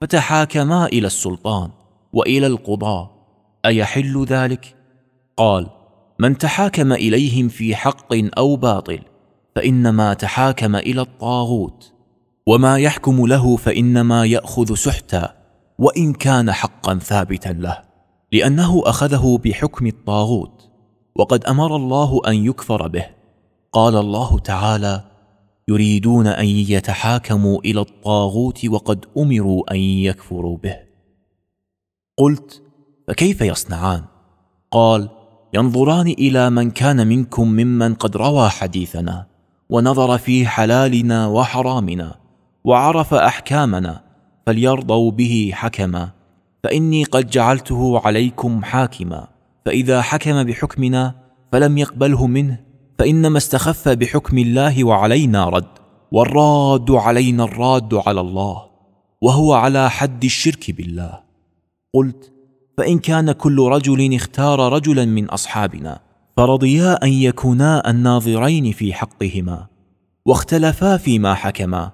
فتحاكما 0.00 0.86
إلى 0.86 1.06
السلطان 1.06 1.70
وإلى 2.12 2.46
القضاه 2.46 3.10
أيحل 3.66 4.24
ذلك؟ 4.24 4.76
قال 5.36 5.66
من 6.18 6.38
تحاكم 6.38 6.92
إليهم 6.92 7.48
في 7.48 7.76
حق 7.76 8.14
أو 8.38 8.56
باطل 8.56 8.98
فإنما 9.56 10.14
تحاكم 10.14 10.76
إلى 10.76 11.00
الطاغوت. 11.00 11.92
وما 12.46 12.78
يحكم 12.78 13.26
له 13.26 13.56
فإنما 13.56 14.24
يأخذ 14.24 14.74
سحتا 14.74 15.34
وإن 15.78 16.12
كان 16.12 16.52
حقا 16.52 16.98
ثابتا 16.98 17.48
له 17.48 17.78
لأنه 18.32 18.82
أخذه 18.86 19.40
بحكم 19.44 19.86
الطاغوت. 19.86 20.70
وقد 21.16 21.44
أمر 21.44 21.76
الله 21.76 22.20
أن 22.26 22.34
يكفر 22.34 22.88
به. 22.88 23.06
قال 23.72 23.96
الله 23.96 24.38
تعالى 24.38 25.13
يريدون 25.68 26.26
أن 26.26 26.46
يتحاكموا 26.46 27.60
إلى 27.60 27.80
الطاغوت 27.80 28.64
وقد 28.64 29.06
أمروا 29.18 29.72
أن 29.72 29.76
يكفروا 29.76 30.56
به. 30.56 30.76
قلت 32.18 32.62
فكيف 33.08 33.40
يصنعان؟ 33.40 34.04
قال 34.70 35.08
ينظران 35.54 36.06
إلى 36.06 36.50
من 36.50 36.70
كان 36.70 37.06
منكم 37.06 37.48
ممن 37.48 37.94
قد 37.94 38.16
روى 38.16 38.48
حديثنا 38.48 39.26
ونظر 39.70 40.18
في 40.18 40.46
حلالنا 40.46 41.26
وحرامنا 41.26 42.14
وعرف 42.64 43.14
أحكامنا 43.14 44.04
فليرضوا 44.46 45.10
به 45.10 45.50
حكما. 45.54 46.10
فإني 46.64 47.04
قد 47.04 47.30
جعلته 47.30 48.00
عليكم 48.04 48.64
حاكما 48.64 49.28
فإذا 49.66 50.02
حكم 50.02 50.44
بحكمنا 50.44 51.14
فلم 51.52 51.78
يقبله 51.78 52.26
منه 52.26 52.58
فإنما 52.98 53.38
استخف 53.38 53.88
بحكم 53.88 54.38
الله 54.38 54.84
وعلينا 54.84 55.48
رد 55.48 55.78
والراد 56.12 56.90
علينا 56.90 57.44
الراد 57.44 57.94
على 57.94 58.20
الله 58.20 58.64
وهو 59.22 59.52
على 59.52 59.90
حد 59.90 60.24
الشرك 60.24 60.70
بالله. 60.70 61.20
قلت 61.94 62.32
فإن 62.78 62.98
كان 62.98 63.32
كل 63.32 63.60
رجل 63.60 64.14
اختار 64.14 64.72
رجلا 64.72 65.04
من 65.04 65.30
أصحابنا 65.30 66.00
فرضيا 66.36 67.04
أن 67.04 67.08
يكونا 67.12 67.90
الناظرين 67.90 68.72
في 68.72 68.92
حقهما 68.92 69.66
واختلفا 70.26 70.96
فيما 70.96 71.34
حكما 71.34 71.92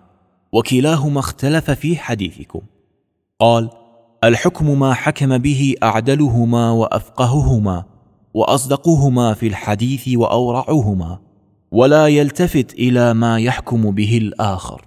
وكلاهما 0.52 1.20
اختلف 1.20 1.70
في 1.70 1.96
حديثكم. 1.96 2.60
قال 3.40 3.70
الحكم 4.24 4.78
ما 4.78 4.94
حكم 4.94 5.38
به 5.38 5.74
أعدلهما 5.82 6.70
وأفقههما 6.70 7.84
واصدقهما 8.34 9.34
في 9.34 9.46
الحديث 9.46 10.08
واورعهما 10.16 11.18
ولا 11.72 12.06
يلتفت 12.06 12.74
إلى 12.74 13.14
ما 13.14 13.38
يحكم 13.38 13.90
به 13.90 14.18
الآخر. 14.18 14.82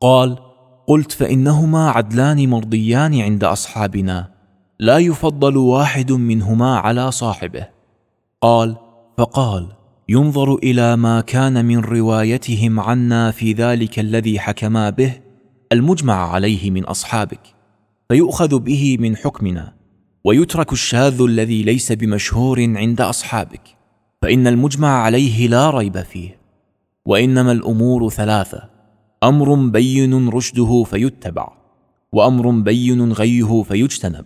قال 0.00 0.38
قلت 0.86 1.12
فإنهما 1.12 1.90
عدلان 1.90 2.50
مرضيان 2.50 3.20
عند 3.20 3.44
أصحابنا 3.44 4.28
لا 4.78 4.98
يفضل 4.98 5.56
واحد 5.56 6.12
منهما 6.12 6.78
على 6.78 7.12
صاحبه. 7.12 7.68
قال 8.40 8.76
فقال 9.18 9.66
ينظر 10.08 10.54
إلى 10.54 10.96
ما 10.96 11.20
كان 11.20 11.64
من 11.64 11.78
روايتهم 11.78 12.80
عنا 12.80 13.30
في 13.30 13.52
ذلك 13.52 13.98
الذي 13.98 14.40
حكما 14.40 14.90
به 14.90 15.12
المجمع 15.72 16.32
عليه 16.32 16.70
من 16.70 16.84
أصحابك 16.84 17.40
فيؤخذ 18.08 18.58
به 18.58 18.96
من 19.00 19.16
حكمنا. 19.16 19.75
ويترك 20.26 20.72
الشاذ 20.72 21.20
الذي 21.20 21.62
ليس 21.62 21.92
بمشهور 21.92 22.76
عند 22.76 23.00
أصحابك 23.00 23.60
فإن 24.22 24.46
المجمع 24.46 24.88
عليه 24.88 25.48
لا 25.48 25.70
ريب 25.70 26.00
فيه 26.02 26.38
وإنما 27.06 27.52
الأمور 27.52 28.10
ثلاثة 28.10 28.62
أمر 29.22 29.54
بين 29.54 30.28
رشده 30.28 30.84
فيتبع 30.84 31.48
وأمر 32.12 32.50
بين 32.50 33.12
غيه 33.12 33.62
فيجتنب 33.62 34.24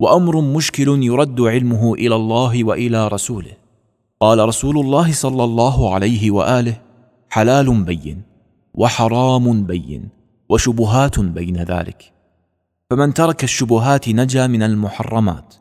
وأمر 0.00 0.40
مشكل 0.40 1.02
يرد 1.02 1.40
علمه 1.40 1.94
إلى 1.94 2.16
الله 2.16 2.64
وإلى 2.64 3.08
رسوله. 3.08 3.52
قال 4.20 4.48
رسول 4.48 4.78
الله 4.78 5.12
صلى 5.12 5.44
الله 5.44 5.94
عليه 5.94 6.30
وآله 6.30 6.80
حلال 7.30 7.84
بين 7.84 8.22
وحرام 8.74 9.64
بين 9.64 10.08
وشبهات 10.48 11.20
بين 11.20 11.56
ذلك. 11.56 12.17
فمن 12.90 13.14
ترك 13.14 13.44
الشبهات 13.44 14.08
نجا 14.08 14.46
من 14.46 14.62
المحرمات 14.62 15.54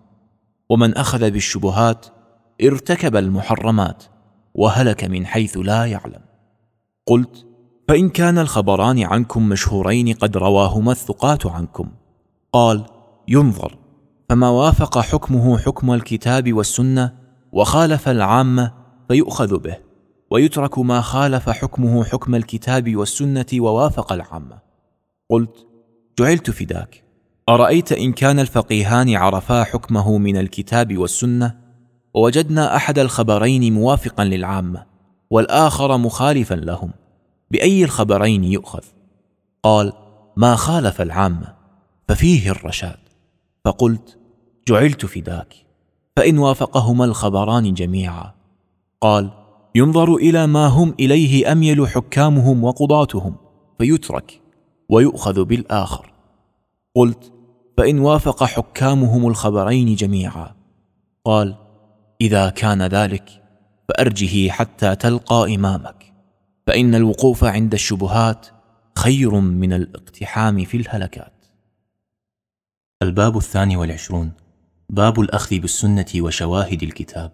ومن 0.69 0.97
أخذ 0.97 1.31
بالشبهات 1.31 2.05
ارتكب 2.63 3.15
المحرمات 3.15 4.03
وهلك 4.55 5.03
من 5.03 5.25
حيث 5.25 5.57
لا 5.57 5.85
يعلم. 5.85 6.21
قلت 7.07 7.45
فإن 7.87 8.09
كان 8.09 8.37
الخبران 8.37 9.03
عنكم 9.03 9.49
مشهورين 9.49 10.13
قد 10.13 10.37
رواهما 10.37 10.91
الثقات 10.91 11.45
عنكم. 11.45 11.89
قال 12.53 12.85
ينظر. 13.27 13.77
فما 14.29 14.49
وافق 14.49 14.99
حكمه 14.99 15.57
حكم 15.57 15.93
الكتاب 15.93 16.53
والسنة 16.53 17.13
وخالف 17.51 18.09
العامه 18.09 18.73
فيؤخذ 19.07 19.59
به 19.59 19.77
ويترك 20.31 20.79
ما 20.79 21.01
خالف 21.01 21.49
حكمه 21.49 22.03
حكم 22.03 22.35
الكتاب 22.35 22.95
والسنة 22.95 23.45
ووافق 23.53 24.13
العامه 24.13 24.59
قلت 25.29 25.67
جعلت 26.19 26.51
فداك. 26.51 27.06
أرأيت 27.49 27.91
إن 27.91 28.13
كان 28.13 28.39
الفقيهان 28.39 29.15
عرفا 29.15 29.63
حكمه 29.63 30.17
من 30.17 30.37
الكتاب 30.37 30.97
والسنة؟ 30.97 31.57
ووجدنا 32.13 32.75
أحد 32.75 32.99
الخبرين 32.99 33.73
موافقا 33.73 34.23
للعامة 34.23 34.85
والآخر 35.29 35.97
مخالفا 35.97 36.53
لهم 36.55 36.91
بأي 37.51 37.83
الخبرين 37.83 38.43
يؤخذ؟ 38.43 38.83
قال 39.63 39.93
ما 40.37 40.55
خالف 40.55 41.01
العامة 41.01 41.53
ففيه 42.07 42.51
الرشاد. 42.51 42.99
فقلت 43.65 44.17
جعلت 44.67 45.05
فداك. 45.05 45.53
فإن 46.15 46.37
وافقهما 46.37 47.05
الخبران 47.05 47.73
جميعا. 47.73 48.33
قال 49.01 49.29
ينظر 49.75 50.15
إلى 50.15 50.47
ما 50.47 50.67
هم 50.67 50.95
إليه 50.99 51.51
اميل 51.51 51.87
حكامهم 51.87 52.63
وقضاتهم 52.63 53.35
فيترك 53.77 54.41
ويؤخذ 54.89 55.43
بالآخر. 55.43 56.13
قلت 56.95 57.36
فإن 57.77 57.99
وافق 57.99 58.43
حكامهم 58.43 59.27
الخبرين 59.27 59.95
جميعا. 59.95 60.55
قال 61.25 61.55
إذا 62.21 62.49
كان 62.49 62.81
ذلك 62.81 63.43
فأرجه 63.89 64.49
حتى 64.49 64.95
تلقى 64.95 65.55
إمامك. 65.55 66.13
فإن 66.67 66.95
الوقوف 66.95 67.43
عند 67.43 67.73
الشبهات 67.73 68.47
خير 68.97 69.39
من 69.39 69.73
الاقتحام 69.73 70.65
في 70.65 70.77
الهلكات. 70.77 71.45
الباب 73.01 73.37
الثاني 73.37 73.77
والعشرون. 73.77 74.31
باب 74.89 75.19
الأخذ 75.19 75.59
بالسنة 75.59 76.05
وشواهد 76.15 76.83
الكتاب. 76.83 77.31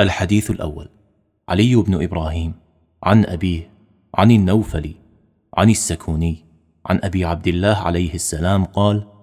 الحديث 0.00 0.50
الأول. 0.50 0.88
علي 1.48 1.76
بن 1.76 2.02
إبراهيم 2.02 2.54
عن 3.02 3.24
أبيه 3.24 3.70
عن 4.14 4.30
النوفل 4.30 4.94
عن 5.56 5.70
السكوني 5.70 6.44
عن 6.86 7.00
أبي 7.02 7.24
عبد 7.24 7.46
الله 7.46 7.76
عليه 7.76 8.14
السلام 8.14 8.64
قال 8.64 9.15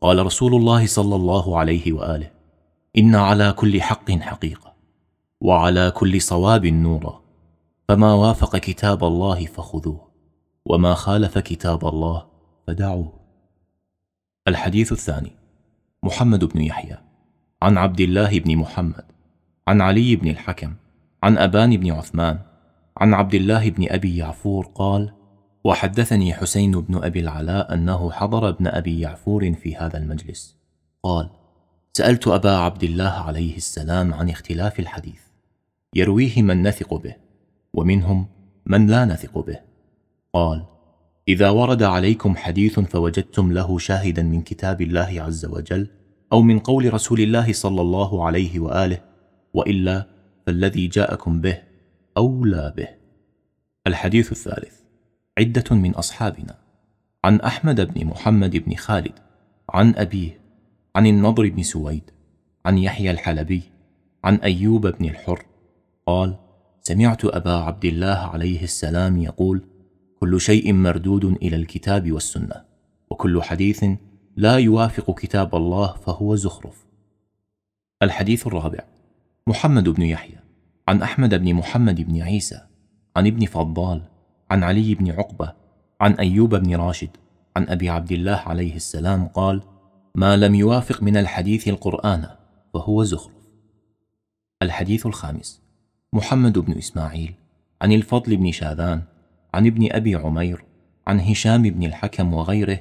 قال 0.00 0.26
رسول 0.26 0.54
الله 0.54 0.86
صلى 0.86 1.16
الله 1.16 1.58
عليه 1.58 1.92
وآله 1.92 2.30
إن 2.98 3.14
على 3.14 3.52
كل 3.52 3.82
حق 3.82 4.10
حقيقة 4.10 4.74
وعلى 5.40 5.90
كل 5.90 6.20
صواب 6.20 6.66
نورا 6.66 7.20
فما 7.88 8.12
وافق 8.14 8.56
كتاب 8.56 9.04
الله 9.04 9.46
فخذوه 9.46 10.08
وما 10.66 10.94
خالف 10.94 11.38
كتاب 11.38 11.88
الله 11.88 12.26
فدعوه. 12.66 13.12
الحديث 14.48 14.92
الثاني 14.92 15.32
محمد 16.02 16.44
بن 16.44 16.60
يحيى 16.60 16.98
عن 17.62 17.78
عبد 17.78 18.00
الله 18.00 18.38
بن 18.38 18.56
محمد 18.56 19.04
عن 19.68 19.80
علي 19.80 20.16
بن 20.16 20.28
الحكم 20.28 20.74
عن 21.22 21.38
أبان 21.38 21.76
بن 21.76 21.92
عثمان 21.92 22.38
عن 22.96 23.14
عبد 23.14 23.34
الله 23.34 23.70
بن 23.70 23.86
أبي 23.88 24.16
يعفور 24.16 24.66
قال 24.74 25.12
وحدثني 25.64 26.34
حسين 26.34 26.80
بن 26.80 27.04
أبي 27.04 27.20
العلاء 27.20 27.74
أنه 27.74 28.10
حضر 28.10 28.48
ابن 28.48 28.66
أبي 28.66 29.00
يعفور 29.00 29.52
في 29.52 29.76
هذا 29.76 29.98
المجلس. 29.98 30.56
قال 31.02 31.30
سألت 31.92 32.28
أبا 32.28 32.56
عبد 32.56 32.84
الله 32.84 33.10
عليه 33.10 33.56
السلام 33.56 34.14
عن 34.14 34.30
اختلاف 34.30 34.80
الحديث. 34.80 35.20
يرويه 35.94 36.42
من 36.42 36.62
نثق 36.62 36.94
به 36.94 37.14
ومنهم 37.74 38.26
من 38.66 38.86
لا 38.86 39.04
نثق 39.04 39.38
به. 39.38 39.60
قال 40.32 40.64
إذا 41.28 41.50
ورد 41.50 41.82
عليكم 41.82 42.36
حديث 42.36 42.80
فوجدتم 42.80 43.52
له 43.52 43.78
شاهدا 43.78 44.22
من 44.22 44.42
كتاب 44.42 44.82
الله 44.82 45.22
عز 45.22 45.46
وجل 45.46 45.88
أو 46.32 46.42
من 46.42 46.58
قول 46.58 46.94
رسول 46.94 47.20
الله 47.20 47.52
صلى 47.52 47.80
الله 47.80 48.26
عليه 48.26 48.60
وآله 48.60 48.98
وإلا 49.54 50.06
فالذي 50.46 50.86
جاءكم 50.86 51.40
به 51.40 51.58
أولى 52.16 52.72
به. 52.76 52.88
الحديث 53.86 54.32
الثالث. 54.32 54.83
عدة 55.38 55.76
من 55.76 55.90
أصحابنا. 55.90 56.58
عن 57.24 57.40
أحمد 57.40 57.80
بن 57.80 58.06
محمد 58.06 58.56
بن 58.56 58.74
خالد 58.74 59.12
عن 59.70 59.94
أبيه 59.96 60.40
عن 60.96 61.06
النضر 61.06 61.48
بن 61.48 61.62
سويد 61.62 62.10
عن 62.66 62.78
يحيى 62.78 63.10
الحلبي 63.10 63.62
عن 64.24 64.34
أيوب 64.34 64.86
بن 64.86 65.04
الحر. 65.04 65.46
قال 66.06 66.36
سمعت 66.82 67.24
أبا 67.24 67.52
عبد 67.52 67.84
الله 67.84 68.16
عليه 68.16 68.62
السلام 68.62 69.18
يقول 69.18 69.62
كل 70.20 70.40
شيء 70.40 70.72
مردود 70.72 71.24
إلى 71.24 71.56
الكتاب 71.56 72.12
والسنة 72.12 72.64
وكل 73.10 73.42
حديث 73.42 73.84
لا 74.36 74.56
يوافق 74.56 75.18
كتاب 75.18 75.54
الله 75.54 75.92
فهو 75.92 76.36
زخرف. 76.36 76.86
الحديث 78.02 78.46
الرابع 78.46 78.80
محمد 79.46 79.88
بن 79.88 80.02
يحيى 80.02 80.38
عن 80.88 81.02
أحمد 81.02 81.34
بن 81.34 81.54
محمد 81.54 82.00
بن 82.00 82.22
عيسى 82.22 82.60
عن 83.16 83.26
ابن 83.26 83.46
فضال 83.46 84.02
عن 84.54 84.62
علي 84.62 84.94
بن 84.94 85.10
عقبة 85.10 85.52
عن 86.00 86.12
أيوب 86.12 86.54
بن 86.54 86.76
راشد 86.76 87.08
عن 87.56 87.68
أبي 87.68 87.88
عبد 87.88 88.12
الله 88.12 88.36
عليه 88.36 88.76
السلام 88.76 89.26
قال 89.26 89.62
ما 90.14 90.36
لم 90.36 90.54
يوافق 90.54 91.02
من 91.02 91.16
الحديث 91.16 91.68
القرآن 91.68 92.26
فهو 92.74 93.04
زخرف. 93.04 93.32
الحديث 94.62 95.06
الخامس 95.06 95.62
محمد 96.12 96.58
بن 96.58 96.72
إسماعيل 96.72 97.34
عن 97.82 97.92
الفضل 97.92 98.36
بن 98.36 98.52
شاذان 98.52 99.02
عن 99.54 99.66
ابن 99.66 99.88
أبي 99.92 100.14
عمير 100.14 100.64
عن 101.06 101.20
هشام 101.20 101.62
بن 101.62 101.84
الحكم 101.84 102.34
وغيره 102.34 102.80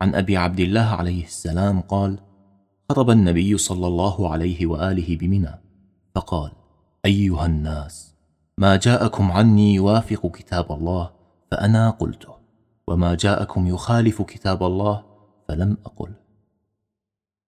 عن 0.00 0.14
أبي 0.14 0.36
عبد 0.36 0.60
الله 0.60 0.86
عليه 0.86 1.24
السلام 1.24 1.80
قال 1.80 2.18
خطب 2.90 3.10
النبي 3.10 3.58
صلى 3.58 3.86
الله 3.86 4.32
عليه 4.32 4.66
وآله 4.66 5.16
بمنى 5.16 5.60
فقال 6.14 6.52
أيها 7.04 7.46
الناس 7.46 8.14
ما 8.58 8.76
جاءكم 8.76 9.32
عني 9.32 9.74
يوافق 9.74 10.30
كتاب 10.30 10.72
الله 10.72 11.13
فأنا 11.54 11.90
قلته 11.90 12.34
وما 12.88 13.14
جاءكم 13.14 13.66
يخالف 13.66 14.22
كتاب 14.22 14.62
الله 14.62 15.04
فلم 15.48 15.76
أقل. 15.86 16.12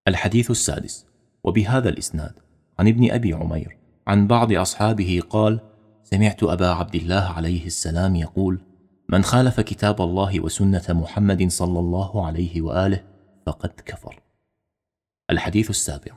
الحديث 0.09 0.51
السادس 0.51 1.07
وبهذا 1.45 1.89
الإسناد 1.89 2.33
عن 2.79 2.89
ابن 2.89 3.11
أبي 3.11 3.33
عمير 3.33 3.79
عن 4.07 4.27
بعض 4.27 4.53
أصحابه 4.53 5.23
قال 5.31 5.61
سمعت 6.05 6.43
أبا 6.43 6.67
عبد 6.67 6.95
الله 6.95 7.21
عليه 7.21 7.67
السلام 7.67 8.17
يقول 8.17 8.61
من 9.09 9.23
خالف 9.23 9.61
كتاب 9.61 10.03
الله 10.03 10.41
وسنة 10.41 10.85
محمد 10.89 11.49
صلى 11.51 11.79
الله 11.79 12.27
عليه 12.27 12.63
وآله 12.63 13.03
فقد 13.47 13.71
كفر. 13.87 14.23
الحديث 15.31 15.71
السابع 15.71 16.13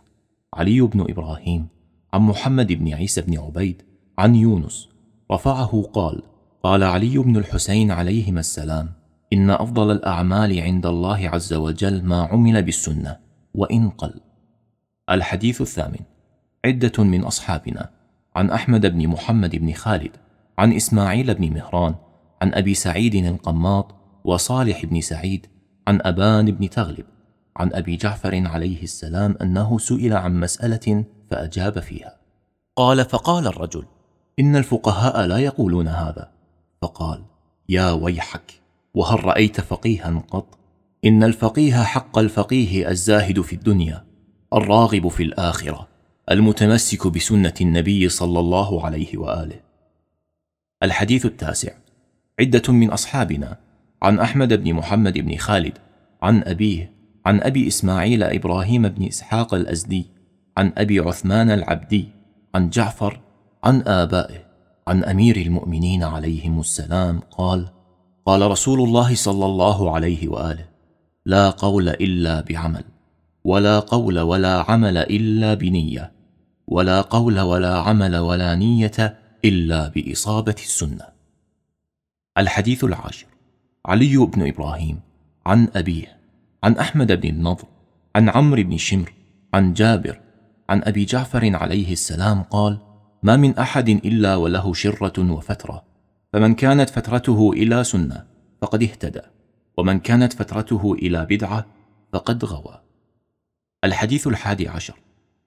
علي 0.54 0.82
بن 0.82 1.02
إبراهيم 1.02 1.68
عن 2.14 2.22
محمد 2.22 2.72
بن 2.74 2.94
عيسى 2.94 3.22
بن 3.22 3.40
عبيد 3.40 3.84
عن 4.18 4.36
يونس 4.36 4.90
رفعه 5.32 5.82
قال 5.94 6.29
قال 6.64 6.84
علي 6.84 7.18
بن 7.18 7.38
الحسين 7.38 7.92
عليهما 7.92 8.40
السلام 8.40 8.90
إن 9.34 9.50
أفضل 9.50 9.92
الأعمال 9.92 10.60
عند 10.60 10.86
الله 10.86 11.30
عز 11.30 11.54
وجل 11.54 12.04
ما 12.04 12.24
عمل 12.24 12.64
بالسنة 12.64 13.18
وإن 13.56 13.90
قل. 13.90 14.14
الحديث 15.10 15.62
الثامن 15.62 16.00
عدة 16.66 17.04
من 17.04 17.24
أصحابنا 17.24 17.90
عن 18.36 18.50
أحمد 18.50 18.86
بن 18.86 19.08
محمد 19.08 19.56
بن 19.56 19.74
خالد 19.74 20.12
عن 20.58 20.74
إسماعيل 20.74 21.34
بن 21.34 21.54
مهران 21.54 21.96
عن 22.42 22.54
أبي 22.54 22.74
سعيد 22.74 23.16
القماط 23.16 23.96
وصالح 24.24 24.86
بن 24.86 25.02
سعيد 25.02 25.48
عن 25.88 26.00
أبان 26.02 26.52
بن 26.52 26.70
تغلب 26.70 27.06
عن 27.58 27.74
أبي 27.74 27.96
جعفر 27.96 28.48
عليه 28.48 28.84
السلام 28.84 29.36
أنه 29.42 29.78
سئل 29.78 30.14
عن 30.14 30.40
مسألة 30.40 31.06
فأجاب 31.30 31.80
فيها. 31.80 32.18
قال 32.76 33.06
فقال 33.06 33.48
الرجل 33.48 33.86
إن 34.40 34.56
الفقهاء 34.56 35.26
لا 35.26 35.38
يقولون 35.38 35.88
هذا. 35.88 36.39
فقال 36.82 37.24
يا 37.70 37.92
ويحك 37.92 38.62
وهل 38.94 39.26
رأيت 39.26 39.62
فقيها 39.62 40.24
قط؟ 40.30 40.58
إن 41.06 41.24
الفقيه 41.24 41.84
حق 41.84 42.18
الفقيه 42.18 42.90
الزاهد 42.90 43.42
في 43.42 43.54
الدنيا 43.54 44.06
الراغب 44.54 45.08
في 45.08 45.24
الآخرة 45.24 45.88
المتمسك 46.32 47.08
بسنة 47.08 47.54
النبي 47.62 48.10
صلى 48.10 48.40
الله 48.40 48.86
عليه 48.86 49.18
وآله. 49.18 49.60
الحديث 50.84 51.26
التاسع. 51.26 51.72
عدة 52.40 52.74
من 52.74 52.92
أصحابنا 52.92 53.58
عن 54.02 54.20
أحمد 54.20 54.54
بن 54.54 54.74
محمد 54.74 55.18
بن 55.18 55.38
خالد 55.38 55.78
عن 56.22 56.44
أبيه 56.44 56.94
عن 57.26 57.42
أبي 57.42 57.68
إسماعيل 57.68 58.24
إبراهيم 58.24 58.88
بن 58.88 59.06
إسحاق 59.06 59.54
الأزدي 59.54 60.06
عن 60.58 60.74
أبي 60.78 61.00
عثمان 61.00 61.52
العبدي 61.52 62.10
عن 62.56 62.70
جعفر 62.70 63.20
عن 63.64 63.82
آبائه. 63.88 64.49
عن 64.90 65.04
أمير 65.04 65.38
المؤمنين 65.38 66.04
عليهم 66.04 66.60
السلام 66.60 67.20
قال 67.20 67.68
قال 68.26 68.52
رسول 68.52 68.82
الله 68.82 69.16
صلى 69.16 69.46
الله 69.46 69.96
عليه 69.96 70.28
وآله 70.28 70.66
لا 71.26 71.50
قول 71.50 71.90
إلا 71.90 72.42
بعمل 72.42 72.84
ولا 73.44 73.80
قول 73.80 74.20
ولا 74.20 74.62
عمل 74.62 74.98
إلا 74.98 75.54
بنية 75.54 76.12
ولا 76.68 77.02
قول 77.02 77.40
ولا 77.40 77.78
عمل 77.80 78.16
ولا 78.18 78.56
نية 78.56 79.18
إلا 79.46 79.88
بإصابة 79.88 80.56
السنة. 80.60 81.06
الحديث 82.38 82.84
العاشر. 82.84 83.28
علي 83.86 84.18
بن 84.18 84.48
إبراهيم 84.48 85.00
عن 85.46 85.68
أبيه 85.76 86.18
عن 86.64 86.78
أحمد 86.78 87.12
بن 87.12 87.30
النضر 87.30 87.66
عن 88.16 88.30
عمرو 88.30 88.64
بن 88.64 88.78
شمر 88.78 89.14
عن 89.54 89.74
جابر 89.74 90.20
عن 90.70 90.82
أبي 90.84 91.06
جعفر 91.06 91.56
عليه 91.56 91.92
السلام 91.94 92.44
قال 92.44 92.78
ما 93.24 93.38
من 93.38 93.58
أحد 93.58 93.90
إلا 93.90 94.36
وله 94.36 94.74
شرة 94.74 95.32
وفترة. 95.32 95.84
فمن 96.34 96.56
كانت 96.56 96.90
فترته 96.90 97.52
إلى 97.54 97.84
سنة 97.84 98.26
فقد 98.62 98.84
اهتدى. 98.84 99.22
ومن 99.78 100.00
كانت 100.00 100.34
فترته 100.34 100.94
إلى 100.94 101.26
بدعة 101.26 101.66
فقد 102.14 102.46
غوى. 102.46 102.82
الحديث 103.84 104.28
الحادي 104.28 104.68
عشر. 104.68 104.94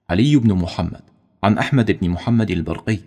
علي 0.09 0.35
بن 0.35 0.53
محمد. 0.53 1.01
عن 1.43 1.57
أحمد 1.57 1.91
بن 1.91 2.09
محمد 2.09 2.51
البرقي. 2.51 2.99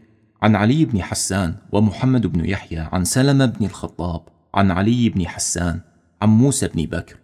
عن 0.43 0.57
علي 0.57 0.85
بن 0.85 1.03
حسان 1.03 1.55
ومحمد 1.73 2.27
بن 2.27 2.45
يحيى. 2.45 2.79
عن 2.79 3.05
سلمة 3.05 3.47
بن 3.47 3.65
الخطاب. 3.67 4.21
عن 4.55 4.71
علي 4.71 5.09
بن 5.09 5.29
حسان. 5.29 5.81
عن 6.23 6.29
موسى 6.29 6.69
بن 6.69 6.83
بكر. 6.83 7.17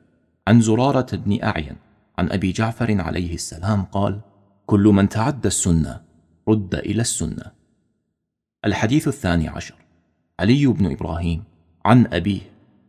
عن 0.48 0.60
زرارة 0.60 1.16
بن 1.16 1.43
أعين. 1.43 1.77
عن 2.19 2.32
أبي 2.32 2.52
جعفر 2.52 3.01
عليه 3.01 3.35
السلام 3.35 3.82
قال 3.82 4.20
كل 4.66 4.82
من 4.82 5.09
تعدى 5.09 5.48
السنة 5.48 6.12
رد 6.48 6.74
إلى 6.74 7.01
السنة. 7.01 7.52
الحديث 8.64 9.09
الثاني 9.09 9.48
عشر. 9.48 9.74
علي 10.40 10.66
بن 10.66 10.93
إبراهيم 10.93 11.44
عن 11.85 12.06
أبيه 12.12 12.40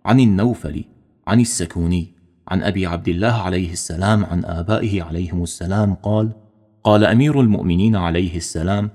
عن 0.05 0.19
النوفل 0.19 0.83
عن 1.27 1.39
السكوني 1.39 2.13
عن 2.47 2.63
أبي 2.63 2.85
عبد 2.85 3.07
الله 3.07 3.33
عليه 3.33 3.71
السلام 3.71 4.25
عن 4.25 4.45
آبائه 4.45 5.03
عليهم 5.03 5.43
السلام 5.43 5.95
قال 5.95 6.31
قال 6.83 7.05
أمير 7.05 7.41
المؤمنين 7.41 7.95
عليه 7.95 8.37
السلام 8.37 8.89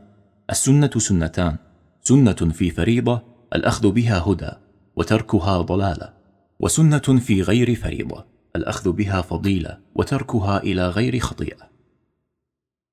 السنة 0.51 0.91
سنتان 0.97 1.57
سنة 2.03 2.33
في 2.33 2.71
فريضة 2.71 3.23
الأخذ 3.55 3.91
بها 3.91 4.19
هدى 4.19 4.51
وتركها 4.97 5.61
ضلالة 5.61 6.13
وسنة 6.61 6.99
في 6.99 7.43
غير 7.43 7.75
فريضة 7.75 8.25
الأخذ 8.57 8.93
بها 8.93 9.21
فضيلة 9.21 9.79
وتركها 9.95 10.63
إلى 10.63 10.89
غير 10.89 11.19
خطيئة. 11.19 11.71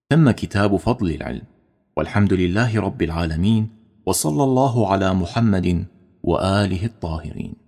تم 0.09 0.31
كتاب 0.31 0.77
فضل 0.77 1.11
العلم. 1.11 1.54
والحمد 1.97 2.33
لله 2.33 2.79
رب 2.79 3.01
العالمين 3.01 3.69
وصلى 4.05 4.43
الله 4.43 4.87
على 4.91 5.13
محمد 5.13 5.85
وآله 6.23 6.85
الطاهرين. 6.85 7.64